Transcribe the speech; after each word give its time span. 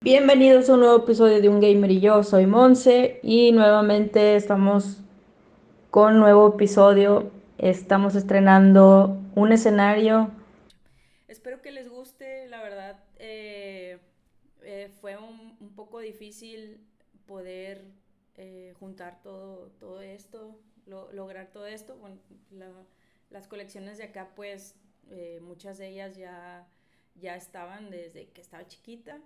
Bienvenidos 0.00 0.68
a 0.68 0.74
un 0.74 0.80
nuevo 0.80 0.98
episodio 0.98 1.40
de 1.40 1.48
Un 1.48 1.60
Gamer 1.60 1.90
y 1.90 2.00
yo, 2.00 2.22
soy 2.22 2.46
Monse 2.46 3.18
y 3.24 3.50
nuevamente 3.50 4.36
estamos 4.36 5.00
con 5.90 6.20
nuevo 6.20 6.54
episodio. 6.54 7.32
Estamos 7.58 8.14
estrenando 8.14 9.18
un 9.34 9.50
escenario. 9.50 10.30
Espero 11.26 11.60
que 11.60 11.72
les 11.72 11.88
guste, 11.88 12.46
la 12.48 12.62
verdad 12.62 13.02
eh, 13.18 13.98
eh, 14.62 14.90
fue 15.00 15.16
un, 15.16 15.56
poco 15.74 15.98
difícil 15.98 16.78
poder 17.26 17.82
eh, 18.36 18.74
juntar 18.78 19.20
todo, 19.22 19.72
todo 19.80 20.00
esto, 20.02 20.56
lo, 20.86 21.12
lograr 21.12 21.50
todo 21.52 21.66
esto. 21.66 21.96
Bueno, 21.96 22.16
la, 22.50 22.72
las 23.30 23.46
colecciones 23.48 23.98
de 23.98 24.04
acá 24.04 24.32
pues 24.34 24.74
muchas 25.40 25.78
de 25.78 25.88
ellas 25.88 26.16
ya, 26.16 26.66
ya 27.14 27.36
estaban 27.36 27.90
desde 27.90 28.28
que 28.30 28.40
estaba 28.40 28.66
chiquita 28.66 29.20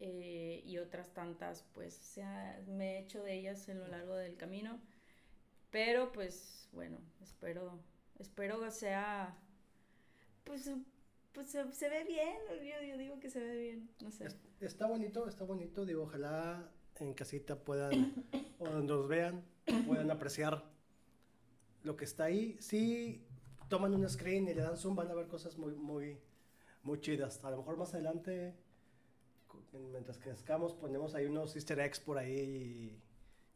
eh, 0.00 0.62
y 0.64 0.78
otras 0.78 1.12
tantas 1.12 1.64
pues 1.74 1.94
se 1.94 2.24
me 2.68 2.96
he 2.96 2.98
hecho 3.00 3.22
de 3.22 3.34
ellas 3.34 3.68
en 3.68 3.80
lo 3.80 3.88
largo 3.88 4.14
del 4.14 4.36
camino. 4.36 4.80
Pero 5.70 6.12
pues 6.12 6.68
bueno, 6.72 6.98
espero, 7.20 7.78
espero 8.18 8.60
que 8.60 8.70
sea, 8.70 9.36
pues, 10.44 10.70
pues 11.32 11.48
se, 11.48 11.88
ve 11.88 12.04
bien, 12.04 12.36
yo, 12.88 12.96
digo 12.96 13.20
que 13.20 13.28
se 13.28 13.40
ve 13.40 13.56
bien, 13.56 13.90
no 14.00 14.10
sé. 14.10 14.28
Está 14.60 14.86
bonito, 14.86 15.28
está 15.28 15.44
bonito, 15.44 15.84
digo, 15.84 16.04
ojalá 16.04 16.72
en 16.96 17.12
casita 17.12 17.62
puedan, 17.62 18.14
o 18.58 18.68
nos 18.68 19.08
vean, 19.08 19.44
puedan 19.86 20.10
apreciar 20.10 20.64
lo 21.82 21.96
que 21.96 22.04
está 22.04 22.24
ahí. 22.24 22.56
Si 22.60 23.26
toman 23.68 23.94
un 23.94 24.08
screen 24.08 24.48
y 24.48 24.54
le 24.54 24.62
dan 24.62 24.76
zoom, 24.76 24.96
van 24.96 25.10
a 25.10 25.14
ver 25.14 25.26
cosas 25.28 25.56
muy, 25.58 25.74
muy, 25.74 26.18
muy 26.82 27.00
chidas. 27.00 27.44
A 27.44 27.50
lo 27.50 27.58
mejor 27.58 27.76
más 27.76 27.94
adelante 27.94 28.54
mientras 29.92 30.18
que 30.18 30.30
escamos 30.30 30.74
ponemos 30.74 31.14
ahí 31.14 31.26
unos 31.26 31.54
easter 31.56 31.78
eggs 31.80 32.00
por 32.00 32.18
ahí 32.18 32.32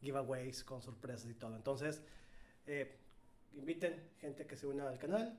y 0.01 0.05
giveaways 0.05 0.63
con 0.63 0.81
sorpresas 0.81 1.29
y 1.29 1.33
todo. 1.33 1.55
Entonces, 1.55 2.01
eh, 2.67 2.97
inviten 3.53 4.11
gente 4.19 4.45
que 4.45 4.55
se 4.55 4.67
una 4.67 4.87
al 4.89 4.99
canal, 4.99 5.37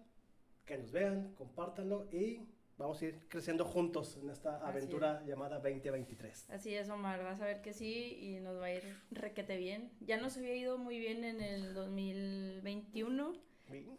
que 0.64 0.78
nos 0.78 0.92
vean, 0.92 1.34
compártanlo 1.34 2.08
y 2.12 2.48
vamos 2.76 3.00
a 3.00 3.06
ir 3.06 3.20
creciendo 3.28 3.64
juntos 3.64 4.16
en 4.16 4.30
esta 4.30 4.58
aventura 4.66 5.22
llamada 5.24 5.56
2023. 5.58 6.50
Así 6.50 6.74
es, 6.74 6.88
Omar, 6.88 7.22
vas 7.22 7.40
a 7.40 7.46
ver 7.46 7.62
que 7.62 7.72
sí 7.72 8.18
y 8.20 8.40
nos 8.40 8.60
va 8.60 8.66
a 8.66 8.74
ir 8.74 8.82
requete 9.10 9.56
bien. 9.56 9.92
Ya 10.00 10.16
nos 10.16 10.36
había 10.36 10.54
ido 10.56 10.78
muy 10.78 10.98
bien 10.98 11.24
en 11.24 11.40
el 11.40 11.74
2021, 11.74 13.34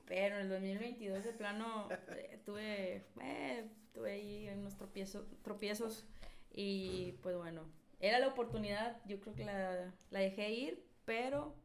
pero 0.05 0.35
en 0.35 0.41
el 0.41 0.49
2022 0.49 1.23
de 1.23 1.33
plano 1.33 1.87
eh, 2.09 2.39
tuve, 2.45 3.05
eh, 3.21 3.69
tuve 3.93 4.11
ahí 4.11 4.49
unos 4.49 4.75
tropiezos, 4.75 5.25
tropiezos 5.41 6.05
y 6.51 7.13
pues 7.23 7.35
bueno, 7.35 7.63
era 7.99 8.19
la 8.19 8.27
oportunidad, 8.27 9.01
yo 9.05 9.19
creo 9.19 9.35
que 9.35 9.45
la, 9.45 9.93
la 10.09 10.19
dejé 10.19 10.51
ir, 10.51 10.85
pero 11.05 11.55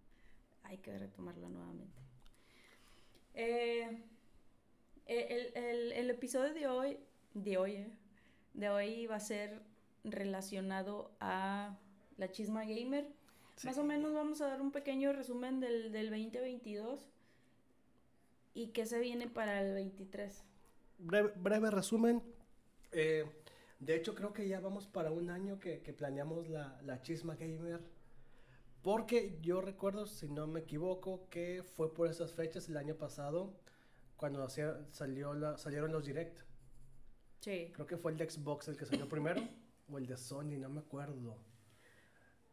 hay 0.63 0.79
que 0.79 0.97
retomarla 0.97 1.49
nuevamente. 1.49 2.01
Eh, 3.35 4.05
el, 5.11 5.53
el, 5.57 5.93
el, 5.93 6.11
episodio 6.11 6.55
de 6.55 6.69
hoy, 6.69 6.99
de 7.35 7.59
hoy, 7.59 7.73
eh, 7.73 7.91
de 8.55 8.71
hoy 8.71 9.07
va 9.07 9.17
a 9.17 9.21
ser 9.21 9.61
relacionado 10.05 11.11
a 11.19 11.77
la 12.17 12.31
chisma 12.31 12.65
gamer. 12.65 13.09
Más 13.65 13.77
o 13.77 13.85
menos 13.85 14.15
vamos 14.15 14.41
a 14.41 14.47
dar 14.47 14.63
un 14.63 14.71
pequeño 14.71 15.13
resumen 15.13 15.61
del, 15.61 15.93
del 15.93 16.11
2022 16.11 17.01
y 18.55 18.69
qué 18.69 18.87
se 18.87 19.01
viene 19.01 19.27
para 19.27 19.61
el 19.63 19.75
23. 19.75 20.45
Breve, 20.99 21.33
breve 21.37 21.71
resumen. 21.71 22.23
Eh, 22.93 23.27
de 23.81 23.97
hecho, 23.97 24.15
creo 24.15 24.33
que 24.33 24.47
ya 24.47 24.61
vamos 24.61 24.87
para 24.87 25.11
un 25.11 25.31
año 25.31 25.59
que, 25.59 25.79
planeamos 25.97 26.49
la, 26.49 26.81
la, 26.85 27.03
Chisma 27.03 27.35
Gamer. 27.35 27.81
Porque 28.83 29.39
yo 29.43 29.61
recuerdo, 29.61 30.07
si 30.07 30.29
no 30.29 30.47
me 30.47 30.61
equivoco, 30.61 31.29
que 31.31 31.63
fue 31.63 31.93
por 31.93 32.09
esas 32.09 32.33
fechas 32.33 32.69
el 32.69 32.77
año 32.77 32.95
pasado 32.95 33.53
cuando 34.21 34.47
salió 34.51 35.33
la, 35.33 35.57
salieron 35.57 35.93
los 35.93 36.05
Direct. 36.05 36.41
Sí. 37.41 37.71
Creo 37.73 37.87
que 37.87 37.97
fue 37.97 38.13
el 38.13 38.19
de 38.19 38.29
Xbox 38.29 38.69
el 38.69 38.77
que 38.77 38.85
salió 38.85 39.09
primero, 39.09 39.41
o 39.89 39.97
el 39.97 40.07
de 40.07 40.19
Sony, 40.19 40.59
no 40.59 40.69
me 40.69 40.81
acuerdo. 40.81 41.39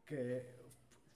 Que 0.05 0.61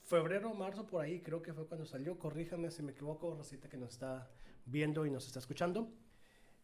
febrero 0.04 0.54
marzo 0.54 0.86
por 0.86 1.06
ahí 1.06 1.22
creo 1.22 1.42
que 1.42 1.54
fue 1.54 1.70
cuando 1.70 1.86
salió. 1.86 2.20
Corríjame 2.20 2.70
si 2.70 2.84
me 2.84 2.92
equivoco, 2.92 3.34
Rosita 3.34 3.70
que 3.70 3.78
nos 3.78 3.92
está 3.92 4.30
viendo 4.66 5.06
y 5.06 5.10
nos 5.10 5.26
está 5.26 5.40
escuchando. 5.40 5.90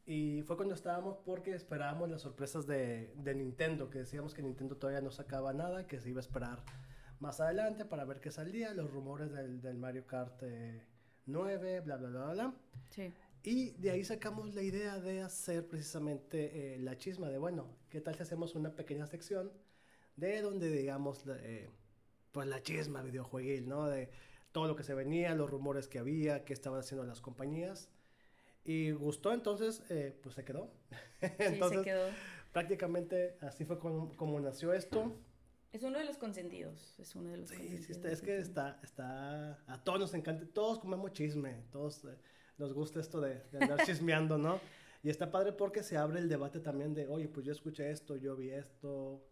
Y 0.06 0.42
fue 0.42 0.58
cuando 0.58 0.76
estábamos 0.76 1.20
porque 1.26 1.56
esperábamos 1.56 2.10
las 2.10 2.24
sorpresas 2.24 2.68
de, 2.68 3.14
de, 3.16 3.36
Nintendo, 3.36 3.90
que 3.90 4.00
decíamos 4.00 4.34
que 4.34 4.42
Nintendo 4.42 4.76
todavía 4.76 5.00
no 5.00 5.12
sacaba 5.12 5.54
nada, 5.54 5.88
que 5.88 6.02
se 6.02 6.10
iba 6.10 6.20
a 6.20 6.28
esperar 6.28 6.62
más 7.22 7.40
adelante 7.40 7.86
para 7.86 8.04
ver 8.04 8.20
qué 8.20 8.32
salía, 8.32 8.74
los 8.74 8.92
rumores 8.92 9.32
del, 9.32 9.62
del 9.62 9.78
Mario 9.78 10.06
Kart 10.06 10.44
9, 11.26 11.76
eh, 11.76 11.80
bla, 11.80 11.96
bla, 11.96 12.10
bla, 12.10 12.34
bla. 12.34 12.54
Sí. 12.90 13.14
Y 13.44 13.72
de 13.72 13.92
ahí 13.92 14.04
sacamos 14.04 14.54
la 14.54 14.62
idea 14.62 15.00
de 15.00 15.22
hacer 15.22 15.68
precisamente 15.68 16.76
eh, 16.76 16.80
la 16.80 16.98
chisma 16.98 17.30
de, 17.30 17.38
bueno, 17.38 17.68
¿qué 17.90 18.02
tal 18.02 18.16
si 18.16 18.24
hacemos 18.24 18.56
una 18.56 18.76
pequeña 18.76 19.08
sección 19.08 19.52
de 20.18 20.42
donde 20.42 20.70
digamos, 20.70 21.24
eh, 21.28 21.70
pues 22.32 22.48
la 22.48 22.62
chisma 22.62 23.02
videojueguil, 23.04 23.70
¿no? 23.70 23.88
De 23.88 24.10
todo 24.52 24.68
lo 24.68 24.76
que 24.76 24.84
se 24.84 24.94
venía, 24.94 25.34
los 25.36 25.50
rumores 25.50 25.88
que 25.88 26.00
había, 26.00 26.44
qué 26.44 26.54
estaban 26.54 26.80
haciendo 26.80 27.06
las 27.06 27.22
compañías. 27.22 27.90
Y 28.66 28.92
gustó, 28.92 29.32
entonces, 29.32 29.84
eh, 29.90 30.20
pues 30.22 30.36
se 30.36 30.44
quedó. 30.44 30.70
entonces, 31.22 31.80
se 31.80 31.86
quedó. 31.86 32.10
Prácticamente 32.52 33.38
así 33.42 33.66
fue 33.66 33.80
como, 33.80 34.40
nació 34.40 34.74
esto. 34.74 35.16
Es 35.72 35.84
uno 35.84 36.00
de 36.00 36.06
los 36.06 36.18
consentidos, 36.18 36.96
es 37.00 37.14
uno 37.16 37.30
de 37.30 37.38
los 37.38 37.50
sí, 37.50 37.78
Sí, 37.84 37.94
es 38.04 38.22
que 38.22 38.38
está, 38.38 38.80
está, 38.84 39.60
a 39.68 39.84
todos 39.84 40.00
nos 40.00 40.14
encanta, 40.14 40.46
todos 40.52 40.80
comemos 40.80 41.12
chisme, 41.12 41.66
todos 41.72 42.04
eh, 42.06 42.18
nos 42.58 42.74
gusta 42.74 43.00
esto 43.00 43.22
de, 43.22 43.42
de 43.52 43.58
andar 43.60 43.80
chismeando, 43.86 44.38
¿no? 44.38 44.60
Y 45.04 45.10
está 45.10 45.32
padre 45.32 45.54
porque 45.54 45.84
se 45.84 45.98
abre 45.98 46.20
el 46.20 46.30
debate 46.30 46.60
también 46.60 46.94
de, 46.94 47.08
oye, 47.08 47.28
pues 47.28 47.46
yo 47.46 47.52
escuché 47.52 47.92
esto, 47.92 48.16
yo 48.16 48.36
vi 48.36 48.50
esto, 48.50 49.24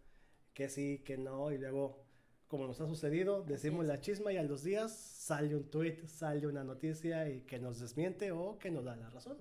que 0.54 0.70
sí, 0.70 1.00
que 1.06 1.18
no, 1.18 1.52
y 1.52 1.58
luego 1.58 2.06
como 2.48 2.68
nos 2.68 2.80
ha 2.80 2.88
sucedido, 2.88 3.42
decimos 3.44 3.86
la 3.86 4.00
chisma 4.00 4.32
y 4.32 4.38
a 4.38 4.44
los 4.44 4.64
días 4.64 4.96
sale 4.96 5.56
un 5.56 5.70
tweet, 5.70 6.08
sale 6.08 6.46
una 6.48 6.64
noticia 6.64 7.28
y 7.30 7.42
que 7.42 7.60
nos 7.60 7.80
desmiente 7.80 8.32
o 8.32 8.58
que 8.60 8.70
nos 8.70 8.86
da 8.86 8.96
la 8.96 9.10
razón, 9.10 9.38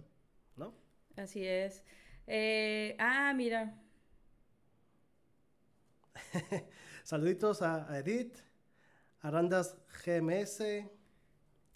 ¿no? 0.57 0.75
Así 1.17 1.47
es. 1.47 1.85
Eh, 2.27 2.97
ah, 2.99 3.33
mira. 3.37 3.81
Saluditos 7.05 7.61
a 7.63 7.99
Edith, 7.99 8.39
Arandas 9.21 9.77
GMS. 10.05 10.59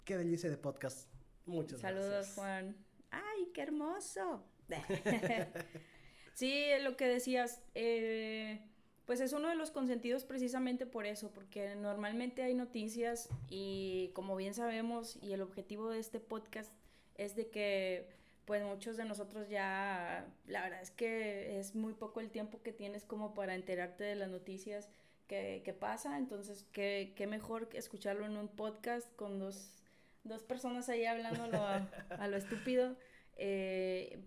Qué 0.03 0.17
delicia 0.17 0.49
de 0.49 0.57
podcast. 0.57 1.08
Muchas 1.49 1.81
gracias. 1.81 2.03
Saludos, 2.05 2.33
Juan. 2.35 2.75
¡Ay, 3.11 3.49
qué 3.53 3.61
hermoso! 3.61 4.43
sí, 6.33 6.65
lo 6.81 6.95
que 6.95 7.07
decías. 7.07 7.61
Eh, 7.75 8.61
pues 9.05 9.21
es 9.21 9.33
uno 9.33 9.49
de 9.49 9.55
los 9.55 9.71
consentidos 9.71 10.23
precisamente 10.23 10.85
por 10.85 11.07
eso, 11.07 11.31
porque 11.31 11.73
normalmente 11.73 12.43
hay 12.43 12.53
noticias 12.53 13.27
y 13.49 14.11
como 14.13 14.35
bien 14.35 14.53
sabemos 14.53 15.17
y 15.19 15.33
el 15.33 15.41
objetivo 15.41 15.89
de 15.89 15.97
este 15.97 16.19
podcast 16.19 16.71
es 17.15 17.35
de 17.35 17.49
que 17.49 18.07
pues 18.45 18.63
muchos 18.63 18.97
de 18.97 19.05
nosotros 19.05 19.49
ya, 19.49 20.27
la 20.45 20.61
verdad 20.61 20.81
es 20.81 20.91
que 20.91 21.59
es 21.59 21.73
muy 21.73 21.93
poco 21.93 22.19
el 22.19 22.29
tiempo 22.29 22.61
que 22.61 22.71
tienes 22.71 23.03
como 23.03 23.33
para 23.33 23.55
enterarte 23.55 24.03
de 24.03 24.15
las 24.15 24.29
noticias 24.29 24.89
que, 25.27 25.63
que 25.65 25.73
pasa, 25.73 26.17
entonces 26.19 26.65
qué, 26.71 27.13
qué 27.15 27.25
mejor 27.25 27.67
que 27.67 27.79
escucharlo 27.79 28.27
en 28.27 28.37
un 28.37 28.47
podcast 28.47 29.11
con 29.15 29.39
dos, 29.39 29.78
dos 30.23 30.43
personas 30.43 30.89
ahí 30.89 31.05
hablando 31.05 31.43
a, 31.57 31.87
a 32.09 32.27
lo 32.27 32.37
estúpido. 32.37 32.95
Eh, 33.37 34.19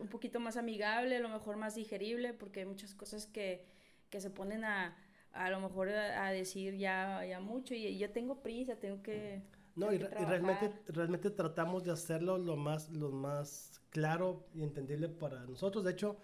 un 0.00 0.08
poquito 0.08 0.40
más 0.40 0.56
amigable, 0.56 1.16
a 1.16 1.20
lo 1.20 1.28
mejor 1.28 1.56
más 1.56 1.74
digerible, 1.74 2.32
porque 2.32 2.60
hay 2.60 2.66
muchas 2.66 2.94
cosas 2.94 3.26
que, 3.26 3.64
que 4.10 4.20
se 4.20 4.30
ponen 4.30 4.64
a, 4.64 4.96
a 5.32 5.50
lo 5.50 5.60
mejor 5.60 5.90
a, 5.90 6.30
decir 6.30 6.76
ya, 6.76 7.24
ya 7.24 7.40
mucho 7.40 7.74
y 7.74 7.98
yo 7.98 8.10
tengo 8.10 8.42
prisa, 8.42 8.76
tengo 8.76 9.02
que... 9.02 9.42
No, 9.76 9.92
y, 9.92 9.98
realmente, 9.98 10.72
realmente 10.86 11.30
tratamos 11.30 11.82
de 11.84 11.90
hacerlo 11.90 12.38
lo 12.38 12.56
más, 12.56 12.90
lo 12.90 13.10
más 13.10 13.82
claro 13.90 14.46
y 14.54 14.62
entendible 14.62 15.08
para 15.08 15.40
nosotros. 15.46 15.84
De 15.84 15.90
hecho, 15.90 16.16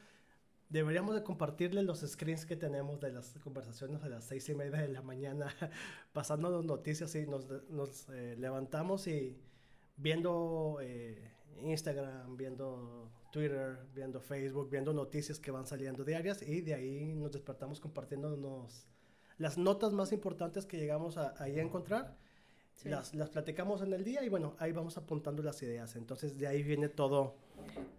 deberíamos 0.70 1.16
de 1.16 1.22
compartirle 1.22 1.82
los 1.82 2.00
screens 2.00 2.46
que 2.46 2.56
tenemos 2.56 3.00
de 3.00 3.12
las 3.12 3.34
conversaciones 3.42 4.02
a 4.02 4.08
las 4.08 4.24
seis 4.24 4.48
y 4.48 4.54
media 4.54 4.80
de 4.80 4.88
la 4.88 5.02
mañana, 5.02 5.48
pasando 6.12 6.48
las 6.48 6.64
noticias 6.64 7.14
y 7.16 7.26
nos, 7.26 7.46
nos 7.68 8.08
eh, 8.08 8.36
levantamos 8.38 9.06
y 9.08 9.36
viendo 9.96 10.78
eh, 10.80 11.32
Instagram, 11.62 12.36
viendo 12.36 13.10
Twitter, 13.32 13.80
viendo 13.94 14.20
Facebook, 14.20 14.70
viendo 14.70 14.92
noticias 14.92 15.40
que 15.40 15.50
van 15.50 15.66
saliendo 15.66 16.04
diarias 16.04 16.40
y 16.40 16.60
de 16.62 16.74
ahí 16.74 17.14
nos 17.14 17.32
despertamos 17.32 17.80
compartiéndonos 17.80 18.86
las 19.38 19.58
notas 19.58 19.92
más 19.92 20.12
importantes 20.12 20.66
que 20.66 20.78
llegamos 20.78 21.16
a, 21.16 21.34
ahí 21.42 21.58
a 21.58 21.62
encontrar 21.62 22.16
Las, 22.84 23.14
las 23.14 23.28
platicamos 23.28 23.82
en 23.82 23.92
el 23.92 24.04
día 24.04 24.24
y 24.24 24.30
bueno, 24.30 24.54
ahí 24.58 24.72
vamos 24.72 24.96
apuntando 24.96 25.42
las 25.42 25.62
ideas. 25.62 25.96
Entonces 25.96 26.38
de 26.38 26.46
ahí 26.46 26.62
viene 26.62 26.88
todo, 26.88 27.34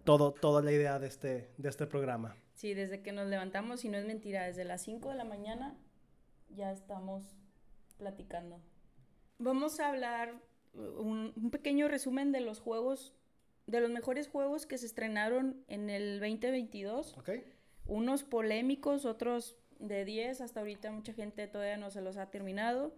todo, 0.04 0.32
toda 0.32 0.60
la 0.60 0.72
idea 0.72 0.98
de 0.98 1.06
este, 1.06 1.50
de 1.56 1.68
este 1.68 1.86
programa. 1.86 2.34
Sí, 2.54 2.74
desde 2.74 3.02
que 3.02 3.12
nos 3.12 3.28
levantamos, 3.28 3.84
y 3.84 3.88
no 3.88 3.98
es 3.98 4.04
mentira, 4.04 4.46
desde 4.46 4.64
las 4.64 4.82
5 4.82 5.10
de 5.10 5.14
la 5.16 5.24
mañana 5.24 5.76
ya 6.50 6.70
estamos 6.70 7.24
platicando. 7.96 8.60
Vamos 9.38 9.80
a 9.80 9.88
hablar 9.88 10.34
un, 10.74 11.32
un 11.36 11.50
pequeño 11.50 11.88
resumen 11.88 12.32
de 12.32 12.40
los 12.40 12.60
juegos, 12.60 13.14
de 13.66 13.80
los 13.80 13.90
mejores 13.90 14.28
juegos 14.28 14.66
que 14.66 14.78
se 14.78 14.86
estrenaron 14.86 15.64
en 15.68 15.90
el 15.90 16.20
2022. 16.20 17.16
¿Ok? 17.18 17.30
Unos 17.86 18.22
polémicos, 18.22 19.04
otros 19.04 19.56
de 19.78 20.04
10, 20.04 20.40
hasta 20.40 20.60
ahorita 20.60 20.90
mucha 20.92 21.12
gente 21.12 21.46
todavía 21.48 21.76
no 21.76 21.90
se 21.90 22.00
los 22.00 22.16
ha 22.16 22.30
terminado. 22.30 22.94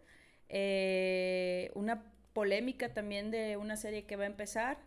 Eh, 0.49 1.71
una 1.75 2.13
polémica 2.33 2.93
también 2.93 3.31
de 3.31 3.57
una 3.57 3.77
serie 3.77 4.05
que 4.05 4.17
va 4.17 4.25
a 4.25 4.27
empezar. 4.27 4.79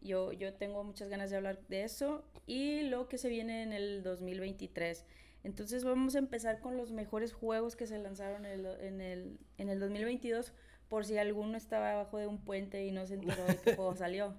Yo, 0.00 0.32
yo 0.32 0.54
tengo 0.54 0.82
muchas 0.84 1.08
ganas 1.08 1.30
de 1.30 1.36
hablar 1.36 1.60
de 1.68 1.84
eso. 1.84 2.24
Y 2.46 2.82
lo 2.82 3.08
que 3.08 3.18
se 3.18 3.28
viene 3.28 3.62
en 3.62 3.72
el 3.72 4.02
2023. 4.02 5.04
Entonces 5.42 5.84
vamos 5.84 6.14
a 6.14 6.18
empezar 6.18 6.60
con 6.60 6.76
los 6.76 6.92
mejores 6.92 7.32
juegos 7.32 7.76
que 7.76 7.86
se 7.86 7.98
lanzaron 7.98 8.44
en 8.44 8.60
el, 8.60 8.66
en 8.80 9.00
el, 9.00 9.38
en 9.58 9.68
el 9.68 9.80
2022. 9.80 10.52
Por 10.88 11.04
si 11.04 11.16
alguno 11.18 11.56
estaba 11.56 11.92
abajo 11.92 12.18
de 12.18 12.26
un 12.26 12.44
puente 12.44 12.84
y 12.84 12.90
no 12.90 13.06
se 13.06 13.14
enteró 13.14 13.44
de 13.44 13.56
qué 13.58 13.76
juego 13.76 13.94
salió. 13.96 14.34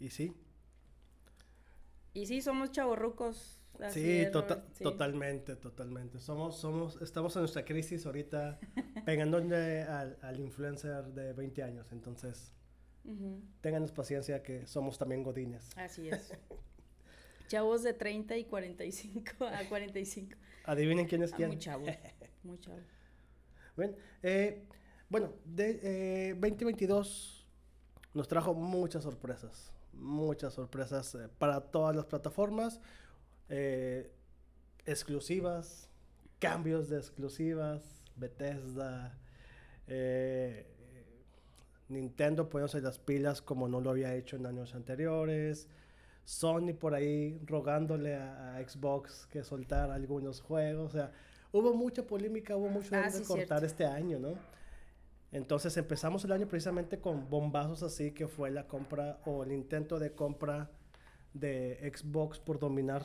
Y 0.00 0.10
sí. 0.10 0.34
Y 2.14 2.26
sí, 2.26 2.42
somos 2.42 2.72
chavorrucos. 2.72 3.58
Sí, 3.90 4.20
es, 4.20 4.30
tota- 4.30 4.64
sí. 4.74 4.84
totalmente, 4.84 5.56
totalmente. 5.56 6.20
Somos, 6.20 6.58
somos, 6.58 7.00
estamos 7.00 7.34
en 7.36 7.42
nuestra 7.42 7.64
crisis 7.64 8.04
ahorita, 8.04 8.58
pegándole 9.06 9.82
al, 9.82 10.18
al 10.20 10.40
influencer 10.40 11.04
de 11.14 11.32
20 11.32 11.62
años. 11.62 11.90
Entonces, 11.90 12.52
Ténganos 13.60 13.92
paciencia 13.92 14.42
que 14.42 14.66
somos 14.66 14.96
también 14.98 15.22
godines. 15.22 15.68
Así 15.76 16.08
es. 16.08 16.32
Chavos 17.48 17.82
de 17.82 17.92
30 17.92 18.36
y 18.36 18.44
45 18.44 19.44
a 19.46 19.64
45. 19.68 20.36
Adivinen 20.64 21.06
quién 21.06 21.22
es 21.22 21.32
Ah, 21.32 21.36
quién. 21.36 21.48
muy 21.50 21.58
chavos. 21.58 21.88
Muy 22.44 22.58
chavos. 22.58 22.82
Bien, 23.76 23.94
eh, 24.22 24.64
bueno, 25.08 25.32
de, 25.44 26.30
eh, 26.30 26.34
2022 26.34 27.46
nos 28.14 28.26
trajo 28.28 28.52
muchas 28.54 29.02
sorpresas, 29.04 29.72
muchas 29.92 30.54
sorpresas 30.54 31.14
eh, 31.14 31.28
para 31.38 31.60
todas 31.60 31.94
las 31.94 32.06
plataformas, 32.06 32.80
eh, 33.48 34.10
exclusivas, 34.86 35.88
cambios 36.38 36.88
de 36.88 36.96
exclusivas, 36.98 38.02
Bethesda, 38.16 39.16
Nintendo 41.92 42.48
poniéndose 42.48 42.80
las 42.80 42.98
pilas 42.98 43.42
como 43.42 43.68
no 43.68 43.80
lo 43.80 43.90
había 43.90 44.14
hecho 44.14 44.36
en 44.36 44.46
años 44.46 44.74
anteriores, 44.74 45.68
Sony 46.24 46.72
por 46.78 46.94
ahí 46.94 47.40
rogándole 47.46 48.14
a, 48.14 48.56
a 48.56 48.68
Xbox 48.68 49.26
que 49.26 49.42
soltara 49.42 49.94
algunos 49.94 50.40
juegos, 50.40 50.90
o 50.90 50.92
sea, 50.92 51.12
hubo 51.52 51.74
mucha 51.74 52.06
polémica, 52.06 52.56
hubo 52.56 52.68
mucho 52.68 52.94
Ah, 52.94 53.02
de 53.10 53.10
sí, 53.10 53.24
cortar 53.24 53.58
cierto. 53.60 53.66
este 53.66 53.86
año, 53.86 54.18
¿no? 54.18 54.34
Entonces 55.32 55.76
empezamos 55.78 56.24
el 56.24 56.32
año 56.32 56.46
precisamente 56.46 56.98
con 57.00 57.28
bombazos 57.30 57.82
así 57.82 58.12
que 58.12 58.28
fue 58.28 58.50
la 58.50 58.66
compra 58.68 59.18
o 59.24 59.42
el 59.44 59.52
intento 59.52 59.98
de 59.98 60.12
compra 60.12 60.70
de 61.32 61.90
Xbox 61.94 62.38
por 62.38 62.58
dominar 62.58 63.02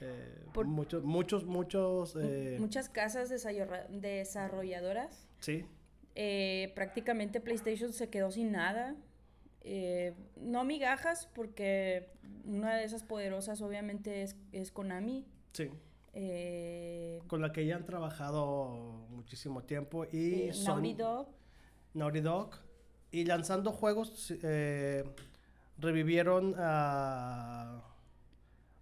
eh, 0.00 0.44
Por- 0.52 0.66
muchos, 0.66 1.02
muchos, 1.04 1.44
muchos, 1.44 2.16
eh, 2.20 2.56
Muchas 2.58 2.88
casas 2.88 3.30
desarrolla- 3.30 3.86
desarrolladoras. 3.88 5.28
sí, 5.40 5.64
eh, 6.20 6.72
prácticamente 6.74 7.40
PlayStation 7.40 7.92
se 7.92 8.10
quedó 8.10 8.32
sin 8.32 8.50
nada. 8.50 8.96
Eh, 9.60 10.16
no 10.36 10.64
migajas, 10.64 11.28
porque 11.32 12.10
una 12.44 12.74
de 12.74 12.82
esas 12.82 13.04
poderosas 13.04 13.62
obviamente 13.62 14.22
es, 14.22 14.34
es 14.50 14.72
Konami. 14.72 15.24
sí, 15.52 15.70
Eh, 16.14 17.20
con 17.28 17.40
la 17.40 17.52
que 17.52 17.64
ya 17.64 17.76
han 17.76 17.84
trabajado 17.84 19.06
muchísimo 19.10 19.62
tiempo 19.62 20.06
y 20.06 20.52
son 20.52 20.82
Naughty 20.82 20.94
Dog. 20.94 21.28
Naughty 21.94 22.20
Dog 22.20 22.50
y 23.12 23.24
lanzando 23.24 23.70
juegos 23.70 24.34
revivieron 25.76 26.56
a 26.58 27.80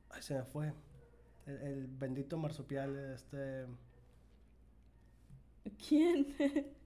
ay 0.08 0.22
se 0.22 0.34
me 0.36 0.44
fue 0.44 0.72
el, 1.44 1.56
el 1.58 1.86
bendito 1.86 2.38
marsupial 2.38 2.96
este 3.14 3.66
¿Quién? 5.86 6.34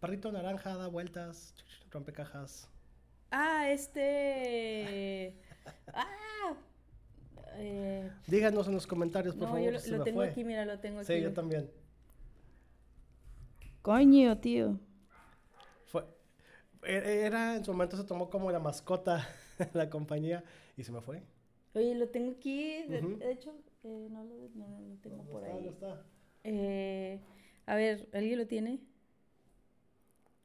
perrito 0.00 0.30
naranja 0.32 0.76
da 0.76 0.88
vueltas 0.88 1.54
rompe 1.90 2.12
cajas 2.12 2.68
ah, 3.30 3.70
este. 3.70 5.34
ah. 5.92 6.54
eh, 7.56 8.10
díganos 8.26 8.66
en 8.68 8.74
los 8.74 8.86
comentarios 8.86 9.34
por 9.36 9.48
no, 9.48 9.54
favor 9.54 9.64
yo 9.64 9.70
lo, 9.72 9.80
si 9.80 9.88
se 9.88 9.92
lo 9.92 9.98
me 9.98 10.04
tengo 10.04 10.22
fue. 10.22 10.28
aquí, 10.30 10.44
mira, 10.44 10.64
lo 10.64 10.78
tengo 10.80 11.00
aquí. 11.00 11.14
sí 11.14 11.20
yo 11.20 11.32
también 11.32 11.70
Coño, 13.82 14.38
tío. 14.38 14.78
fue 15.84 16.04
e- 16.84 17.22
era 17.26 17.56
en 17.56 17.64
su 17.64 17.72
momento 17.72 17.96
se 17.96 18.04
tomó 18.04 18.30
como 18.30 18.50
la 18.50 18.58
mascota 18.60 19.26
la 19.74 19.90
compañía 19.90 20.44
y 20.76 20.84
se 20.84 20.92
me 20.92 21.00
fue 21.00 21.22
Oye, 21.74 21.94
lo 21.94 22.08
tengo 22.08 22.32
aquí. 22.32 22.82
De, 22.88 22.98
hecho, 23.30 23.54
eh, 23.84 24.08
no, 24.10 24.24
lo, 24.24 24.48
no, 24.54 24.68
no 24.68 24.80
lo 24.88 24.96
tengo 24.96 25.18
¿Dónde 25.18 25.32
por 25.32 25.44
está? 25.44 25.54
ahí. 25.56 25.64
¿Dónde 25.64 25.68
está? 25.70 26.02
Eh, 26.44 27.20
a 27.66 27.74
ver, 27.76 28.08
¿alguien 28.12 28.38
lo 28.38 28.46
tiene? 28.46 28.80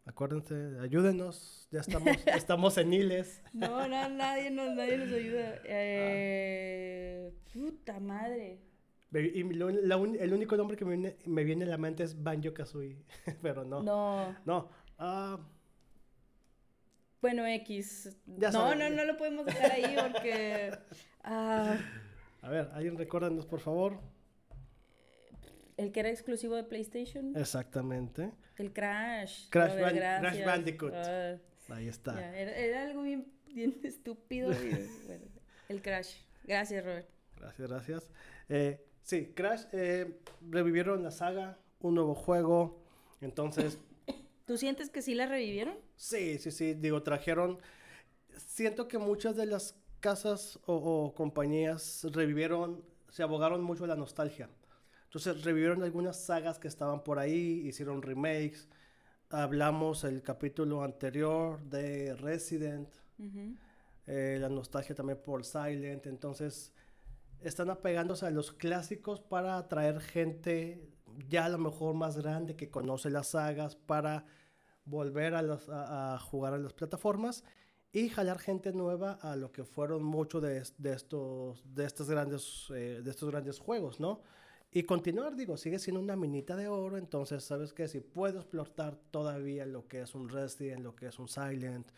Acuérdense, 0.05 0.77
ayúdenos, 0.81 1.67
ya 1.71 1.79
estamos, 1.79 2.09
estamos 2.27 2.73
seniles. 2.73 3.41
No, 3.53 3.87
no, 3.87 4.09
nadie 4.09 4.51
nos, 4.51 4.75
nadie 4.75 4.97
nos 4.97 5.11
ayuda. 5.13 5.59
Eh, 5.63 7.33
puta 7.53 7.99
madre. 8.01 8.59
Y 9.13 9.43
lo- 9.43 9.69
la 9.69 9.95
un- 9.95 10.17
el 10.19 10.33
único 10.33 10.57
nombre 10.57 10.75
que 10.75 10.83
me 10.85 10.97
viene, 10.97 11.15
me 11.25 11.43
viene 11.45 11.63
a 11.65 11.67
la 11.67 11.77
mente 11.77 12.03
es 12.03 12.21
Banjo 12.21 12.53
Kazooie, 12.53 12.97
pero 13.41 13.63
no. 13.63 13.81
No, 13.81 14.35
No. 14.45 14.69
ah, 14.97 15.39
Bueno, 17.21 17.45
X. 17.45 18.17
Ya 18.25 18.47
no, 18.49 18.51
saben. 18.59 18.79
no, 18.79 18.89
no 18.89 19.05
lo 19.05 19.15
podemos 19.17 19.45
dejar 19.45 19.71
ahí 19.71 19.95
porque. 20.11 20.71
Ah, 21.25 21.77
a 22.41 22.49
ver, 22.49 22.69
alguien 22.73 22.97
recuérdanos, 22.97 23.45
por 23.45 23.61
favor. 23.61 23.97
el 25.77 25.93
que 25.93 26.01
era 26.01 26.09
exclusivo 26.09 26.55
de 26.57 26.65
PlayStation. 26.65 27.33
Exactamente. 27.37 28.33
El 28.57 28.71
Crash. 28.73 29.49
Crash 29.49 29.75
ver. 29.75 30.19
Crash 30.21 30.45
Bandicoot. 30.45 30.93
Ah, 30.95 31.37
Ahí 31.69 31.87
está. 31.87 32.13
ya, 32.15 32.37
era, 32.37 32.51
era 32.55 32.83
algo 32.83 33.01
bien, 33.03 33.25
bien 33.47 33.79
estúpido. 33.83 34.51
y, 34.51 34.89
bueno, 35.07 35.25
el 35.69 35.81
Crash. 35.81 36.15
Gracias, 36.43 36.83
Robert. 36.83 37.09
Gracias, 37.37 37.69
gracias. 37.69 38.09
Eh, 38.49 38.85
sí, 39.01 39.33
Crash, 39.35 39.63
eh, 39.71 40.19
revivieron 40.49 41.03
la 41.03 41.11
saga, 41.11 41.57
un 41.79 41.95
nuevo 41.95 42.13
juego. 42.15 42.83
Entonces, 43.21 43.79
¿Tú 44.45 44.57
sientes 44.57 44.89
que 44.89 45.01
sí 45.01 45.15
la 45.15 45.25
revivieron? 45.25 45.75
Sí, 45.95 46.37
sí, 46.37 46.51
sí, 46.51 46.73
digo, 46.73 47.01
trajeron, 47.01 47.59
siento 48.35 48.87
que 48.89 48.97
muchas 48.97 49.35
de 49.37 49.45
las 49.45 49.79
casas 50.01 50.59
o, 50.65 50.75
o 50.75 51.15
compañías 51.15 52.05
revivieron, 52.11 52.83
se 53.09 53.23
abogaron 53.23 53.63
mucho 53.63 53.85
a 53.85 53.87
la 53.87 53.95
nostalgia. 53.95 54.49
Entonces 55.13 55.43
revivieron 55.43 55.83
algunas 55.83 56.19
sagas 56.19 56.57
que 56.57 56.67
estaban 56.67 57.03
por 57.03 57.19
ahí, 57.19 57.61
hicieron 57.67 58.01
remakes. 58.01 58.67
Hablamos 59.29 60.03
el 60.05 60.23
capítulo 60.23 60.81
anterior 60.83 61.61
de 61.65 62.15
Resident, 62.15 62.89
Ujú. 63.19 63.55
eh, 64.07 64.39
la 64.41 64.49
nostalgia 64.49 64.95
también 64.95 65.19
por 65.23 65.45
Silent. 65.45 66.07
Entonces 66.07 66.73
están 67.41 67.69
apegándose 67.69 68.25
a 68.25 68.31
los 68.31 68.53
clásicos 68.53 69.19
para 69.21 69.57
atraer 69.57 69.99
gente 70.01 70.89
ya 71.29 71.45
a 71.45 71.49
lo 71.49 71.59
mejor 71.59 71.93
más 71.93 72.17
grande 72.17 72.55
que 72.55 72.71
conoce 72.71 73.11
las 73.11 73.27
sagas 73.27 73.75
para 73.75 74.25
volver 74.83 75.35
a, 75.35 75.43
las- 75.43 75.69
a- 75.69 76.15
a 76.15 76.19
jugar 76.19 76.55
a 76.55 76.57
las 76.57 76.73
plataformas 76.73 77.43
y 77.91 78.09
jalar 78.09 78.39
gente 78.39 78.73
nueva 78.73 79.19
a 79.21 79.35
lo 79.35 79.51
que 79.51 79.63
fueron 79.63 80.03
muchos 80.03 80.41
de, 80.41 80.63
de 80.79 80.93
estos 80.93 81.63
de 81.75 81.85
estos 81.85 82.09
grandes 82.09 82.65
eh, 82.73 83.01
de 83.03 83.11
estos 83.11 83.29
grandes 83.29 83.59
juegos, 83.59 83.99
¿no? 83.99 84.21
Y 84.75 84.81
continuar, 84.83 85.35
digo, 85.35 85.55
sigue 85.55 85.77
siendo 85.77 85.99
una 85.99 86.15
minita 86.15 86.55
de 86.55 86.67
oro, 86.67 86.97
entonces, 86.97 87.43
¿sabes 87.43 87.73
qué? 87.73 87.87
Si 87.87 87.99
puedo 87.99 88.39
explotar 88.39 88.95
todavía 89.11 89.67
lo 89.67 89.87
que 89.87 90.01
es 90.01 90.15
un 90.15 90.29
Resident, 90.29 90.81
lo 90.81 90.95
que 90.95 91.05
es 91.05 91.19
un 91.19 91.27
Silent, 91.27 91.91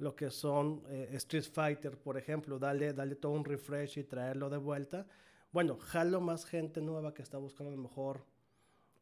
lo 0.00 0.16
que 0.16 0.28
son 0.30 0.82
eh, 0.88 1.10
Street 1.12 1.44
Fighter, 1.44 1.96
por 1.96 2.18
ejemplo, 2.18 2.58
darle, 2.58 2.92
darle 2.92 3.14
todo 3.14 3.30
un 3.32 3.44
refresh 3.44 4.00
y 4.00 4.02
traerlo 4.02 4.50
de 4.50 4.56
vuelta. 4.56 5.06
Bueno, 5.52 5.76
jalo 5.78 6.20
más 6.20 6.44
gente 6.44 6.80
nueva 6.80 7.14
que 7.14 7.22
está 7.22 7.38
buscando 7.38 7.72
a 7.72 7.76
lo 7.76 7.82
mejor 7.82 8.24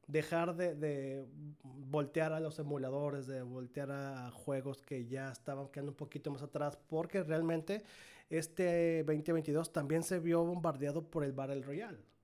dejar 0.06 0.54
de, 0.54 0.74
de 0.74 1.24
voltear 1.64 2.34
a 2.34 2.40
los 2.40 2.58
emuladores, 2.58 3.26
de 3.26 3.40
voltear 3.40 3.92
a 3.92 4.30
juegos 4.30 4.82
que 4.82 5.06
ya 5.06 5.32
estaban 5.32 5.68
quedando 5.68 5.92
un 5.92 5.96
poquito 5.96 6.30
más 6.30 6.42
atrás, 6.42 6.78
porque 6.86 7.22
realmente 7.22 7.82
este 8.28 9.04
2022 9.04 9.72
también 9.72 10.02
se 10.02 10.18
vio 10.18 10.44
bombardeado 10.44 11.02
por 11.02 11.24
el 11.24 11.32
Battle 11.32 11.62
Royale. 11.62 12.15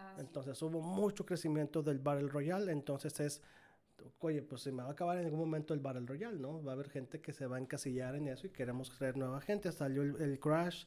Ah, 0.00 0.16
Entonces 0.18 0.60
hubo 0.62 0.80
mucho 0.80 1.24
crecimiento 1.26 1.82
del 1.82 1.98
Battle 1.98 2.28
Royale, 2.28 2.72
entonces 2.72 3.20
es 3.20 3.42
oye, 4.20 4.42
pues 4.42 4.62
se 4.62 4.72
me 4.72 4.82
va 4.82 4.90
a 4.90 4.92
acabar 4.92 5.18
en 5.18 5.24
algún 5.24 5.40
momento 5.40 5.74
el 5.74 5.80
Battle 5.80 6.06
Royale, 6.06 6.38
¿no? 6.38 6.62
Va 6.62 6.72
a 6.72 6.74
haber 6.74 6.90
gente 6.90 7.20
que 7.20 7.32
se 7.32 7.46
va 7.46 7.56
a 7.56 7.60
encasillar 7.60 8.14
en 8.14 8.28
eso 8.28 8.46
y 8.46 8.50
queremos 8.50 8.90
traer 8.90 9.16
nueva 9.16 9.40
gente. 9.40 9.72
Salió 9.72 10.02
el, 10.02 10.38
Crash, 10.38 10.84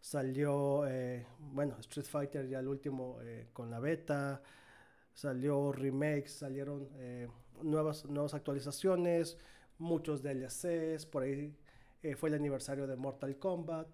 salió, 0.00 0.86
eh, 0.86 1.26
bueno, 1.38 1.76
Street 1.80 2.06
Fighter 2.06 2.48
ya 2.48 2.60
el 2.60 2.68
último 2.68 3.18
eh, 3.22 3.48
con 3.52 3.70
la 3.70 3.80
beta, 3.80 4.42
salió 5.12 5.72
remakes, 5.72 6.32
salieron 6.32 6.88
eh, 6.96 7.28
nuevas, 7.62 8.04
nuevas 8.06 8.34
actualizaciones, 8.34 9.38
muchos 9.78 10.22
DLCs, 10.22 11.06
por 11.06 11.22
ahí 11.22 11.54
fue 12.16 12.28
el 12.28 12.34
aniversario 12.34 12.86
de 12.86 12.96
Mortal 12.96 13.38
Kombat. 13.38 13.88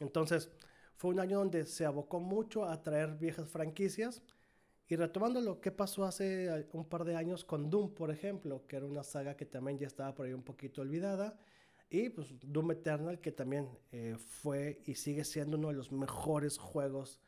Entonces, 0.00 0.50
fue 0.96 1.10
un 1.10 1.20
año 1.20 1.38
donde 1.38 1.66
se 1.66 1.84
abocó 1.84 2.20
mucho 2.20 2.64
a 2.64 2.82
traer 2.82 3.16
viejas 3.16 3.48
franquicias 3.48 4.22
y 4.86 4.96
retomando 4.96 5.40
lo 5.40 5.60
que 5.60 5.72
pasó 5.72 6.04
hace 6.04 6.46
eh, 6.46 6.66
un 6.72 6.84
par 6.84 7.04
de 7.04 7.16
años 7.16 7.44
con 7.44 7.70
Doom, 7.70 7.94
por 7.94 8.10
ejemplo, 8.10 8.66
que 8.66 8.76
era 8.76 8.86
una 8.86 9.02
saga 9.02 9.36
que 9.36 9.46
también 9.46 9.78
ya 9.78 9.86
estaba 9.86 10.14
por 10.14 10.26
ahí 10.26 10.34
un 10.34 10.42
poquito 10.42 10.82
olvidada. 10.82 11.38
Y 11.88 12.10
pues 12.10 12.34
Doom 12.40 12.72
Eternal, 12.72 13.20
que 13.20 13.32
también 13.32 13.68
eh, 13.92 14.16
fue 14.18 14.82
y 14.84 14.94
sigue 14.96 15.24
siendo 15.24 15.56
uno 15.56 15.68
de 15.68 15.74
los 15.74 15.92
mejores 15.92 16.58
juegos 16.58 17.20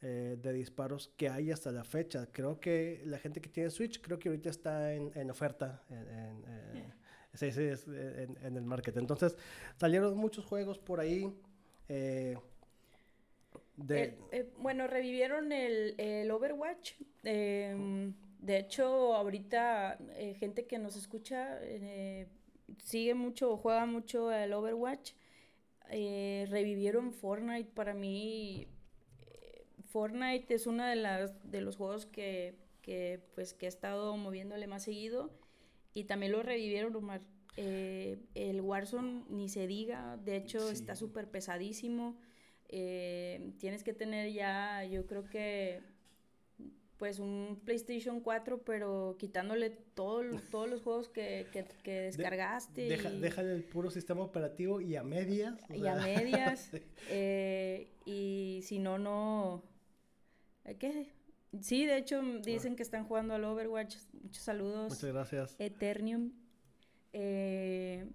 eh, 0.00 0.36
de 0.40 0.52
disparos 0.52 1.12
que 1.16 1.28
hay 1.28 1.52
hasta 1.52 1.70
la 1.70 1.84
fecha. 1.84 2.26
Creo 2.32 2.58
que 2.58 3.02
la 3.04 3.18
gente 3.18 3.40
que 3.40 3.48
tiene 3.48 3.70
Switch, 3.70 4.00
creo 4.00 4.18
que 4.18 4.28
ahorita 4.28 4.50
está 4.50 4.92
en, 4.92 5.12
en 5.14 5.30
oferta 5.30 5.84
en, 5.90 6.44
en, 7.40 8.56
el 8.56 8.64
market. 8.64 8.96
Entonces 8.96 9.36
salieron 9.76 10.16
muchos 10.16 10.44
juegos 10.44 10.78
por 10.78 11.00
ahí. 11.00 11.32
Eh, 13.88 14.52
bueno, 14.58 14.86
revivieron 14.86 15.52
el, 15.52 16.30
Overwatch. 16.30 16.92
Em, 17.24 18.14
de 18.38 18.58
hecho, 18.58 19.14
ahorita 19.14 19.98
eh, 20.16 20.34
gente 20.34 20.66
que 20.66 20.78
nos 20.78 20.96
escucha 20.96 21.58
eh, 21.62 22.28
sigue 22.82 23.14
mucho 23.14 23.52
o 23.52 23.56
juega 23.56 23.86
mucho 23.86 24.30
el 24.32 24.52
Overwatch. 24.52 25.12
revivieron 25.88 27.12
Fortnite. 27.12 27.70
Para 27.74 27.94
mí, 27.94 28.68
Fortnite 29.86 30.54
es 30.54 30.66
uno 30.66 30.84
de, 30.84 30.96
las, 30.96 31.50
de 31.50 31.60
los 31.60 31.76
juegos 31.76 32.06
que, 32.06 32.54
pues, 33.34 33.54
que 33.54 33.66
he 33.66 33.68
estado 33.68 34.16
moviéndole 34.16 34.66
más 34.66 34.84
seguido. 34.84 35.30
Y 35.94 36.04
también 36.04 36.32
lo 36.32 36.42
revivieron, 36.42 36.94
Omar. 36.96 37.22
el 37.56 38.60
Warzone 38.60 39.24
ni 39.30 39.48
se 39.48 39.66
diga. 39.66 40.16
De 40.18 40.36
hecho, 40.36 40.70
está 40.70 40.94
súper 40.94 41.28
pesadísimo. 41.28 42.16
Eh, 42.68 43.52
tienes 43.58 43.84
que 43.84 43.92
tener 43.92 44.32
ya, 44.32 44.84
yo 44.84 45.06
creo 45.06 45.28
que, 45.28 45.80
pues 46.96 47.18
un 47.18 47.60
PlayStation 47.64 48.20
4, 48.20 48.62
pero 48.64 49.16
quitándole 49.18 49.70
todo, 49.70 50.22
todos 50.50 50.68
los 50.68 50.82
juegos 50.82 51.08
que, 51.08 51.46
descargaste. 51.84 52.88
déjale 52.88 53.52
el 53.52 53.64
puro 53.64 53.90
sistema 53.90 54.22
operativo 54.22 54.80
y 54.80 54.96
a 54.96 55.02
medias. 55.02 55.58
Y 55.70 55.86
a 55.86 55.94
medias. 55.96 56.70
Eh, 57.10 57.90
y 58.06 58.60
si 58.62 58.78
no, 58.78 58.98
no... 58.98 59.62
¿Qué? 60.78 61.12
Sí, 61.60 61.86
de 61.86 61.98
hecho 61.98 62.22
dicen 62.40 62.72
ah. 62.72 62.76
que 62.76 62.82
están 62.82 63.04
jugando 63.04 63.34
al 63.34 63.44
Overwatch. 63.44 63.96
Muchos 64.22 64.42
saludos. 64.42 64.92
Muchas 64.92 65.12
gracias. 65.12 65.56
Eternium. 65.58 66.32
Eh, 67.12 68.06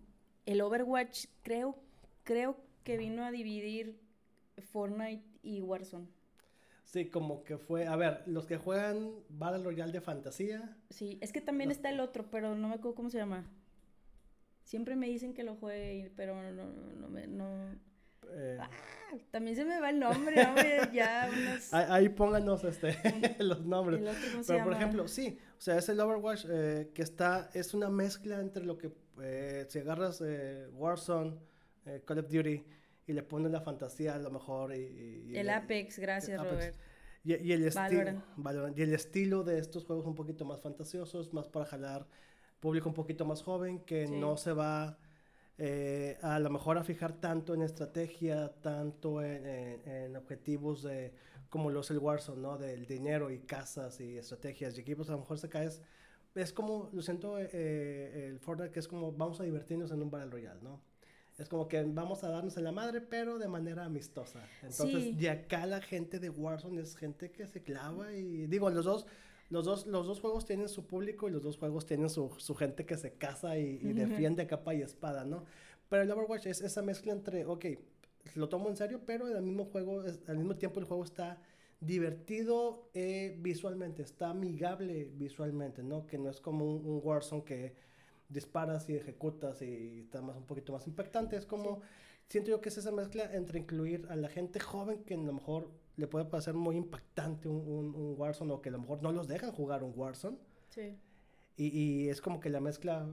el 0.46 0.62
Overwatch 0.62 1.26
creo, 1.44 1.78
creo 2.24 2.58
que 2.84 2.98
vino 2.98 3.24
a 3.24 3.32
dividir 3.32 4.00
Fortnite 4.62 5.24
y 5.42 5.62
Warzone. 5.62 6.08
Sí, 6.90 7.06
como 7.06 7.44
que 7.44 7.60
fue, 7.60 7.86
a 7.86 7.96
ver, 7.96 8.24
los 8.26 8.48
que 8.48 8.58
juegan 8.58 9.12
Battle 9.30 9.64
Royale 9.64 9.92
de 9.92 10.02
fantasía. 10.02 10.76
Sí, 10.90 11.20
es 11.22 11.32
que 11.32 11.40
también 11.40 11.70
está 11.70 11.92
el 11.92 12.00
otro, 12.00 12.32
pero 12.32 12.56
no 12.56 12.68
me 12.68 12.76
acuerdo 12.76 12.96
cómo 12.96 13.12
se 13.12 13.20
llama. 13.20 13.48
Siempre 14.64 14.96
me 14.96 15.06
dicen 15.06 15.36
que 15.36 15.44
lo 15.44 15.56
juegue, 15.56 16.12
pero 16.16 16.36
no, 16.52 16.66
no, 16.66 16.94
no, 16.96 17.08
me, 17.08 17.28
no... 17.28 17.46
Eh. 18.32 18.58
Ah, 18.60 18.70
también 19.30 19.56
se 19.56 19.66
me 19.66 19.80
va 19.80 19.92
el 19.92 20.00
nombre, 20.00 20.44
hombre, 20.44 20.80
ya 20.92 21.30
unos... 21.32 21.72
Ahí, 21.76 22.10
pónganos 22.10 22.64
este, 22.64 22.96
los 23.44 23.64
nombres. 23.64 24.02
pero 24.48 24.64
por 24.64 24.74
ejemplo, 24.74 25.08
sí, 25.08 25.38
o 25.60 25.62
sea, 25.62 25.78
es 25.78 25.90
el 25.90 26.00
Overwatch 26.00 26.46
eh, 26.50 26.90
que 26.96 27.04
está, 27.04 27.52
es 27.54 27.76
una 27.76 27.90
mezcla 27.90 28.40
entre 28.40 28.66
lo 28.66 28.80
que, 28.80 28.92
eh, 29.22 29.66
si 29.70 29.78
agarras 29.78 30.24
Warzone, 30.74 31.38
Call 32.06 32.20
of 32.20 32.30
Duty, 32.30 32.64
y 33.10 33.14
le 33.14 33.24
ponen 33.24 33.52
la 33.52 33.62
fantasía 33.62 34.14
a 34.14 34.20
lo 34.20 34.30
mejor. 34.30 34.76
Y, 34.76 35.36
el 35.36 35.50
Apex, 35.50 35.98
gracias 35.98 36.40
Robert. 36.40 36.76
Y, 37.24 37.52
el 37.52 37.66
estilo, 37.66 38.24
y 38.76 38.82
el 38.82 38.94
estilo 38.94 39.44
de 39.44 39.58
estos 39.58 39.84
juegos 39.84 40.06
un 40.06 40.16
poquito 40.16 40.46
más 40.46 40.62
fantasiosos, 40.62 41.34
más 41.34 41.48
para 41.48 41.66
jalar 41.66 42.08
público 42.60 42.88
un 42.88 42.96
poquito 42.96 43.26
más 43.26 43.42
joven 43.42 43.80
que 43.80 44.08
no 44.08 44.38
se 44.38 44.54
va 44.54 44.98
eh, 45.58 46.18
a 46.22 46.40
lo 46.40 46.50
mejor 46.50 46.78
a 46.78 46.84
fijar 46.84 47.14
tanto 47.20 47.54
en 47.54 47.64
estrategia, 47.64 48.54
tanto 48.62 49.24
en, 49.24 50.16
objetivos 50.16 50.84
de 50.84 51.14
como 51.50 51.72
los 51.72 51.90
el 51.90 51.98
Warzone, 51.98 52.42
¿no? 52.42 52.58
Del 52.60 52.86
dinero 52.86 53.32
y 53.32 53.40
casas 53.40 54.00
y 54.00 54.18
estrategias 54.18 54.78
y 54.78 54.82
equipos, 54.82 55.10
a 55.10 55.14
lo 55.14 55.20
mejor 55.20 55.40
se 55.40 55.50
cae. 55.50 55.68
Es, 56.36 56.54
como, 56.54 56.90
lo 56.94 57.02
siento, 57.02 57.40
eh, 57.40 58.28
el 58.28 58.40
Fortnite 58.40 58.72
que 58.72 58.80
es 58.80 58.88
como 58.88 59.12
vamos 59.12 59.42
a 59.42 59.44
divertirnos 59.44 59.92
en 59.92 60.02
un 60.04 60.12
Battle 60.12 60.30
Royale, 60.30 60.62
¿no? 60.62 60.80
Es 61.40 61.48
como 61.48 61.70
que 61.70 61.82
vamos 61.82 62.24
a 62.26 62.30
darnos 62.30 62.58
en 62.58 62.66
la 62.66 62.74
madre, 62.74 63.00
pero 63.00 63.40
de 63.40 63.48
manera 63.48 63.86
amistosa. 63.86 64.46
Entonces, 64.62 65.18
de 65.18 65.30
acá 65.30 65.66
la 65.66 65.82
gente 65.82 66.20
de 66.20 66.30
Warzone 66.30 66.82
es 66.82 66.98
gente 66.98 67.32
que 67.32 67.48
se 67.48 67.64
clava 67.64 68.12
y 68.14 68.46
digo, 68.48 68.70
los 68.70 68.84
dos, 68.84 69.08
los 69.50 69.64
dos, 69.64 69.88
los 69.88 70.06
dos 70.06 70.20
juegos 70.20 70.46
tienen 70.46 70.68
su 70.68 70.86
público 70.86 71.30
y 71.30 71.32
los 71.32 71.42
dos 71.42 71.58
juegos 71.58 71.86
tienen 71.86 72.10
su, 72.10 72.30
su 72.38 72.56
gente 72.56 72.86
que 72.86 72.98
se 72.98 73.14
casa 73.14 73.58
y, 73.58 73.78
defiende 73.94 74.44
a 74.44 74.48
capa 74.48 74.76
y 74.76 74.82
espada, 74.82 75.24
¿no? 75.24 75.46
Pero 75.88 76.04
el 76.04 76.12
Overwatch 76.12 76.48
es 76.48 76.60
esa 76.60 76.82
mezcla 76.82 77.14
entre, 77.14 77.46
ok, 77.46 77.66
lo 78.36 78.50
tomo 78.50 78.68
en 78.68 78.76
serio, 78.76 79.02
pero 79.06 79.26
al 79.26 79.42
mismo 79.42 79.64
juego, 79.64 80.04
al 80.28 80.38
mismo 80.38 80.58
tiempo 80.58 80.82
el 80.82 80.86
juego 80.86 81.06
está 81.06 81.42
divertido 81.80 82.90
eh, 82.94 83.38
visualmente, 83.40 84.02
está 84.02 84.32
amigable 84.32 85.10
visualmente, 85.14 85.84
¿no? 85.84 86.06
Que 86.06 86.18
no 86.18 86.30
es 86.30 86.42
como 86.42 86.66
un, 86.66 86.86
un 86.86 87.00
Warzone 87.02 87.46
que 87.46 87.89
disparas 88.30 88.90
y 88.90 88.96
ejecutas 88.96 89.62
y 89.62 90.00
está 90.00 90.22
más 90.22 90.38
un 90.38 90.46
poquito 90.46 90.72
más 90.72 90.88
impactante. 90.88 91.36
Es 91.36 91.46
como, 91.46 91.82
siento 92.28 92.52
yo 92.52 92.62
que 92.62 92.70
es 92.70 92.78
esa 92.78 92.92
mezcla 92.92 93.30
entre 93.34 93.60
incluir 93.60 94.08
a 94.10 94.16
la 94.16 94.30
gente 94.30 94.60
joven 94.60 95.04
que 95.04 95.16
a 95.16 95.18
lo 95.18 95.34
mejor 95.34 95.70
le 95.98 96.08
puede 96.08 96.26
parecer 96.26 96.54
muy 96.54 96.78
impactante 96.78 97.50
un, 97.50 97.94
un, 97.94 98.16
Warzone 98.18 98.54
o 98.54 98.62
que 98.62 98.70
a 98.70 98.72
lo 98.72 98.80
mejor 98.80 99.04
no 99.04 99.12
los 99.12 99.28
dejan 99.28 99.52
jugar 99.52 99.84
un 99.84 99.94
Warzone. 99.96 100.38
Sí. 100.70 100.98
Y, 101.58 101.68
y, 101.68 102.10
es 102.10 102.22
como 102.22 102.40
que 102.40 102.50
la 102.50 102.62
mezcla, 102.62 103.06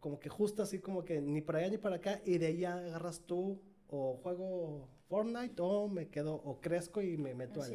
como 0.00 0.20
que 0.20 0.28
justo 0.28 0.62
así 0.62 0.80
como 0.80 1.04
que 1.04 1.22
ni 1.22 1.40
para 1.40 1.60
allá 1.60 1.70
ni 1.70 1.78
para 1.78 1.96
acá 1.96 2.20
y 2.26 2.36
de 2.36 2.46
ahí 2.46 2.64
agarras 2.66 3.20
tú 3.20 3.62
o 3.88 4.18
juego 4.22 4.88
Fortnite 5.08 5.54
o 5.62 5.88
me 5.88 6.08
quedo 6.08 6.34
o 6.34 6.60
crezco 6.60 7.00
y 7.00 7.16
me 7.16 7.34
meto 7.34 7.62
al, 7.62 7.72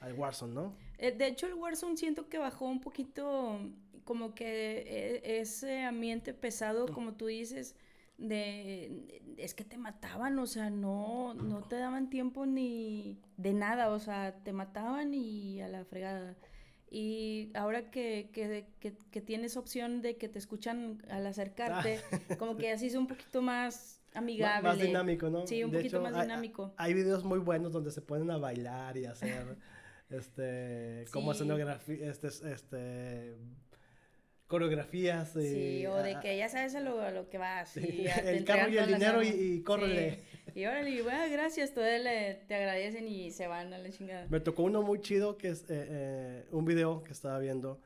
al, 0.00 0.12
Warzone, 0.12 0.54
¿no? 0.54 0.76
Eh, 0.98 1.10
de 1.10 1.26
hecho 1.26 1.46
el 1.46 1.54
Warzone 1.54 1.96
siento 1.96 2.28
que 2.28 2.38
bajó 2.38 2.66
un 2.66 2.80
poquito 2.80 3.58
como 4.06 4.34
que 4.34 5.20
e, 5.26 5.40
ese 5.40 5.82
ambiente 5.82 6.32
pesado, 6.32 6.86
como 6.86 7.12
tú 7.14 7.26
dices, 7.26 7.74
de 8.16 9.20
es 9.36 9.52
que 9.52 9.64
te 9.64 9.76
mataban, 9.76 10.38
o 10.38 10.46
sea, 10.46 10.70
no, 10.70 11.34
no 11.34 11.60
te 11.62 11.76
daban 11.76 12.08
tiempo 12.08 12.46
ni 12.46 13.20
de 13.36 13.52
nada, 13.52 13.90
o 13.90 13.98
sea, 13.98 14.34
te 14.42 14.54
mataban 14.54 15.12
y 15.12 15.60
a 15.60 15.68
la 15.68 15.84
fregada. 15.84 16.34
Y 16.88 17.50
ahora 17.54 17.90
que, 17.90 18.30
que, 18.32 18.64
que, 18.80 19.20
tienes 19.20 19.56
opción 19.56 20.02
de 20.02 20.16
que 20.16 20.28
te 20.28 20.38
escuchan 20.38 21.02
al 21.10 21.26
acercarte, 21.26 22.00
ah. 22.30 22.36
como 22.38 22.56
que 22.56 22.70
así 22.70 22.86
es 22.86 22.94
un 22.94 23.08
poquito 23.08 23.42
más 23.42 24.00
amigable. 24.14 24.68
Más 24.68 24.78
dinámico, 24.78 25.28
¿no? 25.28 25.46
Sí, 25.46 25.64
un 25.64 25.72
poquito 25.72 26.00
más 26.00 26.18
dinámico. 26.18 26.72
Hay, 26.76 26.94
videos 26.94 27.24
muy 27.24 27.40
buenos 27.40 27.72
donde 27.72 27.90
se 27.90 28.00
ponen 28.00 28.30
a 28.30 28.38
bailar 28.38 28.96
y 28.96 29.04
hacer, 29.04 29.58
este, 30.08 31.06
como 31.12 31.32
escenografía, 31.32 32.08
este, 32.08 32.28
este, 32.28 33.36
coreografías. 34.46 35.32
sí, 35.32 35.86
o 35.86 35.96
de 35.96 36.18
que 36.20 36.36
ya 36.36 36.48
sabes 36.48 36.74
a 36.74 36.80
lo, 36.80 37.00
a 37.00 37.10
lo 37.10 37.28
que 37.28 37.38
vas. 37.38 37.76
el 37.76 38.44
carro 38.44 38.70
y 38.70 38.78
el 38.78 38.86
dinero 38.86 39.22
y, 39.22 39.28
y 39.28 39.62
córrele. 39.62 40.22
Y 40.54 40.64
órale, 40.64 41.02
bueno, 41.02 41.24
gracias, 41.30 41.74
todos 41.74 41.86
le, 41.86 42.42
te 42.48 42.54
agradecen 42.54 43.06
y 43.08 43.30
se 43.30 43.46
van 43.46 43.72
a 43.74 43.78
la 43.78 43.90
chingada. 43.90 44.26
Me 44.30 44.40
tocó 44.40 44.62
uno 44.62 44.82
muy 44.82 45.00
chido 45.00 45.36
que 45.36 45.48
es 45.48 45.62
eh, 45.64 45.66
eh, 45.68 46.46
un 46.50 46.64
video 46.64 47.02
que 47.02 47.12
estaba 47.12 47.38
viendo 47.38 47.80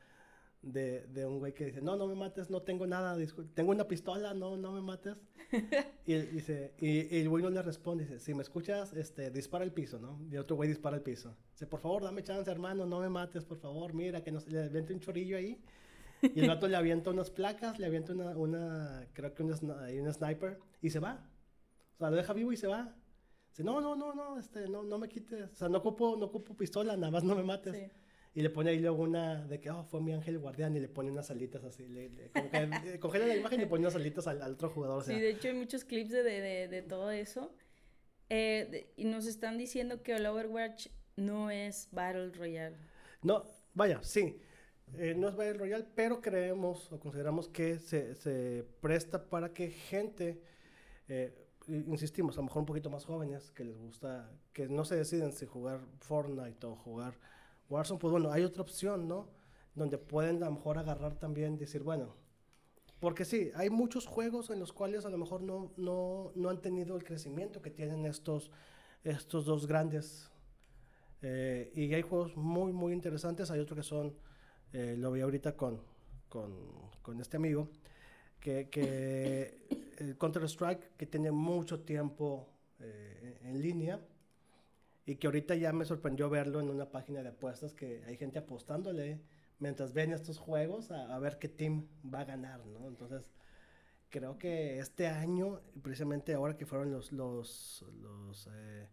de, 0.61 1.07
de, 1.07 1.25
un 1.25 1.39
güey 1.39 1.53
que 1.53 1.65
dice, 1.65 1.81
no, 1.81 1.95
no 1.95 2.07
me 2.07 2.15
mates, 2.15 2.49
no 2.49 2.61
tengo 2.61 2.85
nada, 2.85 3.17
tengo 3.53 3.71
una 3.71 3.87
pistola, 3.87 4.33
no, 4.33 4.55
no 4.57 4.71
me 4.71 4.81
mates. 4.81 5.17
y, 6.05 6.13
dice, 6.13 6.73
y, 6.79 7.19
el 7.19 7.29
güey 7.29 7.43
no 7.43 7.49
le 7.49 7.61
responde, 7.61 8.05
dice, 8.05 8.19
si 8.19 8.33
me 8.33 8.43
escuchas, 8.43 8.93
este, 8.93 9.31
dispara 9.31 9.65
el 9.65 9.73
piso, 9.73 9.99
¿no? 9.99 10.21
Y 10.31 10.37
otro 10.37 10.55
güey 10.55 10.69
dispara 10.69 10.95
el 10.95 11.01
piso. 11.01 11.35
Dice, 11.51 11.67
por 11.67 11.81
favor, 11.81 12.03
dame 12.03 12.23
chance, 12.23 12.49
hermano, 12.49 12.85
no 12.85 12.99
me 12.99 13.09
mates, 13.09 13.43
por 13.43 13.57
favor, 13.57 13.93
mira, 13.93 14.23
que 14.23 14.31
no, 14.31 14.39
le 14.47 14.69
vente 14.69 14.93
un 14.93 14.99
chorillo 14.99 15.35
ahí. 15.35 15.61
Y 16.35 16.39
el 16.41 16.47
vato 16.47 16.67
le 16.67 16.75
avienta 16.77 17.09
unas 17.09 17.29
placas, 17.31 17.79
le 17.79 17.85
avienta 17.87 18.13
una, 18.13 18.37
una 18.37 19.07
creo 19.13 19.33
que 19.33 19.43
una, 19.43 19.55
una 19.61 20.13
sniper, 20.13 20.59
y 20.81 20.89
se 20.89 20.99
va. 20.99 21.27
O 21.95 21.97
sea, 21.97 22.09
lo 22.09 22.15
deja 22.17 22.33
vivo 22.33 22.51
y 22.51 22.57
se 22.57 22.67
va. 22.67 22.95
Dice, 23.49 23.63
no, 23.63 23.81
no, 23.81 23.95
no, 23.95 24.13
no, 24.13 24.39
este, 24.39 24.67
no, 24.69 24.83
no 24.83 24.97
me 24.97 25.09
quites. 25.09 25.51
O 25.51 25.55
sea, 25.55 25.67
no 25.69 25.79
ocupo, 25.79 26.15
no 26.17 26.27
ocupo 26.27 26.55
pistola, 26.55 26.95
nada 26.95 27.11
más 27.11 27.23
no 27.23 27.35
me 27.35 27.43
mates. 27.43 27.91
Y 28.33 28.41
le 28.41 28.49
pone 28.49 28.69
ahí 28.69 28.79
luego 28.79 29.03
una 29.03 29.45
de 29.45 29.59
que, 29.59 29.69
oh, 29.69 29.83
fue 29.83 29.99
mi 29.99 30.13
ángel 30.13 30.39
guardián 30.39 30.73
y 30.75 30.79
le 30.79 30.87
pone 30.87 31.11
unas 31.11 31.29
alitas 31.31 31.65
así. 31.65 31.85
Le, 31.89 32.09
le- 32.09 32.29
como 32.31 32.49
que 32.49 32.57
eh, 32.93 32.99
congela 32.99 33.25
la 33.27 33.35
imagen 33.35 33.59
y 33.59 33.63
le 33.63 33.67
pone 33.67 33.81
unas 33.81 33.95
alitas 33.95 34.25
al, 34.27 34.41
al 34.41 34.53
otro 34.53 34.69
jugador. 34.69 34.99
O 34.99 35.03
sea, 35.03 35.13
Sí, 35.15 35.21
de 35.21 35.31
hecho 35.31 35.49
hay 35.49 35.53
muchos 35.55 35.83
clips 35.83 36.11
de, 36.11 36.23
de, 36.23 36.39
de- 36.41 36.67
de 36.69 36.81
todo 36.81 37.11
eso. 37.11 37.53
Eh, 38.29 38.67
de- 38.71 38.93
y 38.95 39.03
nos 39.03 39.25
están 39.25 39.57
diciendo 39.57 40.01
que 40.01 40.15
el 40.15 40.25
Overwatch 40.25 40.87
no 41.17 41.51
es 41.51 41.89
Battle 41.91 42.29
Royale. 42.31 42.77
No, 43.21 43.43
vaya, 43.73 44.01
sí. 44.01 44.39
Eh, 44.97 45.13
no 45.15 45.27
es 45.27 45.35
Battle 45.35 45.53
Royale, 45.53 45.85
pero 45.95 46.21
creemos 46.21 46.91
o 46.91 46.99
consideramos 46.99 47.47
que 47.47 47.79
se, 47.79 48.15
se 48.15 48.65
presta 48.81 49.29
para 49.29 49.53
que 49.53 49.69
gente, 49.69 50.41
eh, 51.07 51.33
insistimos, 51.67 52.35
a 52.37 52.41
lo 52.41 52.43
mejor 52.43 52.61
un 52.61 52.65
poquito 52.65 52.89
más 52.89 53.05
jóvenes, 53.05 53.51
que 53.51 53.63
les 53.63 53.77
gusta, 53.77 54.29
que 54.53 54.67
no 54.67 54.85
se 54.85 54.95
deciden 54.95 55.31
si 55.31 55.45
jugar 55.45 55.79
Fortnite 55.99 56.65
o 56.67 56.75
jugar 56.75 57.13
Warzone, 57.69 57.99
pues 57.99 58.11
bueno, 58.11 58.31
hay 58.31 58.43
otra 58.43 58.61
opción, 58.61 59.07
¿no? 59.07 59.29
Donde 59.75 59.97
pueden 59.97 60.43
a 60.43 60.47
lo 60.47 60.53
mejor 60.53 60.77
agarrar 60.77 61.15
también, 61.17 61.57
decir, 61.57 61.83
bueno, 61.83 62.15
porque 62.99 63.25
sí, 63.25 63.51
hay 63.55 63.69
muchos 63.69 64.05
juegos 64.05 64.49
en 64.49 64.59
los 64.59 64.73
cuales 64.73 65.05
a 65.05 65.09
lo 65.09 65.17
mejor 65.17 65.41
no, 65.41 65.71
no, 65.77 66.31
no 66.35 66.49
han 66.49 66.61
tenido 66.61 66.95
el 66.95 67.03
crecimiento 67.03 67.61
que 67.61 67.71
tienen 67.71 68.05
estos, 68.05 68.51
estos 69.03 69.45
dos 69.45 69.65
grandes 69.65 70.31
eh, 71.21 71.71
y 71.75 71.93
hay 71.93 72.01
juegos 72.01 72.35
muy, 72.35 72.71
muy 72.73 72.93
interesantes. 72.93 73.51
Hay 73.51 73.59
otros 73.59 73.77
que 73.77 73.83
son, 73.83 74.15
eh, 74.73 74.95
lo 74.97 75.11
vi 75.11 75.21
ahorita 75.21 75.55
con, 75.55 75.79
con, 76.29 77.19
este 77.19 77.37
amigo, 77.37 77.69
que, 78.39 79.59
el 79.97 80.17
Counter-Strike, 80.17 80.95
que 80.97 81.05
tiene 81.05 81.31
mucho 81.31 81.81
tiempo 81.81 82.47
eh, 82.79 83.39
en 83.43 83.61
línea, 83.61 83.99
y 85.05 85.15
que 85.15 85.27
ahorita 85.27 85.55
ya 85.55 85.73
me 85.73 85.85
sorprendió 85.85 86.29
verlo 86.29 86.59
en 86.61 86.69
una 86.69 86.89
página 86.89 87.21
de 87.21 87.29
apuestas, 87.29 87.73
que 87.73 88.03
hay 88.05 88.17
gente 88.17 88.39
apostándole 88.39 89.19
mientras 89.59 89.93
ven 89.93 90.11
estos 90.11 90.37
juegos 90.37 90.91
a, 90.91 91.17
ver 91.19 91.37
qué 91.37 91.47
team 91.47 91.87
va 92.13 92.21
a 92.21 92.25
ganar, 92.25 92.65
¿no? 92.65 92.87
Entonces, 92.87 93.31
creo 94.09 94.37
que 94.37 94.79
este 94.79 95.07
año, 95.07 95.61
precisamente 95.81 96.33
ahora 96.33 96.57
que 96.57 96.65
fueron 96.65 96.91
los, 96.91 97.11
los, 97.11 97.83
eh, 98.53 98.87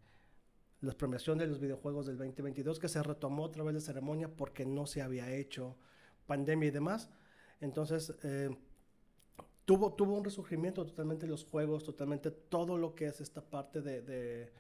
las 0.80 0.94
premiaciones 0.94 1.47
de 1.47 1.50
los 1.50 1.61
videojuegos 1.61 2.06
del 2.06 2.16
2022, 2.16 2.78
que 2.78 2.88
se 2.88 3.02
retomó 3.02 3.44
otra 3.44 3.64
vez 3.64 3.75
la 3.75 3.80
ceremonia 3.80 4.28
porque 4.28 4.64
no 4.64 4.87
se 4.87 5.02
había 5.02 5.30
hecho 5.32 5.76
pandemia 6.26 6.68
y 6.68 6.70
demás. 6.70 7.11
Entonces, 7.61 8.14
eh, 8.23 8.50
tuvo, 9.64 9.92
tuvo 9.94 10.16
un 10.16 10.25
resurgimiento 10.25 10.85
totalmente 10.87 11.26
los 11.26 11.44
juegos, 11.44 11.85
totalmente 11.85 12.30
todo 12.30 12.78
lo 12.78 12.94
que 12.94 13.06
es 13.06 13.20
esta 13.20 13.40
parte 13.42 13.82
de, 13.82 14.02
de, 14.02 14.52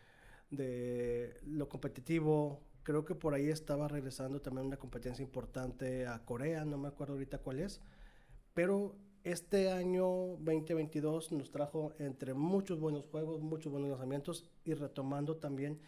de 0.50 1.40
lo 1.44 1.68
competitivo. 1.68 2.60
Creo 2.82 3.04
que 3.04 3.14
por 3.14 3.34
ahí 3.34 3.48
estaba 3.48 3.86
regresando 3.86 4.40
también 4.40 4.66
una 4.66 4.76
competencia 4.76 5.22
importante 5.22 6.06
a 6.06 6.24
Corea, 6.24 6.64
no 6.64 6.78
me 6.78 6.88
acuerdo 6.88 7.14
ahorita 7.14 7.38
cuál 7.38 7.60
es, 7.60 7.80
pero 8.54 8.96
este 9.24 9.70
año 9.70 10.06
2022 10.40 11.32
nos 11.32 11.50
trajo 11.50 11.92
entre 11.98 12.34
muchos 12.34 12.80
buenos 12.80 13.04
juegos, 13.06 13.40
muchos 13.40 13.70
buenos 13.70 13.90
lanzamientos 13.90 14.48
y 14.64 14.74
retomando 14.74 15.36
también 15.36 15.80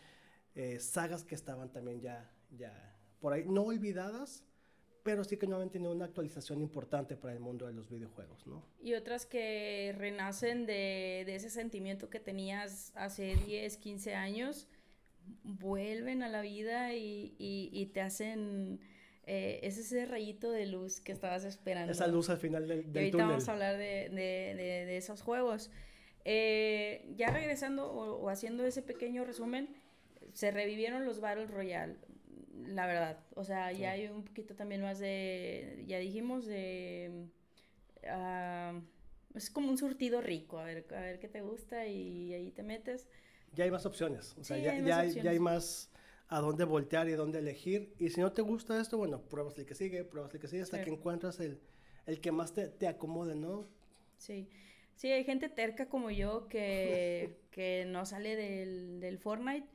eh, 0.55 0.79
sagas 0.81 1.25
que 1.25 1.35
estaban 1.35 1.73
también 1.73 2.01
ya, 2.01 2.31
ya 2.57 2.97
por 3.21 3.33
ahí, 3.33 3.45
no 3.47 3.63
olvidadas, 3.63 4.45
pero 5.03 5.25
sí 5.25 5.37
que 5.39 5.47
no 5.47 5.57
habían 5.57 5.71
tenido 5.71 5.93
una 5.93 6.05
actualización 6.05 6.61
importante 6.61 7.17
para 7.17 7.33
el 7.33 7.41
mundo 7.41 7.67
de 7.67 7.73
los 7.73 7.89
videojuegos, 7.89 8.47
¿no? 8.47 8.63
Y 8.83 8.95
otras 8.95 9.25
que 9.27 9.95
renacen 9.97 10.67
de, 10.67 11.23
de 11.27 11.35
ese 11.37 11.49
sentimiento 11.51 12.11
que 12.11 12.21
tenías 12.21 12.93
hace 12.95 13.35
10, 13.37 13.77
15 13.79 14.15
años, 14.15 14.69
vuelven 15.43 16.23
a 16.23 16.29
la 16.29 16.43
vida 16.43 16.95
y, 16.95 17.35
y- 17.39 17.71
y 17.73 17.87
te 17.87 18.01
hacen... 18.01 18.81
eh, 19.25 19.61
es 19.63 19.79
ese 19.79 20.05
rayito 20.07 20.51
de 20.51 20.67
luz 20.67 21.01
que 21.01 21.13
estabas 21.13 21.45
esperando. 21.45 21.93
Esa 21.93 22.07
luz 22.07 22.29
al 22.31 22.39
final 22.39 22.67
del, 22.67 22.81
Y 22.81 22.83
del 22.85 22.97
ahorita 23.05 23.11
túnel. 23.13 23.29
vamos 23.29 23.49
a 23.49 23.53
hablar 23.53 23.77
de, 23.79 24.09
de- 24.11 24.55
de- 24.55 24.85
de 24.87 24.97
esos 24.97 25.23
juegos. 25.23 25.71
Eh, 26.25 27.11
ya 27.17 27.31
regresando 27.31 27.91
o, 27.91 28.17
o 28.21 28.29
haciendo 28.29 28.65
ese 28.67 28.83
pequeño 28.83 29.25
resumen, 29.25 29.75
se 30.33 30.51
revivieron 30.51 31.05
los 31.07 31.21
Battle 31.21 31.47
Royale, 31.47 31.97
la 32.67 32.87
verdad. 32.87 33.21
O 33.35 33.45
sea, 33.45 33.73
Sí. 33.75 33.79
ya 33.79 33.93
hay 33.93 34.07
un 34.09 34.25
poquito 34.25 34.55
también 34.55 34.83
más 34.83 34.99
de, 34.99 35.85
ya 35.87 35.99
dijimos, 35.99 36.47
de... 36.47 37.29
ah, 38.09 38.81
es 39.35 39.51
como 39.51 39.71
un 39.71 39.79
surtido 39.79 40.21
rico, 40.21 40.59
a 40.59 40.65
ver, 40.65 40.87
a 40.95 41.01
ver 41.01 41.21
qué 41.21 41.29
te 41.29 41.41
gusta 41.43 41.87
y 41.87 42.33
ahí 42.35 42.51
te 42.53 42.63
metes. 42.63 43.09
Ya 43.53 43.65
hay 43.65 43.71
más 43.71 43.87
opciones, 43.87 44.37
o 44.39 44.45
sea, 44.45 44.57
Sí, 44.57 44.63
ya, 44.63 44.73
hay 44.73 44.85
ya 44.85 44.97
más 44.97 44.99
hay, 44.99 45.21
ya 45.21 45.31
hay 45.31 45.39
opciones. 45.39 45.41
más 45.41 45.91
a 46.29 46.41
dónde 46.41 46.65
voltear 46.65 47.09
y 47.09 47.13
dónde 47.13 47.39
elegir. 47.41 47.95
Y 47.99 48.11
si 48.11 48.21
no 48.21 48.33
te 48.33 48.43
gusta 48.43 48.81
esto, 48.81 48.97
bueno, 48.99 49.23
pruebas 49.23 49.59
el 49.59 49.67
que 49.67 49.75
sigue, 49.75 50.05
pruebas 50.05 50.33
el 50.35 50.41
que 50.41 50.49
sigue 50.49 50.63
hasta 50.63 50.79
Sí. 50.79 50.85
que 50.85 50.91
encuentras 50.91 51.41
el, 51.41 51.61
el 52.07 52.21
que 52.21 52.33
más 52.33 52.53
te, 52.55 52.69
te 52.69 52.87
acomode, 52.89 53.35
¿no? 53.35 53.67
Sí. 54.19 54.49
Sí, 54.95 55.11
hay 55.11 55.25
gente 55.25 55.49
terca 55.49 55.89
como 55.89 56.11
yo 56.11 56.47
que, 56.49 57.41
que 57.51 57.85
no 57.87 58.05
sale 58.05 58.37
del, 58.37 59.01
del 59.01 59.19
Fortnite 59.19 59.67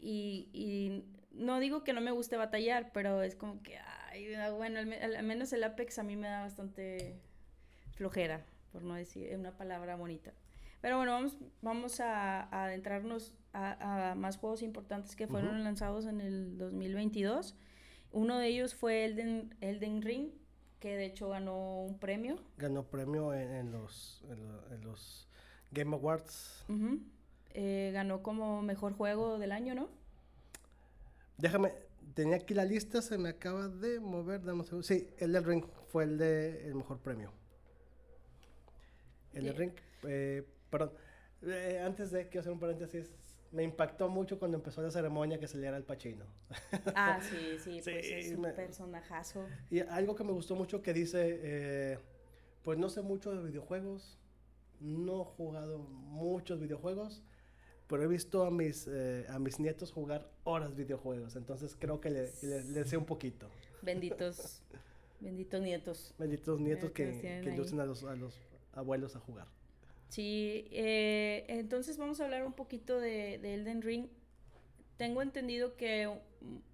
y, 0.00 0.48
y 0.52 1.04
no 1.32 1.58
digo 1.60 1.84
que 1.84 1.92
no 1.92 2.00
me 2.00 2.10
guste 2.10 2.36
batallar, 2.36 2.90
pero 2.92 3.22
es 3.22 3.34
como 3.36 3.62
que, 3.62 3.78
ay, 4.10 4.28
bueno, 4.56 4.78
al, 4.80 4.92
al- 5.16 5.22
menos 5.24 5.52
el 5.52 5.64
Apex 5.64 5.98
a 5.98 6.02
mí 6.02 6.16
me 6.16 6.28
da 6.28 6.42
bastante 6.42 7.20
flojera, 7.92 8.44
por 8.72 8.82
no 8.82 8.94
decir 8.94 9.34
una 9.36 9.56
palabra 9.56 9.96
bonita. 9.96 10.32
Pero 10.80 10.96
bueno, 10.98 11.12
vamos, 11.12 11.36
vamos 11.62 12.00
a, 12.00 12.42
a 12.42 12.64
adentrarnos 12.64 13.32
a, 13.52 14.10
a 14.10 14.14
más 14.14 14.36
juegos 14.36 14.62
importantes 14.62 15.16
que 15.16 15.26
fueron 15.26 15.54
Ujú. 15.54 15.64
lanzados 15.64 16.06
en 16.06 16.20
el 16.20 16.58
2022. 16.58 17.56
Uno 18.12 18.38
de 18.38 18.48
ellos 18.48 18.74
fue 18.74 19.04
Elden, 19.06 19.54
Elden 19.60 20.02
Ring, 20.02 20.28
que 20.80 20.94
de 20.96 21.06
hecho 21.06 21.30
ganó 21.30 21.82
un 21.82 21.98
premio. 21.98 22.36
Ganó 22.58 22.84
premio 22.84 23.32
en, 23.32 23.50
en 23.54 23.72
los, 23.72 24.22
en, 24.28 24.74
en 24.74 24.84
los 24.84 25.26
Game 25.70 25.94
Awards. 25.96 26.64
Ujú. 26.68 27.00
Eh, 27.54 27.90
ganó 27.92 28.22
como 28.22 28.62
mejor 28.62 28.94
juego 28.94 29.38
del 29.38 29.52
año, 29.52 29.74
¿no? 29.74 29.88
Déjame, 31.38 31.72
tenía 32.14 32.36
aquí 32.36 32.54
la 32.54 32.64
lista, 32.64 33.02
se 33.02 33.18
me 33.18 33.28
acaba 33.30 33.68
de 33.68 34.00
mover, 34.00 34.42
dame 34.44 34.60
un 34.60 34.64
segundo. 34.64 34.86
Sí, 34.86 35.08
el 35.18 35.32
del 35.32 35.44
Ring 35.44 35.64
fue 35.86 36.04
el 36.04 36.18
de 36.18 36.66
el 36.66 36.74
mejor 36.74 36.98
premio. 37.00 37.32
El 39.32 39.44
del. 39.44 39.56
Ring, 39.56 39.72
eh, 40.04 40.46
perdón, 40.70 40.92
eh, 41.42 41.82
antes 41.84 42.10
de 42.10 42.24
quiero 42.28 42.40
hacer 42.40 42.52
un 42.52 42.60
paréntesis, 42.60 43.12
me 43.52 43.62
impactó 43.62 44.08
mucho 44.08 44.38
cuando 44.38 44.56
empezó 44.56 44.82
la 44.82 44.90
ceremonia 44.90 45.38
que 45.38 45.46
saliera 45.48 45.76
el 45.76 45.84
Pachino. 45.84 46.24
Ah, 46.94 47.20
sí, 47.22 47.58
sí, 47.58 47.80
pues 47.82 48.06
Sí, 48.06 48.12
es 48.12 48.32
un 48.32 48.42
me- 48.42 48.52
personajazo. 48.52 49.46
Y 49.70 49.80
algo 49.80 50.14
que 50.14 50.24
me 50.24 50.32
gustó 50.32 50.54
mucho 50.56 50.82
que 50.82 50.92
dice, 50.92 51.40
eh, 51.42 51.98
pues 52.62 52.78
no 52.78 52.88
sé 52.88 53.02
mucho 53.02 53.32
de 53.34 53.42
videojuegos, 53.48 54.18
no 54.80 55.22
he 55.22 55.24
jugado 55.24 55.78
muchos 55.78 56.60
videojuegos, 56.60 57.22
pero 57.88 58.02
he 58.02 58.06
visto 58.06 58.44
a 58.44 58.50
mis, 58.50 58.88
eh, 58.90 59.26
a 59.28 59.38
mis 59.38 59.58
nietos 59.60 59.92
jugar 59.92 60.30
horas 60.44 60.74
videojuegos, 60.74 61.36
entonces 61.36 61.76
creo 61.78 62.00
que 62.00 62.10
le, 62.10 62.30
le- 62.42 62.64
le 62.64 62.84
sé 62.84 62.96
un 62.96 63.04
poquito. 63.04 63.48
Benditos, 63.82 64.62
benditos 65.20 65.60
nietos. 65.60 66.14
Benditos 66.18 66.60
nietos 66.60 66.90
que 66.92 67.18
que, 67.20 67.50
inducen 67.50 67.80
a 67.80 67.84
los, 67.86 68.04
a 68.04 68.14
los 68.16 68.40
abuelos 68.72 69.16
a 69.16 69.20
jugar. 69.20 69.46
Sí, 70.08 70.66
eh, 70.70 71.44
entonces 71.48 71.98
vamos 71.98 72.20
a 72.20 72.24
hablar 72.24 72.44
un 72.46 72.52
poquito 72.52 73.00
de, 73.00 73.38
de 73.38 73.54
Elden 73.54 73.82
Ring. 73.82 74.06
Tengo 74.96 75.22
entendido 75.22 75.76
que 75.76 76.08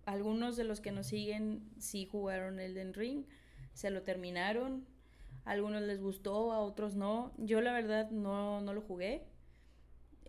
algunos 0.05 0.57
de 0.57 0.64
los 0.64 0.81
que 0.81 0.92
nos 0.92 1.07
siguen 1.07 1.62
sí 1.79 2.07
jugaron 2.07 2.61
Elden 2.61 2.92
Ring, 2.92 3.25
se 3.73 3.90
lo 3.90 4.03
terminaron, 4.03 4.85
a 5.46 5.53
algunos 5.53 5.81
les 5.83 6.01
gustó, 6.03 6.53
a 6.53 6.61
otros 6.61 6.96
no. 6.96 7.33
Yo 7.38 7.61
la 7.62 7.73
verdad 7.73 8.11
no, 8.11 8.61
no 8.61 8.75
lo 8.75 8.83
jugué. 8.83 9.25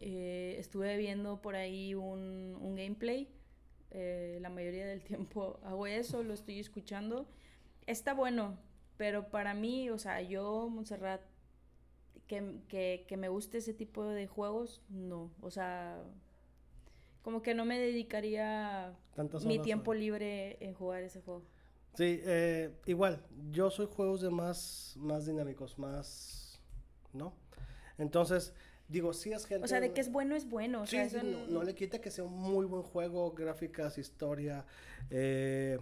Eh, 0.01 0.57
estuve 0.59 0.97
viendo 0.97 1.41
por 1.41 1.55
ahí 1.55 1.95
un, 1.95 2.57
un 2.61 2.75
gameplay. 2.75 3.29
eh, 3.91 4.39
la 4.41 4.49
mayoría 4.49 4.85
del 4.87 5.03
tiempo 5.05 5.59
hago 5.63 5.87
eso, 5.87 6.23
lo 6.23 6.33
estoy 6.33 6.59
escuchando. 6.59 7.27
Está 7.87 8.13
bueno, 8.13 8.57
pero 8.97 9.29
para 9.31 9.53
mí, 9.55 9.89
o 9.91 9.97
sea, 9.99 10.21
yo, 10.21 10.69
Montserrat, 10.69 11.21
que, 12.27 12.61
que, 12.67 13.05
que 13.07 13.17
me 13.17 13.29
guste 13.29 13.57
ese 13.59 13.73
tipo 13.73 14.03
de 14.05 14.27
juegos, 14.27 14.81
no. 14.89 15.31
O 15.41 15.51
sea, 15.51 16.03
como 17.21 17.41
que 17.41 17.53
no 17.53 17.65
me 17.65 17.79
dedicaría 17.79 18.95
mi 19.43 19.59
tiempo 19.59 19.93
libre 19.93 20.57
en 20.65 20.73
jugar 20.73 21.03
ese 21.03 21.21
juego. 21.21 21.45
Sí, 21.93 22.21
eh, 22.23 22.73
igual, 22.85 23.25
yo 23.51 23.69
soy 23.69 23.85
juegos 23.87 24.21
de 24.21 24.29
más, 24.29 24.95
más 24.97 25.25
dinámicos, 25.25 25.77
más, 25.77 26.61
¿no? 27.13 27.33
Entonces, 27.97 28.53
digo, 28.91 29.13
sí 29.13 29.31
es 29.31 29.45
gente... 29.45 29.65
O 29.65 29.67
sea, 29.67 29.79
de 29.79 29.91
que 29.93 30.01
es 30.01 30.11
bueno 30.11 30.35
es 30.35 30.49
bueno. 30.49 30.81
O 30.81 30.85
Sí, 30.85 30.91
sea, 30.97 31.07
sí, 31.07 31.17
eso 31.17 31.23
no, 31.25 31.47
no 31.47 31.63
le 31.63 31.75
quita 31.75 31.99
que 32.01 32.11
sea 32.11 32.23
un 32.23 32.33
muy 32.33 32.65
buen 32.65 32.83
juego, 32.83 33.31
gráficas, 33.31 33.97
historia, 33.97 34.65
eh, 35.09 35.79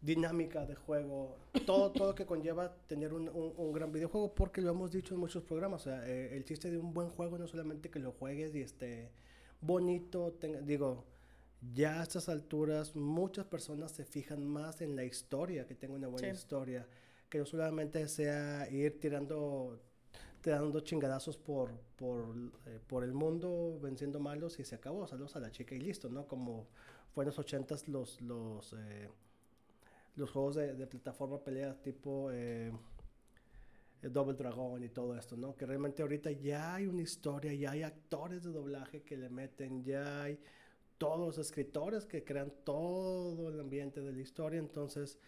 dinámica 0.00 0.66
de 0.66 0.74
juego, 0.74 1.36
todo, 1.66 1.92
todo 1.92 2.14
que 2.14 2.26
conlleva 2.26 2.74
tener 2.88 3.12
un, 3.14 3.28
un- 3.28 3.54
un 3.56 3.72
gran 3.72 3.92
videojuego, 3.92 4.34
porque 4.34 4.60
lo 4.60 4.70
hemos 4.70 4.90
dicho 4.90 5.14
en 5.14 5.20
muchos 5.20 5.44
programas, 5.44 5.82
o 5.82 5.84
sea, 5.90 6.08
eh, 6.08 6.36
el 6.36 6.44
chiste 6.44 6.70
de 6.70 6.78
un 6.78 6.92
buen 6.92 7.08
juego 7.10 7.38
no 7.38 7.46
solamente 7.46 7.90
que 7.90 8.00
lo 8.00 8.12
juegues 8.12 8.54
y 8.54 8.62
esté 8.62 9.10
bonito, 9.60 10.32
tenga- 10.40 10.60
digo, 10.60 11.04
ya 11.74 12.00
a 12.00 12.02
estas 12.02 12.28
alturas 12.28 12.96
muchas 12.96 13.46
personas 13.46 13.92
se 13.92 14.04
fijan 14.04 14.44
más 14.46 14.80
en 14.82 14.96
la 14.96 15.04
historia, 15.04 15.66
que 15.66 15.74
tenga 15.76 15.94
una 15.94 16.08
buena 16.08 16.28
historia, 16.28 16.86
que 17.28 17.38
no 17.38 17.46
solamente 17.46 18.06
sea 18.08 18.68
ir 18.70 18.98
tirando 19.00 19.80
dando 20.50 20.80
chingadazos 20.80 21.36
por, 21.36 21.72
por, 21.96 22.34
eh, 22.66 22.80
por 22.86 23.04
el 23.04 23.12
mundo, 23.12 23.78
venciendo 23.80 24.18
malos 24.20 24.58
y 24.58 24.64
se 24.64 24.74
acabó, 24.74 25.06
saludos 25.06 25.36
a 25.36 25.40
la 25.40 25.50
chica 25.50 25.74
y 25.74 25.80
listo, 25.80 26.08
¿no? 26.08 26.26
Como 26.26 26.66
fue 27.14 27.24
en 27.24 27.26
los 27.26 27.38
ochentas 27.38 27.88
los, 27.88 28.20
los, 28.20 28.74
eh, 28.78 29.08
juegos 30.32 30.56
de, 30.56 30.86
plataforma 30.86 31.38
pelea 31.42 31.74
tipo 31.80 32.30
eh, 32.32 32.72
Double 34.02 34.34
Dragon 34.34 34.82
y 34.82 34.88
todo 34.88 35.16
esto, 35.16 35.36
¿no? 35.36 35.54
Que 35.56 35.66
realmente 35.66 36.02
ahorita 36.02 36.30
ya 36.32 36.74
hay 36.74 36.86
una 36.86 37.02
historia, 37.02 37.54
ya 37.54 37.70
hay 37.70 37.82
actores 37.82 38.42
de 38.42 38.50
doblaje 38.50 39.02
que 39.02 39.16
le 39.16 39.28
meten, 39.28 39.84
ya 39.84 40.22
hay 40.22 40.40
todos 40.98 41.18
los 41.18 41.38
escritores 41.38 42.04
que 42.04 42.24
crean 42.24 42.52
todo 42.64 43.48
el 43.48 43.60
ambiente 43.60 44.00
de 44.00 44.12
la 44.12 44.20
historia, 44.20 44.58
entonces 44.58 45.18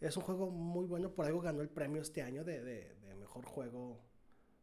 es 0.00 0.16
un 0.16 0.22
juego 0.22 0.50
muy 0.50 0.86
bueno, 0.86 1.10
por 1.10 1.26
algo 1.26 1.40
ganó 1.40 1.62
el 1.62 1.68
premio 1.68 2.02
este 2.02 2.22
año 2.22 2.44
de, 2.44 2.62
de 2.62 3.14
mejor 3.18 3.44
juego 3.44 3.98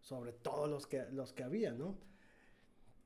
sobre 0.03 0.33
todos 0.33 0.69
los 0.69 0.85
que, 0.85 1.05
los 1.11 1.33
que 1.33 1.43
había, 1.43 1.71
¿no? 1.71 1.97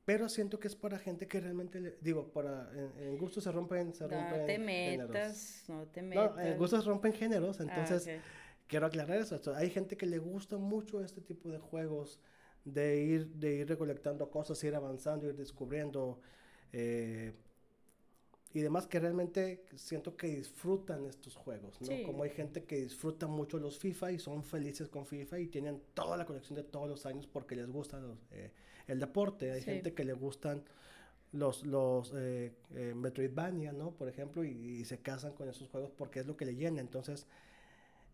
Pero 0.04 0.28
siento 0.28 0.58
que 0.58 0.68
es 0.68 0.74
para 0.74 0.98
gente 0.98 1.28
que 1.28 1.40
realmente, 1.40 1.96
digo, 2.00 2.32
para, 2.32 2.70
en, 2.98 3.16
gustos 3.18 3.44
se 3.44 3.52
rompen, 3.52 3.94
se 3.94 4.08
no 4.08 4.44
te 4.46 4.58
metas, 4.58 5.64
no 5.68 5.86
te 5.86 6.02
metas. 6.02 6.34
No, 6.34 6.40
en 6.40 6.58
gustos 6.58 6.84
rompen 6.86 7.12
géneros, 7.12 7.60
ah, 7.60 7.64
entonces 7.64 8.08
quiero 8.66 8.86
aclarar 8.86 9.18
eso. 9.18 9.38
Hay 9.54 9.70
gente 9.70 9.96
que 9.96 10.06
le 10.06 10.18
gusta 10.18 10.56
mucho 10.56 11.04
este 11.04 11.20
tipo 11.20 11.50
de 11.50 11.58
juegos, 11.58 12.20
de 12.64 13.00
ir, 13.00 13.28
de 13.28 13.56
ir 13.56 13.68
recolectando 13.68 14.30
cosas, 14.30 14.62
ir 14.64 14.74
avanzando, 14.74 15.28
ir 15.28 15.36
descubriendo. 15.36 16.20
Eh, 16.72 17.32
y 18.54 18.60
demás 18.60 18.86
que 18.86 18.98
realmente 18.98 19.64
siento 19.76 20.16
que 20.16 20.28
disfrutan 20.28 21.04
estos 21.04 21.36
juegos, 21.36 21.80
¿no? 21.82 22.02
Como 22.04 22.22
hay 22.22 22.30
gente 22.30 22.64
que 22.64 22.76
disfruta 22.76 23.26
mucho 23.26 23.58
los 23.58 23.78
FIFA 23.78 24.12
y 24.12 24.18
son 24.18 24.42
felices 24.42 24.88
con 24.88 25.06
FIFA 25.06 25.38
y 25.40 25.46
tienen 25.48 25.82
toda 25.94 26.16
la 26.16 26.24
colección 26.24 26.56
de 26.56 26.64
todos 26.64 26.88
los 26.88 27.04
años 27.04 27.26
porque 27.26 27.54
les 27.54 27.70
gusta 27.70 28.00
eh, 28.30 28.50
el 28.86 29.00
deporte. 29.00 29.52
Hay 29.52 29.62
gente 29.62 29.92
que 29.92 30.04
le 30.04 30.14
gustan 30.14 30.64
los, 31.32 31.64
los 31.66 32.12
eh, 32.16 32.52
eh, 32.74 32.94
Metroidvania, 32.94 33.72
¿no? 33.72 33.90
Por 33.92 34.08
ejemplo, 34.08 34.44
y, 34.44 34.84
se 34.84 34.98
casan 34.98 35.34
con 35.34 35.48
esos 35.48 35.68
juegos 35.68 35.90
porque 35.90 36.20
es 36.20 36.26
lo 36.26 36.36
que 36.36 36.46
le 36.46 36.54
llena. 36.54 36.80
Entonces, 36.80 37.26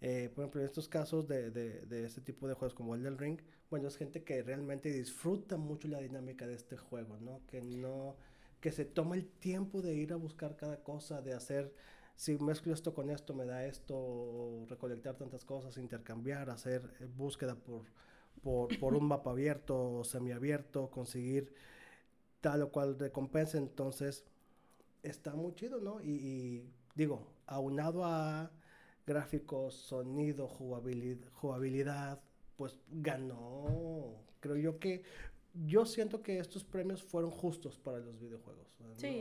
eh, 0.00 0.30
por 0.34 0.42
ejemplo, 0.44 0.60
en 0.60 0.66
estos 0.66 0.88
casos 0.88 1.26
de, 1.28 1.50
de, 1.50 1.82
de, 1.86 2.04
este 2.04 2.20
tipo 2.20 2.48
de 2.48 2.54
juegos 2.54 2.74
como 2.74 2.94
el 2.94 3.02
del 3.02 3.18
Ring, 3.18 3.38
bueno, 3.70 3.88
es 3.88 3.96
gente 3.96 4.22
que 4.24 4.42
realmente 4.42 4.90
disfruta 4.90 5.56
mucho 5.56 5.88
la 5.88 6.00
dinámica 6.00 6.46
de 6.46 6.54
este 6.54 6.76
juego, 6.76 7.16
¿no? 7.18 7.40
Que 7.46 7.62
no 7.62 8.16
que 8.64 8.72
se 8.72 8.86
toma 8.86 9.14
el 9.14 9.26
tiempo 9.26 9.82
de 9.82 9.94
ir 9.94 10.14
a 10.14 10.16
buscar 10.16 10.56
cada 10.56 10.82
cosa, 10.82 11.20
de 11.20 11.34
hacer, 11.34 11.74
si 12.16 12.38
mezclo 12.38 12.72
esto 12.72 12.94
con 12.94 13.10
esto, 13.10 13.34
me 13.34 13.44
da 13.44 13.66
esto, 13.66 14.64
recolectar 14.70 15.16
tantas 15.18 15.44
cosas, 15.44 15.76
intercambiar, 15.76 16.48
hacer 16.48 16.80
eh, 17.00 17.06
búsqueda 17.14 17.56
por, 17.56 17.82
por, 18.42 18.78
por 18.78 18.94
un 18.94 19.06
mapa 19.06 19.32
abierto 19.32 19.96
o 19.96 20.02
semiabierto, 20.02 20.90
conseguir 20.90 21.52
tal 22.40 22.62
o 22.62 22.72
cual 22.72 22.98
recompensa, 22.98 23.58
entonces 23.58 24.24
está 25.02 25.34
muy 25.34 25.54
chido, 25.54 25.78
¿no? 25.82 26.00
Y, 26.00 26.66
digo, 26.94 27.34
aunado 27.44 28.06
a 28.06 28.50
gráficos, 29.06 29.74
sonido, 29.74 30.48
jugabilidad, 30.48 32.22
pues 32.56 32.78
ganó, 32.88 34.24
creo 34.40 34.56
yo 34.56 34.78
que 34.78 35.02
yo 35.54 35.86
siento 35.86 36.22
que 36.22 36.38
estos 36.38 36.64
premios 36.64 37.02
fueron 37.02 37.30
justos 37.30 37.78
para 37.78 37.98
los 37.98 38.18
videojuegos. 38.18 38.74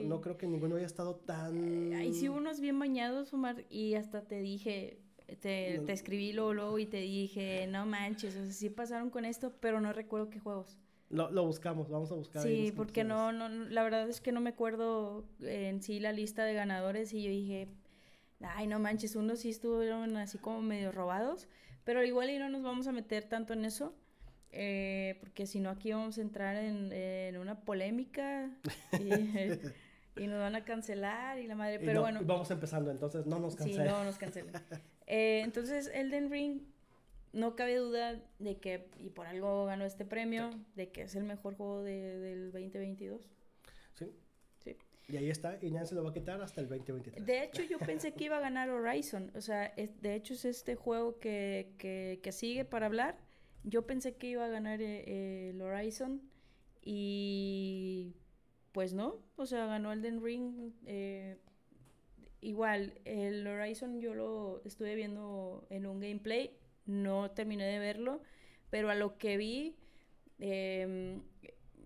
No, 0.06 0.22
creo 0.22 0.38
que 0.38 0.48
ninguno 0.48 0.76
haya 0.76 0.86
estado 0.86 1.16
tan... 1.16 1.94
Ahí 1.94 2.14
sí 2.14 2.30
unos 2.30 2.60
bien 2.60 2.78
bañados, 2.80 3.34
Omar, 3.34 3.66
y 3.70 3.96
hasta 3.96 4.22
te 4.22 4.40
dije, 4.42 5.00
te, 5.42 5.82
te 5.86 5.92
escribí 5.92 6.32
luego, 6.32 6.78
y 6.80 6.86
te 6.86 6.98
dije, 6.98 7.68
no 7.68 7.86
manches, 7.86 8.36
o 8.36 8.44
sea, 8.44 8.52
sí 8.52 8.70
pasaron 8.70 9.10
con 9.10 9.26
esto, 9.26 9.54
pero 9.60 9.82
no 9.82 9.92
recuerdo 9.94 10.30
qué 10.30 10.40
juegos. 10.40 10.78
Lo, 11.10 11.30
lo 11.32 11.46
buscamos, 11.46 11.90
vamos 11.90 12.12
a 12.12 12.16
buscar. 12.16 12.42
Sí, 12.44 12.74
porque 12.76 13.04
no, 13.04 13.32
no, 13.32 13.50
la 13.50 13.84
verdad 13.84 14.10
es 14.10 14.22
que 14.22 14.32
no 14.32 14.42
me 14.42 14.52
acuerdo 14.52 15.26
en 15.42 15.82
sí 15.82 16.00
la 16.00 16.12
lista 16.12 16.44
de 16.44 16.54
ganadores 16.54 17.14
y 17.14 17.24
yo 17.24 17.30
dije, 17.30 17.68
ay, 18.42 18.68
no 18.68 18.80
manches, 18.80 19.16
unos 19.16 19.40
sí 19.40 19.50
estuvieron 19.50 20.18
así 20.18 20.38
como 20.38 20.62
medio 20.62 20.92
robados, 20.92 21.48
pero 21.84 22.04
igual 22.04 22.30
y 22.30 22.40
no 22.40 22.50
nos 22.50 22.64
vamos 22.64 22.88
a 22.88 22.92
meter 22.92 23.26
tanto 23.26 23.54
en 23.54 23.66
eso. 23.66 23.94
Eh, 24.56 25.18
porque 25.20 25.48
si 25.48 25.60
no 25.60 25.72
aquí 25.72 25.92
vamos 25.92 26.20
a 26.20 26.22
entrar 26.22 26.56
en, 26.56 27.38
una 27.38 27.62
polémica 27.62 28.52
y, 30.16 30.28
nos 30.28 30.40
van 30.40 30.56
a 30.56 30.64
cancelar 30.64 31.40
y 31.40 31.48
la 31.48 31.56
madre, 31.56 31.80
pero 31.80 32.02
bueno. 32.02 32.22
Vamos 32.24 32.52
empezando, 32.52 32.92
entonces 32.92 33.26
no 33.26 33.40
nos 33.40 33.56
cancelen. 33.56 33.88
Sí, 33.88 33.92
no 33.92 34.04
nos 34.04 34.18
cancelen. 34.18 34.54
Eh, 35.08 35.42
entonces 35.44 35.90
Elden 35.94 36.30
Ring, 36.30 36.62
no 37.34 37.56
cabe 37.56 37.78
duda 37.78 38.22
de 38.38 38.58
que, 38.58 38.90
y 39.00 39.10
por 39.10 39.26
algo 39.26 39.66
ganó 39.66 39.86
este 39.86 40.06
premio, 40.06 40.52
de 40.76 40.92
que 40.92 41.02
es 41.02 41.16
el 41.16 41.24
mejor 41.24 41.56
juego 41.56 41.82
del 41.82 42.52
2022. 42.52 43.28
Sí. 43.96 44.06
Sí. 44.64 44.78
Y 45.08 45.18
ahí 45.18 45.32
está, 45.32 45.58
y 45.64 45.72
nadie 45.72 45.88
se 45.88 45.96
lo 45.96 46.04
va 46.04 46.12
a 46.12 46.14
quitar 46.14 46.40
hasta 46.44 46.62
el 46.62 46.68
2023. 46.68 47.26
De 47.26 47.44
hecho, 47.44 47.64
yo 47.64 47.80
pensé 47.80 48.14
que 48.14 48.26
iba 48.26 48.38
a 48.38 48.40
ganar 48.40 48.70
Horizon. 48.70 49.32
O 49.36 49.42
sea, 49.42 49.74
de 49.76 50.16
hecho 50.16 50.36
es 50.36 50.46
este 50.46 50.76
juego 50.76 51.18
que, 51.18 51.74
que, 51.80 52.20
que 52.22 52.32
sigue 52.32 52.66
para 52.66 52.86
hablar 52.86 53.18
yo 53.64 53.86
pensé 53.88 54.16
que 54.16 54.28
iba 54.28 54.46
a 54.46 54.50
ganar 54.50 54.82
eh, 54.82 55.50
el 55.50 55.62
Horizon 55.62 56.22
y 56.82 58.16
pues 58.72 58.94
no, 58.94 59.20
o 59.36 59.46
sea, 59.46 59.66
ganó 59.68 59.94
Elden 59.94 60.24
Ring. 60.24 60.74
Eh, 60.86 61.38
igual, 62.42 63.00
el 63.06 63.46
Horizon 63.48 64.02
yo 64.02 64.14
lo 64.14 64.62
estuve 64.66 64.96
viendo 64.96 65.66
en 65.70 65.86
un 65.86 66.00
gameplay, 66.00 66.58
no 66.86 67.32
terminé 67.32 67.66
de 67.66 67.80
verlo, 67.80 68.22
pero 68.70 68.90
a 68.90 68.96
lo 68.96 69.18
que 69.18 69.38
vi, 69.38 69.76
em, 70.40 71.22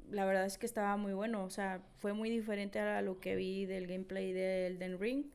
la 0.09 0.25
verdad 0.25 0.45
es 0.45 0.57
que 0.57 0.65
estaba 0.65 0.95
muy 0.97 1.13
bueno, 1.13 1.43
o 1.43 1.49
sea, 1.49 1.81
fue 1.97 2.13
muy 2.13 2.29
diferente 2.29 2.79
a 2.79 3.01
lo 3.01 3.19
que 3.19 3.35
vi 3.35 3.65
del 3.65 3.87
gameplay 3.87 4.31
de 4.33 4.67
Elden 4.67 4.99
Ring. 4.99 5.25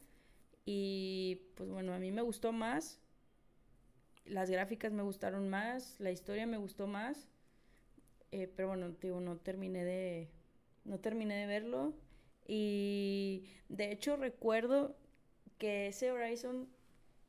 Y 0.65 1.43
pues 1.57 1.69
bueno, 1.69 1.93
a 1.93 1.99
mí 1.99 2.13
me 2.13 2.23
gustó 2.23 2.53
más 2.53 3.02
las 4.25 4.51
gráficas 4.51 4.93
me 4.93 5.03
gustaron 5.03 5.49
más, 5.49 5.99
la 5.99 6.11
historia 6.11 6.47
me 6.47 6.57
gustó 6.57 6.87
más, 6.87 7.29
eh, 8.31 8.51
pero 8.55 8.69
bueno, 8.69 8.91
digo, 9.01 9.21
no 9.21 9.37
terminé 9.37 9.85
de, 9.85 10.29
no 10.85 10.99
terminé 10.99 11.37
de 11.37 11.47
verlo. 11.47 11.95
Y 12.47 13.45
de 13.69 13.93
hecho 13.93 14.17
recuerdo 14.17 14.97
que 15.59 15.89
ese 15.89 16.11
Horizon 16.11 16.69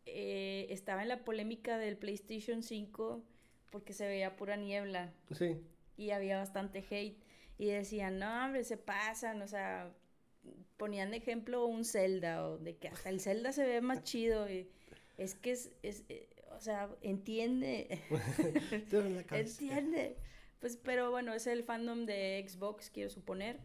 eh, 0.05 0.67
estaba 0.69 1.03
en 1.03 1.09
la 1.09 1.23
polémica 1.23 1.77
del 1.77 1.97
PlayStation 1.97 2.63
5 2.63 3.23
porque 3.69 3.93
se 3.93 4.07
veía 4.07 4.35
pura 4.35 4.55
niebla. 4.55 5.13
Sí. 5.31 5.57
Y 5.97 6.11
había 6.11 6.37
bastante 6.37 6.85
hate. 6.89 7.17
Y 7.57 7.67
decían, 7.67 8.19
no, 8.19 8.45
hombre, 8.45 8.63
se 8.63 8.77
pasan, 8.77 9.41
o 9.41 9.47
sea, 9.47 9.91
ponían 10.77 11.11
de 11.11 11.17
ejemplo 11.17 11.65
un 11.65 11.85
Zelda, 11.85 12.47
o 12.47 12.57
de 12.57 12.77
que 12.77 12.87
hasta 12.87 13.09
el 13.09 13.19
Zelda 13.19 13.51
se 13.51 13.65
ve 13.65 13.81
más 13.81 14.03
chido. 14.03 14.49
Y 14.49 14.69
es 15.17 15.35
que 15.35 15.51
es, 15.51 15.71
es, 15.81 16.03
o 16.55 16.61
sea, 16.61 16.89
entiende. 17.01 18.01
entiende. 19.31 20.17
Pues, 20.59 20.77
pero 20.77 21.11
bueno, 21.11 21.33
es 21.33 21.47
el 21.47 21.63
fandom 21.63 22.05
de 22.05 22.45
Xbox, 22.47 22.89
quiero 22.89 23.09
suponer. 23.09 23.59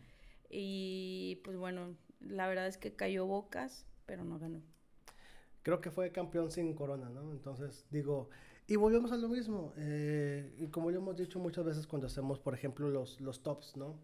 Y 0.50 1.40
pues 1.44 1.56
bueno, 1.56 1.96
la 2.20 2.48
verdad 2.48 2.66
es 2.66 2.78
que 2.78 2.94
cayó 2.94 3.26
bocas, 3.26 3.86
pero 4.06 4.24
no 4.24 4.38
ganó. 4.38 4.62
Creo 5.62 5.80
que 5.80 5.90
fue 5.90 6.10
campeón 6.12 6.50
sin 6.50 6.74
corona, 6.74 7.08
¿no? 7.10 7.30
Entonces, 7.32 7.86
digo, 7.90 8.30
y 8.66 8.76
volvemos 8.76 9.12
a 9.12 9.16
lo 9.16 9.28
mismo. 9.28 9.72
Eh, 9.76 10.54
y 10.58 10.68
como 10.68 10.90
ya 10.90 10.96
hemos 10.98 11.16
dicho 11.16 11.38
muchas 11.38 11.64
veces 11.64 11.86
cuando 11.86 12.06
hacemos, 12.06 12.38
por 12.38 12.54
ejemplo, 12.54 12.88
los, 12.88 13.20
los 13.20 13.42
tops, 13.42 13.76
¿no? 13.76 13.98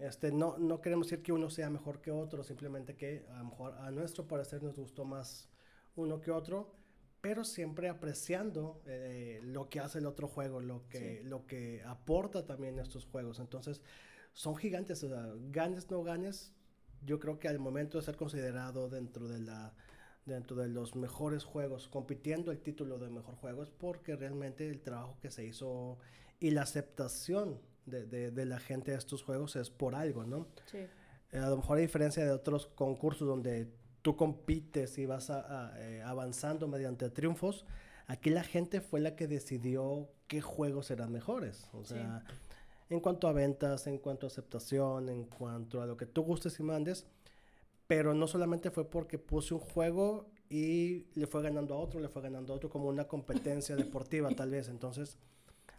este, 0.00 0.32
no, 0.32 0.58
no 0.58 0.80
queremos 0.80 1.06
decir 1.06 1.22
que 1.22 1.32
uno 1.32 1.48
sea 1.48 1.70
mejor 1.70 2.00
que 2.00 2.10
otro, 2.10 2.42
simplemente 2.42 2.96
que 2.96 3.24
a 3.30 3.38
lo 3.38 3.44
mejor 3.44 3.74
a 3.74 3.90
nuestro 3.90 4.26
parecer 4.26 4.62
nos 4.62 4.76
gustó 4.76 5.04
más 5.04 5.48
uno 5.94 6.20
que 6.20 6.30
otro 6.30 6.72
pero 7.20 7.44
siempre 7.44 7.88
apreciando 7.88 8.80
eh, 8.86 9.40
lo 9.42 9.68
que 9.68 9.80
hace 9.80 9.98
el 9.98 10.06
otro 10.06 10.28
juego, 10.28 10.60
lo 10.60 10.88
que, 10.88 11.22
lo 11.24 11.46
que 11.46 11.82
aporta 11.84 12.46
también 12.46 12.78
estos 12.78 13.04
juegos. 13.06 13.40
Entonces, 13.40 13.82
son 14.32 14.56
gigantes, 14.56 15.02
o 15.04 15.08
sea, 15.08 15.32
ganes, 15.50 15.90
no 15.90 16.02
ganes, 16.02 16.54
yo 17.04 17.18
creo 17.18 17.38
que 17.38 17.48
al 17.48 17.58
momento 17.58 17.98
de 17.98 18.04
ser 18.04 18.16
considerado 18.16 18.88
dentro 18.88 19.28
de 19.28 19.40
la 19.40 19.74
dentro 20.26 20.54
de 20.54 20.68
los 20.68 20.94
mejores 20.94 21.44
juegos, 21.44 21.88
compitiendo 21.88 22.52
el 22.52 22.60
título 22.60 22.98
de 22.98 23.08
mejor 23.08 23.34
juego, 23.36 23.62
es 23.62 23.70
porque 23.70 24.14
realmente 24.16 24.68
el 24.68 24.80
trabajo 24.80 25.18
que 25.20 25.30
se 25.30 25.44
hizo 25.44 25.98
y 26.38 26.50
la 26.50 26.62
aceptación 26.62 27.58
de, 27.86 28.06
de, 28.06 28.30
de 28.30 28.44
la 28.44 28.60
gente 28.60 28.92
a 28.92 28.98
estos 28.98 29.22
juegos 29.22 29.56
es 29.56 29.70
por 29.70 29.94
algo, 29.94 30.24
¿no? 30.24 30.46
Sí. 30.66 30.86
Eh, 31.32 31.38
a 31.38 31.48
lo 31.48 31.56
mejor 31.56 31.78
a 31.78 31.80
diferencia 31.80 32.24
de 32.24 32.30
otros 32.30 32.66
concursos 32.66 33.26
donde 33.26 33.68
tú 34.02 34.16
compites 34.16 34.98
y 34.98 35.06
vas 35.06 35.30
eh, 35.76 36.02
avanzando 36.04 36.68
mediante 36.68 37.10
triunfos, 37.10 37.64
aquí 38.06 38.30
la 38.30 38.42
gente 38.42 38.80
fue 38.80 39.00
la 39.00 39.16
que 39.16 39.26
decidió 39.26 40.08
qué 40.26 40.40
juegos 40.40 40.90
eran 40.90 41.12
mejores. 41.12 41.68
O 41.72 41.84
sea, 41.84 42.24
en 42.88 43.00
cuanto 43.00 43.28
a 43.28 43.32
ventas, 43.32 43.86
en 43.86 43.98
cuanto 43.98 44.26
a 44.26 44.28
aceptación, 44.28 45.08
en 45.08 45.24
cuanto 45.24 45.82
a 45.82 45.86
lo 45.86 45.96
que 45.96 46.06
tú 46.06 46.22
gustes 46.22 46.58
y 46.60 46.62
mandes, 46.62 47.06
pero 47.86 48.14
no 48.14 48.26
solamente 48.26 48.70
fue 48.70 48.88
porque 48.88 49.18
puse 49.18 49.54
un 49.54 49.60
juego 49.60 50.26
y 50.48 51.06
le 51.14 51.26
fue 51.26 51.42
ganando 51.42 51.74
a 51.74 51.78
otro, 51.78 52.00
le 52.00 52.08
fue 52.08 52.22
ganando 52.22 52.52
a 52.52 52.56
otro 52.56 52.70
como 52.70 52.88
una 52.88 53.06
competencia 53.06 53.76
deportiva 53.76 54.30
tal 54.30 54.50
vez. 54.50 54.68
Entonces, 54.68 55.16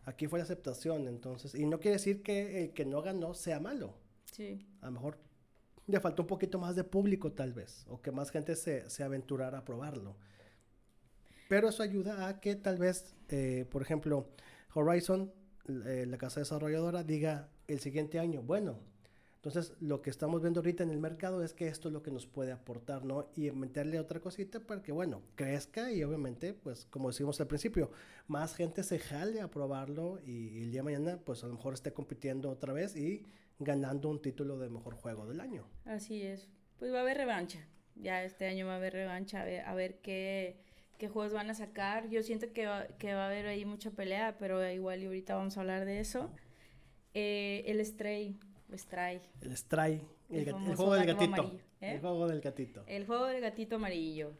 aquí 0.06 0.28
fue 0.28 0.40
la 0.40 0.44
aceptación. 0.44 1.08
Entonces, 1.08 1.56
y 1.56 1.66
no 1.66 1.80
quiere 1.80 1.98
decir 1.98 2.24
que 2.24 2.64
el 2.64 2.74
que 2.74 2.86
no 2.86 3.02
ganó 3.02 3.34
sea 3.34 3.60
malo. 3.60 3.94
Sí. 4.26 4.66
A 4.82 4.86
lo 4.88 4.92
mejor 4.94 5.18
le 5.92 6.00
faltó 6.00 6.24
un 6.24 6.28
poquito 6.28 6.58
más 6.60 6.76
de 6.76 6.84
público 6.84 7.32
tal 7.32 7.54
vez, 7.54 7.86
o 7.90 8.02
que 8.02 8.12
más 8.12 8.32
gente 8.32 8.56
se, 8.56 8.90
se 8.90 9.04
aventurara 9.04 9.60
a 9.60 9.66
probarlo. 9.66 10.16
Pero 11.48 11.70
eso 11.70 11.84
ayuda 11.84 12.28
a 12.28 12.40
que 12.40 12.56
tal 12.56 12.78
vez, 12.78 13.14
eh, 13.30 13.66
por 13.70 13.82
ejemplo, 13.82 14.30
Horizon, 14.74 15.32
eh, 15.86 16.06
la 16.08 16.18
casa 16.18 16.40
desarrolladora, 16.40 17.04
diga 17.04 17.50
el 17.68 17.80
siguiente 17.80 18.20
año, 18.20 18.42
bueno, 18.42 18.80
entonces 19.36 19.74
lo 19.80 20.04
que 20.04 20.12
estamos 20.12 20.42
viendo 20.42 20.60
ahorita 20.60 20.84
en 20.84 20.92
el 20.92 21.00
mercado 21.00 21.44
es 21.44 21.54
que 21.54 21.68
esto 21.68 21.88
es 21.88 21.94
lo 21.94 22.04
que 22.04 22.12
nos 22.12 22.28
puede 22.28 22.52
aportar, 22.52 23.04
¿no? 23.04 23.28
Y 23.36 23.50
meterle 23.50 24.00
otra 24.00 24.20
cosita 24.20 24.60
para 24.60 24.84
que, 24.84 24.92
bueno, 24.92 25.24
crezca 25.34 25.92
y 25.92 26.04
obviamente, 26.04 26.54
pues 26.54 26.86
como 26.86 27.10
decimos 27.10 27.42
al 27.42 27.48
principio, 27.48 27.90
más 28.28 28.54
gente 28.54 28.84
se 28.84 29.00
jale 29.00 29.42
a 29.42 29.50
probarlo 29.50 30.20
y, 30.24 30.62
el 30.62 30.72
día 30.72 30.82
de 30.82 30.84
mañana, 30.84 31.20
pues 31.26 31.44
a 31.44 31.48
lo 31.48 31.56
mejor 31.56 31.74
esté 31.74 31.92
compitiendo 31.92 32.52
otra 32.52 32.72
vez 32.72 32.96
y 32.96 33.26
ganando 33.64 34.10
un 34.10 34.22
título 34.22 34.58
de 34.58 34.70
mejor 34.70 34.96
juego 34.96 35.26
del 35.28 35.40
año. 35.40 35.66
Así 35.86 36.22
es. 36.22 36.48
Pues 36.80 36.94
va 36.94 37.00
a 37.00 37.02
haber 37.02 37.18
revancha. 37.18 37.60
Ya 37.96 38.24
este 38.24 38.46
año 38.48 38.66
va 38.68 38.74
a 38.74 38.78
haber 38.78 38.94
revancha, 38.94 39.42
a 39.42 39.46
ver, 39.46 39.62
a 39.66 39.74
ver 39.76 40.00
qué, 40.02 40.58
qué 40.98 41.08
juegos 41.10 41.34
van 41.34 41.50
a 41.50 41.54
sacar. 41.54 42.10
Yo 42.10 42.24
siento 42.24 42.52
que 42.54 42.66
va, 42.66 42.88
que 42.98 43.14
va 43.14 43.24
a 43.24 43.28
haber 43.28 43.46
ahí 43.48 43.66
mucha 43.66 43.92
pelea, 43.92 44.38
pero 44.40 44.68
igual 44.70 45.04
y 45.04 45.06
ahorita 45.06 45.36
vamos 45.36 45.58
a 45.58 45.62
hablar 45.62 45.86
de 45.86 46.00
eso. 46.00 46.32
Eh, 47.14 47.64
el 47.68 47.86
Stray, 47.86 48.38
Stray. 48.74 49.22
El 49.42 49.56
Stray, 49.58 50.02
el, 50.30 50.38
El 50.40 50.48
el 50.48 50.76
juego 50.76 50.94
del 50.94 51.06
gatito. 51.06 51.24
amarillo, 51.42 51.60
¿eh? 51.82 51.92
El 51.96 52.00
juego 52.00 52.28
del 52.28 52.42
gatito. 52.42 52.84
El 52.88 53.06
juego 53.06 53.26
del 53.26 53.42
gatito 53.42 53.76
amarillo. 53.76 54.32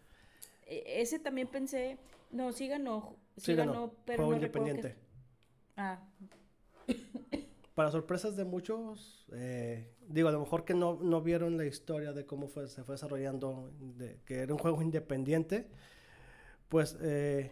E- 0.66 1.02
ese 1.02 1.20
también 1.20 1.48
pensé, 1.50 1.98
no, 2.32 2.54
sí 2.54 2.68
ganó, 2.70 3.18
sí, 3.36 3.42
Sí, 3.48 3.56
ganó. 3.56 3.74
ganó, 3.74 3.94
pero 4.06 4.18
juego 4.18 4.32
no 4.32 4.38
independiente. 4.38 4.94
que- 4.94 4.98
Ah, 5.76 6.00
Para 7.76 7.90
sorpresas 7.92 8.36
de 8.36 8.44
muchos, 8.44 9.26
eh, 9.32 9.94
digo, 10.08 10.28
a 10.28 10.32
lo 10.34 10.42
mejor 10.42 10.66
que 10.66 10.74
no, 10.74 11.00
no 11.02 11.22
vieron 11.22 11.58
la 11.58 11.66
historia 11.66 12.12
de 12.12 12.26
cómo 12.26 12.48
fue, 12.50 12.68
se 12.68 12.84
fue 12.84 12.96
desarrollando, 12.96 13.72
de, 13.80 14.20
que 14.26 14.40
era 14.40 14.54
un 14.54 14.60
juego 14.60 14.82
independiente, 14.82 15.70
pues 16.70 16.98
eh, 17.02 17.52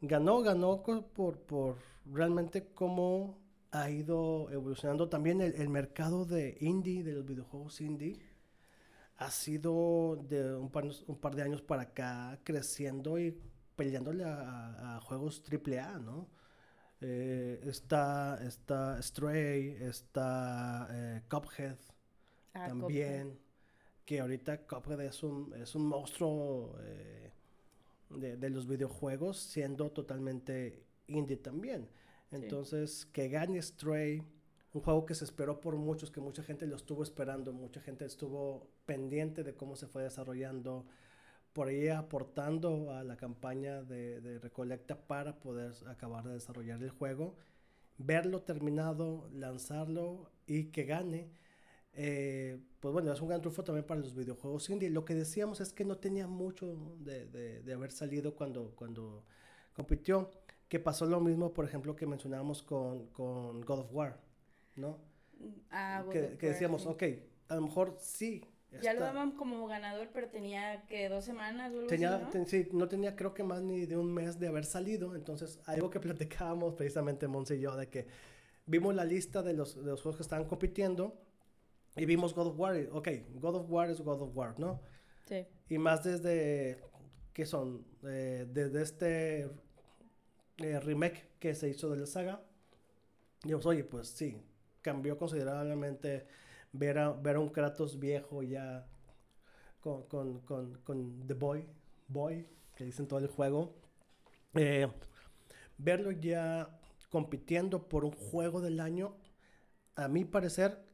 ganó, 0.00 0.40
ganó 0.42 0.82
por, 0.82 1.38
por 1.40 1.76
realmente 2.06 2.68
cómo 2.74 3.38
ha 3.72 3.90
ido 3.90 4.50
evolucionando 4.50 5.08
también 5.08 5.40
el, 5.40 5.54
el 5.56 5.68
mercado 5.68 6.24
de 6.26 6.56
indie, 6.60 7.04
de 7.04 7.12
los 7.14 7.26
videojuegos 7.26 7.80
indie. 7.80 8.20
Ha 9.18 9.30
sido 9.30 10.16
de 10.28 10.56
un 10.56 10.70
par, 10.70 10.84
un 11.06 11.16
par 11.18 11.34
de 11.36 11.42
años 11.42 11.62
para 11.62 11.82
acá 11.82 12.40
creciendo 12.44 13.18
y 13.18 13.38
peleándole 13.76 14.24
a, 14.24 14.34
a- 14.40 14.96
a 14.96 15.00
juegos 15.02 15.42
AAA, 15.42 15.98
¿no? 15.98 16.28
Eh, 17.00 17.60
está, 17.64 18.38
está 18.44 19.00
Stray, 19.02 19.78
está 19.80 20.86
eh, 20.90 21.22
Cuphead 21.30 21.78
ah, 22.52 22.66
también, 22.68 23.38
que 24.04 24.20
ahorita 24.20 24.66
Cuphead 24.66 25.00
es 25.00 25.22
un, 25.22 25.54
es 25.54 25.74
un 25.74 25.86
monstruo 25.86 26.76
eh, 26.82 27.32
de, 28.10 28.36
de 28.36 28.50
los 28.50 28.66
videojuegos, 28.66 29.38
siendo 29.38 29.90
totalmente 29.90 30.84
indie 31.06 31.38
también. 31.38 31.88
Entonces, 32.30 33.06
que 33.06 33.28
gane 33.28 33.60
Stray, 33.60 34.22
un 34.72 34.82
juego 34.82 35.04
que 35.04 35.14
se 35.14 35.24
esperó 35.24 35.60
por 35.60 35.76
muchos, 35.76 36.10
que 36.10 36.20
mucha 36.20 36.42
gente 36.42 36.66
lo 36.66 36.76
estuvo 36.76 37.02
esperando, 37.02 37.52
mucha 37.52 37.80
gente 37.80 38.04
estuvo 38.04 38.68
pendiente 38.86 39.42
de 39.42 39.54
cómo 39.54 39.74
se 39.74 39.86
fue 39.88 40.02
desarrollando, 40.02 40.86
por 41.52 41.68
ahí 41.68 41.88
aportando 41.88 42.92
a 42.92 43.04
la 43.04 43.16
campaña 43.16 43.82
de, 43.82 44.20
de 44.20 44.38
recolecta 44.38 44.96
para 45.06 45.40
poder 45.40 45.72
acabar 45.88 46.24
de 46.24 46.34
desarrollar 46.34 46.82
el 46.82 46.90
juego, 46.90 47.36
verlo 47.98 48.42
terminado, 48.42 49.28
lanzarlo 49.32 50.30
y 50.46 50.66
que 50.66 50.84
gane. 50.84 51.30
eh, 51.94 52.58
pues 52.80 52.92
bueno, 52.92 53.12
es 53.12 53.20
un 53.20 53.28
gran 53.28 53.40
triunfo 53.40 53.64
también 53.64 53.86
para 53.86 54.00
los 54.00 54.14
videojuegos 54.14 54.70
indie. 54.70 54.90
Lo 54.90 55.04
que 55.04 55.14
decíamos 55.14 55.60
es 55.60 55.72
que 55.72 55.84
no 55.84 55.98
tenía 55.98 56.26
mucho 56.26 56.76
de, 57.00 57.26
de- 57.26 57.62
de 57.62 57.72
haber 57.74 57.92
salido 57.92 58.34
cuando, 58.36 58.72
cuando 58.76 59.24
compitió. 59.74 60.30
Que 60.68 60.78
pasó 60.80 61.06
lo 61.06 61.20
mismo, 61.20 61.52
por 61.52 61.64
ejemplo, 61.66 61.96
que 61.96 62.06
mencionábamos 62.06 62.62
con, 62.62 63.08
con 63.08 63.60
God 63.62 63.80
of 63.80 63.92
War, 63.94 64.20
¿no? 64.76 64.98
Ah, 65.70 66.02
God 66.04 66.08
que, 66.10 66.36
que 66.38 66.48
decíamos, 66.48 66.86
ok, 66.86 67.02
a 67.48 67.54
lo 67.56 67.62
mejor 67.62 67.96
sí. 68.00 68.44
Ya 68.82 68.94
lo 68.94 69.00
daban 69.00 69.32
como 69.32 69.66
ganador, 69.66 70.08
pero 70.12 70.28
tenía 70.28 70.86
que 70.86 71.08
dos 71.08 71.24
semanas 71.24 71.72
o 71.74 71.86
Tenía, 71.86 72.14
así, 72.14 72.24
¿no? 72.24 72.30
ten- 72.30 72.46
sí, 72.46 72.68
no 72.72 72.88
tenía 72.88 73.16
creo 73.16 73.34
que 73.34 73.42
más 73.42 73.62
ni 73.62 73.84
de 73.86 73.96
un 73.96 74.12
mes 74.12 74.38
de 74.38 74.46
haber 74.46 74.64
salido, 74.64 75.16
entonces 75.16 75.58
algo 75.66 75.90
que 75.90 75.98
platicábamos 76.00 76.74
precisamente 76.74 77.26
Monse 77.26 77.56
y 77.56 77.60
yo, 77.60 77.76
de 77.76 77.88
que 77.88 78.06
vimos 78.66 78.94
la 78.94 79.04
lista 79.04 79.42
de 79.42 79.54
los, 79.54 79.74
de 79.76 79.90
los 79.90 80.00
juegos 80.02 80.16
que 80.16 80.22
estaban 80.22 80.46
compitiendo 80.46 81.20
y 81.96 82.04
vimos 82.04 82.34
God 82.34 82.48
of 82.48 82.58
War, 82.60 82.76
y, 82.80 82.86
ok, 82.92 83.08
God 83.40 83.56
of 83.56 83.70
War 83.70 83.90
es 83.90 84.00
God 84.00 84.22
of 84.22 84.36
War, 84.36 84.58
¿no? 84.60 84.80
Sí. 85.26 85.44
Y 85.68 85.78
más 85.78 86.04
desde, 86.04 86.78
¿qué 87.32 87.46
son? 87.46 87.84
Eh, 88.04 88.46
desde 88.48 88.82
este 88.82 89.50
eh, 90.58 90.78
remake 90.80 91.28
que 91.40 91.54
se 91.54 91.68
hizo 91.68 91.90
de 91.90 91.96
la 91.98 92.06
saga, 92.06 92.40
dijimos, 93.42 93.66
oye, 93.66 93.82
pues 93.84 94.08
sí, 94.08 94.40
cambió 94.82 95.18
considerablemente 95.18 96.26
ver 96.72 96.98
a, 96.98 97.10
ver 97.12 97.36
a 97.36 97.40
un 97.40 97.48
Kratos 97.50 97.98
viejo 97.98 98.42
ya 98.42 98.86
con, 99.80 100.04
con, 100.04 100.40
con, 100.40 100.74
con 100.84 101.26
The 101.26 101.34
Boy, 101.34 101.66
Boy, 102.08 102.46
que 102.76 102.84
dicen 102.84 103.06
todo 103.08 103.18
el 103.20 103.28
juego. 103.28 103.74
Eh, 104.54 104.88
verlo 105.78 106.10
ya 106.12 106.80
compitiendo 107.10 107.88
por 107.88 108.04
un 108.04 108.12
juego 108.12 108.60
del 108.60 108.80
año, 108.80 109.16
a 109.96 110.08
mi 110.08 110.24
parecer, 110.24 110.84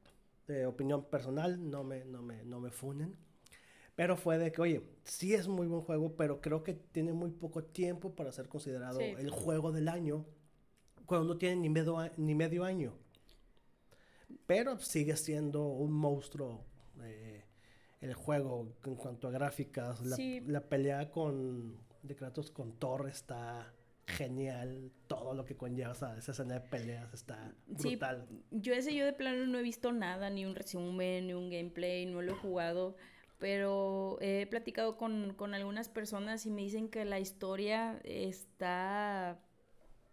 de 0.47 0.67
opinión 0.67 1.05
personal, 1.05 1.71
no 1.71 1.85
me, 1.85 2.05
no 2.05 2.23
me, 2.23 2.45
no 2.45 2.61
me 2.61 2.71
funen. 2.71 3.17
Pero 3.97 4.17
fue 4.17 4.39
de 4.39 4.53
que, 4.53 4.63
oye, 4.63 4.83
sí 5.05 5.35
es 5.35 5.49
muy 5.49 5.67
buen 5.67 5.83
juego, 5.83 6.17
pero 6.17 6.41
creo 6.41 6.63
que 6.63 6.75
tiene 6.75 7.13
muy 7.13 7.31
poco 7.31 7.65
tiempo 7.65 8.15
para 8.15 8.33
ser 8.33 8.49
considerado 8.49 8.99
Sí. 8.99 9.05
el 9.19 9.31
juego 9.31 9.73
del 9.73 9.89
año, 9.89 10.27
cuando 11.07 11.35
no 11.35 11.39
tiene 11.39 11.57
ni 11.57 11.69
medio, 11.71 11.99
ni 12.17 12.35
medio 12.35 12.65
año. 12.65 12.95
Pero 14.47 14.79
sigue 14.79 15.17
siendo 15.17 15.65
un 15.67 15.93
monstruo 15.93 16.65
eh, 17.03 17.45
el 18.01 18.15
juego 18.15 18.73
en 18.85 18.95
cuanto 18.97 19.29
a 19.29 19.31
gráficas. 19.31 20.05
La, 20.05 20.17
Sí. 20.17 20.41
la 20.47 20.61
pelea 20.69 21.11
con, 21.11 21.77
de 22.03 22.15
Kratos 22.15 22.51
con 22.51 22.79
Thor 22.79 23.09
está 23.09 23.73
genial. 24.07 24.93
Todo 25.09 25.35
lo 25.35 25.45
que 25.45 25.57
conlleva 25.57 25.93
esa, 25.93 26.17
esa 26.17 26.31
escena 26.33 26.55
de 26.55 26.61
peleas 26.61 27.13
está 27.13 27.53
Sí, 27.79 27.91
brutal. 27.97 28.29
Yo 28.53 28.73
ese 28.75 28.95
yo 28.95 29.05
de 29.05 29.13
plano 29.13 29.47
no 29.47 29.59
he 29.59 29.63
visto 29.63 29.93
nada, 29.93 30.31
ni 30.31 30.47
un 30.47 30.55
resumen, 30.55 31.27
ni 31.27 31.35
un 31.35 31.51
gameplay, 31.51 32.07
no 32.07 32.23
lo 32.23 32.33
he 32.33 32.37
jugado, 32.37 32.95
pero 33.39 34.17
he 34.21 34.47
platicado 34.47 34.97
con, 34.97 35.35
con 35.35 35.55
algunas 35.55 35.89
personas 35.89 36.47
y 36.47 36.51
me 36.51 36.63
dicen 36.63 36.89
que 36.89 37.05
la 37.05 37.19
historia 37.19 38.01
está, 38.05 39.41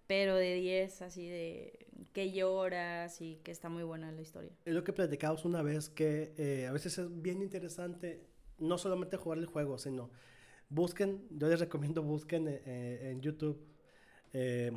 pero 0.07 0.35
de 0.35 0.55
10, 0.55 1.01
así 1.03 1.27
de 1.29 1.82
que 2.11 2.31
lloras 2.31 3.21
y 3.21 3.37
que 3.43 3.51
está 3.51 3.69
muy 3.69 3.83
buena 3.83 4.11
la 4.11 4.21
historia. 4.21 4.51
Es 4.65 4.73
lo 4.73 4.83
que 4.83 4.93
platicamos 4.93 5.45
una 5.45 5.61
vez 5.61 5.89
que 5.89 6.33
eh, 6.37 6.67
a 6.67 6.71
veces 6.71 6.97
es 6.97 7.21
bien 7.21 7.41
interesante 7.41 8.27
no 8.59 8.77
solamente 8.77 9.17
jugar 9.17 9.39
el 9.39 9.45
juego, 9.45 9.77
sino 9.77 10.09
busquen, 10.69 11.27
yo 11.31 11.47
les 11.47 11.59
recomiendo 11.59 12.01
busquen 12.03 12.47
eh, 12.47 12.61
eh, 12.65 13.09
en 13.11 13.21
YouTube 13.21 13.63
eh, 14.33 14.71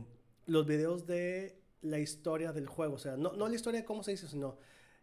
los 0.46 0.66
videos 0.66 1.06
de 1.06 1.60
la 1.82 1.98
historia 1.98 2.52
del 2.52 2.66
juego, 2.66 2.94
o 2.94 2.98
sea, 2.98 3.16
no, 3.16 3.32
no 3.32 3.48
la 3.48 3.54
historia 3.54 3.80
de 3.80 3.86
cómo 3.86 4.02
se 4.02 4.12
hizo, 4.12 4.26
sino 4.28 4.58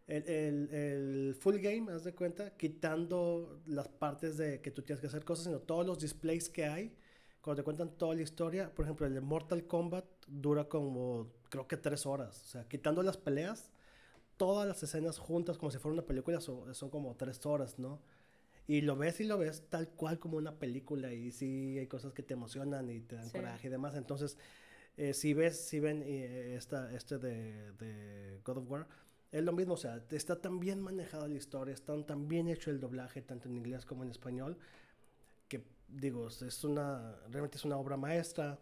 el, 0.08 0.24
el- 0.28 0.70
el 0.74 1.36
full 1.36 1.58
game, 1.58 1.92
haz 1.92 2.04
de 2.04 2.14
cuenta, 2.14 2.56
quitando 2.58 3.62
las 3.68 3.88
partes 3.88 4.38
de 4.38 4.62
que 4.62 4.72
tú 4.72 4.82
tienes 4.82 5.00
que 5.02 5.08
hacer 5.08 5.24
cosas, 5.24 5.46
sino 5.46 5.60
todos 5.60 5.86
los 5.86 6.00
displays 6.00 6.50
que 6.50 6.66
hay, 6.66 6.96
cuando 7.42 7.62
te 7.62 7.66
cuentan 7.66 7.98
toda 7.98 8.16
la 8.16 8.22
historia, 8.22 8.74
por 8.74 8.86
ejemplo, 8.86 9.06
el 9.08 9.22
Mortal 9.22 9.66
Kombat 9.68 10.06
dura 10.28 10.66
como, 10.68 11.32
creo 11.54 11.68
que 11.68 11.78
tres 11.78 12.08
horas, 12.08 12.42
o 12.42 12.48
sea, 12.48 12.68
quitando 12.68 13.04
las 13.04 13.16
peleas, 13.16 13.70
todas 14.38 14.68
las 14.68 14.82
escenas 14.82 15.20
juntas 15.20 15.60
como 15.60 15.70
si 15.70 15.78
fuera 15.78 15.94
una 15.94 16.02
película 16.02 16.42
son, 16.42 16.74
son 16.74 16.90
como 16.90 17.16
tres 17.16 17.46
horas, 17.46 17.78
¿no? 17.78 18.00
Y 18.66 18.82
lo 18.82 18.96
ves 18.96 19.20
y 19.20 19.24
lo 19.26 19.38
ves 19.38 19.70
tal 19.70 19.88
cual 19.90 20.18
como 20.18 20.38
una 20.38 20.56
película 20.58 21.14
y 21.14 21.32
sí 21.32 21.78
hay 21.78 21.86
cosas 21.86 22.12
que 22.12 22.24
te 22.24 22.34
emocionan 22.34 22.90
y 22.90 23.02
te 23.02 23.18
dan 23.18 23.26
Sí. 23.30 23.38
coraje 23.38 23.68
y 23.68 23.70
demás. 23.70 23.94
Entonces, 23.94 24.36
eh, 24.98 25.14
si 25.14 25.36
ves, 25.36 25.60
si 25.64 25.80
ven 25.80 26.02
eh, 26.04 26.56
esta, 26.58 26.92
este 26.92 27.20
de, 27.20 27.72
de 27.74 28.42
God 28.44 28.58
of 28.58 28.72
War, 28.72 28.88
es 29.32 29.44
lo 29.44 29.52
mismo, 29.52 29.76
o 29.76 29.78
sea, 29.78 30.04
está 30.10 30.42
tan 30.42 30.60
bien 30.60 30.82
manejada 30.82 31.28
la 31.28 31.36
historia, 31.36 31.76
está 31.76 32.04
tan 32.04 32.28
bien 32.28 32.48
hecho 32.48 32.72
el 32.72 32.80
doblaje, 32.80 33.22
tanto 33.22 33.48
en 33.48 33.58
inglés 33.58 33.86
como 33.86 34.04
en 34.04 34.10
español, 34.10 34.58
que 35.48 35.64
digo, 35.88 36.28
es 36.30 36.64
una, 36.64 37.16
realmente 37.30 37.58
es 37.58 37.66
una 37.66 37.78
obra 37.78 37.96
maestra, 37.98 38.58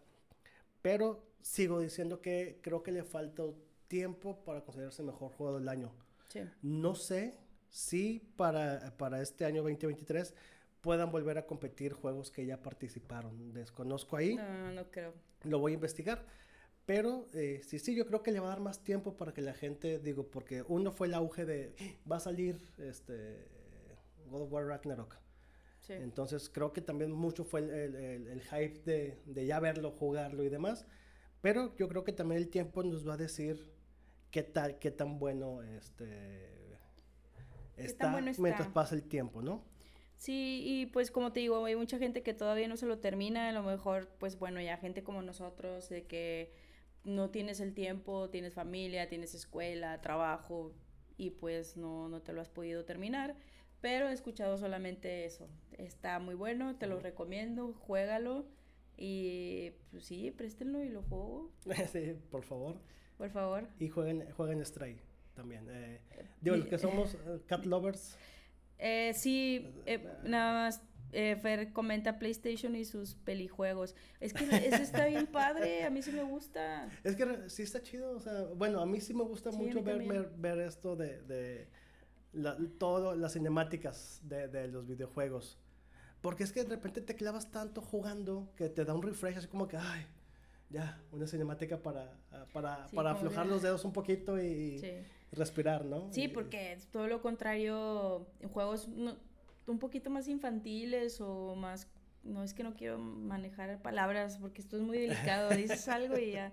pero 0.82 1.31
sigo 1.42 1.80
diciendo 1.80 2.20
que 2.20 2.58
creo 2.62 2.82
que 2.82 2.92
le 2.92 3.02
falta 3.04 3.42
tiempo 3.88 4.42
para 4.44 4.62
considerarse 4.64 5.02
mejor 5.02 5.32
juego 5.32 5.58
del 5.58 5.68
año. 5.68 5.92
Sí. 6.28 6.40
No 6.62 6.94
sé 6.94 7.38
sí 7.68 8.22
para, 8.36 8.96
para 8.96 9.20
este 9.22 9.44
año 9.44 9.62
2023 9.62 10.34
puedan 10.80 11.10
volver 11.12 11.38
a 11.38 11.46
competir 11.46 11.92
juegos 11.92 12.30
que 12.30 12.44
ya 12.46 12.62
participaron. 12.62 13.52
Desconozco 13.52 14.16
ahí. 14.16 14.34
No, 14.36 14.72
no 14.72 14.90
creo. 14.90 15.14
Lo 15.44 15.58
voy 15.58 15.72
a 15.72 15.74
investigar. 15.74 16.24
Pero 16.86 17.28
eh, 17.32 17.60
sí, 17.64 17.78
sí, 17.78 17.94
yo 17.94 18.06
creo 18.06 18.22
que 18.22 18.32
le 18.32 18.40
va 18.40 18.46
a 18.46 18.50
dar 18.50 18.60
más 18.60 18.82
tiempo 18.82 19.16
para 19.16 19.32
que 19.32 19.40
la 19.40 19.54
gente, 19.54 20.00
digo, 20.00 20.26
porque 20.26 20.64
uno 20.66 20.90
fue 20.90 21.06
el 21.06 21.14
auge 21.14 21.44
de, 21.44 21.74
va 22.10 22.16
a 22.16 22.20
salir 22.20 22.58
este 22.78 23.46
God 24.28 24.42
of 24.42 24.52
War 24.52 24.66
Ragnarok. 24.66 25.16
Sí. 25.80 25.92
Entonces 25.94 26.48
creo 26.48 26.72
que 26.72 26.80
también 26.80 27.12
mucho 27.12 27.44
fue 27.44 27.60
el, 27.60 27.70
el- 27.70 27.94
el- 27.94 28.26
el 28.28 28.40
hype 28.42 28.80
de, 28.84 29.18
de 29.26 29.46
ya 29.46 29.60
verlo, 29.60 29.92
jugarlo 29.92 30.42
y 30.42 30.48
demás. 30.48 30.86
Pero 31.42 31.76
yo 31.76 31.88
creo 31.88 32.04
que 32.04 32.12
también 32.12 32.40
el 32.40 32.48
tiempo 32.48 32.82
nos 32.82 33.06
va 33.06 33.14
a 33.14 33.16
decir 33.18 33.70
qué 34.30 34.42
tal, 34.42 34.78
qué 34.78 34.90
tan 34.90 35.18
bueno 35.18 35.62
este 35.62 36.78
está, 37.76 38.10
bueno 38.10 38.30
está? 38.30 38.42
mientras 38.42 38.68
pasa 38.68 38.94
el 38.94 39.02
tiempo, 39.02 39.42
¿no? 39.42 39.62
Sí, 40.16 40.62
y 40.64 40.86
pues 40.86 41.10
como 41.10 41.32
te 41.32 41.40
digo, 41.40 41.64
hay 41.64 41.74
mucha 41.74 41.98
gente 41.98 42.22
que 42.22 42.32
todavía 42.32 42.68
no 42.68 42.76
se 42.76 42.86
lo 42.86 43.00
termina, 43.00 43.48
a 43.48 43.52
lo 43.52 43.64
mejor, 43.64 44.08
pues 44.18 44.38
bueno, 44.38 44.60
ya 44.60 44.76
gente 44.76 45.02
como 45.02 45.20
nosotros, 45.20 45.88
de 45.88 46.06
que 46.06 46.52
no 47.02 47.30
tienes 47.30 47.58
el 47.58 47.74
tiempo, 47.74 48.30
tienes 48.30 48.54
familia, 48.54 49.08
tienes 49.08 49.34
escuela, 49.34 50.00
trabajo, 50.00 50.72
y 51.16 51.30
pues 51.30 51.76
no, 51.76 52.08
no 52.08 52.22
te 52.22 52.32
lo 52.32 52.40
has 52.40 52.48
podido 52.48 52.84
terminar, 52.84 53.34
pero 53.80 54.08
he 54.08 54.12
escuchado 54.12 54.58
solamente 54.58 55.24
eso. 55.24 55.48
Está 55.72 56.20
muy 56.20 56.36
bueno, 56.36 56.76
te 56.76 56.86
lo 56.86 57.00
recomiendo, 57.00 57.72
juégalo, 57.72 58.46
y 59.04 59.72
pues 59.90 60.04
sí, 60.04 60.30
préstenlo 60.30 60.82
y 60.82 60.88
lo 60.88 61.02
juego, 61.02 61.50
sí, 61.92 62.14
por 62.30 62.44
favor. 62.44 62.76
por 63.18 63.30
favor. 63.30 63.68
Y 63.78 63.88
jueguen, 63.88 64.30
jueguen 64.32 64.64
Stray 64.64 65.00
también. 65.34 65.66
Eh, 65.70 66.00
digo, 66.40 66.56
los 66.56 66.66
que 66.68 66.78
somos 66.78 67.14
eh, 67.14 67.40
cat 67.46 67.64
lovers, 67.66 68.16
Eh, 68.84 69.12
sí, 69.14 69.72
eh, 69.86 70.02
nada 70.24 70.52
más. 70.64 70.82
eh, 71.12 71.36
Fer 71.40 71.72
comenta 71.72 72.18
PlayStation 72.18 72.74
y 72.74 72.84
sus 72.84 73.14
pelijuegos. 73.14 73.94
Es 74.18 74.32
que 74.32 74.44
eso 74.66 74.82
está 74.82 75.06
bien 75.06 75.26
padre, 75.32 75.84
a 75.84 75.90
mí 75.90 76.02
sí 76.02 76.10
me 76.10 76.24
gusta. 76.24 76.88
Es 77.04 77.14
que 77.14 77.48
sí 77.48 77.62
está 77.62 77.80
chido, 77.80 78.10
o 78.16 78.20
sea, 78.20 78.42
bueno, 78.56 78.80
a 78.80 78.86
mí 78.86 79.00
sí 79.00 79.14
me 79.14 79.22
gusta 79.24 79.52
Sí, 79.52 79.58
mucho 79.58 79.82
ver, 79.84 79.98
ver, 80.08 80.30
ver 80.36 80.58
esto 80.60 80.96
de, 80.96 81.22
de 81.22 81.68
la, 82.32 82.56
todo, 82.78 83.14
las 83.14 83.34
cinemáticas 83.34 84.20
de, 84.24 84.48
de 84.48 84.66
los 84.68 84.86
videojuegos. 84.88 85.60
Porque 86.22 86.44
es 86.44 86.52
que 86.52 86.62
de 86.64 86.70
repente 86.70 87.00
te 87.02 87.14
clavas 87.16 87.50
tanto 87.50 87.82
jugando 87.82 88.48
que 88.56 88.68
te 88.68 88.84
da 88.84 88.94
un 88.94 89.02
refresh 89.02 89.36
así 89.36 89.48
como 89.48 89.66
que, 89.68 89.76
ay, 89.76 90.06
ya, 90.70 91.02
una 91.10 91.26
cinemática 91.26 91.82
para, 91.82 92.16
ah, 92.30 92.46
para, 92.52 92.88
Sí, 92.88 92.96
para 92.96 93.10
aflojar 93.10 93.46
los 93.46 93.60
dedos 93.62 93.84
un 93.84 93.92
poquito 93.92 94.40
y 94.40 94.78
Sí. 94.78 94.92
respirar, 95.32 95.84
¿no? 95.84 96.10
Sí, 96.12 96.24
Y- 96.24 96.28
porque 96.28 96.72
es 96.72 96.86
todo 96.86 97.08
lo 97.08 97.20
contrario, 97.20 98.26
en 98.40 98.48
juegos 98.48 98.88
no- 98.88 99.16
un 99.66 99.78
poquito 99.78 100.10
más 100.10 100.28
infantiles 100.28 101.20
o 101.20 101.54
más, 101.56 101.88
no 102.22 102.42
es 102.44 102.54
que 102.54 102.62
no 102.62 102.74
quiero 102.74 102.98
manejar 102.98 103.82
palabras 103.82 104.38
porque 104.38 104.60
esto 104.62 104.76
es 104.76 104.82
muy 104.82 104.98
delicado, 104.98 105.48
dices 105.84 105.88
algo 105.88 106.16
y 106.18 106.32
ya, 106.32 106.52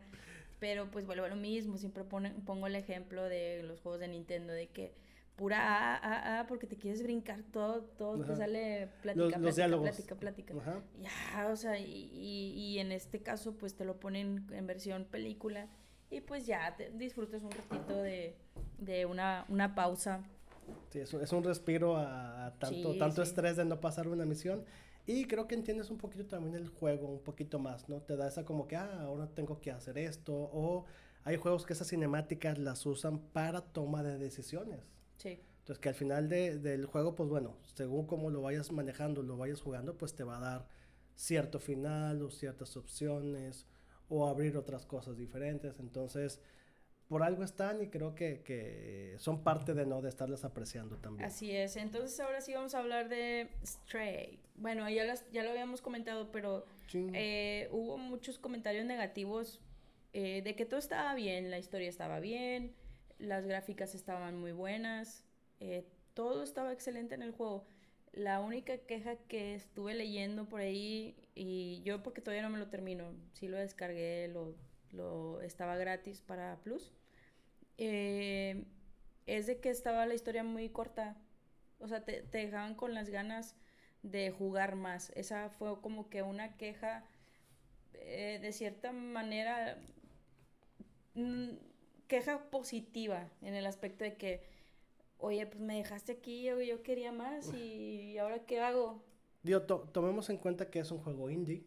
pero 0.59 0.89
pues 0.89 1.05
vuelvo 1.05 1.25
a 1.25 1.29
lo 1.29 1.35
mismo, 1.35 1.77
siempre 1.77 2.03
pone- 2.03 2.33
pongo 2.45 2.65
el 2.67 2.75
ejemplo 2.75 3.23
de 3.23 3.61
los 3.63 3.79
juegos 3.81 3.99
de 3.99 4.07
Nintendo, 4.07 4.51
de 4.51 4.67
que 4.69 4.95
pura 5.39 5.95
A, 5.95 5.95
A, 5.95 6.39
A, 6.41 6.47
porque 6.47 6.67
te 6.67 6.75
quieres 6.75 7.01
brincar 7.01 7.41
todo, 7.53 7.83
todo 7.97 8.17
te 8.17 8.23
Ajá. 8.33 8.35
sale 8.35 8.89
plática, 9.01 9.23
Los- 9.23 9.31
los 9.31 9.39
plática, 9.39 9.55
diálogos. 9.55 9.89
plática, 9.89 10.15
plática. 10.15 10.53
Ajá. 10.57 10.81
Ya, 11.01 11.47
o 11.47 11.55
sea, 11.55 11.79
y, 11.79 11.85
y- 12.13 12.51
y 12.75 12.79
en 12.79 12.91
este 12.91 13.21
caso 13.21 13.53
pues 13.55 13.73
te 13.75 13.85
lo 13.85 13.99
ponen 14.01 14.45
en 14.51 14.67
versión 14.67 15.05
película 15.05 15.67
y 16.11 16.19
pues 16.19 16.45
ya 16.45 16.75
te 16.75 16.89
disfrutas 16.91 17.41
un 17.43 17.51
ratito 17.51 17.95
de, 18.01 18.35
de 18.79 19.05
una, 19.05 19.45
una 19.47 19.75
pausa. 19.75 20.23
Sí, 20.91 20.99
es 20.99 21.13
un, 21.13 21.21
es 21.21 21.31
un 21.31 21.43
respiro 21.43 21.95
a, 21.95 22.47
a 22.47 22.51
tanto, 22.59 22.93
Sí, 22.93 22.99
tanto 22.99 23.23
sí. 23.23 23.29
estrés 23.29 23.55
de 23.55 23.63
no 23.63 23.79
pasar 23.79 24.07
una 24.09 24.25
misión. 24.25 24.65
Y 25.07 25.25
creo 25.25 25.47
que 25.47 25.55
entiendes 25.55 25.89
un 25.89 25.97
poquito 25.97 26.25
también 26.25 26.53
el 26.55 26.67
juego, 26.67 27.07
un 27.07 27.23
poquito 27.23 27.57
más, 27.59 27.87
¿no? 27.89 28.01
Te 28.01 28.15
da 28.17 28.27
esa 28.27 28.43
como 28.45 28.67
que, 28.67 28.75
ah, 28.75 29.01
ahora 29.03 29.27
tengo 29.27 29.59
que 29.61 29.71
hacer 29.71 29.97
esto. 29.97 30.33
O 30.35 30.85
hay 31.23 31.37
juegos 31.37 31.65
que 31.65 31.73
esas 31.73 31.87
cinemáticas 31.87 32.59
las 32.59 32.85
usan 32.85 33.17
para 33.19 33.61
toma 33.61 34.03
de 34.03 34.17
decisiones. 34.19 34.81
Sí. 35.19 35.39
Entonces 35.59 35.79
que 35.79 35.89
al 35.89 35.95
final 35.95 36.29
de- 36.29 36.57
del 36.57 36.85
juego, 36.87 37.13
pues 37.15 37.29
bueno, 37.29 37.55
según 37.75 38.07
cómo 38.07 38.31
lo 38.31 38.41
vayas 38.41 38.71
manejando, 38.71 39.21
lo 39.21 39.37
vayas 39.37 39.61
jugando, 39.61 39.95
pues 39.97 40.15
te 40.15 40.23
va 40.23 40.37
a 40.37 40.39
dar 40.39 40.67
cierto 41.15 41.59
final 41.59 42.21
o 42.23 42.31
ciertas 42.31 42.75
opciones 42.77 43.67
o 44.07 44.27
abrir 44.27 44.57
otras 44.57 44.87
cosas 44.87 45.15
diferentes. 45.17 45.79
Entonces, 45.79 46.41
por 47.07 47.23
algo 47.23 47.43
están 47.43 47.81
y 47.81 47.87
creo 47.89 48.15
que, 48.15 48.41
que 48.43 49.15
son 49.19 49.43
parte 49.43 49.73
de 49.75 49.85
no 49.85 50.01
de 50.01 50.09
estarlas 50.09 50.45
apreciando 50.45 50.97
también. 50.97 51.27
Así 51.29 51.51
es. 51.51 51.75
Entonces 51.75 52.19
ahora 52.19 52.41
sí 52.41 52.53
vamos 52.53 52.73
a 52.75 52.79
hablar 52.79 53.09
de 53.09 53.49
Stray. 53.65 54.39
Bueno, 54.55 54.89
ya, 54.89 55.03
las, 55.03 55.25
ya 55.31 55.43
lo 55.43 55.51
habíamos 55.51 55.81
comentado, 55.81 56.31
pero 56.31 56.65
Sí. 56.87 57.07
eh, 57.13 57.67
hubo 57.71 57.97
muchos 57.97 58.39
comentarios 58.39 58.85
negativos 58.85 59.59
eh, 60.13 60.41
de 60.43 60.55
que 60.55 60.65
todo 60.65 60.79
estaba 60.79 61.13
bien, 61.15 61.51
la 61.51 61.59
historia 61.59 61.87
estaba 61.89 62.19
bien, 62.19 62.73
las 63.19 63.45
gráficas 63.45 63.95
estaban 63.95 64.37
muy 64.39 64.51
buenas, 64.51 65.23
eh, 65.59 65.85
todo 66.13 66.43
estaba 66.43 66.73
excelente 66.73 67.15
en 67.15 67.21
el 67.23 67.31
juego. 67.31 67.65
La 68.13 68.41
única 68.41 68.77
queja 68.79 69.15
que 69.27 69.55
estuve 69.55 69.93
leyendo 69.93 70.45
por 70.49 70.61
ahí, 70.61 71.15
y 71.35 71.81
yo 71.83 72.01
porque 72.03 72.21
todavía 72.21 72.43
no 72.43 72.49
me 72.49 72.57
lo 72.59 72.69
termino, 72.69 73.13
sí 73.33 73.47
lo 73.47 73.57
descargué, 73.57 74.27
lo, 74.29 74.55
lo 74.91 75.41
estaba 75.41 75.77
gratis 75.77 76.21
para 76.21 76.57
Plus, 76.63 76.91
eh, 77.77 78.65
es 79.27 79.47
de 79.47 79.59
que 79.59 79.69
estaba 79.69 80.05
la 80.05 80.15
historia 80.15 80.43
muy 80.43 80.69
corta. 80.69 81.17
O 81.79 81.87
sea, 81.87 82.03
te, 82.03 82.21
te 82.23 82.39
dejaban 82.39 82.75
con 82.75 82.93
las 82.93 83.09
ganas 83.09 83.55
de 84.03 84.31
jugar 84.31 84.75
más. 84.75 85.11
Esa 85.15 85.49
fue 85.49 85.81
como 85.81 86.09
que 86.09 86.21
una 86.23 86.57
queja, 86.57 87.05
eh, 87.93 88.39
de 88.41 88.51
cierta 88.53 88.91
manera, 88.91 89.77
mm, 91.15 91.49
queja 92.09 92.49
positiva 92.51 93.29
en 93.41 93.55
el 93.55 93.65
aspecto 93.65 94.03
de 94.03 94.17
que, 94.17 94.43
oye, 95.19 95.47
pues 95.47 95.61
me 95.61 95.77
dejaste 95.77 96.11
aquí, 96.13 96.43
yo, 96.43 96.61
yo 96.61 96.83
quería 96.83 97.13
más 97.13 97.53
y 97.53 98.17
ahora 98.17 98.45
qué 98.45 98.59
hago. 98.61 99.01
Digo, 99.43 99.61
to- 99.61 99.89
tomemos 99.93 100.29
en 100.29 100.37
cuenta 100.37 100.69
que 100.69 100.79
es 100.79 100.91
un 100.91 100.99
juego 100.99 101.29
indie, 101.29 101.65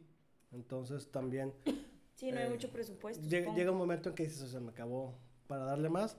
entonces 0.52 1.11
también 1.11 1.55
Sí, 2.14 2.31
no 2.31 2.38
hay 2.38 2.46
Eh, 2.46 2.50
mucho 2.50 2.68
presupuesto. 2.70 3.22
llega, 3.22 3.40
supongo. 3.46 3.59
llega 3.59 3.72
un 3.72 3.78
momento 3.78 4.09
en 4.11 4.14
que 4.14 4.24
dices, 4.24 4.42
o 4.42 4.48
sea, 4.48 4.61
me 4.61 4.70
acabó 4.70 5.14
para 5.48 5.64
darle 5.64 5.88
más, 5.88 6.16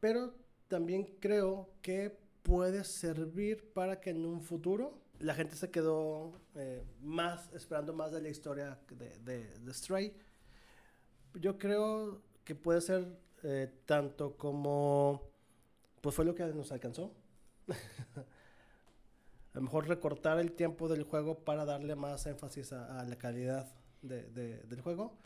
pero 0.00 0.34
también 0.68 1.04
creo 1.20 1.70
que 1.82 2.16
puede 2.42 2.84
servir 2.84 3.72
para 3.72 4.00
que 4.00 4.10
en 4.10 4.24
un 4.26 4.40
futuro 4.42 5.00
la 5.20 5.34
gente 5.34 5.56
se 5.56 5.70
quedó 5.70 6.40
eh, 6.56 6.82
más, 7.00 7.50
esperando 7.54 7.92
más 7.94 8.12
de 8.12 8.20
la 8.22 8.28
historia 8.28 8.78
de, 8.90 9.18
de, 9.20 9.58
de 9.60 9.74
Stray. 9.74 10.14
Yo 11.34 11.58
creo 11.58 12.22
que 12.44 12.54
puede 12.54 12.80
ser 12.80 13.06
eh, 13.42 13.70
tanto 13.86 14.36
como, 14.36 15.22
pues 16.00 16.14
fue 16.14 16.24
lo 16.24 16.34
que 16.34 16.44
nos 16.46 16.72
alcanzó. 16.72 17.12
A 19.54 19.58
lo 19.58 19.62
mejor 19.62 19.86
recortar 19.86 20.38
el 20.38 20.52
tiempo 20.52 20.88
del 20.88 21.02
juego 21.04 21.38
para 21.44 21.64
darle 21.66 21.94
más 21.94 22.24
énfasis 22.26 22.72
a, 22.72 23.04
la 23.04 23.16
calidad 23.16 23.70
de- 24.00 24.24
de- 24.30 24.62
del 24.62 24.80
juego 24.80 25.18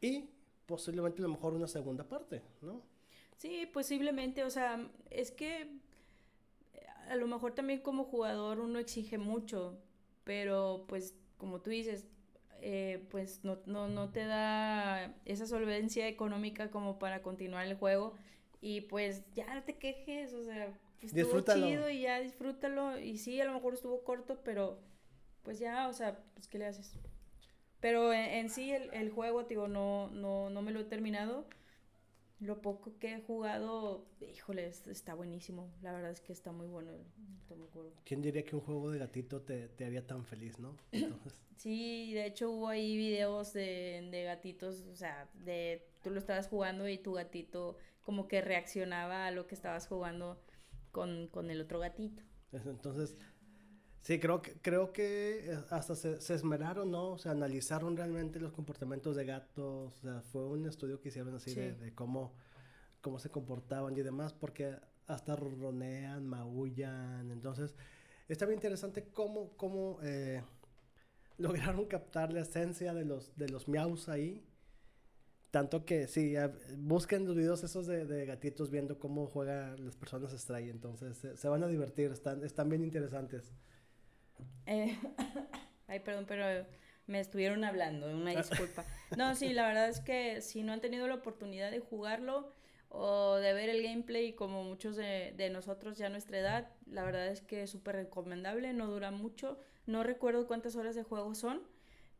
y 0.00 0.28
posiblemente 0.66 1.22
a 1.22 1.26
lo 1.26 1.28
mejor 1.28 1.54
una 1.54 1.68
segunda 1.68 2.02
parte, 2.04 2.42
¿no? 2.60 2.82
Sí, 3.36 3.66
posiblemente, 3.72 4.42
o 4.42 4.50
sea, 4.50 4.90
es 5.10 5.30
que 5.30 5.78
a 7.08 7.16
lo 7.16 7.26
mejor 7.28 7.54
también 7.54 7.80
como 7.80 8.04
jugador 8.04 8.58
uno 8.58 8.78
exige 8.80 9.16
mucho, 9.16 9.78
pero 10.24 10.84
pues 10.88 11.14
como 11.36 11.60
tú 11.60 11.70
dices, 11.70 12.04
eh, 12.62 13.06
pues 13.10 13.44
no, 13.44 13.58
no, 13.66 13.88
no 13.88 14.10
te 14.10 14.24
da 14.26 15.14
esa 15.24 15.46
solvencia 15.46 16.08
económica 16.08 16.70
como 16.70 16.98
para 16.98 17.22
continuar 17.22 17.66
el 17.66 17.76
juego 17.76 18.14
y 18.60 18.82
pues 18.82 19.22
ya 19.34 19.54
no 19.54 19.62
te 19.64 19.76
quejes, 19.78 20.32
o 20.34 20.44
sea, 20.44 20.72
pues 21.00 21.12
estuvo 21.12 21.40
chido 21.42 21.88
y 21.90 22.02
ya 22.02 22.20
disfrútalo 22.20 22.98
y 22.98 23.18
sí, 23.18 23.40
a 23.40 23.44
lo 23.44 23.52
mejor 23.54 23.74
estuvo 23.74 24.02
corto, 24.04 24.40
pero 24.44 24.78
pues 25.42 25.58
ya, 25.58 25.88
o 25.88 25.92
sea, 25.92 26.18
pues 26.34 26.48
¿qué 26.48 26.58
le 26.58 26.66
haces? 26.66 26.98
Pero 27.80 28.12
en, 28.12 28.24
en 28.24 28.50
sí 28.50 28.72
el, 28.72 28.92
el 28.92 29.10
juego, 29.10 29.44
digo, 29.44 29.68
no, 29.68 30.08
no, 30.10 30.50
no 30.50 30.62
me 30.62 30.72
lo 30.72 30.80
he 30.80 30.84
terminado. 30.84 31.46
Lo 32.40 32.60
poco 32.62 32.96
que 32.98 33.14
he 33.14 33.20
jugado, 33.22 34.06
híjole, 34.20 34.66
es- 34.68 34.86
está 34.86 35.14
buenísimo. 35.14 35.70
La 35.82 35.92
verdad 35.92 36.10
es 36.12 36.20
que 36.20 36.32
está 36.32 36.52
muy 36.52 36.66
bueno 36.68 36.92
el. 36.92 37.02
¿Quién 38.04 38.20
diría 38.22 38.44
que 38.44 38.54
un 38.56 38.62
juego 38.62 38.90
de 38.90 38.98
gatito 38.98 39.40
te, 39.42 39.68
te 39.68 39.84
haría 39.84 40.06
tan 40.06 40.24
feliz, 40.24 40.58
no? 40.58 40.76
Entonces, 40.92 41.34
Sí, 41.56 42.12
de 42.12 42.26
hecho 42.26 42.50
hubo 42.52 42.68
ahí 42.68 42.96
videos 42.96 43.52
de, 43.52 44.06
de 44.12 44.22
gatitos, 44.22 44.82
o 44.92 44.94
sea, 44.94 45.28
de 45.44 45.84
tú 46.04 46.10
lo 46.10 46.18
estabas 46.20 46.46
jugando 46.46 46.88
y 46.88 46.98
tu 46.98 47.14
gatito 47.14 47.76
como 48.04 48.28
que 48.28 48.40
reaccionaba 48.40 49.26
a 49.26 49.30
lo 49.32 49.46
que 49.48 49.56
estabas 49.56 49.88
jugando 49.88 50.40
con, 50.92 51.26
con 51.28 51.50
el 51.50 51.60
otro 51.60 51.80
gatito. 51.80 52.22
es- 52.52 52.64
entonces 52.66 53.16
sí, 54.08 54.18
creo 54.18 54.40
que, 54.40 54.54
creo 54.62 54.90
que 54.90 55.52
eh, 55.52 55.58
hasta 55.68 55.94
se, 55.94 56.18
se 56.22 56.32
esmeraron, 56.32 56.90
¿no? 56.90 57.10
O 57.10 57.18
sea, 57.18 57.32
analizaron 57.32 57.94
realmente 57.94 58.40
los 58.40 58.54
comportamientos 58.54 59.14
de 59.16 59.26
gatos, 59.26 59.98
o 59.98 60.00
sea, 60.00 60.22
fue 60.22 60.46
un 60.46 60.66
estudio 60.66 60.98
que 60.98 61.10
hicieron 61.10 61.34
así 61.34 61.54
de, 61.54 61.74
Sí. 61.74 61.78
de 61.84 61.94
cómo, 61.94 62.32
cómo 63.02 63.18
se 63.18 63.28
comportaban 63.28 63.94
y 63.98 64.00
demás, 64.00 64.32
porque 64.32 64.76
hasta 65.06 65.36
ronronean, 65.36 66.26
maullan. 66.26 67.30
Entonces, 67.30 67.74
está 68.28 68.46
bien 68.46 68.56
interesante 68.56 69.04
cómo, 69.12 69.50
cómo 69.58 69.98
eh, 70.02 70.42
lograron 71.36 71.84
captar 71.84 72.32
la 72.32 72.40
esencia 72.40 72.94
de 72.94 73.04
los, 73.04 73.36
de 73.36 73.50
los 73.50 73.68
miaus 73.68 74.08
ahí. 74.08 74.42
Tanto 75.50 75.84
que 75.84 76.06
sí, 76.08 76.34
busquen 76.78 77.26
los 77.26 77.36
videos 77.36 77.62
esos 77.62 77.86
de, 77.86 78.24
gatitos 78.24 78.70
viendo 78.70 78.98
cómo 78.98 79.26
juegan 79.26 79.84
las 79.84 79.96
personas 79.96 80.32
Stray. 80.32 80.70
Entonces 80.70 81.18
se, 81.34 81.48
van 81.48 81.62
a 81.62 81.68
divertir, 81.68 82.10
están, 82.10 82.42
están 82.42 82.70
bien 82.70 82.84
interesantes. 82.84 83.52
Eh, 84.66 84.98
ay, 85.88 86.00
perdón, 86.00 86.26
pero 86.26 86.66
me 87.06 87.20
estuvieron 87.20 87.64
hablando, 87.64 88.08
una 88.10 88.32
disculpa. 88.32 88.84
No, 89.16 89.34
sí, 89.34 89.52
la 89.52 89.66
verdad 89.66 89.88
es 89.88 90.00
que 90.00 90.42
si 90.42 90.62
no 90.62 90.72
han 90.72 90.80
tenido 90.80 91.08
la 91.08 91.14
oportunidad 91.14 91.70
de 91.70 91.80
jugarlo 91.80 92.52
o 92.90 93.36
de 93.36 93.52
ver 93.52 93.68
el 93.68 93.82
gameplay 93.82 94.34
como 94.34 94.64
muchos 94.64 94.96
de, 94.96 95.32
de 95.36 95.50
nosotros 95.50 95.98
ya 95.98 96.06
a 96.06 96.10
nuestra 96.10 96.38
edad, 96.38 96.68
la 96.86 97.04
verdad 97.04 97.28
es 97.28 97.40
que 97.40 97.62
es 97.62 97.70
súper 97.70 97.96
recomendable, 97.96 98.72
no 98.72 98.86
dura 98.86 99.10
mucho. 99.10 99.58
No 99.86 100.02
recuerdo 100.02 100.46
cuántas 100.46 100.76
horas 100.76 100.94
de 100.94 101.02
juego 101.02 101.34
son, 101.34 101.62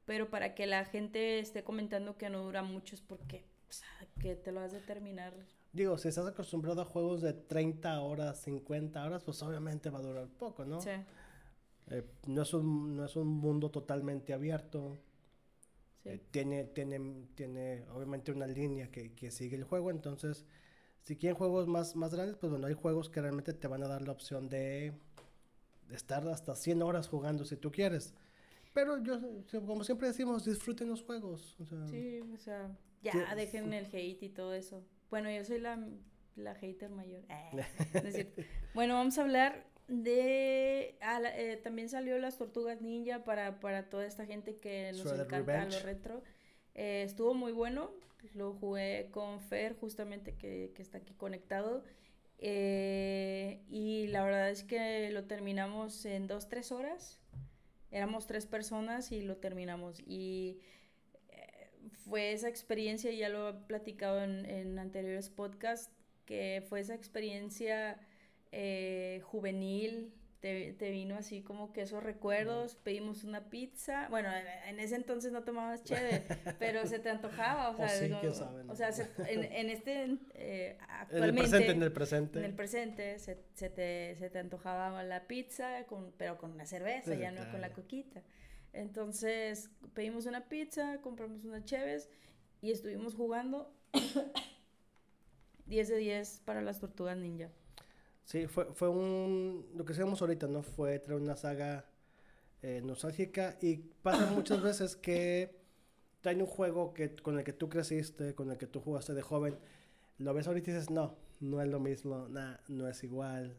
pero 0.06 0.30
para 0.30 0.54
que 0.54 0.66
la 0.66 0.86
gente 0.86 1.38
esté 1.38 1.64
comentando 1.64 2.16
que 2.16 2.30
no 2.30 2.42
dura 2.42 2.62
mucho 2.62 2.94
es 2.94 3.02
porque 3.02 3.44
que 4.20 4.34
te 4.36 4.52
lo 4.52 4.60
has 4.60 4.72
de 4.72 4.80
terminar. 4.80 5.34
Digo, 5.72 5.98
si 5.98 6.08
estás 6.08 6.26
acostumbrado 6.26 6.80
a 6.80 6.84
juegos 6.84 7.20
de 7.20 7.34
30 7.34 8.00
horas, 8.00 8.40
50 8.40 9.04
horas, 9.04 9.22
pues 9.22 9.42
obviamente 9.42 9.90
va 9.90 9.98
a 9.98 10.02
durar 10.02 10.28
poco, 10.28 10.64
¿no? 10.64 10.80
Sí. 10.80 10.90
Eh, 11.90 12.04
no, 12.26 12.42
es 12.42 12.54
un, 12.54 12.96
no 12.96 13.04
es 13.04 13.16
un 13.16 13.28
mundo 13.28 13.70
totalmente 13.70 14.32
abierto. 14.32 14.98
Sí. 15.58 16.10
Eh, 16.10 16.20
tiene, 16.30 16.64
tiene, 16.64 17.26
tiene 17.34 17.84
obviamente 17.94 18.32
una 18.32 18.46
línea 18.46 18.90
que, 18.90 19.14
que, 19.14 19.30
sigue 19.30 19.56
el 19.56 19.64
juego, 19.64 19.90
entonces 19.90 20.46
si 21.02 21.16
quieren 21.16 21.36
juegos 21.36 21.66
más, 21.66 21.96
más 21.96 22.14
grandes, 22.14 22.36
pues 22.36 22.50
bueno, 22.50 22.66
hay 22.66 22.74
juegos 22.74 23.08
que 23.08 23.20
realmente 23.20 23.52
te 23.54 23.66
van 23.66 23.82
a 23.82 23.88
dar 23.88 24.02
la 24.02 24.12
opción 24.12 24.48
de 24.48 24.92
estar 25.90 26.26
hasta 26.28 26.54
100 26.54 26.82
horas 26.82 27.08
jugando 27.08 27.44
si 27.44 27.56
tú 27.56 27.72
quieres. 27.72 28.14
Pero 28.74 29.02
yo, 29.02 29.18
como 29.66 29.84
siempre 29.84 30.08
decimos, 30.08 30.44
disfruten 30.44 30.88
los 30.88 31.02
juegos. 31.02 31.56
sí, 31.90 32.20
o 32.20 32.36
sea, 32.36 32.76
ya 33.02 33.34
dejen 33.34 33.72
el 33.72 33.86
hate 33.86 34.22
y 34.22 34.28
todo 34.28 34.54
eso. 34.54 34.84
Bueno, 35.10 35.30
yo 35.30 35.44
soy 35.44 35.60
la, 35.60 35.82
la 36.36 36.54
hater 36.54 36.90
mayor. 36.90 37.24
Eh, 37.94 38.46
bueno, 38.74 38.94
vamos 38.94 39.16
a 39.18 39.22
hablar 39.22 39.66
de... 39.88 40.96
Ah, 41.00 41.20
eh, 41.34 41.56
también 41.56 41.88
salió 41.88 42.18
las 42.18 42.38
Tortugas 42.38 42.80
Ninja 42.80 43.24
para, 43.24 43.60
para 43.60 43.88
toda 43.90 44.06
esta 44.06 44.26
gente 44.26 44.56
que 44.56 44.92
nos 44.92 45.12
encanta 45.12 45.64
lo 45.64 45.80
retro. 45.80 46.22
Eh, 46.74 47.02
estuvo 47.04 47.34
muy 47.34 47.52
bueno. 47.52 47.90
Lo 48.34 48.54
jugué 48.54 49.08
con 49.10 49.40
Fer, 49.40 49.74
justamente 49.74 50.34
que, 50.34 50.72
que 50.74 50.82
está 50.82 50.98
aquí 50.98 51.14
conectado. 51.14 51.84
Eh, 52.38 53.62
y 53.68 54.06
la 54.08 54.24
verdad 54.24 54.50
es 54.50 54.64
que 54.64 55.10
lo 55.10 55.24
terminamos 55.24 56.04
en 56.04 56.26
dos, 56.26 56.48
tres 56.48 56.70
horas. 56.70 57.18
Éramos 57.90 58.26
tres 58.26 58.46
personas 58.46 59.12
y 59.12 59.22
lo 59.22 59.36
terminamos. 59.36 60.00
Y 60.06 60.60
fue 62.08 62.32
esa 62.32 62.48
experiencia, 62.48 63.10
ya 63.12 63.28
lo 63.28 63.50
he 63.50 63.54
platicado 63.54 64.22
en, 64.22 64.46
en 64.46 64.78
anteriores 64.78 65.28
podcasts, 65.30 65.92
que 66.24 66.64
fue 66.68 66.80
esa 66.80 66.94
experiencia 66.94 67.98
eh, 68.52 69.20
juvenil, 69.24 70.12
te, 70.40 70.72
te, 70.74 70.90
vino 70.90 71.16
así 71.16 71.42
como 71.42 71.72
que 71.72 71.82
esos 71.82 72.02
recuerdos, 72.02 72.76
pedimos 72.76 73.24
una 73.24 73.50
pizza, 73.50 74.06
bueno, 74.08 74.28
en 74.66 74.78
ese 74.78 74.94
entonces 74.94 75.32
no 75.32 75.42
tomabas 75.42 75.82
chévere, 75.82 76.22
pero 76.60 76.86
se 76.86 77.00
te 77.00 77.10
antojaba, 77.10 77.70
o 77.70 77.76
sea, 77.76 77.86
o 78.68 78.74
sea 78.76 78.90
en, 79.26 79.44
en, 79.52 79.70
este, 79.70 80.16
eh, 80.34 80.78
actualmente, 80.88 81.70
en 81.70 81.82
el 81.82 81.92
presente, 81.92 82.38
en 82.38 82.44
el 82.44 82.54
presente, 82.54 83.18
se, 83.18 83.42
se, 83.54 83.68
te, 83.68 84.14
se 84.16 84.30
te 84.30 84.38
antojaba 84.38 85.02
la 85.02 85.26
pizza, 85.26 85.84
con, 85.86 86.12
pero 86.16 86.38
con 86.38 86.52
una 86.52 86.66
cerveza, 86.66 87.14
ya 87.14 87.32
no 87.32 87.50
con 87.50 87.60
la 87.60 87.72
coquita. 87.72 88.22
Entonces, 88.72 89.70
pedimos 89.94 90.26
una 90.26 90.48
pizza, 90.48 91.00
compramos 91.00 91.44
unas 91.44 91.64
cheves 91.64 92.08
y 92.60 92.70
estuvimos 92.70 93.14
jugando 93.14 93.74
10 95.66 95.88
de 95.88 95.96
10 95.96 96.42
para 96.44 96.62
las 96.62 96.78
tortugas 96.78 97.16
ninja. 97.16 97.50
Sí, 98.28 98.46
fue, 98.46 98.66
fue 98.74 98.90
un. 98.90 99.66
Lo 99.74 99.86
que 99.86 99.92
hacemos 99.94 100.20
ahorita, 100.20 100.46
¿no? 100.48 100.62
Fue 100.62 100.98
traer 100.98 101.18
una 101.18 101.34
saga 101.34 101.86
eh, 102.62 102.82
nostálgica. 102.84 103.56
Y 103.62 103.78
pasa 104.02 104.26
muchas 104.34 104.62
veces 104.62 104.96
que 104.96 105.56
traen 106.20 106.42
un 106.42 106.46
juego 106.46 106.92
que, 106.92 107.14
con 107.16 107.38
el 107.38 107.44
que 107.44 107.54
tú 107.54 107.70
creciste, 107.70 108.34
con 108.34 108.50
el 108.50 108.58
que 108.58 108.66
tú 108.66 108.80
jugaste 108.80 109.14
de 109.14 109.22
joven. 109.22 109.58
Lo 110.18 110.34
ves 110.34 110.46
ahorita 110.46 110.70
y 110.70 110.74
dices, 110.74 110.90
no, 110.90 111.16
no 111.40 111.62
es 111.62 111.68
lo 111.68 111.80
mismo, 111.80 112.28
nah, 112.28 112.56
no 112.68 112.86
es 112.88 113.02
igual. 113.02 113.56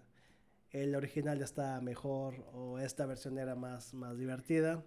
El 0.72 0.96
original 0.96 1.42
está 1.42 1.82
mejor 1.82 2.46
o 2.54 2.80
esta 2.80 3.08
versión 3.08 3.40
era 3.40 3.56
más, 3.56 3.96
más 3.96 4.18
divertida. 4.20 4.84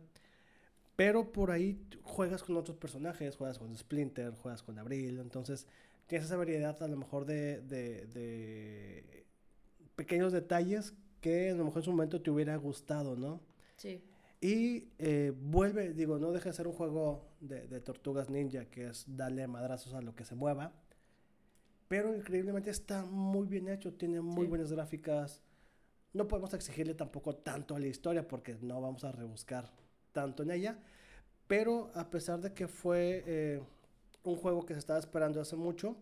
Pero 0.96 1.32
por 1.32 1.50
ahí 1.50 1.80
juegas 2.04 2.44
con 2.44 2.56
otros 2.56 2.76
personajes, 2.76 3.36
juegas 3.36 3.58
con 3.58 3.76
Splinter, 3.76 4.32
juegas 4.34 4.62
con 4.62 4.78
Abril. 4.78 5.18
Entonces 5.18 5.66
tienes 6.06 6.26
esa 6.26 6.36
variedad 6.36 6.80
a 6.82 6.88
lo 6.88 6.96
mejor 6.96 7.24
de, 7.26 7.60
de, 7.62 8.06
de 8.06 9.24
pequeños 9.96 10.32
detalles 10.32 10.94
que 11.20 11.50
a 11.50 11.54
lo 11.54 11.64
mejor 11.64 11.80
en 11.80 11.84
su 11.84 11.90
momento 11.92 12.20
te 12.20 12.30
hubiera 12.30 12.56
gustado, 12.56 13.16
¿no? 13.16 13.40
Sí. 13.76 14.02
Y 14.40 14.88
eh, 14.98 15.32
vuelve, 15.34 15.92
digo, 15.92 16.18
no 16.18 16.32
deja 16.32 16.50
de 16.50 16.52
ser 16.54 16.66
un 16.66 16.72
juego 16.72 17.28
de, 17.40 17.68
de, 17.68 17.80
tortugas 17.80 18.28
ninja, 18.28 18.64
que 18.64 18.88
es 18.88 19.04
darle 19.06 19.46
madrazos 19.46 19.94
a 19.94 20.02
lo 20.02 20.16
que 20.16 20.24
se 20.24 20.34
mueva. 20.34 20.72
Pero 21.86 22.14
increíblemente 22.14 22.70
está 22.70 23.04
muy 23.04 23.46
bien 23.46 23.68
hecho, 23.68 23.92
tiene 23.92 24.20
muy 24.20 24.46
buenas 24.46 24.72
gráficas. 24.72 25.40
No 26.12 26.26
podemos 26.26 26.52
exigirle 26.54 26.94
tampoco 26.94 27.36
tanto 27.36 27.76
a 27.76 27.78
la 27.78 27.86
historia 27.86 28.26
porque 28.26 28.56
no 28.60 28.80
vamos 28.80 29.04
a 29.04 29.12
rebuscar 29.12 29.70
tanto 30.12 30.42
en 30.42 30.50
ella. 30.50 30.78
Pero 31.46 31.90
a 31.94 32.10
pesar 32.10 32.40
de 32.40 32.52
que 32.54 32.66
fue 32.66 33.22
eh, 33.26 33.60
un 34.24 34.36
juego 34.36 34.64
que 34.64 34.74
se 34.74 34.80
estaba 34.80 34.98
esperando 34.98 35.40
hace 35.40 35.54
mucho, 35.54 35.96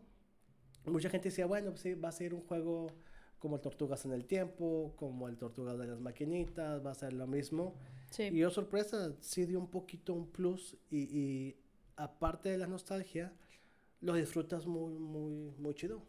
mucha 0.87 1.11
gente 1.11 1.29
decía, 1.29 1.47
bueno, 1.47 1.71
pues 1.71 1.81
sí, 1.83 1.95
va 1.95 2.09
a 2.09 2.13
ser 2.13 2.35
un 2.35 2.43
juego 2.43 2.87
como 3.41 3.57
el 3.57 3.63
Tortugas 3.63 4.05
en 4.05 4.13
el 4.13 4.27
Tiempo, 4.27 4.95
como 4.97 5.27
el 5.27 5.37
Tortugas 5.37 5.79
de 5.79 5.87
las 5.87 5.99
Maquinitas, 5.99 6.85
va 6.85 6.93
a 6.93 6.95
ser 6.95 7.15
lo 7.15 7.27
mismo. 7.27 7.75
Sí. 8.11 8.25
Y 8.25 8.39
yo, 8.39 8.51
sorpresa, 8.51 9.15
sí 9.21 9.47
dio 9.47 9.59
un 9.59 9.71
poquito 9.71 10.13
un 10.13 10.31
plus 10.31 10.77
y, 10.91 10.99
y, 10.99 11.57
aparte 11.97 12.51
de 12.51 12.59
la 12.59 12.67
nostalgia, 12.67 13.33
lo 14.01 14.15
disfrutas 14.15 14.67
muy, 14.67 14.99
muy, 14.99 15.55
muy 15.59 15.75
chido. 15.75 16.03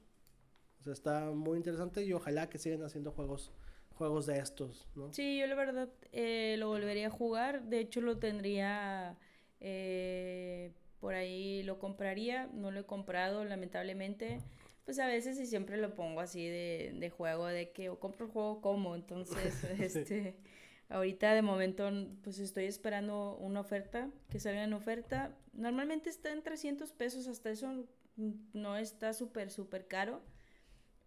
O 0.81 0.83
sea, 0.83 0.93
está 0.93 1.31
muy 1.31 1.57
interesante 1.57 2.03
y 2.03 2.11
ojalá 2.11 2.49
que 2.49 2.57
sigan 2.57 2.83
haciendo 2.83 3.11
juegos 3.11 3.51
juegos 3.93 4.25
de 4.25 4.39
estos, 4.39 4.87
¿no? 4.95 5.13
Sí, 5.13 5.37
yo 5.37 5.45
la 5.45 5.53
verdad 5.53 5.89
eh, 6.11 6.55
lo 6.57 6.69
volvería 6.69 7.07
a 7.07 7.11
jugar. 7.11 7.63
De 7.63 7.79
hecho, 7.79 8.01
lo 8.01 8.17
tendría 8.17 9.15
eh, 9.59 10.71
por 10.99 11.13
ahí, 11.13 11.61
lo 11.63 11.77
compraría. 11.77 12.47
No 12.47 12.71
lo 12.71 12.79
he 12.79 12.85
comprado, 12.85 13.45
lamentablemente 13.45 14.39
pues 14.85 14.99
a 14.99 15.07
veces 15.07 15.39
y 15.39 15.45
siempre 15.45 15.77
lo 15.77 15.95
pongo 15.95 16.21
así 16.21 16.47
de, 16.47 16.93
de 16.95 17.09
juego, 17.09 17.47
de 17.47 17.71
que 17.71 17.89
o 17.89 17.99
compro 17.99 18.25
el 18.25 18.31
juego 18.31 18.61
como, 18.61 18.95
entonces, 18.95 19.63
este, 19.79 20.35
ahorita 20.89 21.33
de 21.33 21.41
momento, 21.41 21.89
pues 22.23 22.39
estoy 22.39 22.65
esperando 22.65 23.37
una 23.37 23.59
oferta, 23.59 24.09
que 24.29 24.39
salga 24.39 24.63
en 24.63 24.73
oferta, 24.73 25.35
normalmente 25.53 26.09
está 26.09 26.31
en 26.31 26.41
300 26.41 26.91
pesos, 26.93 27.27
hasta 27.27 27.51
eso 27.51 27.85
no 28.53 28.77
está 28.77 29.13
súper, 29.13 29.51
súper 29.51 29.87
caro, 29.87 30.21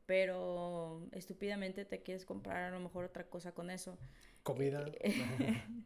pero 0.07 1.07
estúpidamente 1.13 1.85
te 1.85 2.03
quieres 2.03 2.25
comprar 2.25 2.65
a 2.65 2.71
lo 2.71 2.81
mejor 2.81 3.05
otra 3.05 3.25
cosa 3.29 3.53
con 3.53 3.71
eso. 3.71 3.99
Comida. 4.43 4.85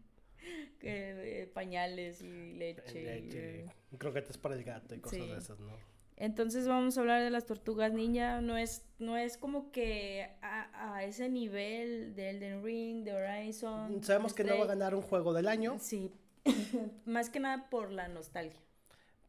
Eh, 0.80 1.50
pañales 1.52 2.22
y 2.22 2.52
leche. 2.52 3.02
leche 3.02 3.66
croquetes 3.98 4.38
para 4.38 4.54
el 4.54 4.62
gato 4.62 4.94
y 4.94 5.00
cosas 5.00 5.28
de 5.28 5.36
esas, 5.36 5.58
¿no? 5.58 5.97
Entonces 6.20 6.66
vamos 6.66 6.98
a 6.98 7.00
hablar 7.00 7.22
de 7.22 7.30
las 7.30 7.46
tortugas 7.46 7.92
ninja. 7.92 8.40
No 8.40 8.56
es, 8.56 8.84
no 8.98 9.16
es 9.16 9.38
como 9.38 9.70
que 9.70 10.28
a, 10.42 10.94
a 10.94 11.04
ese 11.04 11.28
nivel 11.28 12.16
de 12.16 12.30
Elden 12.30 12.64
Ring, 12.64 13.04
de 13.04 13.12
Horizon. 13.12 14.02
Sabemos 14.02 14.34
que 14.34 14.42
no 14.42 14.58
va 14.58 14.64
a 14.64 14.68
ganar 14.68 14.96
un 14.96 15.02
juego 15.02 15.32
del 15.32 15.46
año. 15.46 15.76
Sí, 15.78 16.10
más 17.06 17.30
que 17.30 17.38
nada 17.38 17.70
por 17.70 17.92
la 17.92 18.08
nostalgia. 18.08 18.60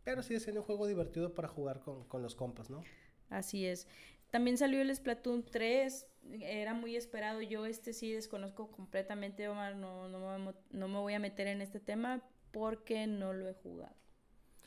Pero 0.03 0.23
sigue 0.23 0.39
siendo 0.39 0.61
un 0.61 0.65
juego 0.65 0.87
divertido 0.87 1.35
para 1.35 1.47
jugar 1.47 1.79
con, 1.81 2.05
con 2.05 2.23
los 2.23 2.33
compas, 2.33 2.71
¿no? 2.71 2.83
Así 3.29 3.67
es. 3.67 3.87
También 4.31 4.57
salió 4.57 4.81
el 4.81 4.95
Splatoon 4.95 5.43
3, 5.43 6.07
era 6.41 6.73
muy 6.73 6.95
esperado. 6.95 7.43
Yo 7.43 7.67
este 7.67 7.93
sí 7.93 8.11
desconozco 8.11 8.71
completamente, 8.71 9.47
Omar, 9.47 9.75
no, 9.75 10.09
no, 10.09 10.55
no 10.71 10.87
me 10.87 10.99
voy 10.99 11.13
a 11.13 11.19
meter 11.19 11.45
en 11.45 11.61
este 11.61 11.79
tema 11.79 12.23
porque 12.51 13.05
no 13.05 13.33
lo 13.33 13.47
he 13.47 13.53
jugado. 13.53 13.95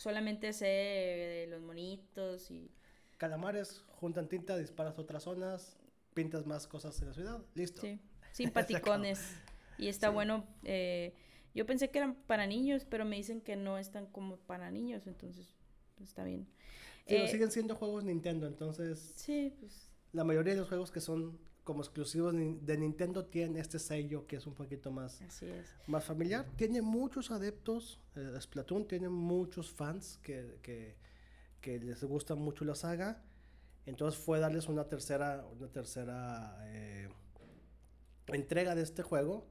Solamente 0.03 0.53
sé 0.53 0.67
de 0.67 1.47
los 1.49 1.63
monitos 1.63 2.51
y... 2.51 2.73
Calamares, 3.19 3.85
juntan 4.01 4.29
tinta, 4.29 4.57
disparas 4.57 4.99
otras 4.99 5.23
zonas, 5.23 5.77
pintas 6.13 6.45
más 6.45 6.67
cosas 6.67 7.01
en 7.03 7.07
la 7.07 7.15
ciudad, 7.15 7.41
listo. 7.55 7.83
Sí, 7.83 8.01
simpaticones. 8.33 9.21
y 9.79 9.87
está 9.87 10.11
bueno. 10.11 10.45
Eh, 10.65 11.15
yo 11.55 11.67
pensé 11.67 11.93
que 11.93 11.99
eran 11.99 12.17
para 12.17 12.49
niños, 12.49 12.85
pero 12.85 13.05
me 13.05 13.15
dicen 13.15 13.41
que 13.41 13.55
no 13.55 13.79
están 13.79 14.07
como 14.07 14.39
para 14.39 14.73
niños, 14.73 15.07
entonces 15.07 15.55
pues, 15.95 16.09
está 16.09 16.25
bien. 16.25 16.49
Sí, 17.07 17.15
eh, 17.15 17.29
siguen 17.29 17.53
siendo 17.53 17.77
juegos 17.77 18.03
Nintendo, 18.03 18.49
entonces... 18.49 19.13
Sí, 19.15 19.55
pues... 19.61 19.89
la 20.13 20.25
mayoría 20.25 20.55
de 20.55 20.59
los 20.59 20.69
juegos 20.69 20.91
que 20.91 21.01
son 21.01 21.39
como 21.65 21.83
exclusivos 21.83 22.35
de 22.35 22.77
Nintendo 22.77 23.25
tienen 23.25 23.57
este 23.57 23.79
sello 23.79 24.27
que 24.27 24.37
es 24.37 24.47
un 24.47 24.55
poquito 24.55 24.91
más, 24.91 25.21
más 25.87 26.05
familiar. 26.05 26.47
Tiene 26.57 26.83
muchos 26.83 27.31
adeptos, 27.31 28.01
eh, 28.17 28.37
Splatoon 28.41 28.87
tiene 28.89 29.09
muchos 29.09 29.71
fans 29.71 30.19
que, 30.23 30.59
que, 30.63 30.97
que, 31.61 31.79
les 31.79 32.03
gusta 32.03 32.35
mucho 32.35 32.65
la 32.65 32.75
saga. 32.75 33.23
Entonces 33.87 34.21
fue 34.21 34.41
darles 34.41 34.69
una 34.69 34.89
tercera, 34.89 35.45
una 35.59 35.69
tercera 35.69 36.59
eh, 36.67 37.09
entrega 38.29 38.75
de 38.75 38.83
este 38.83 39.03
juego 39.03 39.47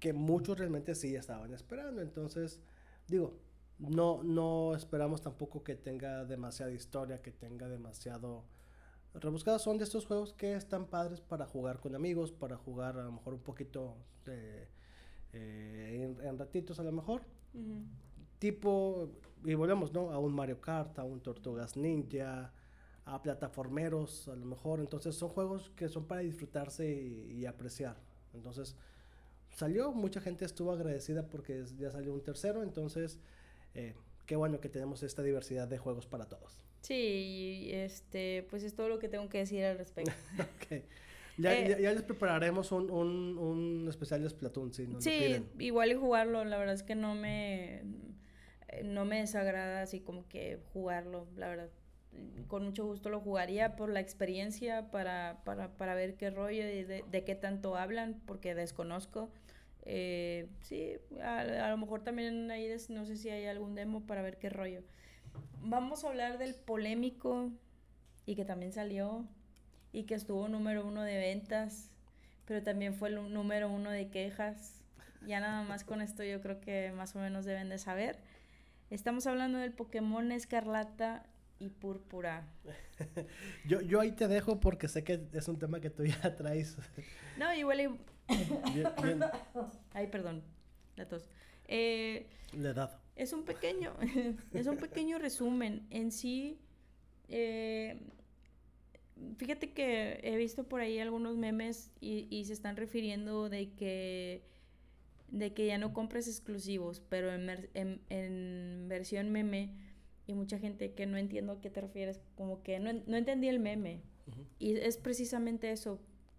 que 0.00 0.12
muchos 0.12 0.58
realmente 0.58 0.94
sí 0.94 1.14
estaban 1.16 1.52
esperando. 1.54 2.02
Entonces, 2.02 2.60
digo, 3.06 3.38
no, 3.78 4.22
no 4.22 4.74
esperamos 4.74 5.22
tampoco 5.22 5.62
que 5.64 5.76
tenga 5.76 6.24
demasiada 6.24 6.72
historia, 6.72 7.22
que 7.22 7.32
tenga 7.32 7.68
demasiado 7.68 8.44
rebuscado. 9.14 9.58
Son 9.58 9.78
de 9.78 9.84
estos 9.84 10.06
juegos 10.06 10.32
que 10.34 10.54
están 10.54 10.86
padres 10.86 11.20
para 11.20 11.46
jugar 11.46 11.80
con 11.80 11.94
amigos, 11.94 12.32
para 12.32 12.56
jugar 12.56 12.98
a 12.98 13.04
lo 13.04 13.12
mejor 13.12 13.34
un 13.34 13.40
poquito 13.40 13.96
eh, 14.26 14.68
en, 15.32 16.38
ratitos 16.38 16.78
a 16.80 16.82
lo 16.82 16.92
mejor. 16.92 17.22
Tipo, 18.38 19.10
y 19.44 19.54
volvemos, 19.54 19.92
¿no? 19.92 20.10
A 20.10 20.18
un 20.18 20.32
Mario 20.32 20.60
Kart, 20.60 20.98
a 20.98 21.04
un 21.04 21.20
Tortugas 21.20 21.76
Ninja, 21.76 22.52
a 23.04 23.22
plataformeros 23.22 24.28
a 24.28 24.36
lo 24.36 24.46
mejor. 24.46 24.80
Entonces 24.80 25.14
son 25.16 25.30
juegos 25.30 25.70
que 25.76 25.88
son 25.88 26.06
para 26.06 26.20
disfrutarse 26.20 26.88
y 26.88 27.46
apreciar. 27.46 27.96
Entonces 28.34 28.76
salió, 29.50 29.92
mucha 29.92 30.20
gente 30.20 30.44
estuvo 30.44 30.72
agradecida 30.72 31.26
porque 31.28 31.64
ya 31.76 31.90
salió 31.90 32.12
un 32.12 32.22
tercero, 32.22 32.62
entonces 32.62 33.18
eh, 33.74 33.94
qué 34.26 34.36
bueno 34.36 34.60
que 34.60 34.68
tenemos 34.68 35.02
esta 35.02 35.22
diversidad 35.22 35.68
de 35.68 35.78
juegos 35.78 36.06
para 36.06 36.26
todos. 36.26 36.58
Sí, 36.88 37.68
este, 37.70 38.46
pues 38.48 38.62
es 38.62 38.74
todo 38.74 38.88
lo 38.88 38.98
que 38.98 39.10
tengo 39.10 39.28
que 39.28 39.36
decir 39.36 39.62
al 39.62 39.76
respecto. 39.76 40.10
okay. 40.56 40.84
Eh, 41.44 41.76
ya, 41.80 41.92
les 41.92 42.02
prepararemos 42.02 42.72
un, 42.72 42.90
un, 42.90 43.36
un, 43.36 43.86
especial 43.90 44.22
de 44.22 44.30
Splatoon, 44.30 44.72
sí. 44.72 44.88
sí, 44.98 45.44
igual 45.58 45.92
y 45.92 45.94
jugarlo, 45.94 46.44
la 46.46 46.56
verdad 46.56 46.74
es 46.74 46.82
que 46.82 46.94
no 46.94 47.14
me, 47.14 47.82
no 48.82 49.04
me 49.04 49.20
desagrada 49.20 49.82
así 49.82 50.00
como 50.00 50.26
que 50.28 50.58
jugarlo, 50.72 51.28
la 51.36 51.48
verdad 51.48 51.68
con 52.48 52.64
mucho 52.64 52.86
gusto 52.86 53.10
lo 53.10 53.20
jugaría 53.20 53.76
por 53.76 53.90
la 53.90 54.00
experiencia, 54.00 54.90
para, 54.90 55.42
para, 55.44 55.76
para 55.76 55.94
ver 55.94 56.16
qué 56.16 56.30
rollo 56.30 56.62
y 56.62 56.84
de, 56.84 57.04
de, 57.08 57.24
qué 57.24 57.34
tanto 57.34 57.76
hablan, 57.76 58.20
porque 58.26 58.54
desconozco. 58.54 59.30
Eh, 59.84 60.48
sí, 60.62 60.94
a, 61.22 61.68
lo 61.68 61.76
mejor 61.76 62.02
también 62.02 62.50
ahí 62.50 62.74
no 62.88 63.04
sé 63.04 63.16
si 63.16 63.28
hay 63.28 63.44
algún 63.44 63.74
demo 63.74 64.06
para 64.06 64.22
ver 64.22 64.38
qué 64.38 64.48
rollo. 64.48 64.82
Vamos 65.62 66.04
a 66.04 66.08
hablar 66.08 66.38
del 66.38 66.54
polémico 66.54 67.50
y 68.26 68.34
que 68.34 68.44
también 68.44 68.72
salió 68.72 69.26
y 69.92 70.04
que 70.04 70.14
estuvo 70.14 70.48
número 70.48 70.86
uno 70.86 71.02
de 71.02 71.18
ventas, 71.18 71.90
pero 72.44 72.62
también 72.62 72.94
fue 72.94 73.08
el 73.08 73.32
número 73.32 73.70
uno 73.70 73.90
de 73.90 74.08
quejas. 74.08 74.82
Ya 75.26 75.40
nada 75.40 75.62
más 75.62 75.84
con 75.84 76.00
esto 76.00 76.22
yo 76.22 76.40
creo 76.40 76.60
que 76.60 76.92
más 76.92 77.16
o 77.16 77.18
menos 77.18 77.44
deben 77.44 77.68
de 77.68 77.78
saber. 77.78 78.18
Estamos 78.90 79.26
hablando 79.26 79.58
del 79.58 79.72
Pokémon 79.72 80.32
Escarlata 80.32 81.26
y 81.58 81.68
púrpura. 81.70 82.46
yo, 83.66 83.80
yo 83.80 84.00
ahí 84.00 84.12
te 84.12 84.28
dejo 84.28 84.60
porque 84.60 84.88
sé 84.88 85.04
que 85.04 85.28
es 85.32 85.48
un 85.48 85.58
tema 85.58 85.80
que 85.80 85.90
tú 85.90 86.04
ya 86.04 86.36
traes. 86.36 86.76
no, 87.38 87.52
igual. 87.54 87.80
Y... 87.80 87.88
Ay, 89.92 90.06
perdón, 90.06 90.42
la 90.96 91.08
tos. 91.08 91.28
Eh, 91.66 92.26
la 92.52 92.70
edad. 92.70 92.98
Es 93.18 93.32
un 93.32 93.44
pequeño, 93.44 93.92
es 94.54 94.66
un 94.66 94.76
pequeño 94.76 95.18
resumen. 95.18 95.86
En 95.90 96.12
sí, 96.12 96.58
eh, 97.28 98.00
fíjate 99.36 99.72
que 99.72 100.20
he 100.22 100.36
visto 100.36 100.68
por 100.68 100.80
ahí 100.80 100.98
algunos 101.00 101.36
memes 101.36 101.90
y, 102.00 102.28
y, 102.30 102.44
se 102.44 102.52
están 102.52 102.76
refiriendo 102.76 103.48
de 103.48 103.72
que 103.72 104.42
de 105.30 105.52
que 105.52 105.66
ya 105.66 105.76
no 105.76 105.92
compres 105.92 106.26
exclusivos, 106.26 107.02
pero 107.10 107.34
en, 107.34 107.68
en, 107.74 108.00
en 108.08 108.86
versión 108.88 109.30
meme 109.30 109.74
y 110.26 110.32
mucha 110.34 110.58
gente 110.58 110.92
que 110.92 111.04
no 111.04 111.18
entiendo 111.18 111.52
a 111.52 111.60
qué 111.60 111.70
te 111.70 111.80
refieres, 111.80 112.20
como 112.36 112.62
que 112.62 112.78
no, 112.78 112.92
no 113.06 113.16
entendí 113.16 113.48
el 113.48 113.58
meme. 113.58 114.02
Y 114.58 114.76
es 114.76 114.98
precisamente 114.98 115.70
eso, 115.70 115.98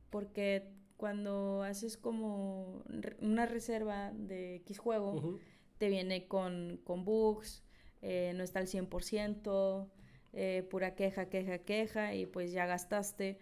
porque 0.10 0.72
cuando 0.96 1.64
haces 1.64 1.98
como 1.98 2.84
una 3.20 3.46
reserva 3.46 4.12
de 4.12 4.58
X 4.58 4.78
juego, 4.78 5.40
te 5.80 5.90
viene 5.90 6.28
con, 6.28 6.80
con 6.84 7.06
bugs, 7.06 7.64
eh, 8.02 8.34
no 8.36 8.44
está 8.44 8.60
al 8.60 8.68
100%, 8.68 9.90
eh, 10.34 10.68
pura 10.70 10.94
queja, 10.94 11.30
queja, 11.30 11.58
queja, 11.60 12.14
y 12.14 12.28
pues 12.28 12.52
ya 12.52 12.68
gastaste. 12.68 13.40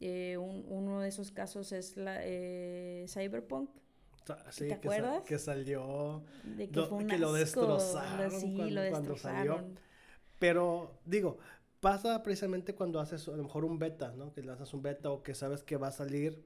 Eh, 0.00 0.36
uno 0.36 1.00
de 1.00 1.08
esos 1.08 1.30
casos 1.30 1.72
es 1.72 1.96
la 1.96 2.20
Cyberpunk. 3.08 3.70
Sí, 4.50 4.66
¿Te 4.66 4.74
acuerdas? 4.74 5.22
que 5.22 5.38
salió. 5.38 6.24
De 6.42 6.68
que, 6.68 6.82
fue 6.82 6.98
un 6.98 7.06
que 7.06 7.16
lo 7.16 7.32
destrozaron 7.32 8.32
sí, 8.32 8.54
cuando, 8.56 8.82
lo 8.82 8.90
cuando 8.90 9.16
salió. 9.16 9.64
Pero 10.40 10.98
digo, 11.04 11.38
pasa 11.78 12.20
precisamente 12.24 12.74
cuando 12.74 12.98
haces 12.98 13.28
a 13.28 13.36
lo 13.36 13.44
mejor 13.44 13.64
un 13.64 13.78
beta, 13.78 14.12
¿no? 14.16 14.32
Que 14.32 14.42
lanzas 14.42 14.74
un 14.74 14.82
beta 14.82 15.10
o 15.10 15.22
que 15.22 15.34
sabes 15.34 15.62
que 15.62 15.76
va 15.76 15.88
a 15.88 15.92
salir. 15.92 16.44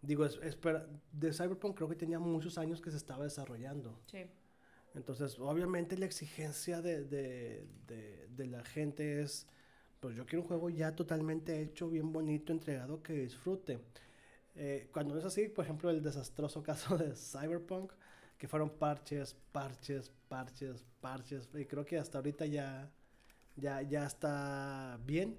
Digo, 0.00 0.24
espera, 0.24 0.88
de 1.12 1.32
Cyberpunk 1.34 1.76
creo 1.76 1.88
que 1.90 1.94
tenía 1.94 2.18
muchos 2.18 2.56
años 2.56 2.80
que 2.80 2.90
se 2.90 2.96
estaba 2.96 3.24
desarrollando. 3.24 4.00
Sí. 4.06 4.26
Entonces, 4.94 5.38
obviamente 5.38 5.96
la 5.96 6.06
exigencia 6.06 6.82
de, 6.82 7.04
de, 7.04 7.66
de, 8.28 8.46
la 8.46 8.62
gente 8.64 9.22
es, 9.22 9.46
pues 10.00 10.16
yo 10.16 10.26
quiero 10.26 10.42
un 10.42 10.48
juego 10.48 10.70
ya 10.70 10.94
totalmente 10.94 11.62
hecho, 11.62 11.88
bien 11.88 12.12
bonito, 12.12 12.52
entregado, 12.52 13.02
que 13.02 13.14
disfrute. 13.14 13.78
Eh, 14.54 14.88
cuando 14.92 15.14
no 15.14 15.20
es 15.20 15.26
así, 15.26 15.48
por 15.48 15.64
ejemplo, 15.64 15.90
el 15.90 16.02
desastroso 16.02 16.62
caso 16.64 16.98
de 16.98 17.14
Cyberpunk, 17.16 17.92
que 18.36 18.48
fueron 18.48 18.70
parches, 18.70 19.34
parches, 19.52 20.10
parches, 20.28 20.84
parches, 21.00 21.48
y 21.54 21.64
creo 21.64 21.84
que 21.84 21.98
hasta 21.98 22.18
ahorita 22.18 22.44
ya 22.46 22.90
ya, 23.56 23.82
ya 23.82 24.06
está 24.06 24.98
bien. 25.04 25.38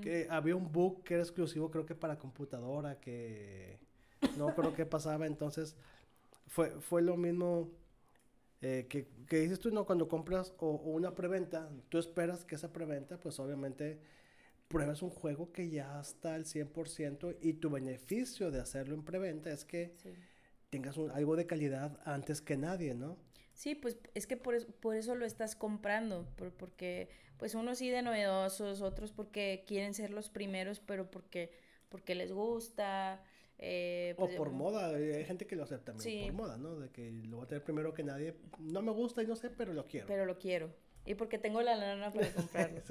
Que 0.00 0.28
había 0.30 0.54
un 0.54 0.70
bug 0.70 1.02
que 1.02 1.14
era 1.14 1.24
exclusivo, 1.24 1.68
creo 1.68 1.84
que 1.84 1.96
para 1.96 2.16
computadora, 2.16 3.00
que 3.00 3.80
no 4.38 4.54
creo 4.54 4.72
que 4.74 4.86
pasaba. 4.86 5.26
Entonces, 5.26 5.74
fue, 6.46 6.70
fue 6.80 7.02
lo 7.02 7.16
mismo 7.16 7.68
eh, 8.62 8.86
que, 8.88 9.08
que, 9.28 9.40
dices 9.40 9.58
tú, 9.58 9.72
¿no? 9.72 9.84
Cuando 9.84 10.08
compras 10.08 10.54
o, 10.58 10.70
una 10.70 11.14
preventa, 11.14 11.68
tú 11.88 11.98
esperas 11.98 12.44
que 12.44 12.54
esa 12.54 12.72
preventa, 12.72 13.18
pues 13.18 13.38
obviamente 13.40 13.98
pruebas 14.68 15.02
un 15.02 15.10
juego 15.10 15.52
que 15.52 15.68
ya 15.68 16.00
está 16.00 16.34
al 16.34 16.44
100% 16.44 17.36
y 17.42 17.54
tu 17.54 17.68
beneficio 17.70 18.50
de 18.50 18.60
hacerlo 18.60 18.94
en 18.94 19.04
preventa 19.04 19.50
es 19.50 19.64
que 19.64 19.94
tengas 20.70 20.96
algo 20.96 21.36
de 21.36 21.46
calidad 21.46 22.00
antes 22.04 22.40
que 22.40 22.56
nadie, 22.56 22.94
¿no? 22.94 23.18
Sí, 23.52 23.74
pues 23.74 23.98
es 24.14 24.26
que 24.26 24.36
por 24.36 24.54
eso, 24.54 24.68
por 24.80 24.96
eso 24.96 25.14
lo 25.14 25.26
estás 25.26 25.56
comprando, 25.56 26.26
porque 26.56 27.10
pues 27.36 27.54
unos 27.54 27.78
sí 27.78 27.90
de 27.90 28.02
novedosos, 28.02 28.80
otros 28.80 29.12
porque 29.12 29.64
quieren 29.66 29.92
ser 29.92 30.10
los 30.10 30.30
primeros, 30.30 30.78
pero 30.78 31.10
porque, 31.10 31.50
porque 31.88 32.14
les 32.14 32.32
gusta. 32.32 33.22
Eh, 33.64 34.14
o 34.16 34.26
pues, 34.26 34.36
por 34.36 34.50
moda, 34.50 34.98
eh, 34.98 35.14
hay 35.14 35.24
gente 35.24 35.46
que 35.46 35.54
lo 35.54 35.62
acepta 35.62 35.92
también 35.92 36.34
por 36.34 36.46
moda, 36.46 36.58
¿no? 36.58 36.80
De 36.80 36.90
que 36.90 37.12
lo 37.12 37.36
voy 37.36 37.44
a 37.44 37.48
tener 37.48 37.62
primero 37.62 37.94
que 37.94 38.02
nadie. 38.02 38.34
No 38.58 38.82
me 38.82 38.90
gusta 38.90 39.22
y 39.22 39.26
no 39.26 39.36
sé, 39.36 39.50
pero 39.50 39.72
lo 39.72 39.86
quiero. 39.86 40.08
Pero 40.08 40.26
lo 40.26 40.36
quiero. 40.36 40.74
Y 41.06 41.14
porque 41.14 41.38
tengo 41.38 41.62
la 41.62 41.76
lana 41.76 42.10
para 42.10 42.28
comprarlo. 42.34 42.82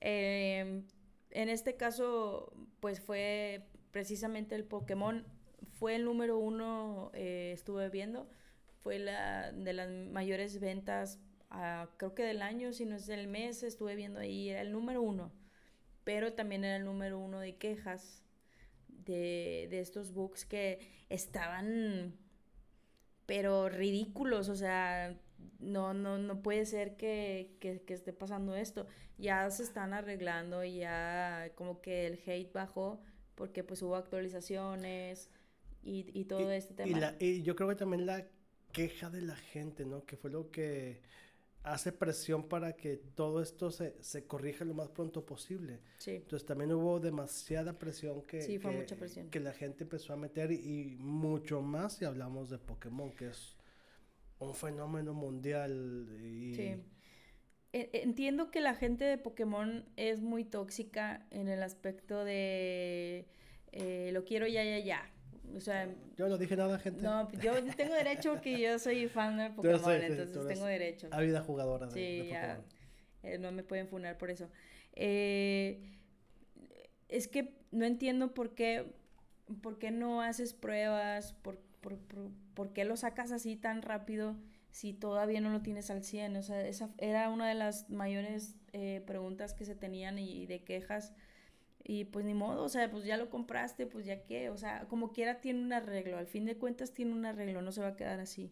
Em, 0.00 0.86
en 1.30 1.48
este 1.50 1.76
caso, 1.76 2.54
pues 2.80 3.00
fue 3.00 3.66
precisamente 3.90 4.54
el 4.54 4.64
Pokémon. 4.64 5.26
Fue 5.78 5.96
el 5.96 6.04
número 6.04 6.38
uno, 6.38 7.10
eh, 7.12 7.52
estuve 7.52 7.90
viendo. 7.90 8.26
Fue 8.82 8.98
la 8.98 9.52
de 9.52 9.74
las 9.74 9.90
mayores 9.90 10.58
ventas 10.58 11.18
creo 11.96 12.14
que 12.14 12.24
del 12.24 12.42
año, 12.42 12.72
si 12.72 12.84
no 12.84 12.96
es 12.96 13.06
del 13.06 13.28
mes, 13.28 13.62
estuve 13.62 13.94
viendo 13.94 14.20
ahí, 14.20 14.50
era 14.50 14.60
el 14.60 14.72
número 14.72 15.02
uno. 15.02 15.32
Pero 16.02 16.32
también 16.32 16.64
era 16.64 16.76
el 16.76 16.84
número 16.84 17.18
uno 17.18 17.38
de 17.40 17.56
quejas 17.56 18.23
de, 19.04 19.68
de 19.70 19.80
estos 19.80 20.12
books 20.12 20.44
que 20.44 20.78
estaban, 21.08 22.14
pero 23.26 23.68
ridículos, 23.68 24.48
o 24.48 24.56
sea, 24.56 25.16
no, 25.60 25.94
no, 25.94 26.18
no 26.18 26.42
puede 26.42 26.66
ser 26.66 26.96
que, 26.96 27.56
que, 27.60 27.82
que, 27.82 27.94
esté 27.94 28.12
pasando 28.12 28.54
esto. 28.54 28.86
Ya 29.18 29.48
se 29.50 29.62
están 29.62 29.92
arreglando, 29.92 30.64
ya 30.64 31.50
como 31.54 31.80
que 31.80 32.06
el 32.06 32.20
hate 32.26 32.52
bajó 32.52 33.00
porque 33.34 33.64
pues 33.64 33.82
hubo 33.82 33.96
actualizaciones 33.96 35.28
y, 35.82 36.06
y 36.18 36.24
todo 36.24 36.50
este 36.50 36.74
tema. 36.74 37.14
Y, 37.18 37.24
y, 37.26 37.42
yo 37.42 37.56
creo 37.56 37.68
que 37.68 37.76
también 37.76 38.06
la 38.06 38.26
queja 38.72 39.10
de 39.10 39.22
la 39.22 39.36
gente, 39.36 39.84
¿no? 39.84 40.04
Que 40.04 40.16
fue 40.16 40.30
lo 40.30 40.50
que 40.50 41.00
hace 41.64 41.92
presión 41.92 42.46
para 42.46 42.76
que 42.76 42.96
todo 42.96 43.42
esto 43.42 43.70
se, 43.70 43.96
se 44.02 44.26
corrija 44.26 44.64
lo 44.64 44.74
más 44.74 44.90
pronto 44.90 45.24
posible. 45.24 45.80
Sí. 45.98 46.12
Entonces 46.12 46.46
también 46.46 46.72
hubo 46.72 47.00
demasiada 47.00 47.78
presión 47.78 48.22
que, 48.22 48.42
sí, 48.42 48.58
fue 48.58 48.70
mucha 48.70 48.96
presión. 48.96 49.30
que 49.30 49.40
la 49.40 49.52
gente 49.52 49.84
empezó 49.84 50.12
a 50.12 50.16
meter 50.16 50.52
y, 50.52 50.96
mucho 50.98 51.62
más 51.62 51.94
si 51.94 52.04
hablamos 52.04 52.50
de 52.50 52.58
Pokémon, 52.58 53.12
que 53.12 53.28
es 53.28 53.56
un 54.38 54.54
fenómeno 54.54 55.14
mundial. 55.14 56.06
Y, 56.22 56.54
sí. 56.54 56.76
e, 57.72 57.90
entiendo 57.94 58.50
que 58.50 58.60
la 58.60 58.74
gente 58.74 59.04
de 59.04 59.16
Pokémon 59.16 59.88
es 59.96 60.20
muy 60.20 60.44
tóxica 60.44 61.26
en 61.30 61.48
el 61.48 61.62
aspecto 61.62 62.24
de 62.24 63.26
eh, 63.72 64.10
lo 64.12 64.24
quiero 64.24 64.46
ya, 64.46 64.62
ya, 64.62 64.78
ya. 64.78 65.10
O 65.56 65.60
sea, 65.60 65.88
yo 66.16 66.28
no 66.28 66.38
dije 66.38 66.56
nada, 66.56 66.78
gente. 66.78 67.02
No, 67.02 67.30
yo 67.32 67.52
tengo 67.76 67.94
derecho 67.94 68.32
porque 68.32 68.60
yo 68.60 68.78
soy 68.78 69.08
fan 69.08 69.36
de 69.36 69.50
Pokémon, 69.50 69.92
entonces 69.92 70.48
tengo 70.48 70.66
derecho. 70.66 71.08
vida 71.20 71.40
jugadora 71.42 71.86
de, 71.86 71.92
sí, 71.92 72.28
Ya, 72.28 72.60
eh, 73.22 73.38
no 73.38 73.52
me 73.52 73.62
pueden 73.62 73.88
funar 73.88 74.18
por 74.18 74.30
eso. 74.30 74.48
Eh, 74.94 75.80
es 77.08 77.28
que 77.28 77.54
no 77.70 77.84
entiendo 77.84 78.34
por 78.34 78.54
qué, 78.54 78.94
por 79.62 79.78
qué 79.78 79.90
no 79.90 80.22
haces 80.22 80.54
pruebas, 80.54 81.32
por, 81.34 81.58
por, 81.80 81.98
por, 82.54 82.72
qué 82.72 82.84
lo 82.84 82.96
sacas 82.96 83.30
así 83.30 83.56
tan 83.56 83.82
rápido 83.82 84.36
si 84.70 84.92
todavía 84.92 85.40
no 85.40 85.50
lo 85.50 85.62
tienes 85.62 85.90
al 85.90 86.02
100. 86.02 86.36
O 86.36 86.42
sea, 86.42 86.66
esa 86.66 86.90
era 86.98 87.28
una 87.28 87.48
de 87.48 87.54
las 87.54 87.90
mayores 87.90 88.56
eh, 88.72 89.02
preguntas 89.06 89.54
que 89.54 89.64
se 89.64 89.74
tenían 89.74 90.18
y 90.18 90.46
de 90.46 90.64
quejas 90.64 91.12
y 91.84 92.06
pues 92.06 92.24
ni 92.24 92.32
modo, 92.32 92.64
o 92.64 92.68
sea, 92.68 92.90
pues 92.90 93.04
ya 93.04 93.18
lo 93.18 93.28
compraste, 93.28 93.86
pues 93.86 94.06
ya 94.06 94.24
qué, 94.24 94.48
o 94.48 94.56
sea, 94.56 94.86
como 94.88 95.12
quiera 95.12 95.40
tiene 95.40 95.62
un 95.62 95.72
arreglo, 95.72 96.16
al 96.16 96.26
fin 96.26 96.46
de 96.46 96.56
cuentas 96.56 96.92
tiene 96.92 97.12
un 97.12 97.26
arreglo, 97.26 97.60
no 97.60 97.72
se 97.72 97.82
va 97.82 97.88
a 97.88 97.96
quedar 97.96 98.20
así. 98.20 98.50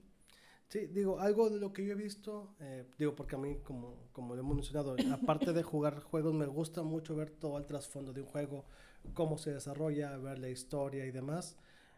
Sí, 0.69 0.87
digo, 0.87 1.19
algo 1.19 1.51
de 1.51 1.59
lo 1.59 1.73
que 1.73 1.85
yo 1.85 1.93
he 1.93 1.97
visto, 1.97 2.55
eh, 2.61 2.85
digo, 2.99 3.15
porque 3.15 3.35
a 3.37 3.39
mí, 3.39 3.59
como, 3.63 3.97
como 4.13 4.35
lo 4.35 4.41
hemos 4.41 4.57
mencionado, 4.57 4.97
aparte 5.13 5.53
de 5.53 5.63
jugar 5.63 6.01
juegos, 6.01 6.35
me 6.35 6.47
gusta 6.47 6.83
mucho 6.83 7.17
ver 7.17 7.31
todo 7.31 7.59
el 7.59 7.67
trasfondo 7.67 8.13
de 8.13 8.23
un 8.23 8.27
juego, 8.27 8.65
cómo 9.15 9.39
se 9.39 9.53
desarrolla, 9.53 10.17
ver 10.19 10.39
la 10.39 10.49
historia 10.49 11.05
y 11.07 11.11
demás. 11.11 11.57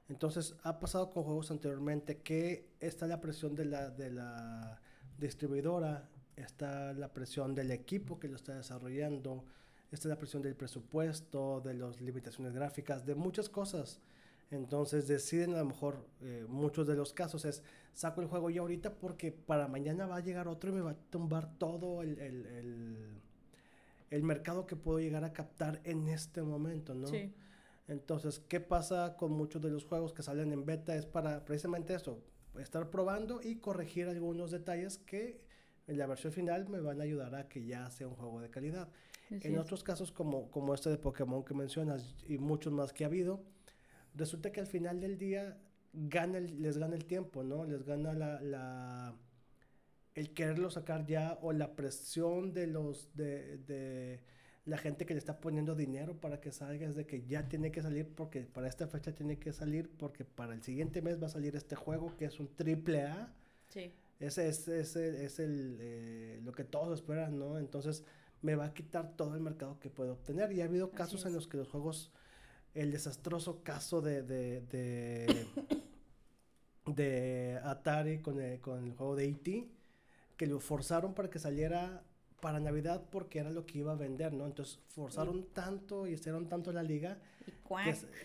Entonces, 0.08 0.56
ha 0.62 0.80
pasado 0.80 1.10
con 1.10 1.24
juegos 1.24 1.50
anteriormente 1.50 2.18
que 2.18 2.68
está 2.80 3.06
la 3.06 3.20
presión 3.20 3.54
de 3.54 3.64
la, 3.64 3.90
de 3.90 4.10
la 4.10 4.80
distribuidora, 5.18 6.08
está 6.36 6.92
la 6.94 7.12
presión 7.12 7.54
del 7.54 7.70
equipo 7.70 8.18
que 8.18 8.28
lo 8.28 8.36
está 8.36 8.54
desarrollando, 8.54 9.44
esta 9.94 10.08
es 10.08 10.10
la 10.10 10.18
presión 10.18 10.42
del 10.42 10.56
presupuesto, 10.56 11.60
de 11.60 11.74
las 11.74 12.00
limitaciones 12.00 12.52
gráficas, 12.52 13.06
de 13.06 13.14
muchas 13.14 13.48
cosas. 13.48 14.00
Entonces 14.50 15.08
deciden 15.08 15.54
a 15.54 15.58
lo 15.58 15.66
mejor, 15.66 16.06
eh, 16.20 16.44
muchos 16.48 16.86
de 16.86 16.94
los 16.94 17.12
casos 17.12 17.44
es, 17.44 17.62
saco 17.92 18.20
el 18.20 18.26
juego 18.26 18.50
ya 18.50 18.60
ahorita 18.60 18.98
porque 18.98 19.32
para 19.32 19.68
mañana 19.68 20.06
va 20.06 20.16
a 20.16 20.20
llegar 20.20 20.48
otro 20.48 20.70
y 20.70 20.74
me 20.74 20.80
va 20.80 20.90
a 20.90 20.96
tumbar 21.10 21.58
todo 21.58 22.02
el, 22.02 22.18
el, 22.18 22.46
el, 22.46 23.20
el 24.10 24.22
mercado 24.22 24.66
que 24.66 24.76
puedo 24.76 24.98
llegar 24.98 25.24
a 25.24 25.32
captar 25.32 25.80
en 25.84 26.08
este 26.08 26.42
momento, 26.42 26.94
¿no? 26.94 27.06
Sí. 27.06 27.32
Entonces, 27.86 28.40
¿qué 28.40 28.60
pasa 28.60 29.16
con 29.16 29.32
muchos 29.32 29.62
de 29.62 29.70
los 29.70 29.84
juegos 29.84 30.12
que 30.12 30.22
salen 30.22 30.52
en 30.52 30.64
beta? 30.64 30.94
Es 30.96 31.06
para 31.06 31.44
precisamente 31.44 31.94
eso, 31.94 32.22
estar 32.58 32.90
probando 32.90 33.40
y 33.42 33.56
corregir 33.56 34.08
algunos 34.08 34.50
detalles 34.50 34.98
que 34.98 35.44
en 35.86 35.98
la 35.98 36.06
versión 36.06 36.32
final 36.32 36.68
me 36.68 36.80
van 36.80 37.00
a 37.00 37.04
ayudar 37.04 37.34
a 37.34 37.48
que 37.48 37.64
ya 37.64 37.90
sea 37.90 38.08
un 38.08 38.14
juego 38.14 38.40
de 38.40 38.50
calidad 38.50 38.88
en 39.30 39.58
otros 39.58 39.82
casos 39.82 40.12
como, 40.12 40.50
como 40.50 40.74
este 40.74 40.90
de 40.90 40.98
Pokémon 40.98 41.44
que 41.44 41.54
mencionas 41.54 42.14
y 42.26 42.38
muchos 42.38 42.72
más 42.72 42.92
que 42.92 43.04
ha 43.04 43.08
habido, 43.08 43.42
resulta 44.14 44.52
que 44.52 44.60
al 44.60 44.66
final 44.66 45.00
del 45.00 45.18
día 45.18 45.58
gana 45.92 46.40
les 46.40 46.78
gana 46.78 46.96
el 46.96 47.04
tiempo, 47.04 47.42
¿no? 47.42 47.64
Les 47.64 47.84
gana 47.84 48.12
la, 48.12 48.40
la, 48.40 49.14
el 50.14 50.34
quererlo 50.34 50.70
sacar 50.70 51.06
ya 51.06 51.38
o 51.42 51.52
la 51.52 51.74
presión 51.76 52.52
de 52.52 52.66
los 52.66 53.14
de, 53.16 53.58
de 53.58 54.20
la 54.64 54.78
gente 54.78 55.04
que 55.04 55.14
le 55.14 55.18
está 55.18 55.40
poniendo 55.40 55.74
dinero 55.74 56.20
para 56.20 56.40
que 56.40 56.50
salga 56.50 56.86
es 56.86 56.94
de 56.94 57.06
que 57.06 57.26
ya 57.26 57.48
tiene 57.48 57.70
que 57.70 57.82
salir 57.82 58.08
porque 58.14 58.40
para 58.42 58.68
esta 58.68 58.86
fecha 58.86 59.14
tiene 59.14 59.38
que 59.38 59.52
salir 59.52 59.90
porque 59.98 60.24
para 60.24 60.54
el 60.54 60.62
siguiente 60.62 61.02
mes 61.02 61.22
va 61.22 61.26
a 61.26 61.30
salir 61.30 61.54
este 61.54 61.76
juego 61.76 62.16
que 62.16 62.24
es 62.26 62.40
un 62.40 62.48
triple 62.48 63.02
A. 63.02 63.32
Sí. 63.68 63.92
Ese 64.20 64.48
es, 64.48 64.68
ese 64.68 65.24
es 65.24 65.38
el, 65.38 65.76
eh, 65.80 66.40
lo 66.44 66.52
que 66.52 66.64
todos 66.64 66.98
esperan, 66.98 67.38
¿no? 67.38 67.58
Entonces 67.58 68.04
me 68.44 68.54
va 68.56 68.66
a 68.66 68.74
quitar 68.74 69.16
todo 69.16 69.34
el 69.34 69.40
mercado 69.40 69.80
que 69.80 69.88
puedo 69.88 70.12
obtener. 70.12 70.52
Y 70.52 70.60
ha 70.60 70.66
habido 70.66 70.90
casos 70.90 71.24
en 71.24 71.32
los 71.32 71.48
que 71.48 71.56
los 71.56 71.68
juegos, 71.68 72.12
el 72.74 72.92
desastroso 72.92 73.62
caso 73.64 74.02
de, 74.02 74.22
de, 74.22 74.60
de, 76.84 77.58
Atari 77.64 78.20
con 78.20 78.38
el, 78.38 78.60
con 78.60 78.84
el 78.84 78.92
juego 78.92 79.16
de 79.16 79.30
E.T., 79.30 79.66
que 80.36 80.46
lo 80.46 80.60
forzaron 80.60 81.14
para 81.14 81.30
que 81.30 81.38
saliera 81.38 82.02
para 82.42 82.60
Navidad 82.60 83.02
porque 83.10 83.38
era 83.38 83.50
lo 83.50 83.64
que 83.64 83.78
iba 83.78 83.92
a 83.92 83.96
vender, 83.96 84.34
¿no? 84.34 84.44
Entonces 84.44 84.78
forzaron 84.88 85.46
tanto 85.54 86.06
y 86.06 86.12
hicieron 86.12 86.46
tanto 86.46 86.70
la 86.70 86.82
liga 86.82 87.16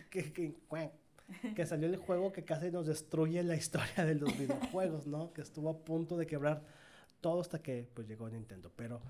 que, 0.09 0.33
que, 0.33 0.53
que, 1.55 1.65
salió 1.65 1.87
el 1.87 1.95
juego 1.95 2.33
que 2.33 2.43
casi 2.43 2.71
nos 2.71 2.87
destruye 2.87 3.41
la 3.43 3.55
historia 3.55 4.03
de 4.03 4.15
los 4.15 4.37
videojuegos, 4.37 5.07
¿no? 5.07 5.31
Que 5.31 5.39
estuvo 5.39 5.69
a 5.69 5.77
punto 5.77 6.17
de 6.17 6.27
quebrar 6.27 6.63
todo 7.21 7.39
hasta 7.39 7.61
que 7.61 7.87
pues 7.93 8.09
llegó 8.09 8.29
Nintendo. 8.29 8.69
Pero 8.75 9.01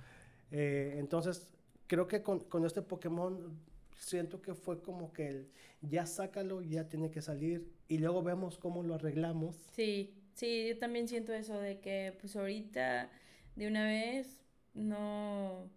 eh, 0.52 0.96
entonces, 0.98 1.48
creo 1.88 2.08
que 2.08 2.22
con, 2.22 2.40
con, 2.40 2.66
este 2.66 2.82
Pokémon 2.82 3.60
siento 3.98 4.42
que 4.42 4.54
fue 4.54 4.82
como 4.82 5.14
que 5.14 5.28
el, 5.28 5.52
ya 5.82 6.06
sácalo, 6.06 6.62
ya 6.62 6.88
tiene 6.88 7.12
que 7.12 7.22
salir 7.22 7.72
y 7.88 7.98
luego 7.98 8.24
vemos 8.24 8.58
cómo 8.58 8.84
lo 8.84 8.96
arreglamos. 8.96 9.56
Sí, 9.72 10.14
sí, 10.34 10.68
yo 10.70 10.78
también 10.80 11.08
siento 11.08 11.34
eso 11.34 11.60
de 11.60 11.80
que 11.80 12.16
pues 12.20 12.36
ahorita 12.36 13.10
de 13.56 13.68
una 13.68 13.86
vez 13.86 14.42
no, 14.74 15.70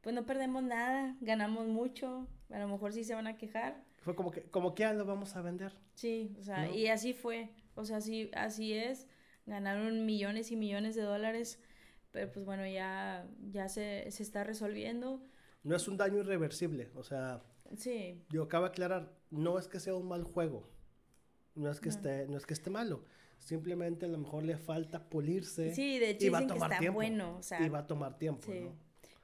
pues 0.00 0.14
no 0.14 0.24
perdemos 0.26 0.62
nada, 0.62 1.16
ganamos 1.20 1.66
mucho, 1.66 2.26
a 2.50 2.58
lo 2.58 2.68
mejor 2.68 2.92
sí 2.92 3.04
se 3.04 3.14
van 3.14 3.26
a 3.26 3.36
quejar. 3.36 3.82
Fue 3.98 4.14
como 4.14 4.30
que, 4.30 4.42
como 4.44 4.74
que 4.74 4.82
ya 4.82 4.92
lo 4.92 5.04
vamos 5.04 5.36
a 5.36 5.42
vender. 5.42 5.72
Sí, 5.94 6.34
o 6.38 6.42
sea, 6.42 6.70
y 6.70 6.86
así 6.86 7.12
fue, 7.12 7.50
o 7.74 7.84
sea, 7.84 7.98
así, 7.98 8.30
así 8.34 8.72
es, 8.72 9.06
ganaron 9.46 10.06
millones 10.06 10.50
y 10.50 10.56
millones 10.56 10.94
de 10.94 11.02
dólares 11.02 11.60
pero 12.12 12.30
pues 12.32 12.44
bueno, 12.44 12.66
ya, 12.66 13.26
ya 13.50 13.68
se, 13.68 14.10
se 14.10 14.22
está 14.22 14.44
resolviendo. 14.44 15.22
No 15.62 15.76
es 15.76 15.88
un 15.88 15.96
daño 15.96 16.18
irreversible, 16.18 16.90
o 16.94 17.02
sea... 17.02 17.42
Sí. 17.76 18.24
Yo 18.30 18.42
acabo 18.42 18.64
de 18.64 18.70
aclarar, 18.70 19.12
no 19.30 19.58
es 19.58 19.68
que 19.68 19.78
sea 19.78 19.94
un 19.94 20.08
mal 20.08 20.24
juego, 20.24 20.68
no 21.54 21.70
es 21.70 21.80
que, 21.80 21.88
Esté, 21.88 22.26
no 22.26 22.36
es 22.36 22.44
que 22.44 22.54
esté 22.54 22.68
malo, 22.68 23.04
simplemente 23.38 24.06
a 24.06 24.08
lo 24.08 24.18
mejor 24.18 24.42
le 24.42 24.56
falta 24.56 25.08
pulirse. 25.08 25.72
Sí, 25.72 26.00
de 26.00 26.10
hecho 26.10 26.26
y 26.26 26.28
va 26.30 26.38
a 26.38 26.46
tomar 26.48 26.78
tiempo, 26.78 26.94
bueno, 26.94 27.36
o 27.36 27.42
sea, 27.42 27.64
y 27.64 27.68
va 27.68 27.80
a 27.80 27.86
tomar 27.86 28.18
tiempo, 28.18 28.50
sí. 28.50 28.60
¿no? 28.60 28.74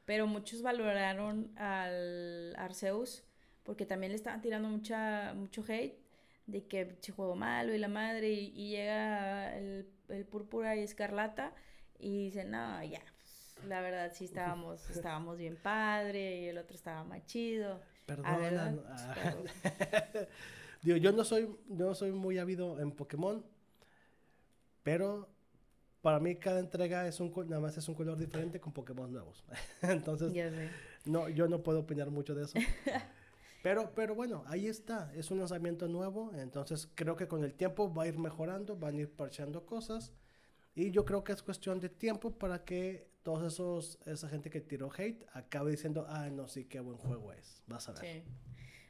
Pero 0.05 0.29
muchos 0.29 0.63
valoraron 0.63 1.51
al 1.59 2.55
Arceus 2.57 3.25
porque 3.65 3.85
también 3.85 4.13
le 4.13 4.17
estaban 4.17 4.41
tirando 4.41 4.69
mucha, 4.69 5.35
mucho 5.35 5.65
hate 5.67 5.99
de 6.47 6.65
que 6.69 6.97
se 7.01 7.11
juego 7.11 7.35
malo 7.35 7.75
y 7.75 7.79
la 7.79 7.89
madre 7.89 8.31
y, 8.31 8.53
y 8.55 8.71
llega 8.71 9.59
el, 9.59 9.89
el 10.09 10.25
púrpura 10.25 10.77
y 10.77 10.81
escarlata 10.85 11.53
y 11.99 12.27
dicen, 12.27 12.51
no, 12.51 12.83
ya, 12.85 13.01
pues, 13.01 13.67
la 13.67 13.81
verdad 13.81 14.13
sí 14.15 14.25
estábamos, 14.25 14.89
estábamos 14.91 15.39
bien 15.39 15.57
padre 15.57 16.41
y 16.41 16.49
el 16.49 16.59
otro 16.59 16.77
estaba 16.77 17.05
más 17.05 17.25
chido. 17.27 17.81
Perdón. 18.07 18.83
Ah. 18.89 19.25
Digo, 20.83 20.99
yo 20.99 21.13
no 21.13 21.25
soy, 21.25 21.49
yo 21.69 21.87
no 21.87 21.95
soy 21.95 22.13
muy 22.13 22.39
ávido 22.39 22.81
en 22.81 22.93
Pokémon, 22.93 23.45
pero 24.83 25.29
para 26.01 26.21
mí 26.21 26.37
cada 26.37 26.61
entrega 26.61 27.09
es 27.09 27.19
un 27.19 27.33
nada 27.49 27.61
más 27.61 27.77
es 27.77 27.89
un 27.89 27.97
color 27.97 28.17
diferente 28.17 28.61
con 28.61 28.73
Pokémon 28.73 29.11
nuevos. 29.11 29.45
Entonces, 29.83 30.33
no, 31.05 31.29
yo 31.29 31.49
no 31.49 31.65
puedo 31.65 31.81
opinar 31.81 32.11
mucho 32.11 32.35
de 32.35 32.45
eso. 32.45 32.59
Pero, 33.63 33.91
pero 33.97 34.15
bueno, 34.15 34.45
ahí 34.47 34.69
está, 34.69 35.13
es 35.17 35.33
un 35.33 35.39
lanzamiento 35.41 35.89
nuevo, 35.89 36.31
entonces 36.37 36.89
creo 36.95 37.17
que 37.17 37.27
con 37.27 37.43
el 37.43 37.53
tiempo 37.53 37.93
va 37.93 38.05
a 38.05 38.07
ir 38.07 38.17
mejorando, 38.17 38.77
van 38.77 38.97
a 38.97 39.01
ir 39.01 39.11
parcheando 39.11 39.67
cosas. 39.67 40.13
Y 40.77 40.91
yo 40.91 41.05
creo 41.05 41.25
que 41.25 41.33
es 41.33 41.43
cuestión 41.43 41.81
de 41.81 41.89
tiempo 41.89 42.39
para 42.39 42.65
que 42.65 43.09
todos 43.23 43.53
esos, 43.53 43.99
esa 44.07 44.29
gente 44.29 44.51
que 44.51 44.61
tiró 44.61 44.93
hate 44.97 45.25
acabe 45.33 45.71
diciendo, 45.71 46.07
ah, 46.09 46.29
no, 46.31 46.47
sí, 46.47 46.67
qué 46.67 46.81
buen 46.81 46.99
juego 46.99 47.33
es. 47.33 47.63
Vas 47.67 47.89
a 47.89 47.93
ver. 47.93 48.23
Sí. 48.23 48.23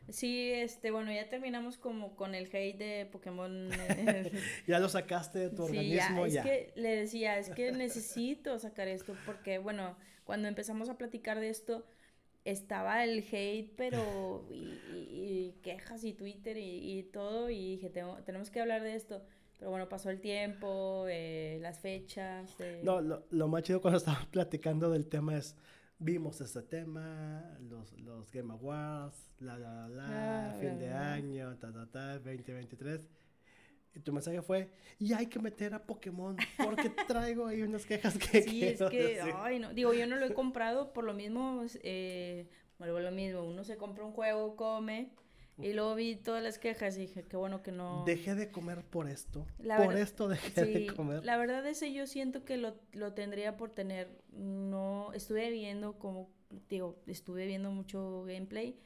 Sí, 0.08 0.52
este, 0.52 0.90
bueno, 0.90 1.12
ya 1.12 1.28
terminamos 1.28 1.78
como 1.78 2.14
con 2.16 2.34
el 2.34 2.46
hate 2.46 2.76
de 2.76 3.06
Pokémon. 3.10 3.70
ya 4.66 4.78
lo 4.78 4.88
sacaste 4.88 5.38
de 5.38 5.50
tu 5.50 5.64
organismo, 5.64 6.26
ya. 6.26 6.42
Es 6.42 6.46
que 6.46 6.72
le 6.80 6.96
decía, 6.96 7.38
es 7.38 7.50
que 7.50 7.72
necesito 7.72 8.58
sacar 8.58 8.88
esto 8.88 9.16
porque, 9.24 9.58
bueno, 9.58 9.96
cuando 10.24 10.48
empezamos 10.48 10.88
a 10.88 10.98
platicar 10.98 11.40
de 11.40 11.48
esto, 11.48 11.86
estaba 12.44 13.02
el 13.04 13.24
hate, 13.30 13.72
pero, 13.76 14.46
y, 14.50 15.54
quejas 15.62 16.04
y 16.04 16.12
Twitter 16.12 16.56
y, 16.56 16.98
y, 16.98 17.02
todo, 17.04 17.50
y 17.50 17.76
dije, 17.76 17.90
tenemos 18.24 18.50
que 18.50 18.60
hablar 18.60 18.82
de 18.82 18.94
esto. 18.94 19.24
Pero 19.58 19.70
bueno, 19.70 19.88
pasó 19.88 20.10
el 20.10 20.20
tiempo, 20.20 21.06
eh, 21.08 21.58
las 21.60 21.80
fechas. 21.80 22.56
No, 22.82 23.00
lo, 23.00 23.26
lo, 23.30 23.48
más 23.48 23.62
chido 23.62 23.80
cuando 23.80 23.98
estábamos 23.98 24.26
platicando 24.28 24.90
del 24.90 25.08
tema 25.08 25.36
es, 25.36 25.56
vimos 25.98 26.40
este 26.40 26.62
tema, 26.62 27.56
los, 27.60 27.92
los 28.00 28.30
Game 28.30 28.52
Awards, 28.52 29.30
la, 29.38 29.58
la, 29.58 29.88
la, 29.88 30.50
ah, 30.50 30.54
fin 30.60 30.78
de 30.78 30.90
año, 30.90 31.56
ta, 31.56 31.72
ta, 31.72 31.86
ta, 31.90 32.18
2023. 32.18 33.08
Y 33.94 34.00
tu 34.00 34.12
mensaje 34.12 34.42
fue, 34.42 34.70
y 34.98 35.14
hay 35.14 35.26
que 35.26 35.38
meter 35.38 35.72
a 35.72 35.82
Pokémon, 35.82 36.36
porque 36.62 36.90
traigo 37.08 37.46
ahí 37.46 37.62
unas 37.62 37.86
quejas 37.86 38.18
que 38.18 38.42
Sí, 38.42 38.62
es 38.62 38.82
que, 38.90 39.22
ay, 39.36 39.58
no, 39.58 39.72
digo, 39.72 39.94
yo 39.94 40.06
no 40.06 40.16
lo 40.16 40.26
he 40.26 40.34
comprado 40.34 40.92
por 40.92 41.04
lo 41.04 41.14
mismo, 41.14 41.64
eh, 41.82 42.46
bueno, 42.78 43.00
lo 43.00 43.10
mismo, 43.10 43.42
uno 43.42 43.64
se 43.64 43.78
compra 43.78 44.04
un 44.04 44.12
juego, 44.12 44.54
come, 44.54 45.12
Y 45.58 45.72
luego 45.72 45.94
vi 45.94 46.16
todas 46.16 46.42
las 46.42 46.58
quejas 46.58 46.96
y 46.98 47.00
dije, 47.02 47.22
qué 47.22 47.36
bueno 47.36 47.62
que 47.62 47.72
no... 47.72 48.04
Dejé 48.04 48.34
de 48.34 48.50
comer 48.50 48.84
por 48.84 49.08
esto. 49.08 49.46
La 49.58 49.78
por 49.78 49.88
verdad- 49.88 50.02
esto 50.02 50.28
dejé 50.28 50.64
de 50.66 50.86
comer. 50.94 51.24
la 51.24 51.36
verdad 51.38 51.66
ese 51.66 51.92
yo 51.94 52.06
siento 52.06 52.44
que 52.44 52.58
lo, 52.58 52.76
lo 52.92 53.14
tendría 53.14 53.56
por 53.56 53.70
tener. 53.70 54.22
No, 54.32 55.12
estuve 55.14 55.50
viendo 55.50 55.98
como, 55.98 56.28
digo, 56.68 56.98
estuve 57.06 57.46
viendo 57.46 57.70
mucho 57.70 58.24
gameplay 58.24 58.78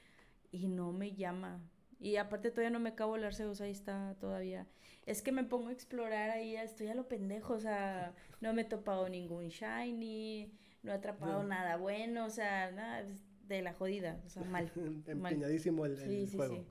y 0.52 0.68
no 0.68 0.92
me 0.92 1.12
llama. 1.12 1.60
Y 1.98 2.16
aparte 2.16 2.50
todavía 2.50 2.70
no 2.70 2.78
me 2.80 2.90
acabo 2.90 3.16
el 3.16 3.24
Arceus, 3.24 3.60
ahí 3.60 3.72
está 3.72 4.14
todavía. 4.20 4.66
Es 5.06 5.22
que 5.22 5.32
me 5.32 5.44
pongo 5.44 5.68
a 5.68 5.72
explorar 5.72 6.30
ahí, 6.30 6.54
estoy 6.56 6.86
a 6.86 6.94
lo 6.94 7.08
pendejo, 7.08 7.54
o 7.54 7.58
sea, 7.60 8.14
no 8.40 8.54
me 8.54 8.62
he 8.62 8.64
topado 8.64 9.08
ningún 9.08 9.48
shiny, 9.48 10.52
no 10.82 10.92
he 10.92 10.94
atrapado 10.94 11.42
No. 11.42 11.48
nada 11.48 11.76
bueno, 11.76 12.26
o 12.26 12.30
sea, 12.30 12.70
nada, 12.70 13.00
es 13.00 13.22
de 13.54 13.62
la 13.62 13.72
jodida, 13.74 14.20
o 14.26 14.30
sea, 14.30 14.42
mal. 14.44 14.70
mal. 14.76 15.32
Empeñadísimo 15.32 15.86
el, 15.86 15.92
el 15.92 15.98
Sí, 15.98 16.26
sí, 16.26 16.36
juego. 16.36 16.54
sí. 16.56 16.64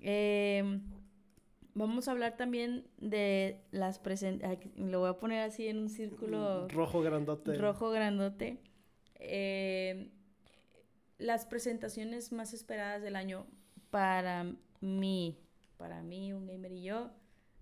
Eh, 0.00 0.80
vamos 1.74 2.08
a 2.08 2.12
hablar 2.12 2.36
también 2.36 2.86
de 2.98 3.60
las 3.70 3.98
presentaciones. 3.98 4.76
Lo 4.76 5.00
voy 5.00 5.10
a 5.10 5.18
poner 5.18 5.40
así 5.40 5.66
en 5.68 5.78
un 5.78 5.88
círculo 5.88 6.68
Rojo 6.68 7.00
grandote. 7.02 7.54
rojo 7.56 7.90
grandote. 7.90 8.58
Eh, 9.16 10.10
las 11.18 11.46
presentaciones 11.46 12.30
más 12.32 12.54
esperadas 12.54 13.02
del 13.02 13.16
año 13.16 13.46
para 13.90 14.52
mí, 14.80 15.36
para 15.76 16.02
mí, 16.02 16.32
un 16.32 16.46
gamer 16.46 16.70
y 16.72 16.82
yo, 16.84 17.10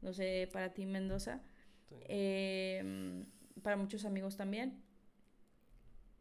no 0.03 0.13
sé, 0.13 0.49
para 0.53 0.75
ti 0.75 0.85
Mendoza, 0.85 1.41
Sí. 1.89 1.95
eh, 2.09 3.25
para 3.63 3.77
muchos 3.77 4.05
amigos 4.05 4.37
también. 4.37 4.83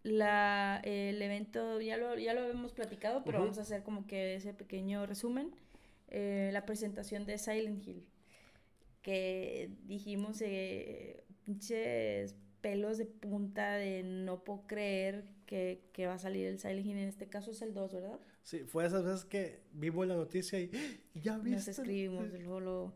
La, 0.05 0.81
el 0.83 1.19
evento 1.21 1.81
ya 1.81 1.97
lo, 1.97 2.15
ya 2.17 2.33
lo 2.35 2.41
habíamos 2.41 2.73
platicado, 2.73 3.23
pero 3.25 3.39
Ujú. 3.39 3.45
vamos 3.45 3.57
a 3.57 3.61
hacer 3.63 3.81
como 3.83 4.05
que 4.05 4.35
ese 4.35 4.53
pequeño 4.53 5.05
resumen. 5.07 5.51
Eh, 6.09 6.51
la 6.53 6.65
presentación 6.65 7.25
de 7.25 7.39
Silent 7.39 7.85
Hill, 7.87 8.05
que 9.01 9.69
dijimos, 9.85 10.41
eh, 10.41 11.23
pinches 11.43 12.35
pelos 12.61 12.97
de 12.97 13.05
punta 13.05 13.73
de 13.75 14.03
no 14.03 14.43
puedo 14.43 14.65
creer 14.67 15.25
que, 15.47 15.81
que 15.93 16.07
va 16.07 16.13
a 16.15 16.19
salir 16.19 16.45
el 16.47 16.59
Silent 16.59 16.85
Hill. 16.85 16.97
En 16.97 17.07
este 17.09 17.27
caso 17.27 17.51
es 17.51 17.61
el 17.63 17.73
2, 17.73 17.93
¿verdad? 17.93 18.19
Sí, 18.43 18.59
fue 18.59 18.85
esas 18.85 19.03
veces 19.03 19.25
que 19.25 19.61
vimos 19.73 20.07
la 20.07 20.15
noticia 20.15 20.59
y 20.59 20.69
ya 21.15 21.37
viste. 21.37 21.51
Nos 21.51 21.67
escribimos, 21.67 22.27
luego 22.31 22.59
lo- 22.59 22.93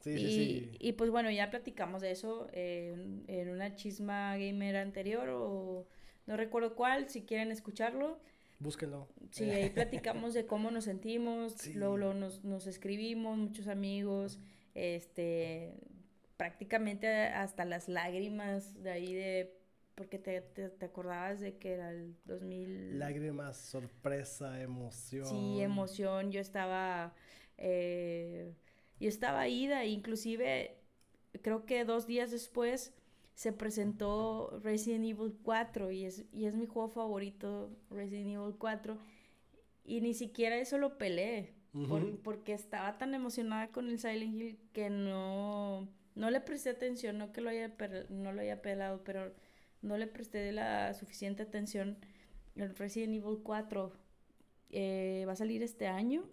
Sí, 0.00 0.18
sí, 0.18 0.26
y, 0.26 0.30
sí. 0.32 0.76
y 0.80 0.92
pues 0.92 1.10
bueno, 1.10 1.30
ya 1.30 1.50
platicamos 1.50 2.02
de 2.02 2.10
eso 2.10 2.48
eh, 2.52 2.92
en, 2.94 3.24
en 3.28 3.48
una 3.50 3.74
chisma 3.76 4.36
gamer 4.36 4.76
anterior 4.76 5.28
o 5.30 5.86
no 6.26 6.36
recuerdo 6.36 6.74
cuál, 6.74 7.08
si 7.08 7.22
quieren 7.22 7.50
escucharlo. 7.50 8.18
Búsquenlo. 8.58 9.08
Sí, 9.30 9.50
ahí 9.50 9.70
platicamos 9.74 10.34
de 10.34 10.46
cómo 10.46 10.70
nos 10.70 10.84
sentimos, 10.84 11.54
Sí. 11.54 11.74
luego, 11.74 11.96
luego 11.96 12.14
nos, 12.14 12.44
nos 12.44 12.66
escribimos, 12.66 13.36
muchos 13.36 13.66
amigos, 13.66 14.38
este, 14.74 15.74
prácticamente 16.36 17.08
hasta 17.08 17.64
las 17.64 17.88
lágrimas 17.88 18.80
de 18.82 18.90
ahí 18.90 19.14
de, 19.14 19.58
porque 19.94 20.18
te, 20.18 20.40
te, 20.40 20.68
te 20.70 20.84
acordabas 20.86 21.40
de 21.40 21.58
que 21.58 21.72
era 21.72 21.90
el 21.90 22.14
2000... 22.24 22.98
Lágrimas, 22.98 23.56
sorpresa, 23.56 24.60
emoción. 24.60 25.26
Sí, 25.26 25.60
emoción. 25.60 26.30
Yo 26.30 26.40
estaba, 26.40 27.14
eh, 27.58 28.54
yo 29.00 29.08
estaba 29.08 29.48
ida, 29.48 29.84
inclusive 29.84 30.76
creo 31.42 31.64
que 31.66 31.84
dos 31.84 32.06
días 32.06 32.30
después 32.30 32.92
se 33.34 33.52
presentó 33.52 34.60
Resident 34.62 35.04
Evil 35.04 35.34
4 35.42 35.90
y 35.90 36.04
es, 36.04 36.24
y 36.32 36.44
es 36.46 36.54
mi 36.54 36.66
juego 36.66 36.88
favorito, 36.88 37.70
Resident 37.90 38.30
Evil 38.30 38.54
4. 38.58 38.98
Y 39.84 40.00
ni 40.00 40.14
siquiera 40.14 40.56
eso 40.58 40.78
lo 40.78 40.98
peleé, 40.98 41.54
por- 41.88 42.18
porque 42.20 42.52
estaba 42.52 42.98
tan 42.98 43.14
emocionada 43.14 43.68
con 43.72 43.88
el 43.88 43.98
Silent 43.98 44.34
Hill 44.36 44.58
que 44.72 44.90
no, 44.90 45.88
no 46.14 46.30
le 46.30 46.40
presté 46.40 46.70
atención, 46.70 47.18
no 47.18 47.32
que 47.32 47.40
lo 47.40 47.50
haya, 47.50 47.76
per- 47.76 48.10
no 48.10 48.32
lo 48.32 48.42
haya 48.42 48.60
pelado, 48.62 49.02
pero 49.02 49.32
no 49.80 49.96
le 49.96 50.06
presté 50.06 50.52
la 50.52 50.92
suficiente 50.94 51.42
atención. 51.42 51.96
El 52.54 52.76
Resident 52.76 53.14
Evil 53.14 53.38
4 53.42 53.92
eh, 54.70 55.24
va 55.26 55.32
a 55.32 55.36
salir 55.36 55.62
este 55.62 55.86
año. 55.86 56.24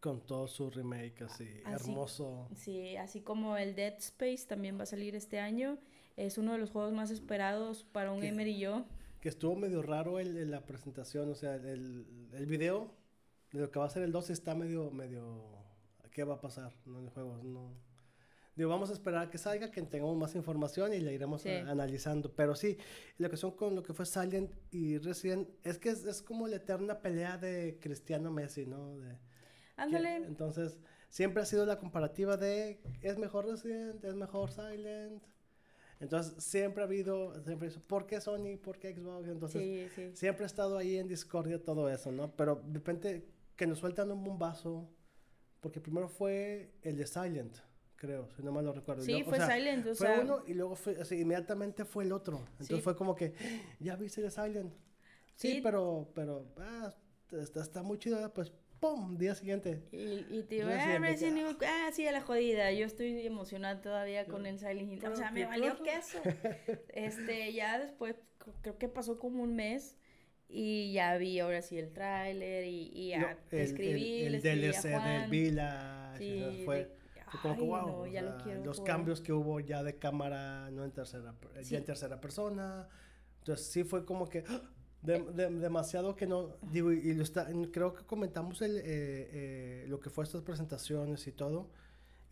Con 0.00 0.24
todo 0.24 0.48
su 0.48 0.70
remake 0.70 1.22
así, 1.24 1.46
Así- 1.64 1.90
hermoso. 1.90 2.48
Sí, 2.56 2.96
así 2.96 3.20
como 3.20 3.56
el 3.58 3.74
Dead 3.74 3.94
Space 3.98 4.46
también 4.48 4.78
va 4.78 4.84
a 4.84 4.86
salir 4.86 5.14
este 5.14 5.38
año. 5.38 5.78
Es 6.16 6.38
uno 6.38 6.52
de 6.52 6.58
los 6.58 6.70
juegos 6.70 6.92
más 6.92 7.10
esperados 7.10 7.84
para 7.92 8.12
un 8.12 8.20
¿Qué? 8.20 8.28
gamer 8.30 8.48
y 8.48 8.58
yo. 8.58 8.84
Que 9.20 9.28
estuvo 9.28 9.54
medio 9.56 9.82
raro 9.82 10.18
el, 10.18 10.36
el- 10.36 10.50
la 10.50 10.64
presentación, 10.66 11.30
o 11.30 11.34
sea, 11.34 11.54
el, 11.56 12.06
el 12.32 12.46
video 12.46 12.94
de 13.52 13.60
lo 13.60 13.70
que 13.70 13.78
va 13.78 13.86
a 13.86 13.90
ser 13.90 14.02
el 14.02 14.12
2 14.12 14.30
está 14.30 14.54
medio, 14.54 14.90
medio, 14.90 15.46
¿qué 16.12 16.24
va 16.24 16.34
a 16.34 16.40
pasar? 16.40 16.72
No, 16.86 16.98
en 16.98 17.04
el 17.06 17.10
juego, 17.10 17.36
no. 17.42 17.72
Digo, 18.56 18.68
vamos 18.68 18.90
a 18.90 18.92
esperar 18.92 19.26
a 19.28 19.30
que 19.30 19.38
salga, 19.38 19.70
que 19.70 19.80
tengamos 19.82 20.16
más 20.16 20.34
información 20.34 20.92
y 20.92 21.00
la 21.00 21.12
iremos 21.12 21.42
Sí. 21.42 21.50
a- 21.50 21.70
analizando. 21.70 22.32
Pero 22.34 22.54
sí, 22.54 22.76
lo 23.18 23.30
que 23.30 23.36
son 23.36 23.52
con 23.52 23.74
lo 23.74 23.82
que 23.82 23.92
fue 23.94 24.04
Silent 24.06 24.50
y 24.70 24.98
Resident, 24.98 25.48
es 25.64 25.78
que 25.78 25.90
es, 25.90 26.04
es 26.04 26.20
como 26.22 26.46
la 26.48 26.56
eterna 26.56 27.00
pelea 27.00 27.38
de 27.38 27.78
Cristiano 27.80 28.30
Messi, 28.30 28.66
¿no? 28.66 28.96
De, 28.98 29.08
que- 29.12 29.18
Ándale. 29.76 30.16
entonces, 30.16 30.78
siempre 31.08 31.42
ha 31.42 31.46
sido 31.46 31.64
la 31.66 31.78
comparativa 31.78 32.36
de, 32.36 32.80
¿es 33.02 33.18
mejor 33.18 33.46
Resident? 33.46 34.04
¿Es 34.04 34.14
mejor 34.14 34.50
Silent? 34.52 35.22
Entonces, 36.00 36.42
siempre 36.42 36.82
ha 36.82 36.86
habido, 36.86 37.34
siempre 37.44 37.70
¿por 37.86 38.06
qué 38.06 38.20
Sony? 38.20 38.56
¿Por 38.62 38.78
qué 38.78 38.94
Xbox? 38.94 39.28
Entonces, 39.28 39.62
Sí, 39.62 39.88
sí. 39.94 40.10
Siempre 40.16 40.44
ha 40.44 40.46
estado 40.46 40.78
ahí 40.78 40.96
en 40.96 41.06
discordia 41.08 41.62
todo 41.62 41.88
eso, 41.90 42.10
¿no? 42.10 42.34
Pero 42.36 42.56
de 42.66 42.74
repente 42.74 43.28
que 43.54 43.66
nos 43.66 43.78
sueltan 43.78 44.10
un 44.10 44.24
bombazo, 44.24 44.88
porque 45.60 45.80
primero 45.80 46.08
fue 46.08 46.72
el 46.82 46.96
de 46.96 47.06
Silent, 47.06 47.54
creo, 47.96 48.28
si 48.34 48.42
no 48.42 48.50
mal 48.50 48.64
lo 48.64 48.72
recuerdo. 48.72 49.02
Sí, 49.02 49.12
luego- 49.12 49.26
o 49.26 49.30
fue 49.30 49.38
sea, 49.38 49.54
Silent, 49.54 49.86
o 49.86 49.94
fue 49.94 50.06
sea, 50.06 50.20
uno 50.20 50.42
y 50.46 50.54
luego 50.54 50.74
fue, 50.74 50.96
inmediatamente 51.18 51.84
fue 51.84 52.04
el 52.04 52.12
otro. 52.12 52.38
Entonces 52.52 52.76
Sí. 52.78 52.82
fue 52.82 52.96
como 52.96 53.14
que, 53.14 53.34
ya 53.78 53.96
viste 53.96 54.22
el 54.22 54.28
de 54.28 54.30
Silent. 54.30 54.72
Sí, 55.36 55.52
Sí. 55.56 55.60
pero, 55.62 56.08
pero, 56.14 56.46
ah, 56.56 56.94
está, 57.32 57.60
está 57.60 57.82
muy 57.82 57.98
chido, 57.98 58.32
pues, 58.32 58.50
¡pum! 58.80 59.16
Día 59.18 59.34
siguiente. 59.34 59.82
Y, 59.92 60.24
y 60.30 60.42
te 60.48 60.56
digo, 60.56 60.68
ah, 60.70 60.98
Resident 60.98 61.36
ah. 61.36 61.40
Evil, 61.40 61.56
ah, 61.66 61.90
sí, 61.92 62.06
a 62.06 62.12
la 62.12 62.20
jodida. 62.22 62.72
Yo 62.72 62.86
estoy 62.86 63.26
emocionada 63.26 63.80
todavía 63.80 64.26
con 64.26 64.46
el 64.46 64.58
Silent 64.58 64.90
Hill. 64.92 65.04
O 65.06 65.14
sea, 65.16 65.30
me 65.30 65.44
valió 65.46 65.76
queso. 65.82 66.18
Este, 66.88 67.52
ya 67.52 67.78
después, 67.78 68.16
cr- 68.38 68.54
creo 68.62 68.78
que 68.78 68.88
pasó 68.88 69.18
como 69.18 69.42
un 69.42 69.54
mes 69.54 69.96
y 70.48 70.92
ya 70.92 71.16
vi 71.16 71.38
ahora 71.38 71.62
sí 71.62 71.78
el 71.78 71.92
tráiler 71.92 72.64
y, 72.64 72.90
y 72.92 73.08
ya 73.10 73.20
No, 73.20 73.28
te 73.48 73.62
escribí, 73.62 74.22
el, 74.24 74.34
el 74.36 74.42
DLC 74.42 74.82
del. 74.88 75.30
Village, 75.30 76.18
Sí, 76.18 76.42
o 76.42 76.52
sea, 76.52 76.64
fue, 76.64 76.76
de- 76.78 76.90
fue 77.30 77.38
como 77.42 77.54
que 77.56 77.60
ay, 77.62 77.66
wow. 77.68 77.86
no, 77.86 78.06
ya 78.06 78.22
lo 78.22 78.32
sea, 78.34 78.44
quiero 78.44 78.64
los 78.64 78.78
jugar. 78.78 78.92
cambios 78.96 79.20
que 79.20 79.32
hubo 79.32 79.60
ya 79.60 79.82
de 79.84 79.96
cámara, 79.98 80.70
no 80.72 80.84
en 80.84 80.90
tercera, 80.90 81.34
Sí. 81.62 81.70
ya 81.70 81.78
en 81.78 81.84
tercera 81.84 82.20
persona. 82.20 82.88
Entonces 83.38 83.66
sí 83.66 83.84
fue 83.84 84.04
como 84.04 84.28
que 84.28 84.42
¡ah! 84.48 84.60
De- 85.02 85.22
de- 85.32 85.50
demasiado 85.50 86.14
que 86.16 86.26
no 86.26 86.56
digo 86.70 86.92
y, 86.92 87.14
lo 87.14 87.22
está, 87.22 87.48
creo 87.72 87.94
que 87.94 88.04
comentamos 88.04 88.60
el, 88.62 88.76
eh, 88.78 88.82
eh, 88.84 89.84
lo 89.88 89.98
que 90.00 90.10
fue 90.10 90.24
estas 90.24 90.42
presentaciones 90.42 91.26
y 91.26 91.32
todo 91.32 91.70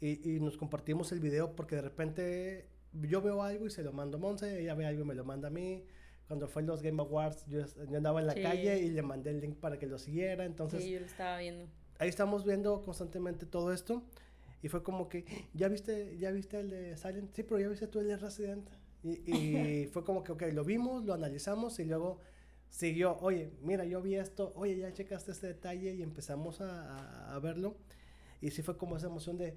y, 0.01 0.37
y 0.37 0.41
nos 0.41 0.57
compartimos 0.57 1.11
el 1.13 1.21
video 1.21 1.57
porque 1.57 1.77
de 1.77 1.83
repente 1.83 2.69
yo 2.93 3.21
veo 3.23 3.43
algo 3.43 3.67
y 3.67 3.71
se 3.71 3.83
lo 3.83 3.93
mando 3.93 4.19
a 4.19 4.21
Monse, 4.21 4.61
ella 4.61 4.75
ve 4.75 4.87
algo 4.87 5.03
y 5.03 5.05
me 5.07 5.15
lo 5.15 5.25
manda 5.25 5.49
a 5.49 5.51
mí. 5.51 5.85
Cuando 6.27 6.47
fue 6.47 6.63
los 6.63 6.83
Game 6.83 7.01
Awards, 7.03 7.47
yo, 7.47 7.61
yo 7.91 7.97
andaba 7.97 8.21
en 8.21 8.27
la 8.27 8.35
Sí. 8.35 8.43
calle 8.43 8.79
y 8.81 8.91
le 8.91 9.01
mandé 9.03 9.31
el 9.31 9.41
link 9.41 9.57
para 9.57 9.79
que 9.79 9.87
lo 9.87 9.99
siguiera. 9.99 10.45
Entonces, 10.45 10.83
Sí, 10.85 10.91
yo 10.91 11.01
lo 11.01 11.07
estaba 11.07 11.39
viendo. 11.39 11.67
ahí 11.99 12.09
estamos 12.11 12.45
viendo 12.45 12.83
constantemente 12.83 13.47
todo 13.47 13.73
esto 13.73 14.03
y 14.63 14.69
fue 14.69 14.83
como 14.83 15.09
que 15.09 15.25
ya 15.55 15.69
viste 15.69 16.17
ya 16.19 16.31
viste 16.33 16.61
el 16.61 16.69
de 16.71 16.97
Silent 16.97 17.33
sí 17.35 17.43
pero 17.45 17.61
ya 17.61 17.69
viste 17.69 17.87
tú 17.87 18.01
el 18.01 18.09
de 18.09 18.17
Resident 18.19 18.69
y, 19.03 19.11
y 19.33 19.87
fue 19.93 20.05
como 20.05 20.23
que 20.23 20.33
ok 20.33 20.43
lo 20.53 20.65
vimos 20.65 21.05
lo 21.05 21.15
analizamos 21.15 21.79
y 21.79 21.85
luego 21.85 22.21
siguió 22.71 23.17
oye 23.21 23.51
mira 23.63 23.85
yo 23.85 24.03
vi 24.03 24.15
esto 24.17 24.53
oye 24.57 24.77
ya 24.79 24.93
checaste 24.93 25.33
este 25.33 25.49
detalle 25.49 25.95
y 25.95 26.03
empezamos 26.03 26.61
a, 26.61 26.97
a- 26.97 27.35
a 27.35 27.39
verlo. 27.41 27.77
Y 28.41 28.51
sí 28.53 28.63
fue 28.63 28.77
como 28.77 28.97
esa 28.97 29.07
emoción 29.09 29.37
de 29.39 29.55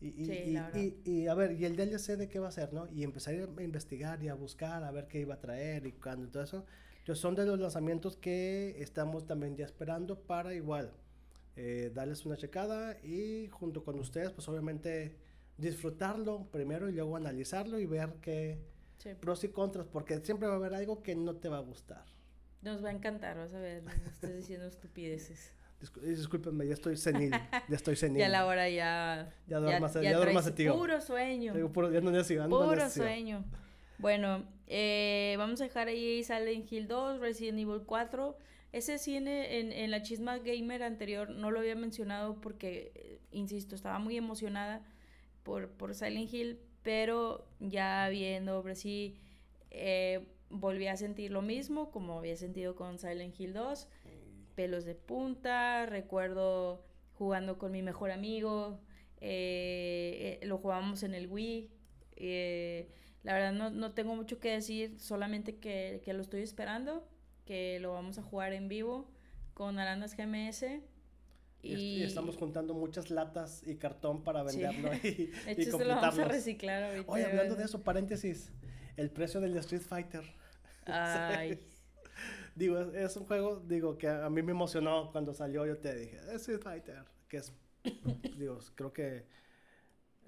y, 0.00 0.08
y, 0.08 0.10
Sí, 0.26 0.34
y- 0.74 1.00
y- 1.04 1.22
y, 1.22 1.26
a 1.28 1.34
ver 1.34 1.52
y 1.52 1.64
el 1.64 1.76
DLC 1.76 2.16
de 2.16 2.28
qué 2.28 2.38
va 2.38 2.48
a 2.48 2.52
ser 2.52 2.72
no 2.72 2.88
y 2.92 3.04
empezar 3.04 3.34
a 3.34 3.62
investigar 3.62 4.22
y 4.22 4.28
a 4.28 4.34
buscar 4.34 4.84
a 4.84 4.90
ver 4.90 5.06
qué 5.08 5.20
iba 5.20 5.34
a 5.34 5.40
traer 5.40 5.86
y 5.86 5.92
cuándo 5.92 6.26
y 6.26 6.30
todo 6.30 6.42
eso. 6.42 6.66
Entonces 7.00 7.20
son 7.22 7.34
de 7.34 7.46
los 7.46 7.58
lanzamientos 7.58 8.16
que 8.16 8.76
estamos 8.82 9.26
también 9.26 9.56
ya 9.56 9.64
esperando 9.66 10.18
para 10.20 10.54
igual 10.54 10.92
eh, 11.56 11.90
darles 11.94 12.26
una 12.26 12.36
checada 12.36 12.98
y 13.04 13.48
junto 13.50 13.84
con 13.84 13.98
ustedes, 13.98 14.32
pues 14.32 14.48
obviamente 14.48 15.16
disfrutarlo 15.58 16.48
primero 16.50 16.88
y 16.88 16.92
luego 16.92 17.16
analizarlo 17.16 17.78
y 17.78 17.86
ver 17.86 18.14
qué 18.20 18.58
Sí. 19.04 19.10
pros 19.20 19.44
y 19.44 19.48
contras, 19.48 19.86
porque 19.86 20.18
siempre 20.20 20.48
va 20.48 20.54
a 20.54 20.56
haber 20.56 20.74
algo 20.74 21.02
que 21.02 21.14
no 21.14 21.36
te 21.36 21.48
va 21.48 21.58
a 21.58 21.60
gustar. 21.60 22.04
Nos 22.62 22.82
va 22.82 22.88
a 22.88 22.92
encantar, 22.92 23.36
vas 23.36 23.52
a 23.52 23.60
ver. 23.60 23.84
Estás 24.06 24.34
diciendo 24.34 24.66
estupideces. 24.66 25.52
Discu- 25.80 26.02
y 26.02 26.10
discúlpenme, 26.10 26.66
ya 26.66 26.72
estoy 26.72 26.96
senil, 26.96 27.30
ya 27.68 27.76
estoy 27.76 27.96
senil. 27.96 28.18
Ya 28.18 28.28
la 28.28 28.46
hora 28.46 28.68
ya. 28.70 29.30
Ya 29.46 29.60
duérmase- 29.60 30.02
ya 30.02 30.10
traes 30.10 30.16
duérmase, 30.16 30.52
tío. 30.52 30.74
Puro 30.76 31.00
sueño. 31.00 31.52
Digo, 31.52 31.70
puro, 31.70 31.92
ya 31.92 32.00
no 32.00 32.08
ando 32.08 32.48
Puro 32.48 32.88
sueño. 32.88 33.44
Bueno, 33.98 34.44
eh, 34.66 35.34
vamos 35.38 35.60
a 35.60 35.64
dejar 35.64 35.88
ahí 35.88 36.24
Silent 36.24 36.70
Hill 36.72 36.88
2, 36.88 37.20
Resident 37.20 37.58
Evil 37.58 37.82
4. 37.84 38.36
Ese 38.72 38.98
sí 38.98 39.16
en, 39.16 39.28
en, 39.28 39.90
la 39.90 40.02
chisma 40.02 40.38
gamer 40.38 40.82
anterior 40.82 41.30
no 41.30 41.50
lo 41.50 41.60
había 41.60 41.76
mencionado 41.76 42.40
porque, 42.40 42.90
eh, 42.94 43.20
insisto, 43.30 43.76
estaba 43.76 43.98
muy 43.98 44.16
emocionada 44.16 44.82
por, 45.44 45.68
por 45.68 45.94
Silent 45.94 46.32
Hill, 46.32 46.58
pero 46.84 47.48
ya 47.58 48.08
viendo, 48.08 48.62
sí, 48.76 49.18
eh, 49.70 50.28
volví 50.50 50.86
a 50.86 50.96
sentir 50.96 51.32
lo 51.32 51.42
mismo 51.42 51.90
como 51.90 52.18
había 52.18 52.36
sentido 52.36 52.76
con 52.76 52.98
Silent 52.98 53.38
Hill 53.38 53.54
2. 53.54 53.88
Pelos 54.54 54.84
de 54.84 54.94
punta, 54.94 55.84
recuerdo 55.86 56.84
jugando 57.14 57.58
con 57.58 57.72
mi 57.72 57.82
mejor 57.82 58.12
amigo, 58.12 58.78
eh, 59.20 60.38
lo 60.44 60.58
jugábamos 60.58 61.02
en 61.02 61.14
el 61.14 61.26
Wii. 61.26 61.70
la 63.24 63.34
verdad 63.34 63.52
no, 63.52 63.70
no, 63.70 63.92
tengo 63.94 64.14
mucho 64.14 64.38
que 64.38 64.52
decir, 64.52 65.00
solamente 65.00 65.56
que, 65.56 66.00
que 66.04 66.12
lo 66.12 66.22
estoy 66.22 66.42
esperando 66.42 67.04
que 67.44 67.78
lo 67.80 67.92
vamos 67.92 68.18
a 68.18 68.22
jugar 68.22 68.52
en 68.52 68.68
vivo 68.68 69.10
con 69.54 69.78
Arandas 69.78 70.16
GMS. 70.16 70.64
Y, 71.64 72.02
estamos 72.02 72.36
juntando 72.36 72.74
muchas 72.74 73.10
latas 73.10 73.62
y 73.66 73.76
cartón 73.76 74.22
para 74.22 74.42
venderlo 74.42 74.92
y, 75.02 75.26
de 75.46 75.52
hecho, 75.52 75.78
lo 75.78 75.96
vamos 75.96 76.18
a 76.18 76.24
reciclar 76.24 76.82
ahorita. 76.82 77.10
Oye, 77.10 77.24
hablando 77.24 77.56
de 77.56 77.64
eso, 77.64 77.82
paréntesis, 77.82 78.50
el 78.96 79.10
precio 79.10 79.40
del 79.40 79.56
Street 79.56 79.82
Fighter. 79.82 80.24
Ay. 80.86 81.58
digo, 82.54 82.78
es, 82.78 83.16
un 83.16 83.24
juego, 83.24 83.60
digo, 83.60 83.96
que 83.96 84.08
a 84.08 84.28
mí 84.30 84.42
me 84.42 84.52
emocionó 84.52 85.10
cuando 85.10 85.32
salió, 85.32 85.66
yo 85.66 85.78
te 85.78 85.94
dije, 85.94 86.18
Street 86.34 86.60
Fighter, 86.60 87.04
que 87.28 87.38
es, 87.38 87.52
digo, 88.38 88.58
creo 88.74 88.92
que 88.92 89.26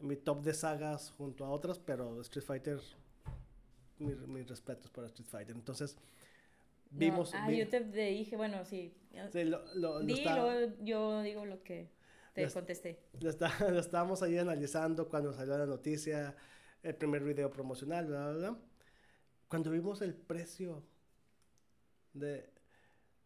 mi 0.01 0.17
top 0.17 0.43
de 0.43 0.55
sagas 0.55 1.11
junto 1.17 1.45
a 1.45 1.51
otras, 1.51 1.79
pero 1.79 2.21
Street 2.23 2.45
Fighter, 2.47 2.81
mis 3.99 4.49
respetos 4.49 4.91
para 4.91 5.07
Street 5.07 5.29
Fighter. 5.29 5.57
Entonces, 5.57 5.97
Vimos. 6.91 7.33
ah, 7.35 7.51
yo 7.51 7.69
te, 7.69 7.81
dije, 7.81 8.37
bueno, 8.37 8.65
sí. 8.65 8.95
sí 9.33 9.45
lo, 9.45 9.63
lo, 9.75 10.03
yo 10.81 11.23
digo 11.23 11.45
lo 11.45 11.63
que 11.63 11.91
te 12.35 12.51
contesté. 12.51 12.99
Lo, 13.21 13.31
está, 13.31 13.51
lo, 13.71 13.79
estábamos 13.79 14.23
ahí 14.23 14.39
analizando 14.39 15.09
cuando 15.09 15.33
salió 15.33 15.57
la 15.59 15.67
noticia, 15.67 16.37
el 16.83 16.95
primer 16.95 17.25
video 17.25 17.51
promocional, 17.51 18.07
bla, 18.07 18.31
bla, 18.31 18.37
bla. 18.37 18.59
Cuando 19.49 19.71
vimos 19.71 20.03
el 20.03 20.15
precio 20.15 20.83
de. 22.13 22.51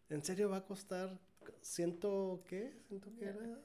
¿En 0.09 0.25
serio 0.25 0.51
va 0.51 0.59
a 0.59 0.65
costar 0.65 1.19
ciento 1.61 2.43
qué? 2.49 2.81
¿Ciento 2.89 3.11
qué 3.17 3.27
era? 3.27 3.61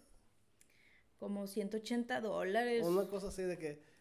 Como 1.18 1.48
180 1.48 2.22
dólares. 2.22 2.86
Una 2.86 3.08
cosa 3.08 3.30
así 3.30 3.44
de 3.44 3.58
que 3.58 3.95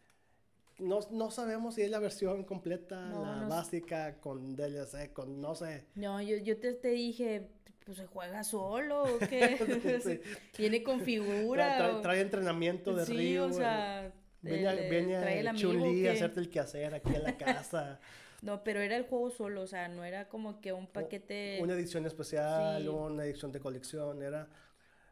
no, 0.78 1.00
no 1.10 1.30
sabemos 1.30 1.76
si 1.76 1.82
es 1.82 1.90
la 1.90 1.98
versión 1.98 2.44
completa, 2.44 3.00
la 3.10 3.46
básica, 3.48 4.20
con 4.20 4.56
DLC, 4.56 5.12
con 5.12 5.40
no 5.40 5.54
sé. 5.54 5.86
No, 5.94 6.20
yo, 6.20 6.36
yo 6.38 6.58
te, 6.58 6.72
te 6.74 6.88
dije, 6.88 7.48
pues 7.84 7.98
se 7.98 8.06
juega 8.06 8.42
solo 8.44 9.04
o 9.04 9.18
qué. 9.18 10.20
Tiene 10.56 10.82
configura. 10.84 12.00
Trae, 12.00 12.20
entrenamiento 12.20 12.94
de 12.94 13.06
sí, 13.06 13.38
o 13.38 13.52
sea. 13.52 14.12
Viene, 14.40 14.90
viene 14.90 15.54
Chun-Li 15.54 16.06
a 16.06 16.12
hacerte 16.12 16.40
el 16.40 16.50
quehacer 16.50 16.94
aquí 16.94 17.14
en 17.14 17.22
la 17.22 17.36
casa. 17.38 17.98
No, 18.42 18.62
pero 18.62 18.80
era 18.80 18.94
el 18.96 19.04
juego 19.04 19.30
solo, 19.30 19.62
o 19.62 19.66
sea, 19.66 19.88
no 19.88 20.04
era 20.04 20.28
como 20.28 20.60
que 20.60 20.74
un 20.74 20.86
paquete. 20.86 21.58
Una 21.62 21.72
edición 21.72 22.04
especial, 22.04 22.86
una 22.90 23.24
edición 23.24 23.52
de 23.52 23.60
colección, 23.60 24.22
era 24.22 24.50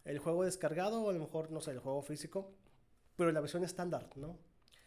el 0.05 0.19
juego 0.19 0.45
descargado 0.45 1.03
o 1.03 1.09
a 1.09 1.15
lo 1.15 1.21
mejor, 1.21 1.51
no 1.51 1.63
sé, 1.63 1.71
el 1.71 1.79
juego 1.79 2.03
físico, 2.03 2.53
pero 3.17 3.33
la 3.33 3.41
versión 3.41 3.65
estándar, 3.65 4.11
¿no? 4.17 4.39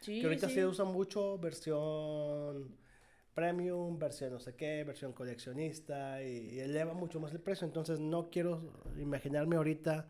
Que 0.03 0.23
ahorita 0.23 0.49
se 0.49 0.65
usa 0.65 0.85
mucho 0.85 1.37
versión 1.37 2.75
premium, 3.33 3.99
versión 3.99 4.31
no 4.31 4.39
sé 4.39 4.55
qué, 4.55 4.83
versión 4.83 5.13
coleccionista 5.13 6.23
y, 6.23 6.59
eleva 6.59 6.93
mucho 6.93 7.19
más 7.19 7.31
el 7.33 7.41
precio. 7.41 7.67
Entonces 7.67 7.99
no 7.99 8.29
quiero 8.29 8.73
imaginarme 8.97 9.57
ahorita 9.57 10.07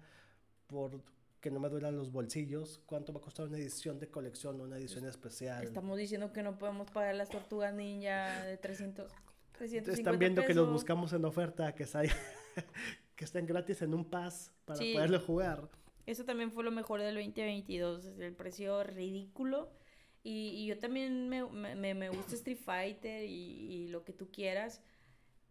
por 0.67 1.01
que 1.41 1.51
no 1.51 1.59
me 1.59 1.69
duelan 1.69 1.95
los 1.95 2.11
bolsillos, 2.11 2.81
cuánto 2.87 3.13
va 3.13 3.19
a 3.19 3.21
costar 3.21 3.47
una 3.47 3.57
edición 3.57 3.99
de 3.99 4.09
colección, 4.09 4.59
una 4.61 4.77
edición 4.77 5.05
especial. 5.05 5.63
Estamos 5.63 5.95
diciendo 5.95 6.33
que 6.33 6.41
no 6.41 6.57
podemos 6.57 6.89
pagar 6.89 7.13
las 7.13 7.29
tortugas 7.29 7.71
ninja 7.71 8.43
de 8.45 8.57
300, 8.57 9.11
350 9.51 9.91
Están 9.91 10.17
viendo 10.17 10.43
que 10.43 10.55
los 10.55 10.71
buscamos 10.71 11.13
en 11.13 11.23
oferta, 11.23 11.75
que, 11.75 11.85
que 13.15 13.25
estén 13.25 13.45
gratis 13.45 13.83
en 13.83 13.93
un 13.93 14.05
pass 14.05 14.51
para 14.65 14.79
poderlo 14.79 15.19
jugar. 15.19 15.69
Eso 16.05 16.25
también 16.25 16.51
fue 16.51 16.63
lo 16.63 16.71
mejor 16.71 17.01
del 17.01 17.15
2022, 17.15 18.05
el 18.19 18.33
precio 18.33 18.83
ridículo 18.83 19.71
y, 20.27 20.65
yo 20.65 20.79
también 20.79 21.29
me, 21.29 21.45
me, 21.45 21.93
me, 21.93 22.09
gusta 22.09 22.33
Street 22.35 22.57
Fighter 22.57 23.23
y, 23.23 23.87
lo 23.89 24.03
que 24.03 24.11
tú 24.11 24.31
quieras, 24.31 24.81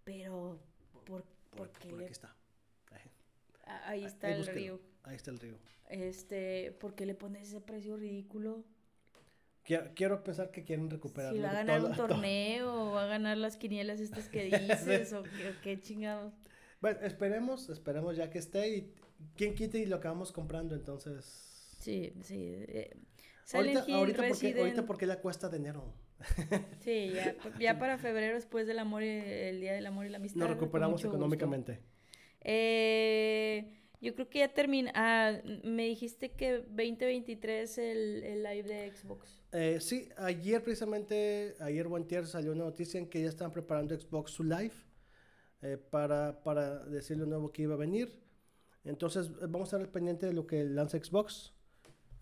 pero 0.03 0.59
¿por, 1.07 1.25
por, 1.51 1.71
qué? 1.79 1.91
Por 1.91 2.03
está. 2.03 2.35
Ahí, 3.87 4.05
está 4.05 4.35
el 4.35 4.45
río. 4.47 4.81
Ahí 5.05 5.15
está 5.15 5.31
el 5.31 5.39
río. 5.39 5.59
Este, 5.89 6.73
¿por 6.81 6.97
qué 6.97 7.07
le 7.07 7.15
pones 7.15 7.49
ese 7.49 7.61
precio 7.61 7.97
ridículo? 7.97 8.65
Quiero, 9.63 10.25
pensar 10.25 10.51
que 10.51 10.65
quieren 10.65 10.91
recuperar. 10.91 11.33
Si 11.33 11.39
va 11.39 11.51
a 11.51 11.55
ganar 11.55 11.83
un 11.83 11.95
torneo, 11.95 12.91
o 12.91 12.91
va 12.91 13.05
a 13.05 13.07
ganar 13.07 13.39
las 13.39 13.57
quinielas 13.57 14.01
estas 14.01 14.29
que 14.29 14.45
dices, 14.69 15.13
o, 15.13 15.23
qué, 15.63 15.81
chingados. 15.81 16.35
Bueno, 16.81 16.99
esperemos, 17.03 17.71
esperemos 17.71 18.17
ya 18.17 18.29
que 18.29 18.41
esté 18.41 18.69
y 18.77 18.93
quién 19.37 19.55
quite 19.55 19.79
y 19.79 19.87
lo 19.87 19.97
acabamos 19.97 20.33
comprando, 20.33 20.75
entonces. 20.75 21.77
Sí, 21.81 22.13
sí. 22.23 22.37
Eh, 22.39 22.97
ahorita, 23.53 23.85
ahorita, 23.89 24.29
porque, 24.29 24.59
ahorita 24.59 24.87
porque 24.87 25.07
la 25.07 25.21
cuesta 25.21 25.49
de 25.49 25.57
enero. 25.57 25.95
Sí, 26.81 27.13
ya, 27.15 27.35
ya 27.59 27.79
para 27.79 27.99
febrero, 27.99 28.35
después 28.35 28.67
del 28.67 28.79
amor 28.79 29.03
y 29.03 29.09
el 29.09 29.61
Día 29.61 29.75
del 29.75 29.87
Amor 29.87 30.07
y 30.07 30.11
la 30.11 30.19
Amistad. 30.19 30.41
Nos 30.41 30.51
recuperamos 30.51 31.05
económicamente. 31.05 31.81
Eh, 32.41 33.85
yo 34.01 34.15
creo 34.15 34.29
que 34.29 34.41
ya 34.41 34.53
termina. 34.53 34.93
Ah, 34.95 35.33
me 35.65 35.85
dijiste 35.87 36.33
que 36.33 36.59
2023 36.59 37.79
el, 37.79 38.23
el 38.23 38.43
live 38.43 38.63
de 38.63 38.93
Xbox. 38.93 39.43
Eh, 39.53 39.79
sí, 39.81 40.09
ayer 40.19 40.63
precisamente, 40.63 41.55
ayer 41.61 41.87
o 41.87 42.27
salió 42.27 42.53
una 42.53 42.65
noticia 42.65 42.99
en 42.99 43.09
que 43.09 43.23
ya 43.23 43.29
están 43.29 43.53
preparando 43.53 43.99
Xbox 43.99 44.33
su 44.33 44.45
live 44.45 44.75
eh, 45.63 45.79
para, 45.79 46.43
para 46.43 46.85
decir 46.87 47.17
lo 47.17 47.25
nuevo 47.25 47.51
que 47.51 47.63
iba 47.63 47.75
a 47.75 47.79
venir. 47.79 48.24
Entonces, 48.85 49.31
vamos 49.41 49.63
a 49.63 49.65
estar 49.65 49.81
al 49.81 49.89
pendiente 49.89 50.27
de 50.27 50.33
lo 50.33 50.47
que 50.47 50.65
lanza 50.65 50.99
Xbox. 50.99 51.55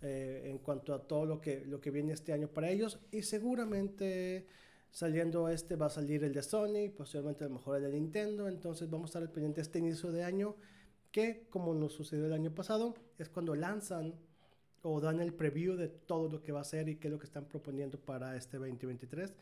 Eh, 0.04 0.50
en 0.50 0.58
cuanto 0.58 0.94
a 0.94 1.06
todo 1.06 1.24
lo 1.24 1.40
que, 1.40 1.64
lo 1.64 1.80
que 1.80 1.92
viene 1.92 2.12
este 2.12 2.32
año 2.32 2.48
para 2.48 2.70
ellos. 2.70 2.98
Y 3.12 3.22
seguramente 3.22 4.46
saliendo 4.90 5.48
este 5.48 5.76
va 5.76 5.86
a 5.86 5.90
salir 5.90 6.24
el 6.24 6.32
de 6.32 6.42
Sony, 6.42 6.90
posiblemente 6.94 7.44
a 7.44 7.48
lo 7.48 7.54
mejor 7.54 7.76
el 7.76 7.84
de 7.84 7.92
Nintendo. 7.92 8.48
Entonces 8.48 8.90
vamos 8.90 9.06
a 9.06 9.10
estar 9.10 9.22
al 9.22 9.30
pendiente 9.30 9.60
este 9.60 9.78
inicio 9.78 10.10
de 10.10 10.24
año, 10.24 10.56
que 11.12 11.46
como 11.50 11.72
nos 11.72 11.92
sucedió 11.92 12.26
el 12.26 12.32
año 12.32 12.52
pasado, 12.52 12.94
es 13.16 13.28
cuando 13.28 13.54
lanzan 13.54 14.14
o 14.82 15.00
dan 15.00 15.20
el 15.20 15.32
preview 15.32 15.76
de 15.76 15.86
todo 15.86 16.28
lo 16.28 16.42
que 16.42 16.50
va 16.50 16.62
a 16.62 16.64
ser 16.64 16.88
y 16.88 16.96
qué 16.96 17.06
es 17.06 17.12
lo 17.12 17.20
que 17.20 17.26
están 17.26 17.44
proponiendo 17.44 18.00
para 18.00 18.36
este 18.36 18.58
2023. 18.58 19.32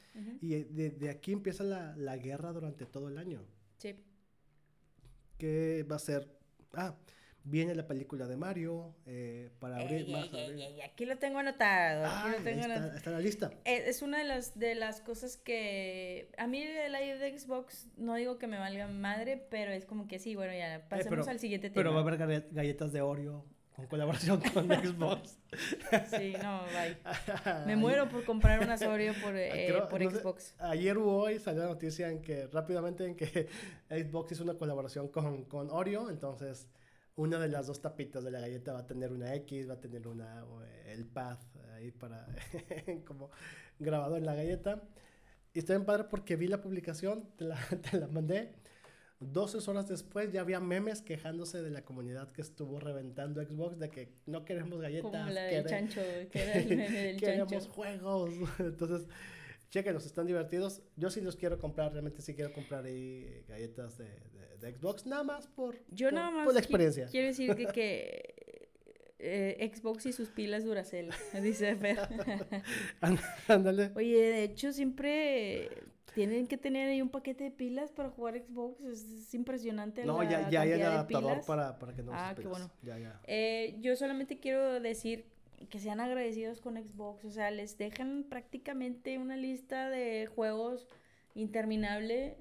Y 0.43 0.64
de, 0.64 0.91
de, 0.91 1.09
aquí 1.09 1.33
empieza 1.33 1.64
la, 1.64 1.97
la, 1.97 2.18
guerra 2.18 2.53
durante 2.53 2.85
todo 2.85 3.09
el 3.09 3.16
año. 3.16 3.41
Sí. 3.79 3.97
¿Qué 5.39 5.87
va 5.91 5.97
a 5.97 5.99
ser? 5.99 6.39
Ah, 6.75 6.95
Viene 7.43 7.75
la 7.75 7.87
película 7.87 8.27
de 8.27 8.37
Mario 8.37 8.95
eh, 9.07 9.51
para 9.61 9.79
abrir 9.79 10.09
más. 10.09 10.29
aquí 10.85 11.07
lo 11.07 11.16
tengo 11.16 11.39
anotado. 11.39 12.05
Ah, 12.07 12.35
está, 12.95 13.11
la 13.11 13.18
lista. 13.18 13.51
Eh, 13.64 13.85
es, 13.87 14.03
una 14.03 14.18
de 14.18 14.25
las, 14.25 14.59
de 14.59 14.75
las 14.75 15.01
cosas 15.01 15.39
que. 15.39 16.31
A 16.37 16.47
mí 16.47 16.62
el 16.62 16.93
live 16.93 17.18
de 17.18 17.39
Xbox 17.39 17.89
no 17.97 18.14
digo 18.16 18.39
que 18.39 18.47
me 18.47 18.59
valga 18.59 18.89
madre, 18.89 19.43
pero 19.51 19.73
es 19.73 19.87
como 19.87 20.07
que 20.07 20.18
sí, 20.18 20.37
bueno, 20.37 20.53
ya 20.53 20.77
eh, 20.77 20.85
pasemos 20.87 21.29
al 21.29 21.39
siguiente 21.39 21.71
tema. 21.71 21.81
Pero 21.81 21.95
va 21.95 22.01
a 22.01 22.03
haber 22.03 22.49
galletas 22.51 22.93
de 22.93 23.01
Oreo 23.01 23.47
con 23.81 23.89
colaboración 23.89 24.41
con 24.41 24.68
Xbox. 24.68 25.39
Sí, 26.11 26.35
no, 26.43 26.62
bye. 26.66 26.97
Me 27.66 27.76
muero 27.76 28.09
por 28.09 28.24
comprar 28.24 28.61
una 28.61 28.74
Oreo 28.74 29.14
por, 29.14 29.89
por 29.89 30.03
Xbox. 30.03 30.55
ayer 30.59 30.97
o 30.97 31.07
hoy 31.07 31.39
salió 31.39 31.62
la 31.62 31.68
noticia 31.68 32.11
en 32.11 32.20
que 32.22 32.47
rápidamente 32.49 33.07
en 33.07 33.14
que 33.16 33.49
Xbox 33.91 34.33
hizo 34.33 34.45
una 34.45 34.55
colaboración 34.55 35.09
con, 35.09 35.45
con 35.45 35.70
Oreo, 35.70 36.11
entonces 36.11 36.68
una 37.16 37.39
de 37.39 37.49
las 37.49 37.66
dos 37.66 37.81
tapitas 37.81 38.24
de 38.24 38.31
la 38.31 38.41
galleta 38.41 38.72
va 38.72 38.81
a 38.81 38.87
tener 38.87 39.12
una 39.12 39.35
X, 39.35 39.68
va 39.68 39.74
a 39.74 39.81
tener 39.81 40.07
una, 40.07 40.45
el 40.87 41.07
path 41.07 41.43
ahí 41.74 41.91
para, 41.91 42.26
como 43.07 43.31
grabado 43.78 44.16
en 44.16 44.24
la 44.24 44.35
galleta. 44.35 44.83
Y 45.53 45.59
estoy 45.59 45.76
en 45.76 45.85
padre 45.85 46.05
porque 46.05 46.37
vi 46.37 46.47
la 46.47 46.62
publicación, 46.62 47.28
te 47.37 47.45
la, 47.45 47.57
te 47.91 47.99
la 47.99 48.07
mandé. 48.07 48.55
12 49.21 49.71
horas 49.71 49.87
después 49.87 50.33
ya 50.33 50.41
había 50.41 50.61
memes 50.61 51.03
quejándose 51.03 51.62
de 51.62 51.71
la 51.71 51.85
comunidad 51.85 52.31
que 52.33 52.41
estuvo 52.41 52.81
reventando 52.81 53.43
Xbox 53.43 53.79
de 53.79 53.91
que 53.91 54.14
no 54.27 54.47
queremos 54.47 54.81
galletas. 54.81 55.11
Como 55.11 55.31
la 55.31 55.43
del 55.43 55.66
chancho, 55.66 56.01
que 56.33 56.43
era 56.43 56.55
el 56.55 56.68
meme 56.68 57.03
del 57.03 57.16
queremos 57.21 57.68
juegos. 57.68 58.31
Entonces, 58.59 59.07
chequenlos, 59.71 60.07
están 60.07 60.27
divertidos. 60.27 60.83
Yo 60.97 61.11
sí 61.11 61.21
los 61.21 61.37
quiero 61.37 61.59
comprar, 61.59 61.93
realmente 61.93 62.23
sí 62.23 62.35
quiero 62.35 62.53
comprar 62.55 62.85
ahí 62.85 63.45
galletas 63.47 63.99
de, 63.99 64.09
de, 64.59 64.75
Xbox, 64.75 65.05
nada 65.05 65.23
más 65.23 65.47
por, 65.49 65.77
Yo 65.91 66.11
nada 66.11 66.31
más 66.31 66.47
por 66.47 66.55
la 66.55 66.61
experiencia. 66.61 67.07
Quiero 67.07 67.27
decir 67.27 67.55
que, 67.55 67.66
que 67.66 68.68
eh, 69.18 69.71
Xbox 69.75 70.07
y 70.07 70.12
sus 70.12 70.31
pilas 70.31 70.64
Duracell, 70.64 71.11
dice 71.43 71.77
Fer. 71.77 71.99
Ándale. 73.49 73.93
Oye, 73.95 74.16
de 74.16 74.45
hecho 74.45 74.73
siempre... 74.73 75.68
Tienen 76.15 76.47
que 76.47 76.57
tener 76.57 76.89
ahí 76.89 77.01
un 77.01 77.09
paquete 77.09 77.45
de 77.45 77.51
pilas 77.51 77.93
para 77.93 78.11
jugar 78.11 78.37
Xbox. 78.39 78.83
Es, 78.85 79.33
impresionante. 79.35 80.05
No, 80.05 80.23
la 80.23 80.29
ya, 80.31 80.51
ya 80.51 80.61
hay 80.63 80.73
el 80.73 80.83
adaptador 80.83 81.45
para, 81.47 81.79
para 81.79 81.95
que 81.95 82.03
no 82.03 82.13
Ah, 82.13 82.31
uses 82.33 82.43
qué 82.43 82.49
bueno. 82.49 82.71
Ya, 82.83 82.99
ya. 82.99 83.21
Eh, 83.27 83.77
yo 83.81 83.95
solamente 83.97 84.39
quiero 84.41 84.81
decir 84.81 85.25
que 85.69 85.79
sean 85.79 86.01
agradecidos 86.01 86.61
con 86.61 86.77
Xbox. 86.77 87.25
O 87.25 87.31
sea, 87.31 87.51
les 87.51 87.79
dejan 87.79 88.25
prácticamente 88.29 89.19
una 89.19 89.37
lista 89.37 89.89
de 89.91 90.27
juegos 90.27 90.89
interminable 91.35 92.37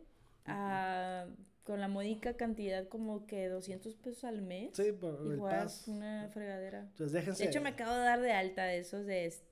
ah, 0.45 1.25
con 1.63 1.79
la 1.79 1.87
módica 1.87 2.33
cantidad 2.35 2.87
como 2.87 3.25
que 3.27 3.47
200 3.47 3.95
pesos 3.95 4.23
al 4.23 4.41
mes. 4.41 4.71
Sí, 4.73 4.91
por 4.91 5.21
y 5.25 5.31
el 5.33 5.39
juegas 5.39 5.63
pass. 5.79 5.87
una 5.87 6.29
fregadera. 6.33 6.79
Entonces 6.81 7.11
déjense. 7.11 7.43
De 7.43 7.49
hecho, 7.49 7.61
me 7.61 7.69
acabo 7.69 7.93
de 7.93 7.99
dar 7.99 8.21
de 8.21 8.31
alta 8.31 8.63
de 8.65 8.79
esos 8.79 9.05
de 9.05 9.25
s- 9.27 9.43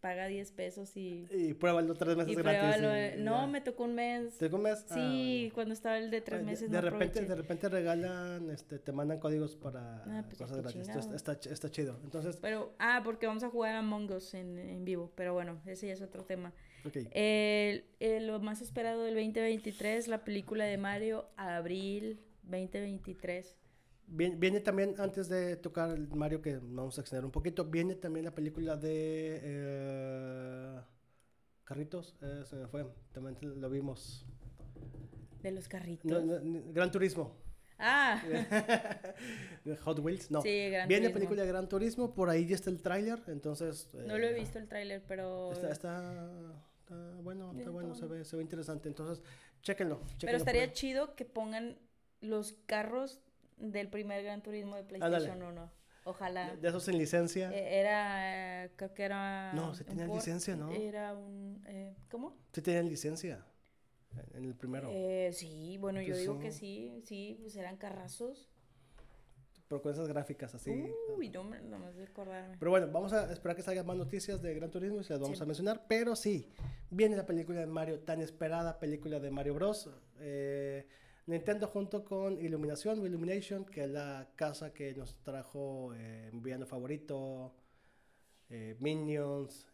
paga 0.00 0.26
10 0.26 0.52
pesos 0.52 0.96
y, 0.96 1.26
Y 1.30 1.54
pruébalo 1.54 1.94
tres 1.94 2.16
meses 2.16 2.32
y 2.32 2.36
gratis. 2.36 2.82
y 2.82 2.84
eh. 2.86 3.14
ya. 3.16 3.22
No, 3.22 3.46
me 3.46 3.60
tocó 3.60 3.84
un 3.84 3.94
mes. 3.94 4.38
¿Te 4.38 4.48
comes? 4.50 4.86
Ah, 4.90 4.94
Sí, 4.94 5.38
bueno. 5.42 5.54
cuando 5.54 5.74
estaba 5.74 5.98
el 5.98 6.10
de 6.10 6.20
tres 6.20 6.42
meses 6.42 6.70
de, 6.70 6.76
no 6.76 6.80
repente, 6.80 7.04
aproveché. 7.20 7.28
de 7.28 7.34
repente 7.34 7.68
regalan, 7.68 8.50
este, 8.50 8.78
te 8.78 8.92
mandan 8.92 9.18
códigos 9.18 9.56
para 9.56 10.02
Ah, 10.04 10.22
pues 10.26 10.38
cosas 10.38 10.56
gratis. 10.62 10.88
Entonces, 10.88 11.12
está, 11.14 11.32
está 11.32 11.70
chido. 11.70 11.98
Entonces, 12.02 12.38
Pero, 12.40 12.72
ah, 12.78 13.02
porque 13.04 13.26
vamos 13.26 13.42
a 13.44 13.50
jugar 13.50 13.74
a 13.74 13.80
Among 13.80 14.10
Us 14.12 14.34
en, 14.34 14.58
en 14.58 14.84
vivo. 14.84 15.12
Pero 15.14 15.34
bueno, 15.34 15.60
ese 15.66 15.86
ya 15.88 15.92
es 15.92 16.02
otro 16.02 16.24
tema. 16.24 16.52
ok. 16.86 16.96
El- 17.12 17.84
el- 18.00 18.26
lo 18.26 18.40
más 18.40 18.62
esperado 18.62 19.02
del 19.02 19.14
2023, 19.14 20.08
la 20.08 20.24
película 20.24 20.64
de 20.64 20.78
Mario, 20.78 21.26
abril 21.36 22.20
2023. 22.44 23.56
Viene, 24.12 24.36
viene 24.36 24.60
también, 24.60 24.94
antes 24.98 25.28
de 25.28 25.56
tocar 25.56 25.90
el 25.90 26.08
Mario, 26.08 26.42
que 26.42 26.58
vamos 26.58 26.98
a 26.98 27.00
extender 27.00 27.24
un 27.24 27.30
poquito, 27.30 27.64
viene 27.64 27.94
también 27.94 28.24
la 28.24 28.34
película 28.34 28.76
de 28.76 29.40
eh, 29.40 30.80
Carritos, 31.62 32.16
eh, 32.20 32.42
se 32.44 32.56
me 32.56 32.66
fue, 32.66 32.84
también 33.12 33.36
lo 33.60 33.70
vimos. 33.70 34.26
De 35.40 35.52
los 35.52 35.68
carritos. 35.68 36.10
No, 36.10 36.20
no, 36.20 36.40
ni- 36.40 36.72
Gran 36.72 36.90
Turismo. 36.90 37.36
Ah, 37.78 38.20
Hot 39.84 40.00
Wheels, 40.00 40.32
no. 40.32 40.42
Sí, 40.42 40.70
Gran 40.70 40.88
Viene 40.88 41.04
Turismo. 41.04 41.14
película 41.14 41.42
de 41.42 41.48
Gran 41.48 41.68
Turismo, 41.68 42.12
por 42.12 42.28
ahí 42.28 42.46
ya 42.46 42.56
está 42.56 42.70
el 42.70 42.82
tráiler, 42.82 43.22
entonces... 43.28 43.88
no 43.94 44.18
lo 44.18 44.26
he 44.26 44.30
eh, 44.30 44.40
visto 44.40 44.58
el 44.58 44.66
tráiler, 44.66 45.04
pero... 45.06 45.52
Está, 45.52 45.70
está, 45.70 46.52
está 46.80 47.14
bueno, 47.22 47.52
está 47.56 47.70
bueno, 47.70 47.94
se 47.94 48.06
ve, 48.06 48.24
se 48.24 48.36
ve 48.36 48.42
interesante. 48.42 48.88
Entonces, 48.88 49.22
chéquenlo. 49.62 50.00
Pero 50.00 50.18
chéquenlo 50.18 50.38
estaría 50.38 50.62
por 50.62 50.68
ahí. 50.70 50.74
chido 50.74 51.14
que 51.14 51.24
pongan 51.24 51.78
los 52.20 52.54
carros 52.66 53.20
del 53.60 53.88
primer 53.88 54.22
Gran 54.24 54.42
Turismo 54.42 54.76
de. 54.76 54.84
PlayStation 54.84 55.42
1. 55.42 55.70
Ojalá. 56.04 56.56
De 56.56 56.68
esos 56.68 56.82
sin 56.84 56.96
licencia. 56.98 57.50
Eh, 57.52 57.78
Era, 57.80 58.64
eh, 58.64 58.70
creo 58.74 58.94
que 58.94 59.02
era... 59.04 59.52
No, 59.52 59.74
sí 59.74 59.82
un 59.82 59.88
tenía 59.90 60.06
port, 60.06 60.18
licencia, 60.18 60.56
¿no? 60.56 60.70
Era 60.72 61.14
un... 61.14 61.62
eh, 61.66 61.94
¿Cómo? 62.10 62.36
Sí 62.52 62.62
tienen 62.62 62.88
licencia. 62.88 63.44
En 64.34 64.44
el 64.44 64.54
primero. 64.56 64.88
Eh, 64.90 65.30
sí, 65.32 65.76
bueno, 65.78 66.00
yo 66.00 66.16
digo 66.16 66.38
que 66.40 66.50
sí, 66.52 67.00
sí, 67.04 67.36
pues 67.40 67.54
eran 67.54 67.76
carrazos. 67.76 68.50
Pero 69.68 69.82
con 69.82 69.92
esas 69.92 70.08
gráficas 70.08 70.52
así. 70.54 70.70
Uy, 71.16 71.28
no, 71.28 71.44
me- 71.44 71.60
no 71.60 71.78
me 71.78 72.02
acordarme. 72.02 72.56
Pero 72.58 72.72
bueno, 72.72 72.88
vamos 72.90 73.12
a 73.12 73.30
esperar 73.32 73.54
que 73.54 73.62
salgan 73.62 73.86
más 73.86 73.96
noticias 73.96 74.42
de 74.42 74.52
Gran 74.54 74.68
Turismo 74.70 75.00
y 75.00 75.04
se 75.04 75.12
las 75.12 75.20
vamos 75.22 75.38
Sí. 75.38 75.44
a 75.44 75.46
mencionar. 75.46 75.84
Pero 75.86 76.16
sí, 76.16 76.48
viene 76.90 77.14
la 77.14 77.24
película 77.24 77.60
de 77.60 77.66
Mario, 77.66 78.00
tan 78.00 78.20
esperada 78.20 78.80
película 78.80 79.20
de 79.20 79.30
Mario 79.30 79.54
Bros. 79.54 79.88
Eh, 80.18 80.88
Nintendo 81.30 81.68
junto 81.68 82.04
con 82.04 82.40
Illumination 82.40 83.00
o 83.00 83.06
Illumination, 83.06 83.64
que 83.64 83.84
es 83.84 83.90
la 83.90 84.28
casa 84.36 84.72
que 84.72 84.94
nos 84.94 85.14
trajo 85.22 85.92
eh, 85.94 86.28
mi 86.32 86.40
villano 86.40 86.66
favorito, 86.66 87.54
eh, 88.48 88.76
Minions. 88.80 89.66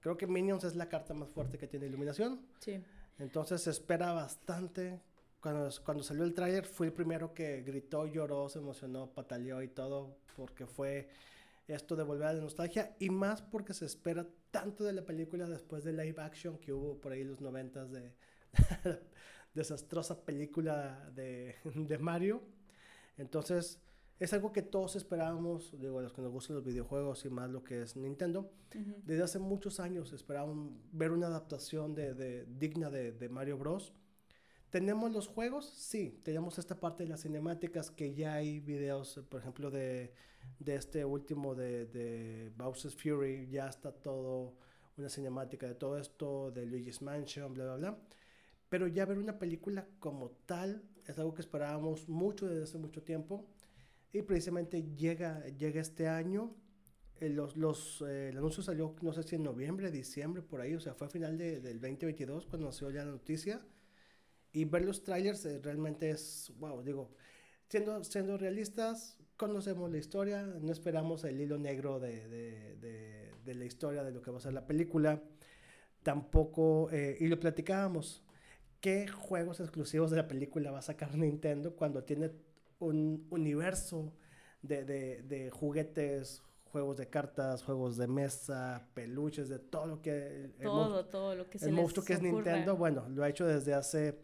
creo 0.00 0.16
que 0.16 0.26
Minions 0.26 0.64
es 0.64 0.74
la 0.74 0.88
carta 0.88 1.14
más 1.14 1.30
fuerte 1.30 1.58
que 1.58 1.68
tiene 1.68 1.86
Illuminación. 1.86 2.40
Sí. 2.58 2.82
Entonces 3.18 3.62
se 3.62 3.70
espera 3.70 4.12
bastante. 4.12 5.00
Cuando, 5.40 5.70
cuando 5.84 6.02
salió 6.02 6.24
el 6.24 6.34
tráiler 6.34 6.66
fui 6.66 6.88
el 6.88 6.92
primero 6.92 7.32
que 7.32 7.62
gritó, 7.62 8.06
lloró, 8.06 8.48
se 8.48 8.58
emocionó, 8.58 9.12
pataleó 9.12 9.62
y 9.62 9.68
todo, 9.68 10.18
porque 10.34 10.66
fue 10.66 11.08
esto 11.68 11.94
de 11.94 12.02
volver 12.02 12.28
a 12.28 12.32
la 12.32 12.40
nostalgia 12.40 12.96
y 12.98 13.10
más 13.10 13.42
porque 13.42 13.74
se 13.74 13.86
espera 13.86 14.26
tanto 14.50 14.84
de 14.84 14.92
la 14.92 15.02
película 15.02 15.46
después 15.46 15.84
de 15.84 15.92
live 15.92 16.20
action 16.20 16.58
que 16.58 16.72
hubo 16.72 17.00
por 17.00 17.12
ahí 17.12 17.24
los 17.24 17.40
noventas 17.40 17.90
de 17.90 18.14
desastrosa 19.56 20.24
película 20.24 21.10
de, 21.16 21.56
de 21.74 21.98
Mario. 21.98 22.42
Entonces 23.18 23.80
es 24.18 24.32
algo 24.32 24.52
que 24.52 24.62
todos 24.62 24.96
esperábamos, 24.96 25.74
digo, 25.80 26.00
los 26.00 26.12
que 26.12 26.22
nos 26.22 26.32
gustan 26.32 26.56
los 26.56 26.64
videojuegos 26.64 27.24
y 27.24 27.30
más 27.30 27.50
lo 27.50 27.64
que 27.64 27.82
es 27.82 27.96
Nintendo. 27.96 28.50
Desde 29.04 29.22
hace 29.24 29.38
muchos 29.38 29.80
años 29.80 30.12
esperaban 30.12 30.78
ver 30.92 31.12
una 31.12 31.26
adaptación 31.28 31.94
de, 31.94 32.14
de- 32.14 32.46
digna 32.46 32.90
de, 32.90 33.12
de 33.12 33.28
Mario 33.28 33.58
Bros. 33.58 33.92
¿Tenemos 34.70 35.12
los 35.12 35.28
juegos? 35.28 35.66
Sí, 35.70 36.20
tenemos 36.24 36.58
esta 36.58 36.78
parte 36.80 37.04
de 37.04 37.10
las 37.10 37.22
cinemáticas 37.22 37.90
que 37.90 38.14
ya 38.14 38.34
hay 38.34 38.60
videos, 38.60 39.20
por 39.28 39.40
ejemplo, 39.40 39.70
de, 39.70 40.12
de 40.58 40.74
este 40.74 41.04
último 41.04 41.54
de, 41.54 41.86
de 41.86 42.52
Bowser's 42.56 42.94
Fury, 42.96 43.48
ya 43.48 43.68
está 43.68 43.92
todo, 43.92 44.54
una 44.96 45.08
cinemática 45.08 45.66
de 45.68 45.74
todo 45.76 45.98
esto, 45.98 46.50
de 46.50 46.66
Luigi's 46.66 47.00
Mansion, 47.02 47.54
bla, 47.54 47.64
bla, 47.64 47.76
bla. 47.76 47.98
Pero 48.68 48.86
ya 48.88 49.04
ver 49.06 49.18
una 49.18 49.38
película 49.38 49.86
como 50.00 50.30
tal 50.46 50.82
es 51.06 51.18
algo 51.18 51.34
que 51.34 51.42
esperábamos 51.42 52.08
mucho 52.08 52.48
desde 52.48 52.64
hace 52.64 52.78
mucho 52.78 53.02
tiempo 53.02 53.46
y 54.12 54.22
precisamente 54.22 54.82
llega, 54.96 55.46
llega 55.48 55.80
este 55.80 56.08
año 56.08 56.54
eh, 57.20 57.30
los, 57.30 57.56
los, 57.56 58.02
eh, 58.06 58.30
el 58.30 58.38
anuncio 58.38 58.62
salió, 58.62 58.94
no 59.02 59.12
sé 59.12 59.22
si 59.24 59.36
en 59.36 59.42
noviembre, 59.44 59.90
diciembre, 59.90 60.42
por 60.42 60.60
ahí, 60.60 60.74
o 60.74 60.80
sea, 60.80 60.94
fue 60.94 61.06
a 61.08 61.10
final 61.10 61.38
de- 61.38 61.60
del 61.60 61.80
2022 61.80 62.46
cuando 62.46 62.66
nació 62.68 62.90
ya 62.90 63.04
la 63.04 63.12
noticia. 63.12 63.60
Y 64.52 64.64
ver 64.64 64.84
los 64.84 65.02
trailers 65.04 65.44
eh, 65.46 65.60
realmente 65.62 66.10
es, 66.10 66.52
wow, 66.58 66.82
digo, 66.82 67.10
siendo, 67.68 68.02
siendo 68.04 68.38
realistas, 68.38 69.18
conocemos 69.36 69.90
la 69.90 69.98
historia, 69.98 70.42
no 70.44 70.72
esperamos 70.72 71.24
el 71.24 71.40
hilo 71.40 71.58
negro 71.58 72.00
de, 72.00 72.28
de, 72.28 72.76
de, 72.76 73.32
de 73.44 73.54
la 73.54 73.64
historia 73.66 74.02
de 74.04 74.12
lo 74.12 74.22
que 74.22 74.30
va 74.30 74.38
a 74.38 74.40
ser 74.40 74.54
la 74.54 74.66
película. 74.66 75.22
Tampoco, 76.02 76.90
eh, 76.92 77.16
y 77.20 77.26
lo 77.28 77.40
platicábamos, 77.40 78.22
¿qué 78.86 79.08
juegos 79.08 79.58
exclusivos 79.58 80.12
de 80.12 80.16
la 80.18 80.28
película 80.28 80.70
va 80.70 80.78
a 80.78 80.82
sacar 80.82 81.10
Nintendo 81.18 81.74
cuando 81.74 82.04
tiene 82.04 82.30
un 82.78 83.26
universo 83.30 84.12
de, 84.62 84.84
de, 84.84 85.22
de 85.22 85.50
juguetes, 85.50 86.40
juegos 86.70 86.96
de 86.96 87.08
cartas, 87.08 87.64
juegos 87.64 87.96
de 87.96 88.06
mesa, 88.06 88.86
peluches, 88.94 89.48
de 89.48 89.58
todo 89.58 89.86
lo 89.86 90.00
que... 90.02 90.10
el- 90.10 90.44
el 90.58 90.62
Todo, 90.62 91.04
todo 91.06 91.34
lo 91.34 91.50
que 91.50 91.58
se 91.58 91.64
el 91.68 91.74
les 91.74 91.80
monstruo 91.82 92.04
que 92.06 92.12
es 92.12 92.20
ocurra. 92.20 92.34
Nintendo, 92.36 92.76
bueno, 92.76 93.08
lo 93.08 93.24
ha 93.24 93.28
hecho 93.28 93.44
desde 93.44 93.74
hace 93.74 94.20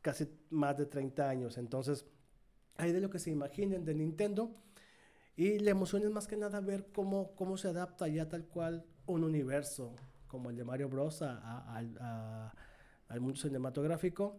casi 0.00 0.26
más 0.48 0.78
de 0.78 0.86
30 0.86 1.28
años. 1.28 1.58
Entonces, 1.58 2.06
hay 2.78 2.92
de 2.92 3.00
lo 3.02 3.10
que 3.10 3.18
se 3.18 3.28
imaginen 3.30 3.84
de 3.84 3.92
Nintendo. 3.94 4.54
Y 5.36 5.58
la 5.58 5.70
emoción 5.70 6.02
es 6.02 6.10
más 6.10 6.26
que 6.26 6.38
nada 6.38 6.60
ver 6.62 6.86
cómo, 6.94 7.34
cómo 7.34 7.58
se 7.58 7.68
adapta 7.68 8.08
ya 8.08 8.26
tal 8.26 8.46
cual 8.46 8.86
un 9.04 9.22
universo 9.22 9.94
como 10.28 10.48
el 10.48 10.56
de 10.56 10.64
Mario 10.64 10.88
Bros. 10.88 11.20
a- 11.20 11.36
a- 11.36 11.76
al- 11.76 11.98
a- 12.00 12.54
al 13.12 13.20
mundo 13.20 13.38
cinematográfico. 13.40 14.38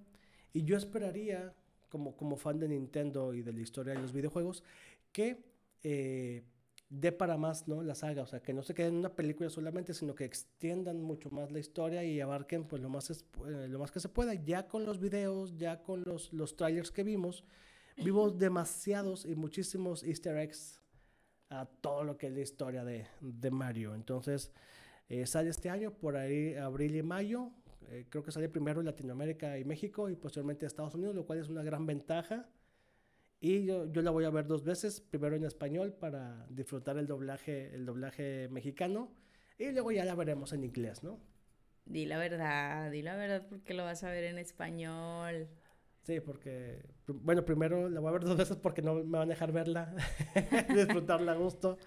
Y 0.53 0.63
yo 0.63 0.77
esperaría, 0.77 1.53
como, 1.89 2.15
como 2.15 2.35
fan 2.37 2.59
de 2.59 2.67
Nintendo 2.67 3.33
y 3.33 3.41
de 3.41 3.53
la 3.53 3.61
historia 3.61 3.93
de 3.93 4.01
los 4.01 4.13
videojuegos, 4.13 4.63
que 5.11 5.43
eh, 5.83 6.43
dé 6.89 7.11
para 7.11 7.37
más 7.37 7.67
¿no? 7.67 7.81
la 7.83 7.95
saga. 7.95 8.23
O 8.23 8.27
sea, 8.27 8.41
que 8.41 8.53
no 8.53 8.63
se 8.63 8.73
quede 8.73 8.87
en 8.87 8.95
una 8.95 9.15
película 9.15 9.49
solamente, 9.49 9.93
sino 9.93 10.13
que 10.15 10.25
extiendan 10.25 11.01
mucho 11.01 11.29
más 11.31 11.51
la 11.51 11.59
historia 11.59 12.03
y 12.03 12.19
abarquen 12.21 12.65
pues, 12.65 12.81
lo, 12.81 12.89
más 12.89 13.09
es- 13.09 13.25
eh, 13.47 13.67
lo 13.69 13.79
más 13.79 13.91
que 13.91 13.99
se 13.99 14.09
pueda. 14.09 14.33
Ya 14.33 14.67
con 14.67 14.85
los 14.85 14.99
videos, 14.99 15.55
ya 15.57 15.81
con 15.83 16.03
los, 16.05 16.31
los 16.33 16.55
trailers 16.55 16.91
que 16.91 17.03
vimos, 17.03 17.43
vimos 17.97 18.37
demasiados 18.37 19.25
y 19.25 19.35
muchísimos 19.35 20.03
easter 20.03 20.37
eggs 20.37 20.81
a 21.49 21.65
todo 21.81 22.03
lo 22.03 22.17
que 22.17 22.27
es 22.27 22.33
la 22.33 22.41
historia 22.41 22.83
de, 22.83 23.05
de 23.21 23.51
Mario. 23.51 23.93
Entonces, 23.95 24.51
eh, 25.09 25.25
sale 25.27 25.49
este 25.49 25.69
año, 25.69 25.91
por 25.91 26.15
ahí 26.15 26.55
abril 26.55 26.95
y 26.95 27.03
mayo. 27.03 27.51
Eh, 27.89 28.05
creo 28.09 28.23
que 28.23 28.31
sale 28.31 28.49
primero 28.49 28.79
en 28.79 28.85
Latinoamérica 28.85 29.57
y 29.57 29.65
México 29.65 30.09
y 30.09 30.15
posteriormente 30.15 30.65
Estados 30.65 30.95
Unidos, 30.95 31.15
lo 31.15 31.25
cual 31.25 31.39
es 31.39 31.49
una 31.49 31.63
gran 31.63 31.85
ventaja. 31.85 32.49
Y 33.39 33.65
yo, 33.65 33.91
yo 33.91 34.01
la 34.01 34.11
voy 34.11 34.23
a 34.23 34.29
ver 34.29 34.47
dos 34.47 34.63
veces, 34.63 35.01
primero 35.01 35.35
en 35.35 35.43
español 35.43 35.93
para 35.93 36.47
disfrutar 36.49 36.97
el 36.97 37.07
doblaje, 37.07 37.75
el 37.75 37.85
doblaje 37.85 38.47
mexicano 38.49 39.11
y 39.57 39.71
luego 39.71 39.91
ya 39.91 40.05
la 40.05 40.15
veremos 40.15 40.53
en 40.53 40.63
inglés, 40.63 41.03
¿no? 41.03 41.19
Di 41.85 42.05
la 42.05 42.17
verdad, 42.17 42.89
di 42.91 43.01
la 43.01 43.15
verdad 43.15 43.45
porque 43.49 43.73
lo 43.73 43.83
vas 43.83 44.03
a 44.03 44.09
ver 44.09 44.23
en 44.23 44.37
español. 44.37 45.49
Sí, 46.03 46.19
porque, 46.19 46.83
bueno, 47.07 47.45
primero 47.45 47.89
la 47.89 47.99
voy 47.99 48.09
a 48.09 48.13
ver 48.13 48.23
dos 48.23 48.37
veces 48.37 48.57
porque 48.57 48.81
no 48.81 48.95
me 48.95 49.17
van 49.17 49.23
a 49.23 49.25
dejar 49.25 49.51
verla, 49.51 49.93
disfrutarla 50.73 51.33
a 51.33 51.35
gusto, 51.35 51.77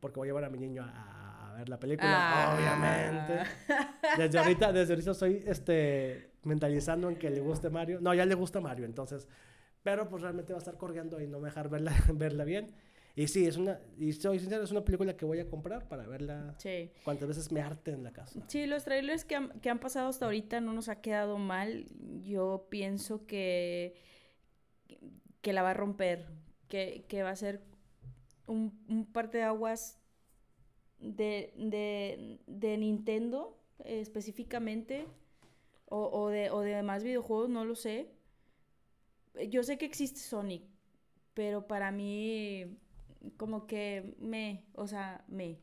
porque 0.00 0.18
voy 0.18 0.28
a 0.28 0.30
llevar 0.30 0.44
a 0.44 0.50
mi 0.50 0.58
niño 0.58 0.82
a, 0.84 0.88
a 0.88 1.27
ver 1.58 1.68
la 1.68 1.78
película, 1.78 2.08
Ah. 2.10 2.54
obviamente. 2.56 3.50
Desde 4.16 4.38
ahorita, 4.38 4.72
desde 4.72 4.92
ahorita 4.94 5.10
estoy 5.12 5.42
este, 5.46 6.32
mentalizando 6.44 7.08
en 7.08 7.16
que 7.16 7.30
le 7.30 7.40
guste 7.40 7.70
Mario. 7.70 7.98
No, 8.00 8.14
ya 8.14 8.24
le 8.26 8.34
gusta 8.34 8.60
Mario, 8.60 8.84
entonces, 8.86 9.28
pero 9.82 10.08
pues 10.08 10.22
realmente 10.22 10.52
va 10.52 10.58
a 10.58 10.60
estar 10.60 10.76
corriendo 10.76 11.20
y 11.20 11.26
no 11.26 11.38
me 11.40 11.48
dejar 11.48 11.68
verla, 11.68 11.92
verla 12.14 12.44
bien. 12.44 12.74
Y 13.16 13.26
sí, 13.26 13.46
es 13.46 13.56
una, 13.56 13.80
y 13.98 14.12
soy 14.12 14.38
sincero, 14.38 14.62
es 14.62 14.70
una 14.70 14.84
película 14.84 15.16
que 15.16 15.24
voy 15.24 15.40
a 15.40 15.48
comprar 15.50 15.88
para 15.88 16.06
verla 16.06 16.54
Sí. 16.58 16.90
cuantas 17.02 17.26
veces 17.26 17.50
me 17.50 17.60
arte 17.60 17.90
en 17.90 18.04
la 18.04 18.12
casa. 18.12 18.40
Sí, 18.46 18.64
los 18.66 18.84
trailers 18.84 19.24
que 19.24 19.34
han, 19.34 19.48
que 19.60 19.70
han 19.70 19.80
pasado 19.80 20.08
hasta 20.08 20.26
ahorita 20.26 20.60
no 20.60 20.72
nos 20.72 20.88
ha 20.88 21.00
quedado 21.00 21.36
mal. 21.36 21.86
Yo 22.22 22.68
pienso 22.70 23.26
que, 23.26 23.96
que 25.40 25.52
la 25.52 25.62
va 25.62 25.70
a 25.70 25.74
romper, 25.74 26.26
que, 26.68 27.04
que 27.08 27.24
va 27.24 27.30
a 27.30 27.36
ser 27.36 27.60
un, 28.46 28.78
un 28.88 29.04
parteaguas 29.04 29.98
de, 29.98 30.07
de, 31.00 32.38
de 32.46 32.76
Nintendo 32.76 33.58
eh, 33.84 34.00
específicamente, 34.00 35.06
o, 35.86 36.08
o 36.12 36.28
de, 36.28 36.50
o 36.50 36.60
de 36.60 36.74
demás 36.74 37.02
videojuegos, 37.04 37.48
no 37.48 37.64
lo 37.64 37.74
sé. 37.74 38.10
Yo 39.48 39.62
sé 39.62 39.78
que 39.78 39.86
existe 39.86 40.20
Sonic, 40.20 40.64
pero 41.34 41.66
para 41.66 41.92
mí 41.92 42.76
como 43.36 43.66
que 43.66 44.16
me, 44.18 44.64
o 44.74 44.86
sea, 44.86 45.24
me. 45.28 45.58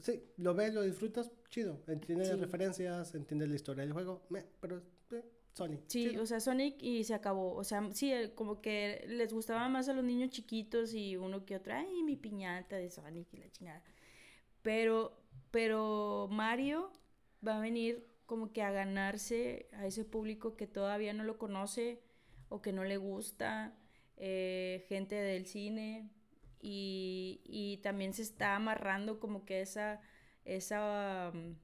Sí, 0.00 0.22
lo 0.38 0.54
ves, 0.54 0.74
lo 0.74 0.82
disfrutas, 0.82 1.30
chido. 1.50 1.82
Entiendes 1.86 2.28
las 2.28 2.40
referencias, 2.40 3.14
entiendes 3.14 3.48
la 3.48 3.54
historia 3.56 3.84
del 3.84 3.92
juego, 3.92 4.26
meh, 4.30 4.44
pero 4.60 4.82
eh, 5.10 5.24
Sony. 5.52 5.78
Sí, 5.86 6.10
chido. 6.10 6.22
o 6.22 6.26
sea, 6.26 6.40
Sonic 6.40 6.82
y 6.82 7.04
se 7.04 7.14
acabó. 7.14 7.54
O 7.54 7.64
sea, 7.64 7.88
sí, 7.92 8.12
eh, 8.12 8.34
como 8.34 8.60
que 8.60 9.04
les 9.08 9.32
gustaba 9.32 9.68
más 9.68 9.88
a 9.88 9.94
los 9.94 10.04
niños 10.04 10.30
chiquitos 10.30 10.94
y 10.94 11.16
uno 11.16 11.44
que 11.44 11.56
otro, 11.56 11.74
ay, 11.74 12.02
mi 12.02 12.16
piñata 12.16 12.76
de 12.76 12.90
Sonic 12.90 13.32
y 13.32 13.36
la 13.38 13.50
chingada. 13.50 13.82
Pero, 14.66 15.16
pero 15.52 16.26
Mario 16.28 16.90
va 17.46 17.58
a 17.58 17.60
venir 17.60 18.04
como 18.26 18.52
que 18.52 18.62
a 18.62 18.72
ganarse 18.72 19.68
a 19.74 19.86
ese 19.86 20.04
público 20.04 20.56
que 20.56 20.66
todavía 20.66 21.12
no 21.12 21.22
lo 21.22 21.38
conoce 21.38 22.02
o 22.48 22.62
que 22.62 22.72
no 22.72 22.82
le 22.82 22.96
gusta, 22.96 23.78
eh, 24.16 24.84
gente 24.88 25.14
del 25.14 25.46
cine. 25.46 26.10
Y, 26.60 27.42
y 27.44 27.76
también 27.84 28.12
se 28.12 28.22
está 28.22 28.56
amarrando 28.56 29.20
como 29.20 29.44
que 29.44 29.60
esa, 29.60 30.00
esa, 30.44 31.30
um, 31.32 31.54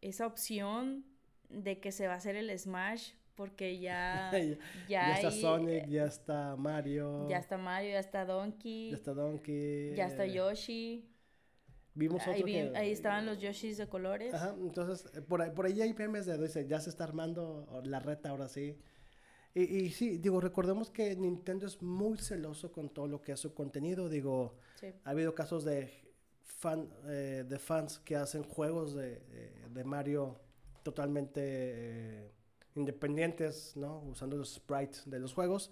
esa 0.00 0.26
opción 0.26 1.04
de 1.50 1.78
que 1.78 1.92
se 1.92 2.06
va 2.06 2.14
a 2.14 2.16
hacer 2.16 2.36
el 2.36 2.58
Smash 2.58 3.12
porque 3.34 3.78
ya, 3.80 4.30
ya, 4.32 4.40
ya, 4.40 4.56
ya 4.88 5.12
está 5.12 5.28
hay, 5.28 5.40
Sonic, 5.42 5.84
eh, 5.84 5.86
ya 5.90 6.06
está 6.06 6.56
Mario, 6.56 7.28
ya 7.28 7.36
está 7.36 7.58
Mario, 7.58 7.90
ya 7.90 7.98
está 7.98 8.24
Donkey, 8.24 8.92
ya 8.92 8.96
está 8.96 9.12
Donkey. 9.12 9.94
ya 9.94 10.06
está 10.06 10.24
eh, 10.24 10.32
Yoshi. 10.32 11.10
Vimos 12.00 12.22
Ahí, 12.26 12.34
otro 12.40 12.46
vi- 12.46 12.52
que... 12.54 12.72
ahí 12.76 12.90
estaban 12.92 13.26
los 13.26 13.38
Yoshis 13.38 13.76
de 13.76 13.86
colores. 13.86 14.32
Ajá, 14.34 14.54
entonces, 14.58 15.04
eh, 15.14 15.20
por 15.20 15.42
ahí, 15.42 15.50
por 15.50 15.66
ahí 15.66 15.80
hay 15.82 15.92
memes 15.92 16.24
de, 16.26 16.38
dice, 16.38 16.66
ya 16.66 16.80
se 16.80 16.88
está 16.90 17.04
armando 17.04 17.82
la 17.84 18.00
reta 18.00 18.30
ahora 18.30 18.48
sí. 18.48 18.76
Y, 19.54 19.62
y 19.62 19.90
sí, 19.90 20.16
digo, 20.18 20.40
recordemos 20.40 20.90
que 20.90 21.14
Nintendo 21.16 21.66
es 21.66 21.82
muy 21.82 22.16
celoso 22.18 22.72
con 22.72 22.88
todo 22.88 23.06
lo 23.08 23.20
que 23.20 23.32
es 23.32 23.40
su 23.40 23.52
contenido. 23.52 24.08
Digo, 24.08 24.54
Sí. 24.76 24.86
ha 25.04 25.10
habido 25.10 25.34
casos 25.34 25.64
de, 25.64 25.90
fan, 26.42 26.88
eh, 27.06 27.44
de 27.46 27.58
fans 27.58 27.98
que 27.98 28.16
hacen 28.16 28.44
juegos 28.44 28.94
de, 28.94 29.20
eh, 29.30 29.66
de 29.74 29.84
Mario 29.84 30.40
totalmente 30.82 31.40
eh, 31.44 32.30
independientes, 32.76 33.76
¿no? 33.76 34.00
Usando 34.02 34.36
los 34.36 34.54
sprites 34.54 35.02
de 35.10 35.18
los 35.18 35.34
juegos. 35.34 35.70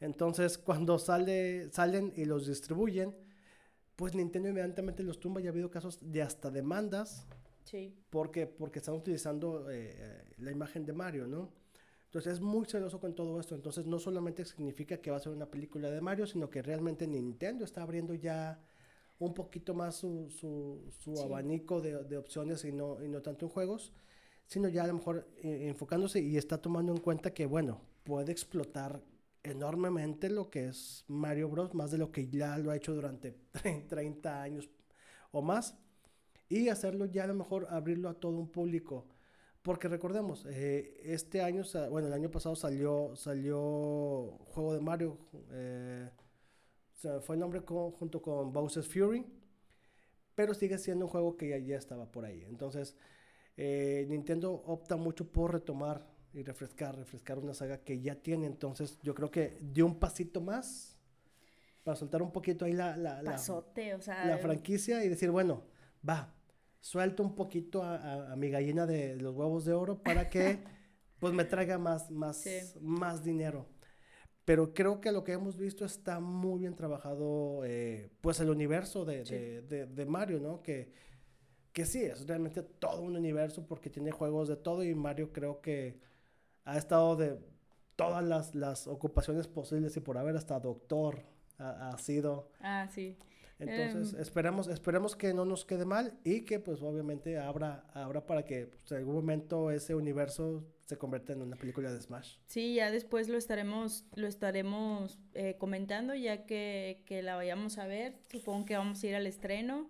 Entonces, 0.00 0.58
cuando 0.58 0.98
sale, 0.98 1.70
salen 1.72 2.12
y 2.16 2.24
los 2.26 2.46
distribuyen, 2.46 3.16
pues 3.96 4.14
Nintendo 4.14 4.48
inmediatamente 4.48 5.02
los 5.02 5.18
tumba 5.18 5.40
y 5.40 5.46
ha 5.46 5.50
habido 5.50 5.70
casos 5.70 5.98
de 6.00 6.22
hasta 6.22 6.50
demandas 6.50 7.26
Sí. 7.64 7.92
porque, 8.10 8.46
porque 8.46 8.78
están 8.78 8.94
utilizando 8.94 9.68
eh, 9.70 9.90
eh, 9.96 10.22
la 10.38 10.52
imagen 10.52 10.84
de 10.86 10.92
Mario, 10.92 11.26
¿no? 11.26 11.50
Entonces 12.04 12.34
es 12.34 12.40
muy 12.40 12.64
celoso 12.66 13.00
con 13.00 13.14
todo 13.14 13.40
esto. 13.40 13.54
Entonces 13.56 13.86
no 13.86 13.98
solamente 13.98 14.44
significa 14.44 14.98
que 14.98 15.10
va 15.10 15.16
a 15.16 15.20
ser 15.20 15.32
una 15.32 15.50
película 15.50 15.90
de 15.90 16.00
Mario, 16.00 16.26
sino 16.26 16.48
que 16.48 16.62
realmente 16.62 17.06
Nintendo 17.08 17.64
está 17.64 17.82
abriendo 17.82 18.14
ya 18.14 18.60
un 19.18 19.34
poquito 19.34 19.74
más 19.74 19.96
su, 19.96 20.28
su, 20.30 20.92
su 21.00 21.16
Sí. 21.16 21.22
abanico 21.22 21.80
de, 21.80 22.04
de 22.04 22.16
opciones 22.18 22.64
y 22.64 22.70
no, 22.72 23.02
y 23.02 23.08
no 23.08 23.20
tanto 23.22 23.46
en 23.46 23.50
juegos, 23.50 23.92
sino 24.46 24.68
ya 24.68 24.84
a 24.84 24.86
lo 24.86 24.94
mejor 24.94 25.26
eh, 25.38 25.66
enfocándose 25.68 26.20
y 26.20 26.36
está 26.36 26.58
tomando 26.62 26.92
en 26.92 26.98
cuenta 27.00 27.34
que, 27.34 27.46
bueno, 27.46 27.80
puede 28.04 28.30
explotar 28.30 29.02
enormemente 29.50 30.30
lo 30.30 30.50
que 30.50 30.66
es 30.68 31.04
Mario 31.08 31.48
Bros, 31.48 31.74
más 31.74 31.90
de 31.90 31.98
lo 31.98 32.12
que 32.12 32.28
ya 32.28 32.58
lo 32.58 32.70
ha 32.70 32.76
hecho 32.76 32.94
durante 32.94 33.36
30 33.88 34.42
años 34.42 34.70
o 35.32 35.42
más 35.42 35.76
y 36.48 36.68
hacerlo 36.68 37.06
ya 37.06 37.24
a 37.24 37.26
lo 37.28 37.34
mejor 37.34 37.66
abrirlo 37.70 38.08
a 38.08 38.14
todo 38.14 38.38
un 38.38 38.48
público. 38.50 39.06
Porque 39.62 39.88
recordemos, 39.88 40.46
eh, 40.50 41.00
este 41.04 41.42
año, 41.42 41.62
bueno, 41.90 42.08
el 42.08 42.14
año 42.14 42.30
pasado 42.30 42.56
salió, 42.56 43.16
salió 43.16 44.38
juego 44.46 44.74
de 44.74 44.80
Mario, 44.80 45.18
eh, 45.52 46.10
fue 47.22 47.36
el 47.36 47.40
nombre 47.40 47.62
con- 47.64 47.92
junto 47.92 48.20
con 48.20 48.52
Bowser's 48.52 48.88
Fury, 48.88 49.24
pero 50.34 50.54
sigue 50.54 50.78
siendo 50.78 51.06
un 51.06 51.10
juego 51.10 51.36
que 51.36 51.48
ya, 51.48 51.58
ya 51.58 51.76
estaba 51.76 52.10
por 52.10 52.24
ahí. 52.24 52.44
Entonces, 52.48 52.96
eh, 53.56 54.06
Nintendo 54.08 54.52
opta 54.52 54.96
mucho 54.96 55.30
por 55.30 55.52
retomar 55.52 56.06
y 56.36 56.42
refrescar, 56.42 56.94
refrescar 56.96 57.38
una 57.38 57.54
saga 57.54 57.78
que 57.78 58.00
ya 58.00 58.14
tiene. 58.16 58.46
Entonces, 58.46 58.98
yo 59.02 59.14
creo 59.14 59.30
que 59.30 59.56
dio 59.60 59.86
un 59.86 59.98
pasito 59.98 60.40
más 60.40 60.96
para 61.82 61.96
soltar 61.96 62.20
un 62.22 62.30
poquito 62.30 62.64
ahí 62.66 62.72
la, 62.74 62.96
la, 62.96 63.22
la- 63.22 63.32
Pasote, 63.32 63.94
o 63.94 64.02
sea. 64.02 64.26
la 64.26 64.38
franquicia 64.38 65.02
y 65.04 65.08
decir, 65.08 65.30
bueno, 65.30 65.64
va, 66.06 66.34
suelto 66.80 67.22
un 67.22 67.34
poquito 67.34 67.82
a, 67.82 67.96
a- 67.96 68.32
a 68.32 68.36
mi 68.36 68.50
gallina 68.50 68.86
de 68.86 69.16
los 69.16 69.34
huevos 69.34 69.64
de 69.64 69.72
oro 69.72 70.02
para 70.02 70.28
que 70.28 70.58
pues 71.20 71.32
me 71.32 71.44
traiga 71.44 71.78
más, 71.78 72.10
más, 72.10 72.36
Sí. 72.36 72.50
más 72.80 73.24
dinero. 73.24 73.66
Pero 74.44 74.74
creo 74.74 75.00
que 75.00 75.10
lo 75.12 75.24
que 75.24 75.32
hemos 75.32 75.56
visto 75.56 75.84
está 75.86 76.20
muy 76.20 76.60
bien 76.60 76.76
trabajado, 76.76 77.62
eh, 77.64 78.10
pues 78.20 78.38
el 78.40 78.50
universo 78.50 79.04
de, 79.04 79.24
Sí. 79.24 79.34
de- 79.34 79.62
de- 79.62 79.86
de 79.86 80.06
Mario, 80.06 80.38
¿no? 80.38 80.62
Que, 80.62 80.92
que 81.72 81.86
sí, 81.86 82.02
es 82.04 82.26
realmente 82.26 82.62
todo 82.62 83.00
un 83.02 83.16
universo 83.16 83.66
porque 83.66 83.90
tiene 83.90 84.10
juegos 84.10 84.48
de 84.48 84.56
todo 84.56 84.84
y 84.84 84.94
Mario 84.94 85.32
creo 85.32 85.60
que 85.60 85.98
ha 86.66 86.76
estado 86.76 87.16
de 87.16 87.38
todas 87.96 88.22
las, 88.22 88.54
las 88.54 88.86
ocupaciones 88.86 89.48
posibles 89.48 89.96
y 89.96 90.00
por 90.00 90.18
haber 90.18 90.36
hasta 90.36 90.60
doctor 90.60 91.22
ha- 91.58 91.88
ha 91.88 91.98
sido. 91.98 92.50
Ah, 92.60 92.86
sí. 92.94 93.16
Entonces, 93.58 94.12
Em. 94.12 94.20
esperemos, 94.20 94.68
esperemos 94.68 95.16
que 95.16 95.32
no 95.32 95.46
nos 95.46 95.64
quede 95.64 95.86
mal 95.86 96.12
y 96.24 96.42
que 96.42 96.60
pues 96.60 96.82
obviamente 96.82 97.38
abra, 97.38 97.86
abra 97.94 98.26
para 98.26 98.44
que 98.44 98.66
pues, 98.66 98.92
en 98.92 98.98
algún 98.98 99.14
momento 99.14 99.70
ese 99.70 99.94
universo 99.94 100.62
se 100.84 100.98
convierta 100.98 101.32
en 101.32 101.40
una 101.40 101.56
película 101.56 101.90
de 101.90 101.98
Smash. 101.98 102.36
Sí, 102.48 102.74
ya 102.74 102.90
después 102.90 103.28
lo 103.30 103.38
estaremos, 103.38 104.04
lo 104.14 104.26
estaremos 104.26 105.18
eh, 105.32 105.56
comentando 105.56 106.14
ya 106.14 106.44
que, 106.44 107.02
que 107.06 107.22
la 107.22 107.34
vayamos 107.36 107.78
a 107.78 107.86
ver. 107.86 108.18
Supongo 108.30 108.66
que 108.66 108.76
vamos 108.76 109.02
a 109.02 109.06
ir 109.06 109.14
al 109.16 109.26
estreno. 109.26 109.88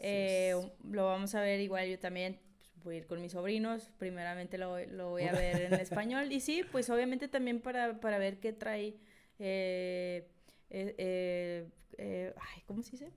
Eh, 0.00 0.54
lo 0.90 1.06
vamos 1.06 1.36
a 1.36 1.40
ver 1.40 1.60
igual 1.60 1.88
yo 1.88 2.00
también. 2.00 2.40
Voy 2.84 2.96
a 2.96 2.98
ir 2.98 3.06
con 3.06 3.20
mis 3.20 3.32
sobrinos. 3.32 3.90
Primeramente 3.98 4.58
lo, 4.58 4.78
lo 4.86 5.10
voy 5.10 5.24
a 5.24 5.32
ver 5.32 5.62
en 5.62 5.74
español. 5.80 6.30
Y 6.32 6.40
sí, 6.40 6.62
pues 6.70 6.90
obviamente 6.90 7.28
también 7.28 7.60
para, 7.60 8.00
para 8.00 8.18
ver 8.18 8.38
qué 8.40 8.52
trae. 8.52 8.96
eh, 9.38 10.28
eh, 10.70 11.68
eh, 11.98 12.34
ay, 12.36 12.62
¿cómo 12.66 12.82
se 12.82 12.92
dice? 12.92 13.12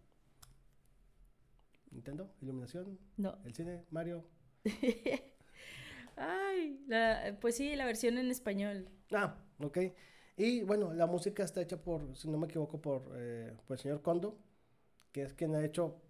Nintendo, 1.91 2.29
Iluminación, 2.41 2.99
No. 3.17 3.37
el 3.45 3.53
cine, 3.53 3.83
Mario. 3.91 4.25
Ay, 6.15 6.83
la- 6.87 7.37
pues 7.39 7.55
sí, 7.57 7.75
la 7.75 7.85
versión 7.85 8.17
en 8.17 8.29
español. 8.31 8.89
Ah, 9.11 9.37
ok. 9.59 9.77
Y 10.37 10.61
bueno, 10.63 10.93
la 10.93 11.07
música 11.07 11.43
está 11.43 11.61
hecha 11.61 11.77
por, 11.81 12.15
si 12.15 12.29
no 12.29 12.37
me 12.37 12.45
equivoco, 12.47 12.79
por, 12.81 13.03
por 13.03 13.75
el 13.75 13.79
señor 13.79 14.01
Kondo, 14.01 14.37
que 15.11 15.23
es 15.23 15.33
quien 15.33 15.55
ha 15.55 15.63
hecho 15.65 16.01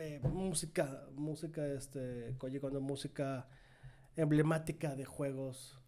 eh, 0.00 0.20
música, 0.22 1.06
música, 1.14 1.66
este, 1.66 2.34
Koji 2.38 2.60
Kondo, 2.60 2.80
música 2.80 3.48
emblemática 4.16 4.94
de 4.96 5.04
juegos. 5.04 5.78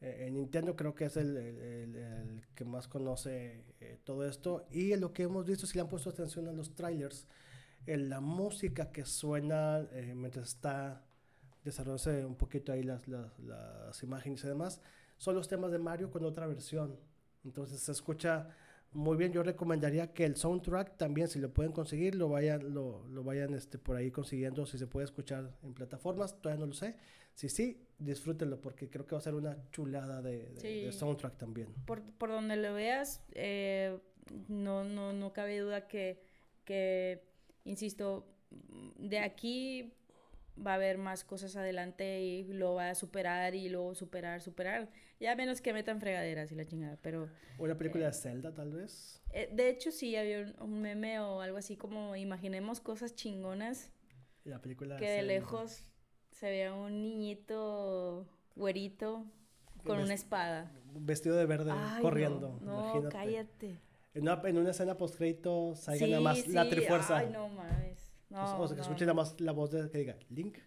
Eh, 0.00 0.26
en 0.28 0.34
Nintendo 0.34 0.76
creo 0.76 0.94
que 0.94 1.06
es 1.06 1.16
el, 1.16 1.36
el- 1.36 1.58
el- 1.60 1.96
el 1.96 2.46
que 2.54 2.64
más 2.64 2.88
conoce 2.88 3.64
eh, 3.80 3.98
todo 4.04 4.26
esto. 4.26 4.66
Y 4.70 4.96
lo 4.96 5.12
que 5.12 5.24
hemos 5.24 5.46
visto, 5.46 5.66
si 5.66 5.74
le 5.76 5.82
han 5.82 5.88
puesto 5.88 6.10
atención 6.10 6.48
a 6.48 6.52
los 6.52 6.74
trailers, 6.74 7.26
en 7.86 8.08
la 8.08 8.20
música 8.20 8.92
que 8.92 9.04
suena 9.06 9.80
eh, 9.92 10.14
mientras 10.16 10.48
está 10.48 11.04
desarrollándose 11.64 12.24
un 12.26 12.36
poquito 12.36 12.72
ahí 12.72 12.82
las, 12.82 13.06
las, 13.08 13.38
las 13.40 14.02
imágenes 14.02 14.42
y 14.44 14.48
demás, 14.48 14.80
son 15.18 15.34
los 15.36 15.48
temas 15.48 15.70
de 15.72 15.78
Mario 15.78 16.10
con 16.10 16.24
otra 16.24 16.46
versión. 16.46 16.98
Entonces 17.44 17.80
se 17.80 17.92
escucha 17.92 18.50
muy 18.92 19.16
bien. 19.16 19.32
Yo 19.32 19.42
recomendaría 19.42 20.12
que 20.12 20.24
el 20.24 20.36
soundtrack 20.36 20.96
también, 20.96 21.28
si 21.28 21.38
lo 21.38 21.52
pueden 21.52 21.72
conseguir, 21.72 22.14
lo 22.14 22.28
vayan, 22.28 22.74
lo, 22.74 23.06
lo 23.08 23.24
vayan 23.24 23.54
este, 23.54 23.78
por 23.78 23.96
ahí 23.96 24.10
consiguiendo, 24.10 24.66
si 24.66 24.78
se 24.78 24.86
puede 24.86 25.04
escuchar 25.04 25.50
en 25.62 25.74
plataformas, 25.74 26.40
todavía 26.40 26.60
no 26.60 26.66
lo 26.66 26.74
sé. 26.74 26.96
Si 27.34 27.48
sí, 27.48 27.86
disfrútenlo 27.98 28.60
porque 28.60 28.90
creo 28.90 29.06
que 29.06 29.14
va 29.14 29.18
a 29.18 29.22
ser 29.22 29.34
una 29.34 29.56
chulada 29.70 30.20
de, 30.20 30.50
de- 30.50 30.60
Sí. 30.60 30.80
de 30.84 30.92
soundtrack 30.92 31.38
también. 31.38 31.68
por, 31.86 32.02
por 32.02 32.28
donde 32.30 32.56
lo 32.56 32.74
veas, 32.74 33.22
eh, 33.32 33.98
no, 34.48 34.84
no, 34.84 35.12
no 35.12 35.32
cabe 35.32 35.58
duda 35.58 35.88
que, 35.88 36.20
que, 36.64 37.22
insisto, 37.64 38.26
de 38.98 39.18
aquí 39.18 39.94
va 40.58 40.72
a 40.72 40.74
haber 40.74 40.98
más 40.98 41.24
cosas 41.24 41.56
adelante 41.56 42.20
y 42.20 42.52
lo 42.52 42.74
va 42.74 42.90
a 42.90 42.94
superar 42.94 43.54
y 43.54 43.68
luego 43.68 43.94
superar, 43.94 44.40
superar. 44.40 44.90
Ya 45.20 45.34
menos 45.36 45.60
que 45.60 45.72
metan 45.72 46.00
fregaderas 46.00 46.52
y 46.52 46.54
la 46.54 46.66
chingada, 46.66 46.98
pero... 47.02 47.28
Una 47.58 47.76
película 47.76 48.06
de 48.06 48.12
Zelda, 48.12 48.52
tal 48.52 48.72
vez. 48.72 49.22
Eh, 49.30 49.48
de 49.52 49.68
hecho, 49.68 49.90
sí, 49.90 50.16
había 50.16 50.40
un, 50.40 50.54
un, 50.60 50.82
meme 50.82 51.20
o 51.20 51.40
algo 51.40 51.58
así 51.58 51.76
como 51.76 52.16
imaginemos 52.16 52.80
cosas 52.80 53.14
chingonas. 53.14 53.90
La 54.44 54.60
película 54.60 54.96
Que 54.96 55.08
de 55.08 55.22
lejos 55.22 55.86
se 56.30 56.50
vea 56.50 56.74
un 56.74 57.02
niñito 57.02 58.26
güerito 58.56 59.24
con 59.84 60.00
una 60.00 60.14
espada. 60.14 60.72
Vestido 60.94 61.36
de 61.36 61.46
verde, 61.46 61.72
corriendo. 62.00 62.58
No, 62.62 63.00
no 63.00 63.08
cállate. 63.08 63.80
En 64.14 64.22
una, 64.22 64.40
en 64.44 64.58
una 64.58 64.70
escena 64.70 64.96
post-crédito 64.96 65.74
salga 65.74 66.06
nada 66.06 66.20
más 66.20 66.46
la 66.48 66.68
trifuerza. 66.68 67.18
Ay, 67.18 67.30
no 67.30 67.48
mames. 67.48 68.01
No, 68.32 68.60
o, 68.60 68.66
sea, 68.66 68.74
que 68.74 68.82
escuche 68.82 69.04
nada 69.04 69.14
más 69.14 69.40
la 69.40 69.52
voz 69.52 69.70
de 69.70 69.90
que 69.90 69.98
diga, 69.98 70.16
Link, 70.30 70.58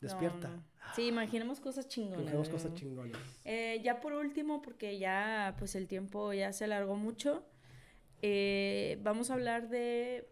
despierta. 0.00 0.50
Sí, 0.94 1.08
imaginemos 1.08 1.60
cosas 1.60 1.88
chingonas. 1.88 2.20
Imaginemos 2.20 2.48
cosas 2.48 2.74
chingonas. 2.74 3.20
Eh, 3.44 3.80
ya 3.82 4.00
por 4.00 4.12
último, 4.12 4.62
porque 4.62 4.98
ya 4.98 5.56
pues 5.58 5.74
el 5.74 5.88
tiempo 5.88 6.32
ya 6.32 6.52
se 6.52 6.64
alargó 6.64 6.94
mucho, 6.96 7.44
eh, 8.22 8.98
vamos 9.02 9.30
a 9.30 9.34
hablar 9.34 9.68
de 9.68 10.28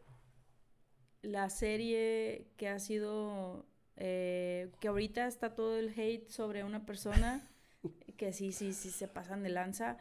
la 1.23 1.51
serie 1.51 2.47
que 2.56 2.69
ha 2.69 2.78
sido, 2.78 3.66
eh, 3.97 4.70
que 4.81 4.89
ahorita 4.89 5.27
está 5.27 5.55
todo 5.55 5.77
el 5.77 5.89
hate 5.98 6.28
sobre 6.28 6.65
una 6.65 6.86
persona, 6.86 7.48
que 8.16 8.32
sí, 8.32 8.52
sí, 8.52 8.73
sí 8.73 8.90
se 8.90 9.09
pasan 9.09 9.43
de 9.43 9.51
lanza. 9.51 9.98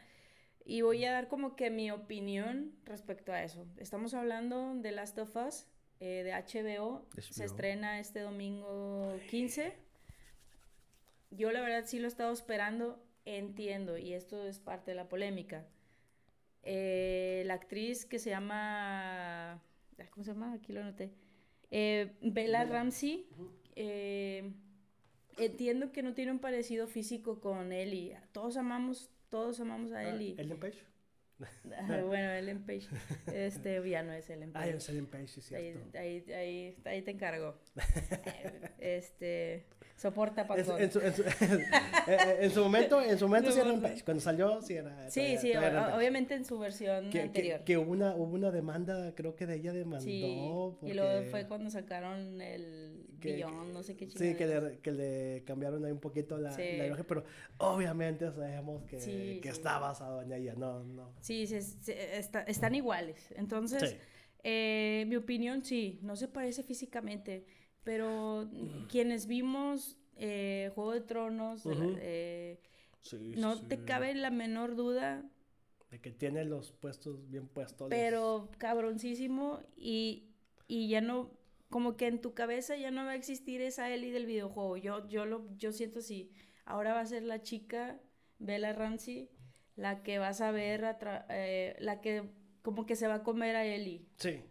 Y 0.66 0.82
voy 0.82 1.06
a 1.06 1.14
dar 1.14 1.30
como 1.30 1.56
que 1.56 1.70
mi 1.70 1.92
opinión 1.92 2.74
respecto 2.84 3.32
a 3.32 3.42
eso. 3.42 3.66
Estamos 3.78 4.14
hablando 4.14 4.76
de 4.76 4.92
Last 4.92 5.18
of 5.18 5.34
Us, 5.36 5.66
eh, 6.00 6.24
de 6.24 6.32
HBO. 6.32 7.06
Se 7.20 7.46
estrena 7.46 8.00
este 8.00 8.22
domingo 8.22 9.18
15. 9.30 9.74
Yo 11.32 11.52
la 11.52 11.62
verdad 11.62 11.84
sí 11.86 12.00
lo 12.00 12.06
he 12.06 12.08
estado 12.08 12.32
esperando, 12.32 13.04
entiendo, 13.26 13.98
y 13.98 14.14
esto 14.14 14.46
es 14.46 14.60
parte 14.60 14.92
de 14.92 14.96
la 14.96 15.10
polémica. 15.10 15.66
Eh, 16.64 17.44
la 17.46 17.54
actriz 17.56 18.06
que 18.06 18.20
se 18.20 18.30
llama 18.30 19.62
¿cómo 20.06 20.24
se 20.24 20.32
llama? 20.32 20.54
Aquí 20.54 20.74
lo 20.74 20.82
anoté. 20.82 21.12
Eh, 21.72 22.16
Bella 22.22 22.66
Ramsey. 22.66 23.28
Eh, 23.76 24.52
entiendo 25.38 25.92
que 25.92 26.04
no 26.04 26.14
tiene 26.14 26.32
un 26.32 26.40
parecido 26.40 26.88
físico 26.88 27.40
con 27.40 27.72
Ellie. 27.72 28.18
Todos 28.32 28.58
amamos, 28.58 29.10
todos 29.30 29.60
amamos 29.60 29.92
a 29.92 30.00
ah, 30.00 30.10
Ellie. 30.10 30.36
¿Ellen 30.38 30.60
Page? 30.60 30.84
Bueno, 31.64 32.32
Ellen 32.32 32.64
Page. 32.66 32.88
Este, 33.34 33.90
ya 33.90 34.04
no 34.04 34.14
es 34.14 34.30
Ellen 34.30 34.52
Page. 34.52 34.72
Ah, 34.72 34.76
es 34.76 34.90
Ellen 34.90 35.06
Page, 35.06 35.28
sí, 35.28 35.42
cierto. 35.42 35.98
Ahí, 35.98 36.24
ahí, 36.32 36.76
ahí, 36.86 37.02
te 37.02 37.12
encargo. 37.12 37.56
este, 38.80 39.66
soporta 39.96 40.48
para 40.48 40.62
en, 40.62 40.66
su, 40.66 40.78
en, 40.78 40.92
su, 40.92 41.00
en, 42.40 42.52
su, 42.52 42.64
momento, 42.64 43.02
en 43.02 43.18
su 43.18 43.28
momento 43.28 43.52
sí 43.52 43.60
era 43.60 43.70
Ellen 43.70 43.82
Page. 43.82 44.04
Cuando 44.04 44.22
salió, 44.22 44.62
sí 44.62 44.74
era. 44.76 45.10
Sí, 45.10 45.38
sí, 45.38 45.52
obviamente 45.56 46.36
en 46.36 46.46
su 46.46 46.58
versión 46.58 47.10
que, 47.10 47.22
anterior. 47.22 47.60
Que, 47.60 47.66
que, 47.66 47.78
hubo, 47.78 47.92
una, 47.92 48.16
hubo 48.16 48.34
una 48.34 48.52
demanda, 48.52 49.14
creo 49.16 49.36
que 49.36 49.46
de 49.46 49.56
ella 49.56 49.74
demandó. 49.74 50.06
Sí, 50.06 50.80
y 50.82 50.94
luego 50.94 51.30
fue 51.30 51.48
cuando 51.48 51.70
sacaron 51.70 52.42
el 52.42 53.06
billón, 53.20 53.74
no 53.74 53.84
sé 53.84 53.96
qué 53.96 54.08
chingada. 54.08 54.32
Sí, 54.32 54.38
que 54.38 54.46
le, 54.46 54.80
que 54.80 54.92
le 54.92 55.44
cambiaron 55.46 55.84
ahí 55.86 55.92
un 55.92 56.00
poquito 56.00 56.38
la, 56.38 56.52
la 56.52 56.86
imagen, 56.88 57.06
pero 57.08 57.24
obviamente 57.58 58.32
sabemos 58.32 58.84
que, 58.84 59.40
que 59.42 59.50
está 59.50 59.80
basado 59.80 60.22
en 60.22 60.32
ella, 60.32 60.54
no, 60.56 60.84
no. 60.84 61.14
Sí, 61.28 61.44
están 62.48 62.74
iguales. 62.74 63.34
Entonces, 63.36 63.98
eh, 64.46 65.04
mi 65.10 65.18
opinión, 65.18 65.62
sí, 65.62 66.00
no 66.02 66.16
se 66.16 66.30
parece 66.30 66.64
físicamente, 66.64 67.46
pero 67.84 68.50
quienes 68.88 69.28
vimos 69.28 69.98
eh, 70.16 70.72
Juego 70.74 70.94
de 70.94 71.02
Tronos, 71.02 71.64
eh, 72.00 72.62
no 73.36 73.60
te 73.60 73.84
cabe 73.84 74.16
la 74.16 74.32
menor 74.32 74.78
duda. 74.78 75.30
De 75.92 76.00
que 76.00 76.12
tiene 76.12 76.46
los 76.46 76.72
puestos 76.72 77.30
bien 77.30 77.50
puestos. 77.50 77.90
Pero 77.90 78.50
cabroncísimo 78.58 79.60
y, 79.76 80.30
y 80.66 80.88
ya 80.88 81.02
no, 81.02 81.38
como 81.70 81.98
que 81.98 82.08
en 82.08 82.22
tu 82.22 82.34
cabeza 82.34 82.78
ya 82.78 82.90
no 82.90 83.04
va 83.04 83.12
a 83.12 83.16
existir 83.16 83.60
esa 83.60 83.94
Ellie 83.94 84.14
del 84.14 84.28
videojuego. 84.28 84.78
Yo, 84.78 85.06
yo, 85.10 85.26
lo, 85.26 85.46
yo 85.58 85.74
siento 85.74 86.00
así. 86.00 86.32
Ahora 86.64 86.94
va 86.94 87.02
a 87.02 87.06
ser 87.06 87.24
la 87.24 87.42
chica 87.42 88.00
Bella 88.40 88.72
Ramsey 88.72 89.30
la 89.78 90.04
que 90.04 90.20
vas 90.20 90.42
a 90.42 90.52
ver, 90.52 90.84
eh, 91.30 91.78
la 91.80 92.02
que 92.02 92.30
como 92.62 92.86
que 92.86 92.98
se 92.98 93.08
va 93.08 93.16
a 93.16 93.24
comer 93.24 93.56
a 93.56 93.64
Ellie. 93.64 94.06
Sí. 94.18 94.42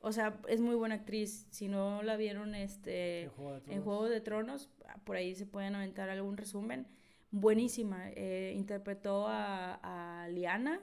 O 0.00 0.10
sea, 0.10 0.40
es 0.48 0.60
muy 0.60 0.74
buena 0.74 0.96
actriz. 0.96 1.46
Si 1.50 1.68
no 1.68 2.02
la 2.02 2.16
vieron 2.16 2.54
este, 2.54 3.30
en 3.68 3.82
Juego 3.82 4.08
de 4.08 4.20
Tronos, 4.20 4.68
por 5.04 5.16
ahí 5.16 5.34
se 5.34 5.46
pueden 5.46 5.74
aventar 5.74 6.10
algún 6.10 6.36
resumen. 6.36 6.88
Buenísima. 7.30 8.10
Eh, 8.10 8.52
interpretó 8.56 9.28
a, 9.28 10.22
a 10.22 10.28
Liana. 10.28 10.80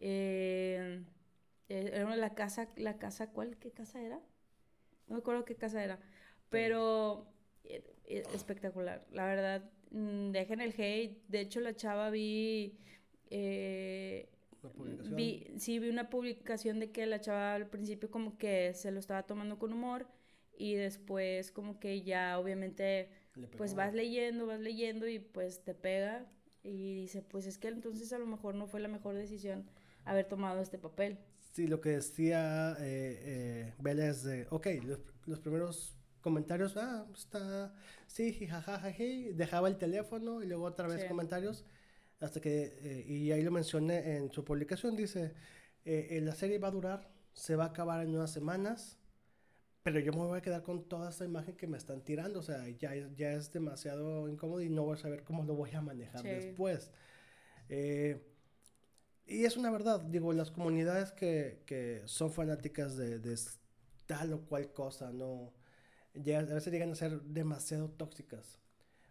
Eh, 0.00 1.02
era 1.68 2.16
la 2.16 2.34
casa, 2.34 2.68
la 2.76 2.98
casa, 2.98 3.30
¿cuál? 3.30 3.56
¿Qué 3.56 3.70
casa 3.70 4.02
era? 4.02 4.20
No 5.06 5.16
me 5.16 5.20
acuerdo 5.20 5.44
qué 5.44 5.54
casa 5.54 5.82
era. 5.84 6.00
Pero 6.48 7.26
espectacular. 8.04 9.06
La 9.12 9.24
verdad, 9.26 9.70
dejen 9.90 10.60
el 10.60 10.74
hate. 10.76 11.18
De 11.28 11.40
hecho, 11.40 11.60
la 11.60 11.74
chava 11.74 12.10
vi... 12.10 12.78
Eh, 13.30 14.28
vi, 15.12 15.46
sí, 15.58 15.78
vi 15.78 15.88
una 15.88 16.10
publicación 16.10 16.80
de 16.80 16.90
que 16.90 17.06
la 17.06 17.20
chava 17.20 17.54
al 17.54 17.68
principio 17.68 18.10
como 18.10 18.36
que 18.36 18.74
se 18.74 18.90
lo 18.90 19.00
estaba 19.00 19.22
tomando 19.22 19.58
con 19.58 19.72
humor 19.72 20.06
y 20.58 20.74
después 20.74 21.50
como 21.50 21.78
que 21.80 22.02
ya 22.02 22.38
obviamente 22.38 23.08
pues 23.56 23.74
vas 23.74 23.94
leyendo, 23.94 24.46
vas 24.46 24.60
leyendo 24.60 25.08
y 25.08 25.18
pues 25.18 25.64
te 25.64 25.74
pega 25.74 26.26
y 26.62 26.94
dice 26.94 27.22
pues 27.22 27.46
es 27.46 27.56
que 27.56 27.68
entonces 27.68 28.12
a 28.12 28.18
lo 28.18 28.26
mejor 28.26 28.54
no 28.54 28.66
fue 28.66 28.80
la 28.80 28.88
mejor 28.88 29.14
decisión 29.14 29.64
haber 30.04 30.26
tomado 30.26 30.60
este 30.60 30.78
papel. 30.78 31.18
Sí, 31.52 31.66
lo 31.66 31.80
que 31.80 31.90
decía 31.90 32.76
eh, 32.80 33.72
eh 33.82 34.08
es 34.08 34.24
de, 34.24 34.46
ok, 34.50 34.66
los, 34.84 35.00
los 35.26 35.40
primeros 35.40 35.96
comentarios, 36.20 36.76
ah, 36.76 37.06
está, 37.14 37.74
sí, 38.06 38.46
jajaja, 38.46 38.92
dejaba 39.34 39.68
el 39.68 39.78
teléfono 39.78 40.42
y 40.42 40.46
luego 40.46 40.64
otra 40.64 40.86
vez 40.88 41.04
comentarios, 41.04 41.64
hasta 42.20 42.40
que, 42.40 42.76
eh, 42.80 43.04
y 43.06 43.32
ahí 43.32 43.42
lo 43.42 43.50
mencioné 43.50 44.16
en 44.16 44.30
su 44.30 44.44
publicación, 44.44 44.96
dice, 44.96 45.34
eh, 45.84 46.20
la 46.22 46.34
serie 46.34 46.58
va 46.58 46.68
a 46.68 46.72
durar, 46.72 47.10
se 47.32 47.56
va 47.56 47.64
a 47.64 47.68
acabar 47.68 48.04
en 48.04 48.14
unas 48.14 48.30
semanas, 48.30 48.98
pero 49.82 49.98
yo 49.98 50.12
me 50.12 50.18
voy 50.18 50.38
a 50.38 50.42
quedar 50.42 50.62
con 50.62 50.88
toda 50.88 51.10
esa 51.10 51.24
imagen 51.24 51.56
que 51.56 51.66
me 51.66 51.78
están 51.78 52.02
tirando, 52.02 52.40
o 52.40 52.42
sea, 52.42 52.68
ya, 52.68 52.94
ya 53.16 53.32
es 53.32 53.50
demasiado 53.50 54.28
incómodo 54.28 54.60
y 54.60 54.68
no 54.68 54.84
voy 54.84 54.94
a 54.94 54.98
saber 54.98 55.24
cómo 55.24 55.44
lo 55.44 55.54
voy 55.54 55.70
a 55.70 55.80
manejar 55.80 56.22
después. 56.22 56.90
Eh, 57.70 58.26
y 59.26 59.44
es 59.44 59.56
una 59.56 59.70
verdad, 59.70 60.00
digo, 60.00 60.32
las 60.32 60.50
comunidades 60.50 61.12
que, 61.12 61.62
que 61.64 62.02
son 62.04 62.32
fanáticas 62.32 62.96
de, 62.96 63.20
de, 63.20 63.38
tal 64.06 64.32
o 64.32 64.40
cual 64.42 64.72
cosa, 64.72 65.12
no, 65.12 65.52
a 66.14 66.54
veces 66.54 66.72
llegan 66.72 66.92
a 66.92 66.94
ser 66.94 67.20
demasiado 67.22 67.90
tóxicas. 67.90 68.58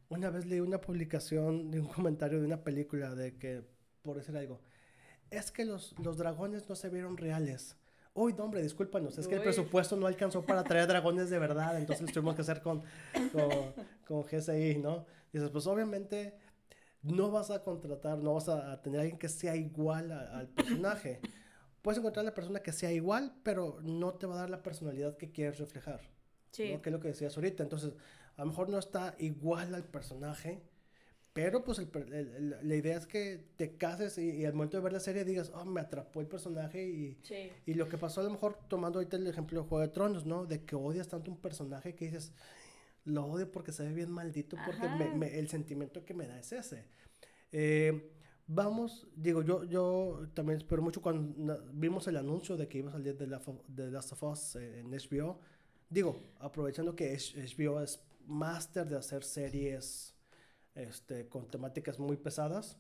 Una 0.10 0.30
vez 0.30 0.46
leí 0.46 0.60
una 0.60 0.82
publicación 0.82 1.72
de 1.72 1.80
un 1.80 1.88
comentario 1.88 2.40
de 2.40 2.46
una 2.46 2.64
película 2.64 3.14
de 3.14 3.38
que, 3.38 3.64
por 4.02 4.18
decir 4.18 4.36
algo, 4.36 4.60
es 5.30 5.52
que 5.52 5.66
los, 5.66 5.96
los 6.00 6.18
dragones 6.18 6.68
no 6.68 6.76
se 6.76 6.90
vieron 6.90 7.18
reales. 7.18 7.76
Uy, 8.14 8.34
no, 8.34 8.46
hombre, 8.46 8.62
discúlpanos, 8.62 9.18
es 9.18 9.28
que 9.28 9.36
el 9.36 9.42
presupuesto 9.42 9.96
no 9.96 10.08
alcanzó 10.08 10.44
para 10.44 10.64
traer 10.64 10.88
dragones 10.90 11.30
de 11.30 11.38
verdad, 11.38 11.78
entonces 11.78 12.12
tuvimos 12.12 12.36
que 12.36 12.42
hacer 12.42 12.62
con, 12.62 12.82
con, 13.32 13.50
con 14.06 14.24
GSI, 14.24 14.80
¿no? 14.80 15.06
Y 15.32 15.38
dices, 15.38 15.52
pues 15.52 15.68
obviamente 15.68 16.34
no 17.04 17.32
vas 17.32 17.52
a 17.52 17.64
contratar, 17.64 18.18
no 18.18 18.34
vas 18.34 18.50
a 18.50 18.82
tener 18.82 19.00
a 19.00 19.04
alguien 19.04 19.20
que 19.20 19.30
sea 19.30 19.56
igual 19.56 20.12
al 20.12 20.50
personaje. 20.50 21.22
Puedes 21.82 22.00
encontrar 22.00 22.26
a 22.26 22.30
la 22.30 22.34
persona 22.34 22.60
que 22.60 22.74
sea 22.74 22.92
igual, 22.92 23.34
pero 23.44 23.80
no 23.84 24.16
te 24.16 24.26
va 24.26 24.36
a 24.36 24.40
dar 24.40 24.50
la 24.50 24.64
personalidad 24.64 25.16
que 25.16 25.32
quieres 25.32 25.60
reflejar. 25.60 26.02
Sí. 26.52 26.78
Que 26.82 26.90
es 26.90 26.94
lo 26.94 27.00
que 27.00 27.10
decías 27.10 27.36
ahorita. 27.36 27.64
Entonces, 27.64 27.94
a 28.36 28.42
lo 28.42 28.48
mejor 28.48 28.70
no 28.70 28.80
está 28.80 29.16
igual 29.20 29.76
al 29.76 29.84
personaje, 29.84 30.62
pero 31.34 31.64
pues 31.64 31.80
la 31.80 32.76
idea 32.76 32.98
es 32.98 33.06
que 33.06 33.46
te 33.56 33.78
cases 33.78 34.18
y, 34.18 34.46
al 34.46 34.54
momento 34.54 34.78
de 34.78 34.84
ver 34.84 34.94
la 34.94 35.00
serie 35.00 35.24
digas, 35.24 35.52
oh, 35.54 35.64
me 35.66 35.82
atrapó 35.82 36.22
el 36.22 36.28
personaje 36.28 36.88
y, 36.88 37.18
y 37.66 37.74
lo 37.76 37.88
que 37.88 37.98
pasó 37.98 38.22
a 38.22 38.24
lo 38.24 38.32
mejor 38.32 38.58
tomando 38.68 39.00
ahorita 39.00 39.18
el 39.18 39.28
ejemplo 39.28 39.62
de 39.62 39.68
Juego 39.68 39.82
de 39.82 39.90
Tronos, 39.90 40.26
¿no? 40.26 40.46
De 40.46 40.66
que 40.66 40.76
odias 40.76 41.08
tanto 41.08 41.32
un 41.32 41.38
personaje 41.38 41.96
que 41.96 42.06
dices, 42.06 42.34
lo 43.06 43.26
odio 43.26 43.52
porque 43.52 43.72
se 43.72 43.84
ve 43.84 43.94
bien 43.94 44.12
maldito, 44.12 44.58
porque 44.66 44.86
el 45.38 45.48
sentimiento 45.50 46.04
que 46.04 46.14
me 46.14 46.28
da 46.28 46.40
es 46.40 46.52
ese. 46.52 46.86
Eh, 47.52 48.12
vamos, 48.48 49.08
digo, 49.16 49.44
yo, 49.44 49.64
yo 49.64 50.28
también 50.34 50.58
espero 50.58 50.82
mucho 50.82 51.02
cuando 51.02 51.64
vimos 51.74 52.08
el 52.08 52.18
anuncio 52.18 52.58
de 52.58 52.68
que 52.68 52.80
iba 52.80 52.90
a 52.90 52.94
salir 52.94 53.18
de, 53.18 53.28
la, 53.28 53.42
de 53.68 53.92
Last 53.92 54.14
of 54.14 54.24
Us 54.24 54.56
en 54.56 54.92
HBO 54.92 55.40
digo, 55.90 56.20
aprovechando 56.40 56.96
que 56.96 57.16
HBO 57.16 57.82
es 57.82 58.00
máster 58.26 58.88
de 58.88 58.98
hacer 58.98 59.24
series 59.24 60.14
este, 60.76 61.28
con 61.28 61.50
temáticas 61.50 62.00
muy 62.00 62.18
pesadas, 62.18 62.78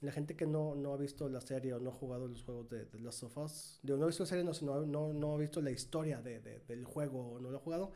la 0.00 0.12
gente 0.12 0.34
que 0.34 0.46
no, 0.46 0.74
no 0.74 0.94
ha 0.94 0.96
visto 0.96 1.28
la 1.28 1.40
serie 1.40 1.74
o 1.74 1.80
no 1.80 1.90
ha 1.90 1.92
jugado 1.92 2.26
los 2.26 2.42
juegos 2.42 2.68
de, 2.70 2.86
de 2.86 3.00
Last 3.00 3.22
of 3.22 3.36
Us, 3.36 3.80
digo, 3.82 3.98
no 3.98 4.04
ha 4.04 4.06
visto 4.06 4.22
la 4.22 4.28
serie, 4.28 4.44
no, 4.44 4.54
sino 4.54 4.86
no, 4.86 5.12
no 5.12 5.34
ha 5.34 5.38
visto 5.38 5.60
la 5.60 5.70
historia 5.70 6.22
de, 6.22 6.40
del 6.40 6.84
juego 6.84 7.32
o 7.32 7.40
no 7.40 7.50
lo 7.50 7.58
ha 7.58 7.60
jugado, 7.60 7.92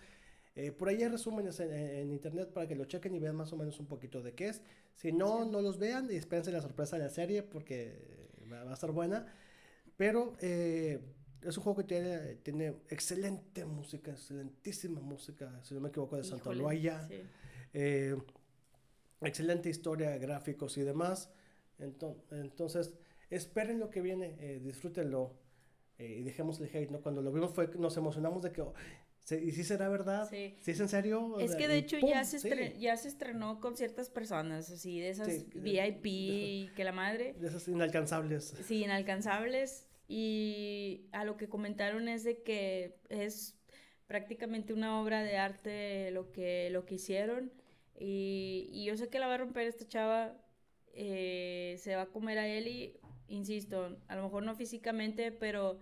Eh, 0.56 0.70
por 0.70 0.88
ahí 0.88 1.02
hay 1.02 1.08
resúmenes 1.08 1.58
en, 1.60 1.72
en, 1.72 2.12
internet 2.12 2.52
para 2.52 2.68
que 2.68 2.76
lo 2.76 2.84
chequen 2.84 3.14
y 3.14 3.18
vean 3.18 3.34
más 3.34 3.52
o 3.52 3.56
menos 3.56 3.80
un 3.80 3.86
poquito 3.86 4.22
de 4.22 4.34
qué 4.34 4.48
es. 4.50 4.62
Si 4.94 5.10
no, 5.12 5.44
no 5.44 5.60
los 5.60 5.78
vean 5.78 6.08
y 6.10 6.16
espérense 6.16 6.52
la 6.52 6.62
sorpresa 6.62 6.96
de 6.96 7.02
la 7.04 7.10
serie 7.10 7.42
porque 7.42 7.98
va, 8.52 8.62
va 8.64 8.70
a 8.70 8.74
estar 8.74 8.92
buena. 8.92 9.26
Pero 9.96 10.36
eh, 10.40 11.00
es 11.44 11.56
un 11.56 11.62
juego 11.62 11.78
que 11.78 11.84
tiene, 11.84 12.36
tiene 12.36 12.74
excelente 12.88 13.64
música, 13.64 14.12
excelentísima 14.12 15.00
música, 15.00 15.60
si 15.62 15.74
no 15.74 15.80
me 15.80 15.88
equivoco, 15.88 16.16
de 16.16 16.24
Santa 16.24 16.52
Loaya. 16.52 17.06
Sí. 17.08 17.20
Eh, 17.72 18.16
excelente 19.20 19.68
historia, 19.68 20.16
gráficos 20.18 20.76
y 20.78 20.82
demás. 20.82 21.30
Entonces, 21.78 22.92
esperen 23.30 23.80
lo 23.80 23.90
que 23.90 24.00
viene, 24.00 24.36
eh, 24.38 24.60
disfrútenlo 24.62 25.36
eh, 25.98 26.18
y 26.20 26.22
dejemos 26.22 26.60
el 26.60 26.74
hate, 26.74 26.90
¿no? 26.90 27.00
Cuando 27.00 27.20
lo 27.20 27.32
vimos 27.32 27.52
fue, 27.52 27.68
nos 27.76 27.96
emocionamos 27.96 28.42
de 28.42 28.52
que, 28.52 28.62
oh, 28.62 28.74
¿y 29.30 29.50
si 29.50 29.64
será 29.64 29.88
verdad? 29.88 30.28
Sí. 30.30 30.56
¿Sí 30.60 30.70
es 30.70 30.80
en 30.80 30.88
serio? 30.88 31.38
Es 31.40 31.56
que 31.56 31.68
de 31.68 31.78
hecho 31.78 31.98
ya, 31.98 32.24
se 32.24 32.38
sí. 32.38 32.48
ya 32.78 32.96
se 32.96 33.08
estrenó 33.08 33.60
con 33.60 33.76
ciertas 33.76 34.08
personas, 34.08 34.70
así, 34.70 35.00
de 35.00 35.10
esas 35.10 35.50
VIP 35.52 36.74
que 36.74 36.84
la 36.84 36.92
madre. 36.92 37.34
De 37.34 37.48
esas 37.48 37.66
inalcanzables. 37.68 38.54
Sí, 38.64 38.84
inalcanzables. 38.84 39.88
Y 40.06 41.06
a 41.12 41.24
lo 41.24 41.36
que 41.36 41.48
comentaron 41.48 42.08
es 42.08 42.24
de 42.24 42.42
que 42.42 42.96
es 43.08 43.56
prácticamente 44.06 44.72
una 44.72 45.00
obra 45.00 45.22
de 45.22 45.36
arte 45.36 46.10
lo 46.10 46.30
que, 46.30 46.68
lo 46.70 46.84
que 46.84 46.96
hicieron. 46.96 47.52
Y, 47.98 48.68
y 48.72 48.84
yo 48.84 48.96
sé 48.96 49.08
que 49.08 49.18
la 49.18 49.26
va 49.26 49.34
a 49.34 49.38
romper 49.38 49.66
esta 49.66 49.86
chava, 49.86 50.36
eh, 50.92 51.76
se 51.78 51.96
va 51.96 52.02
a 52.02 52.06
comer 52.06 52.38
a 52.38 52.48
Eli, 52.48 52.98
insisto, 53.28 53.96
a 54.08 54.16
lo 54.16 54.22
mejor 54.24 54.42
no 54.44 54.54
físicamente, 54.54 55.32
pero 55.32 55.78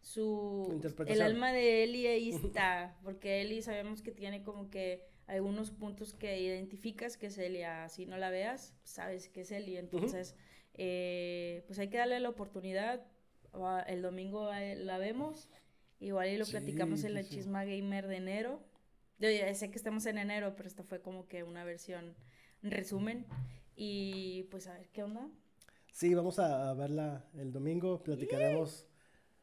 su 0.00 0.80
el 1.06 1.20
alma 1.20 1.52
de 1.52 1.84
Eli 1.84 2.06
ahí 2.06 2.30
está, 2.30 2.98
porque 3.04 3.42
Eli 3.42 3.62
sabemos 3.62 4.02
que 4.02 4.12
tiene 4.12 4.42
como 4.42 4.70
que 4.70 5.04
algunos 5.26 5.70
puntos 5.70 6.12
que 6.12 6.40
identificas 6.40 7.16
que 7.16 7.26
es 7.26 7.38
Eli, 7.38 7.62
así 7.62 8.06
no 8.06 8.16
la 8.16 8.30
veas, 8.30 8.74
sabes 8.84 9.28
que 9.28 9.42
es 9.42 9.50
Eli, 9.50 9.76
entonces 9.76 10.34
eh, 10.74 11.62
pues 11.66 11.78
hay 11.78 11.88
que 11.88 11.98
darle 11.98 12.20
la 12.20 12.30
oportunidad, 12.30 13.06
el 13.86 14.02
domingo 14.02 14.50
la 14.50 14.98
vemos, 14.98 15.48
igual 15.98 16.28
y 16.28 16.36
lo 16.38 16.46
platicamos 16.46 17.04
en 17.04 17.14
la 17.14 17.24
chisma 17.24 17.64
gamer 17.64 18.06
de 18.06 18.16
enero, 18.16 18.60
yo 19.20 19.30
ya 19.30 19.54
sé 19.54 19.70
que 19.70 19.76
estamos 19.76 20.06
en 20.06 20.16
enero, 20.16 20.54
pero 20.56 20.66
esta 20.66 20.82
fue 20.82 21.02
como 21.02 21.28
que 21.28 21.42
una 21.42 21.62
versión 21.62 22.14
resumen. 22.62 23.26
Y 23.76 24.44
pues 24.50 24.66
a 24.66 24.74
ver 24.74 24.88
qué 24.88 25.02
onda. 25.02 25.28
Sí, 25.92 26.14
vamos 26.14 26.38
a 26.38 26.72
verla 26.74 27.24
el 27.34 27.52
domingo, 27.52 28.02
platicaremos. 28.02 28.86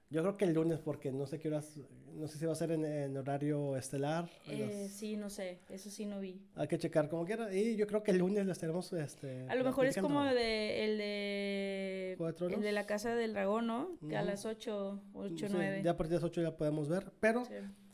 Yo 0.09 0.21
creo 0.21 0.37
que 0.37 0.45
el 0.45 0.53
lunes, 0.53 0.79
porque 0.79 1.11
no 1.11 1.27
sé 1.27 1.39
qué 1.39 1.49
horas, 1.49 1.79
no 2.17 2.27
sé 2.27 2.37
si 2.37 2.45
va 2.45 2.53
a 2.53 2.55
ser 2.55 2.71
en, 2.71 3.15
horario 3.15 3.77
estelar. 3.77 4.29
Eh, 4.47 4.89
sí, 4.91 5.15
no 5.15 5.29
sé, 5.29 5.59
eso 5.69 5.89
sí 5.89 6.05
no 6.05 6.19
vi. 6.19 6.41
Hay 6.55 6.67
que 6.67 6.77
checar 6.77 7.09
como 7.09 7.25
quiera. 7.25 7.53
Y 7.53 7.75
yo 7.75 7.87
creo 7.87 8.03
que 8.03 8.11
el 8.11 8.17
lunes 8.17 8.45
la 8.45 8.53
estaremos. 8.53 8.91
Este, 8.93 9.47
a 9.47 9.55
lo 9.55 9.63
mejor 9.63 9.85
es 9.85 9.97
como 9.97 10.23
de, 10.23 10.85
el 10.85 10.97
de. 10.97 12.17
El 12.49 12.61
de 12.61 12.71
la 12.71 12.85
Casa 12.85 13.15
del 13.15 13.33
Dragón, 13.33 13.67
¿no? 13.67 13.97
Que 14.09 14.17
a 14.17 14.23
las 14.23 14.45
8, 14.45 15.01
8, 15.13 15.45
9. 15.49 15.81
Ya 15.83 15.91
a 15.91 15.97
partir 15.97 16.11
de 16.11 16.15
las 16.15 16.23
8 16.23 16.41
ya 16.41 16.57
podemos 16.57 16.89
ver. 16.89 17.11
Pero. 17.19 17.43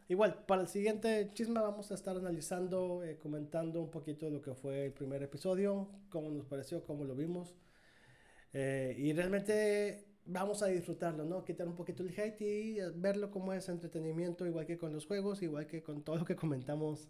Igual, 0.10 0.44
para 0.45 0.62
el 0.62 0.68
siguiente 0.68 1.32
chisme 1.34 1.62
vamos 1.62 1.90
a 1.91 1.95
estar 1.95 2.16
analizando, 2.18 3.04
eh, 3.04 3.18
comentando 3.18 3.82
un 3.82 3.90
poquito 3.90 4.26
de 4.26 4.34
lo 4.34 4.41
que 4.41 4.54
fue 4.54 4.88
el 4.88 4.91
primer 4.91 5.24
episodio, 5.24 5.88
cómo 6.10 6.30
nos 6.30 6.45
pareció, 6.45 6.84
cómo 6.84 7.06
lo 7.06 7.16
vimos. 7.16 7.56
Eh, 8.52 8.95
y 8.98 9.14
realmente 9.14 10.12
vamos 10.26 10.64
a 10.64 10.68
disfrutarlo, 10.68 11.26
¿no? 11.26 11.44
Quitar 11.44 11.68
un 11.68 11.76
poquito 11.76 12.04
el 12.04 12.18
hate 12.18 12.41
y 12.41 12.78
verlo 12.95 13.32
como 13.32 13.54
es 13.54 13.70
entretenimiento, 13.70 14.45
igual 14.45 14.66
que 14.66 14.78
con 14.78 14.94
los 14.94 15.06
juegos, 15.06 15.41
igual 15.41 15.68
que 15.68 15.82
con 15.82 16.04
todo 16.04 16.18
lo 16.18 16.26
que 16.26 16.36
comentamos 16.36 17.10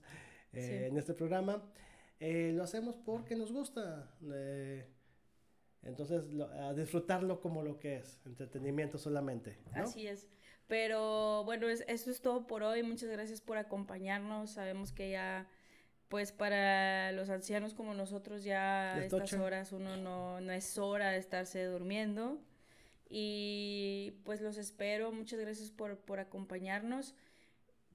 eh, 0.53 0.87
en 0.89 0.97
este 0.97 1.13
programa. 1.13 1.63
lo 2.19 2.63
hacemos 2.63 2.95
porque 2.97 3.35
nos 3.35 3.51
gusta. 3.51 4.09
entonces, 5.83 6.23
a 6.59 6.73
disfrutarlo 6.73 7.39
como 7.39 7.63
lo 7.63 7.79
que 7.79 7.97
es, 7.97 8.19
entretenimiento 8.25 8.97
solamente. 8.97 9.57
Así 9.73 10.07
es. 10.07 10.27
Pero 10.67 11.43
bueno, 11.43 11.67
eso 11.69 12.11
es 12.11 12.21
todo 12.21 12.47
por 12.47 12.63
hoy. 12.63 12.83
Muchas 12.83 13.09
gracias 13.09 13.41
por 13.41 13.57
acompañarnos. 13.57 14.51
Sabemos 14.51 14.91
que 14.91 15.11
ya, 15.11 15.47
pues 16.07 16.31
para 16.31 17.11
los 17.11 17.29
ancianos 17.29 17.73
como 17.73 17.93
nosotros 17.93 18.43
ya 18.43 18.97
estas 19.03 19.33
horas 19.33 19.71
uno 19.71 19.97
no, 19.97 20.41
no 20.41 20.51
es 20.51 20.77
hora 20.77 21.11
de 21.11 21.17
estarse 21.17 21.63
durmiendo. 21.65 22.39
Y 23.15 24.21
pues 24.23 24.41
los 24.41 24.57
espero. 24.57 25.11
Muchas 25.11 25.39
gracias 25.39 25.69
por, 25.69 25.99
por 25.99 26.19
acompañarnos. 26.19 27.13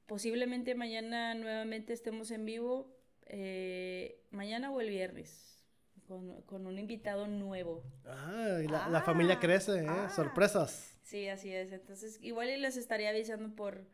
Posiblemente 0.06 0.76
mañana 0.76 1.34
nuevamente 1.34 1.92
estemos 1.92 2.30
en 2.30 2.44
vivo. 2.44 2.96
Eh, 3.26 4.22
mañana 4.30 4.70
o 4.70 4.80
el 4.80 4.90
viernes. 4.90 5.60
Con, 6.06 6.40
con, 6.42 6.68
un 6.68 6.78
invitado 6.78 7.26
nuevo. 7.26 7.82
Ah, 8.06 8.60
y 8.62 8.68
la, 8.68 8.88
la 8.90 9.02
familia 9.02 9.40
crece, 9.40 9.80
¿eh? 9.80 9.86
Ah. 9.88 10.08
Sorpresas. 10.08 10.96
Sí, 11.02 11.26
así 11.26 11.52
es. 11.52 11.72
Entonces, 11.72 12.20
igual 12.22 12.50
y 12.50 12.56
les 12.56 12.76
estaría 12.76 13.10
avisando 13.10 13.56
por, 13.56 13.88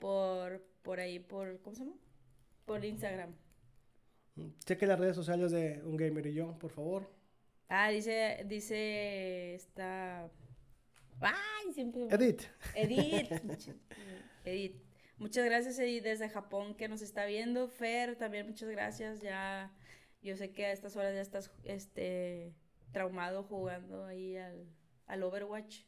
por, 0.00 0.60
por 0.82 0.98
ahí, 0.98 1.20
por, 1.20 1.60
¿cómo 1.62 1.76
se 1.76 1.84
llama? 1.84 1.96
Por 2.64 2.84
Instagram. 2.84 3.32
Cheque 4.64 4.86
las 4.86 4.98
redes 4.98 5.14
sociales 5.14 5.52
de 5.52 5.80
Un 5.84 5.96
Gamer 5.96 6.26
y 6.26 6.34
yo, 6.34 6.58
por 6.58 6.72
favor. 6.72 7.08
Ah, 7.68 7.90
dice, 7.90 8.44
dice, 8.46 9.54
está... 9.54 10.28
¡Ay! 11.20 11.72
Siempre... 11.72 12.06
Edith. 12.10 12.42
Edith. 12.74 13.30
Edith. 14.44 14.76
Muchas 15.18 15.44
gracias, 15.44 15.78
Edith, 15.78 16.02
desde 16.02 16.28
Japón, 16.28 16.74
que 16.74 16.88
nos 16.88 17.02
está 17.02 17.24
viendo. 17.24 17.68
Fer, 17.68 18.16
también 18.16 18.46
muchas 18.46 18.68
gracias. 18.68 19.20
Ya, 19.20 19.72
yo 20.22 20.36
sé 20.36 20.52
que 20.52 20.66
a 20.66 20.72
estas 20.72 20.96
horas 20.96 21.14
ya 21.14 21.20
estás, 21.20 21.50
este, 21.64 22.52
traumado 22.92 23.42
jugando 23.44 24.04
ahí 24.04 24.36
al, 24.36 24.66
al 25.06 25.22
Overwatch. 25.22 25.82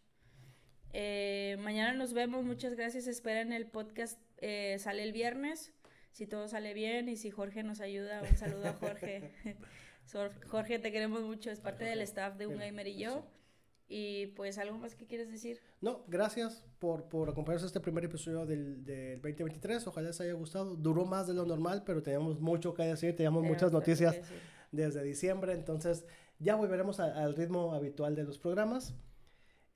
Eh, 0.93 1.57
mañana 1.61 1.93
nos 1.93 2.13
vemos, 2.13 2.45
muchas 2.45 2.75
gracias. 2.75 3.07
Esperen 3.07 3.53
el 3.53 3.67
podcast, 3.67 4.21
eh, 4.39 4.77
sale 4.79 5.03
el 5.03 5.13
viernes. 5.13 5.73
Si 6.13 6.27
todo 6.27 6.49
sale 6.49 6.73
bien 6.73 7.09
y 7.09 7.17
si 7.17 7.31
Jorge 7.31 7.63
nos 7.63 7.81
ayuda, 7.81 8.23
un 8.23 8.37
saludo 8.37 8.69
a 8.69 8.73
Jorge. 8.73 9.33
Jorge, 10.49 10.79
te 10.79 10.93
queremos 10.93 11.23
mucho, 11.23 11.51
es 11.51 11.61
parte 11.61 11.85
del 11.85 12.01
staff 12.03 12.37
de 12.37 12.47
Un 12.47 12.59
Gamer 12.59 12.87
y 12.87 12.97
yo. 12.97 13.27
Y 13.89 14.27
pues, 14.29 14.59
¿algo 14.59 14.79
más 14.79 14.95
que 14.97 15.07
quieres 15.07 15.31
decir? 15.31 15.61
No, 15.81 16.05
gracias 16.09 16.65
por, 16.79 17.09
por 17.09 17.29
acompañarnos 17.29 17.65
a 17.65 17.67
este 17.67 17.81
primer 17.81 18.05
episodio 18.05 18.45
del, 18.45 18.85
del 18.85 19.21
2023. 19.21 19.87
Ojalá 19.87 20.09
les 20.09 20.21
haya 20.21 20.33
gustado. 20.33 20.75
Duró 20.75 21.05
más 21.05 21.27
de 21.29 21.35
lo 21.35 21.47
normal, 21.47 21.85
pero 21.85 22.03
teníamos 22.03 22.41
mucho 22.41 22.75
que 22.75 22.83
decir, 22.83 23.15
teníamos 23.15 23.45
muchas 23.45 23.73
noticias 23.73 24.17
desde 24.73 25.03
diciembre. 25.05 25.53
Entonces, 25.53 26.05
ya 26.39 26.57
volveremos 26.57 26.99
al 26.99 27.35
ritmo 27.37 27.75
habitual 27.75 28.17
de 28.17 28.25
los 28.25 28.39
programas. 28.39 28.95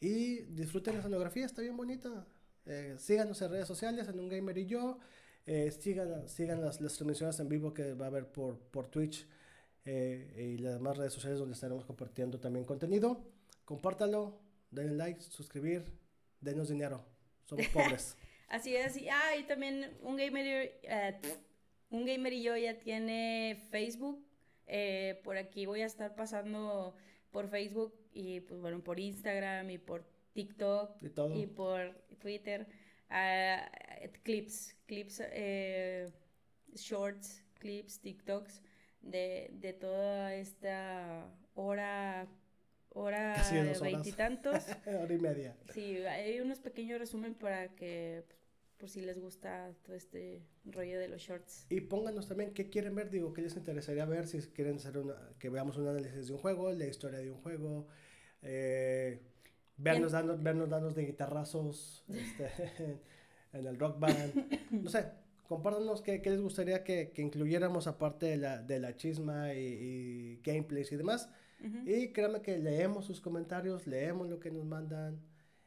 Y 0.00 0.42
disfruten 0.46 0.94
la 0.94 1.00
escenografía, 1.00 1.46
está 1.46 1.62
bien 1.62 1.76
bonita. 1.76 2.26
Eh, 2.66 2.96
síganos 2.98 3.40
en 3.42 3.50
redes 3.50 3.68
sociales, 3.68 4.08
en 4.08 4.18
Un 4.18 4.28
Gamer 4.28 4.56
y 4.58 4.66
yo. 4.66 4.98
Eh, 5.46 5.70
sigan 5.70 6.28
sigan 6.28 6.60
las, 6.60 6.80
las, 6.80 6.94
transmisiones 6.94 7.38
en 7.40 7.48
vivo 7.48 7.72
que 7.72 7.94
va 7.94 8.06
a 8.06 8.08
haber 8.08 8.26
por, 8.26 8.58
por 8.58 8.88
Twitch 8.88 9.26
eh, 9.84 10.54
y 10.54 10.58
las 10.58 10.74
demás 10.74 10.96
redes 10.98 11.14
sociales 11.14 11.38
donde 11.38 11.54
estaremos 11.54 11.84
compartiendo 11.84 12.38
también 12.38 12.64
contenido. 12.64 13.24
Compártalo, 13.70 14.36
denle 14.72 14.96
like, 14.96 15.20
suscribir, 15.22 15.84
denos 16.40 16.70
dinero. 16.70 17.04
Somos 17.44 17.68
pobres. 17.68 18.16
así 18.48 18.74
es. 18.74 18.96
Y, 18.96 19.08
ah, 19.08 19.36
y 19.38 19.44
también 19.44 19.96
Un 20.02 20.16
Gamer, 20.16 20.72
un 21.88 22.04
gamer 22.04 22.32
y 22.32 22.42
yo 22.42 22.56
ya 22.56 22.80
tiene 22.80 23.62
Facebook. 23.70 24.26
por 25.22 25.36
aquí 25.36 25.66
voy 25.66 25.82
a 25.82 25.86
estar 25.86 26.16
pasando 26.16 26.96
por 27.30 27.46
Facebook 27.46 27.94
y 28.12 28.40
pues 28.40 28.60
bueno, 28.60 28.82
por 28.82 28.98
Instagram 28.98 29.70
y 29.70 29.78
por 29.78 30.04
TikTok 30.32 31.00
y, 31.32 31.46
por 31.46 31.94
Twitter, 32.18 32.66
uh, 33.08 34.08
clips, 34.24 34.74
clips, 34.86 35.22
eh, 35.30 36.10
shorts, 36.74 37.44
clips, 37.60 38.00
TikToks 38.00 38.62
de, 39.00 39.50
de 39.52 39.72
toda 39.74 40.34
esta 40.34 41.32
hora 41.54 42.26
hora 42.90 43.42
de 43.50 43.78
veintitantos. 43.80 44.64
hora 44.86 45.14
y 45.14 45.18
media. 45.18 45.56
Sí, 45.72 45.96
hay 45.98 46.40
unos 46.40 46.60
pequeños 46.60 46.98
resumen 46.98 47.34
para 47.34 47.68
que 47.74 48.24
pues, 48.26 48.40
por 48.80 48.88
si 48.88 49.02
les 49.02 49.20
gusta 49.20 49.74
todo 49.82 49.94
este 49.94 50.42
rollo 50.64 50.98
de 50.98 51.08
los 51.08 51.20
shorts. 51.20 51.66
Y 51.68 51.82
pónganos 51.82 52.26
también 52.26 52.54
qué 52.54 52.70
quieren 52.70 52.94
ver, 52.94 53.10
digo, 53.10 53.32
qué 53.32 53.42
les 53.42 53.54
interesaría 53.56 54.06
ver, 54.06 54.26
si 54.26 54.38
quieren 54.38 54.76
hacer 54.76 54.96
una, 54.98 55.16
que 55.38 55.50
veamos 55.50 55.76
un 55.76 55.86
análisis 55.88 56.28
de 56.28 56.32
un 56.32 56.38
juego, 56.38 56.72
la 56.72 56.86
historia 56.86 57.18
de 57.18 57.30
un 57.30 57.38
juego, 57.42 57.86
eh, 58.42 59.20
vernos, 59.76 60.12
danos, 60.12 60.42
vernos 60.42 60.70
danos 60.70 60.94
de 60.94 61.04
guitarrazos 61.04 62.04
este, 62.08 62.48
en 63.52 63.66
el 63.66 63.78
rock 63.78 64.00
band, 64.00 64.34
no 64.70 64.88
sé, 64.88 65.10
compártanos 65.46 66.00
qué, 66.00 66.22
qué 66.22 66.30
les 66.30 66.40
gustaría 66.40 66.82
que, 66.82 67.10
que, 67.10 67.20
incluyéramos 67.20 67.86
aparte 67.86 68.26
de 68.26 68.36
la, 68.38 68.62
de 68.62 68.80
la 68.80 68.96
chisma 68.96 69.52
y, 69.52 69.58
y 69.58 70.40
gameplays 70.42 70.90
y 70.92 70.96
demás. 70.96 71.28
Y 71.86 72.12
créanme 72.12 72.42
que 72.42 72.58
leemos 72.58 73.04
sus 73.04 73.20
comentarios, 73.20 73.86
leemos 73.86 74.28
lo 74.28 74.40
que 74.40 74.50
nos 74.50 74.64
mandan 74.64 75.20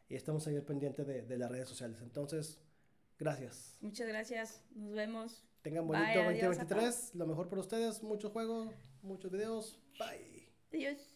y 0.09 0.15
estamos 0.15 0.47
ahí 0.47 0.55
al 0.55 0.63
pendiente 0.63 1.03
de, 1.03 1.21
de 1.21 1.37
las 1.37 1.51
redes 1.51 1.69
sociales. 1.69 1.99
Entonces, 2.01 2.59
Gracias. 3.19 3.77
Muchas 3.81 4.07
gracias. 4.07 4.61
Nos 4.75 4.93
vemos. 4.93 5.43
Tengan 5.61 5.87
bonito 5.87 6.23
2023. 6.23 7.15
Lo 7.15 7.25
mejor 7.25 7.47
para 7.47 7.61
ustedes. 7.61 8.03
Muchos 8.03 8.31
juegos, 8.31 8.69
muchos 9.01 9.31
videos. 9.31 9.79
Bye. 9.97 10.49
Adiós. 10.73 11.12